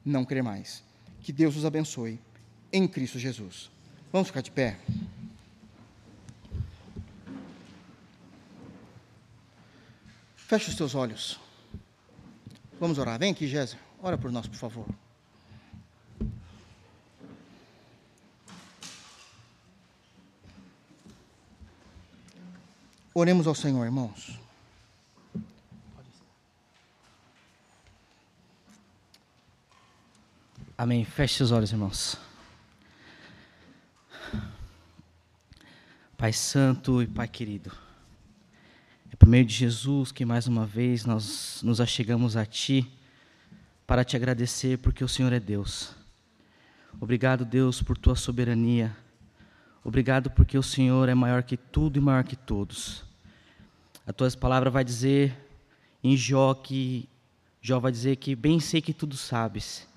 não 0.06 0.26
crer 0.26 0.44
mais. 0.44 0.84
Que 1.22 1.32
Deus 1.32 1.56
os 1.56 1.66
abençoe 1.66 2.20
em 2.72 2.88
Cristo 2.88 3.20
Jesus. 3.20 3.70
Vamos 4.12 4.28
ficar 4.28 4.42
de 4.42 4.52
pé. 4.52 4.80
Feche 10.52 10.70
os 10.70 10.76
teus 10.76 10.96
olhos. 10.96 11.40
Vamos 12.78 12.98
orar. 12.98 13.18
Vem 13.18 13.32
aqui, 13.32 13.48
Géser. 13.48 13.80
Ora 14.04 14.18
por 14.18 14.30
nós, 14.34 14.48
por 14.48 14.58
favor. 14.58 14.86
Oremos 23.14 23.48
ao 23.48 23.56
Senhor, 23.56 23.86
irmãos. 23.86 24.38
Amém. 30.78 31.06
Feche 31.06 31.36
seus 31.36 31.52
olhos, 31.54 31.72
irmãos. 31.72 32.18
Pai 36.18 36.34
Santo 36.34 37.02
e 37.02 37.08
Pai 37.08 37.30
querido 37.30 37.72
por 39.22 39.28
meio 39.28 39.46
de 39.46 39.54
Jesus 39.54 40.12
que 40.12 40.26
mais 40.26 40.48
uma 40.48 40.66
vez 40.66 41.06
nós 41.06 41.62
nos 41.62 41.80
achegamos 41.80 42.36
a 42.36 42.44
Ti 42.44 42.92
para 43.86 44.04
te 44.04 44.16
agradecer 44.16 44.80
porque 44.80 45.04
o 45.04 45.08
Senhor 45.08 45.32
é 45.32 45.40
Deus. 45.40 45.94
Obrigado, 47.00 47.46
Deus, 47.46 47.84
por 47.84 47.96
Tua 47.96 48.16
soberania. 48.16 48.98
Obrigado 49.84 50.32
porque 50.32 50.58
o 50.58 50.64
Senhor 50.64 51.08
é 51.08 51.14
maior 51.14 51.44
que 51.44 51.56
tudo 51.56 52.00
e 52.00 52.02
maior 52.02 52.24
que 52.24 52.36
todos. 52.36 53.04
A 54.08 54.12
Tua 54.12 54.28
palavra 54.32 54.72
vai 54.72 54.84
dizer 54.84 55.38
em 56.04 56.18
Jó 56.18 56.56
que 56.56 57.08
Jó 57.62 57.80
vai 57.80 57.92
dizer 57.92 58.16
que 58.16 58.36
bem 58.36 58.60
sei 58.60 58.82
que 58.82 58.92
tudo 58.92 59.16
sabes 59.16 59.88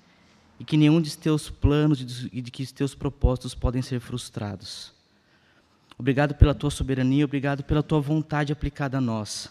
e 0.59 0.63
que 0.63 0.77
nenhum 0.77 1.01
de 1.01 1.17
teus 1.17 1.49
planos 1.49 2.27
e 2.31 2.41
de 2.41 2.51
que 2.51 2.61
os 2.61 2.71
teus 2.71 2.93
propósitos 2.93 3.55
podem 3.55 3.81
ser 3.81 3.99
frustrados. 3.99 4.94
Obrigado 5.97 6.35
pela 6.35 6.53
tua 6.53 6.69
soberania, 6.69 7.23
obrigado 7.23 7.63
pela 7.63 7.81
tua 7.81 8.01
vontade 8.01 8.51
aplicada 8.51 8.97
a 8.97 9.01
nós. 9.01 9.49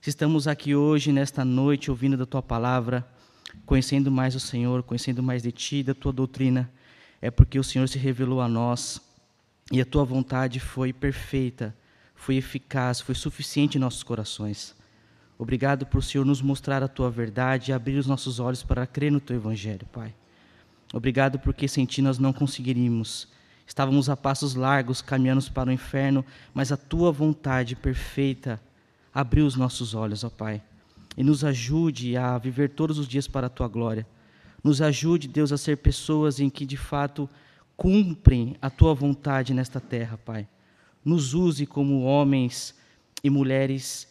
Se 0.00 0.10
estamos 0.10 0.48
aqui 0.48 0.74
hoje, 0.74 1.12
nesta 1.12 1.44
noite, 1.44 1.90
ouvindo 1.90 2.16
da 2.16 2.26
tua 2.26 2.42
palavra, 2.42 3.06
conhecendo 3.64 4.10
mais 4.10 4.34
o 4.34 4.40
Senhor, 4.40 4.82
conhecendo 4.82 5.22
mais 5.22 5.42
de 5.42 5.52
ti, 5.52 5.82
da 5.82 5.94
tua 5.94 6.12
doutrina, 6.12 6.70
é 7.22 7.30
porque 7.30 7.58
o 7.58 7.64
Senhor 7.64 7.88
se 7.88 7.98
revelou 7.98 8.40
a 8.40 8.48
nós 8.48 9.00
e 9.70 9.80
a 9.80 9.84
tua 9.84 10.04
vontade 10.04 10.58
foi 10.58 10.92
perfeita, 10.92 11.76
foi 12.14 12.36
eficaz, 12.36 13.00
foi 13.00 13.14
suficiente 13.14 13.78
em 13.78 13.80
nossos 13.80 14.02
corações. 14.02 14.74
Obrigado 15.38 15.86
por 15.86 15.98
o 15.98 16.02
Senhor 16.02 16.24
nos 16.24 16.42
mostrar 16.42 16.82
a 16.82 16.88
tua 16.88 17.10
verdade 17.10 17.70
e 17.70 17.74
abrir 17.74 17.96
os 17.96 18.06
nossos 18.06 18.40
olhos 18.40 18.62
para 18.62 18.86
crer 18.86 19.12
no 19.12 19.20
teu 19.20 19.36
evangelho, 19.36 19.86
Pai. 19.92 20.14
Obrigado 20.92 21.38
porque 21.38 21.68
sem 21.68 21.86
ti 21.86 22.02
nós 22.02 22.18
não 22.18 22.32
conseguiríamos 22.32 23.28
Estávamos 23.70 24.10
a 24.10 24.16
passos 24.16 24.56
largos, 24.56 25.00
caminhando 25.00 25.48
para 25.52 25.70
o 25.70 25.72
inferno, 25.72 26.24
mas 26.52 26.72
a 26.72 26.76
tua 26.76 27.12
vontade 27.12 27.76
perfeita 27.76 28.60
abriu 29.14 29.46
os 29.46 29.54
nossos 29.54 29.94
olhos, 29.94 30.24
ó 30.24 30.28
Pai. 30.28 30.60
E 31.16 31.22
nos 31.22 31.44
ajude 31.44 32.16
a 32.16 32.36
viver 32.36 32.70
todos 32.70 32.98
os 32.98 33.06
dias 33.06 33.28
para 33.28 33.46
a 33.46 33.48
tua 33.48 33.68
glória. 33.68 34.04
Nos 34.64 34.82
ajude, 34.82 35.28
Deus, 35.28 35.52
a 35.52 35.56
ser 35.56 35.76
pessoas 35.76 36.40
em 36.40 36.50
que 36.50 36.66
de 36.66 36.76
fato 36.76 37.30
cumprem 37.76 38.56
a 38.60 38.68
tua 38.68 38.92
vontade 38.92 39.54
nesta 39.54 39.78
terra, 39.78 40.18
Pai. 40.18 40.48
Nos 41.04 41.32
use 41.32 41.64
como 41.64 42.02
homens 42.02 42.74
e 43.22 43.30
mulheres 43.30 44.08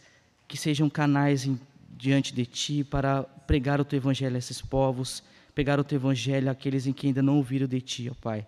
que 0.47 0.55
sejam 0.55 0.89
canais 0.89 1.45
em, 1.45 1.59
diante 1.97 2.33
de 2.33 2.45
ti 2.45 2.85
para 2.85 3.23
pregar 3.45 3.81
o 3.81 3.83
teu 3.83 3.97
evangelho 3.97 4.37
a 4.37 4.39
esses 4.39 4.61
povos, 4.61 5.21
pregar 5.53 5.81
o 5.81 5.83
teu 5.83 5.97
evangelho 5.97 6.49
àqueles 6.49 6.87
em 6.87 6.93
que 6.93 7.07
ainda 7.07 7.21
não 7.21 7.35
ouviram 7.35 7.67
de 7.67 7.81
ti, 7.81 8.09
ó 8.09 8.13
Pai. 8.21 8.47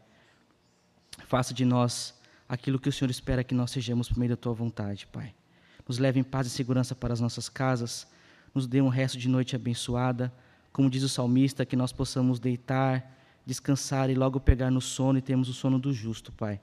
Faça 1.25 1.53
de 1.53 1.65
nós 1.65 2.13
aquilo 2.47 2.79
que 2.79 2.89
o 2.89 2.91
Senhor 2.91 3.09
espera 3.09 3.43
que 3.43 3.55
nós 3.55 3.71
sejamos 3.71 4.09
por 4.09 4.17
meio 4.17 4.29
da 4.29 4.35
tua 4.35 4.53
vontade, 4.53 5.07
Pai. 5.07 5.33
Nos 5.87 5.97
leve 5.97 6.19
em 6.19 6.23
paz 6.23 6.47
e 6.47 6.49
segurança 6.49 6.93
para 6.95 7.13
as 7.13 7.19
nossas 7.19 7.49
casas, 7.49 8.07
nos 8.53 8.67
dê 8.67 8.81
um 8.81 8.89
resto 8.89 9.17
de 9.17 9.29
noite 9.29 9.55
abençoada, 9.55 10.33
como 10.71 10.89
diz 10.89 11.03
o 11.03 11.09
salmista, 11.09 11.65
que 11.65 11.75
nós 11.75 11.91
possamos 11.91 12.39
deitar, 12.39 13.17
descansar 13.45 14.09
e 14.09 14.15
logo 14.15 14.39
pegar 14.39 14.69
no 14.69 14.81
sono 14.81 15.17
e 15.17 15.21
termos 15.21 15.49
o 15.49 15.53
sono 15.53 15.79
do 15.79 15.93
justo, 15.93 16.31
Pai. 16.31 16.59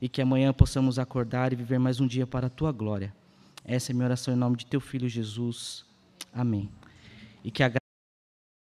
E 0.00 0.08
que 0.08 0.22
amanhã 0.22 0.52
possamos 0.52 0.98
acordar 0.98 1.52
e 1.52 1.56
viver 1.56 1.78
mais 1.78 2.00
um 2.00 2.06
dia 2.06 2.26
para 2.26 2.46
a 2.46 2.50
tua 2.50 2.72
glória. 2.72 3.14
Essa 3.64 3.90
é 3.90 3.92
a 3.92 3.94
minha 3.94 4.06
oração 4.06 4.34
em 4.34 4.36
nome 4.36 4.56
de 4.56 4.66
teu 4.66 4.80
filho 4.80 5.08
Jesus. 5.08 5.84
Amém. 6.32 6.68
E 7.42 7.50
que 7.50 7.62
a 7.62 7.83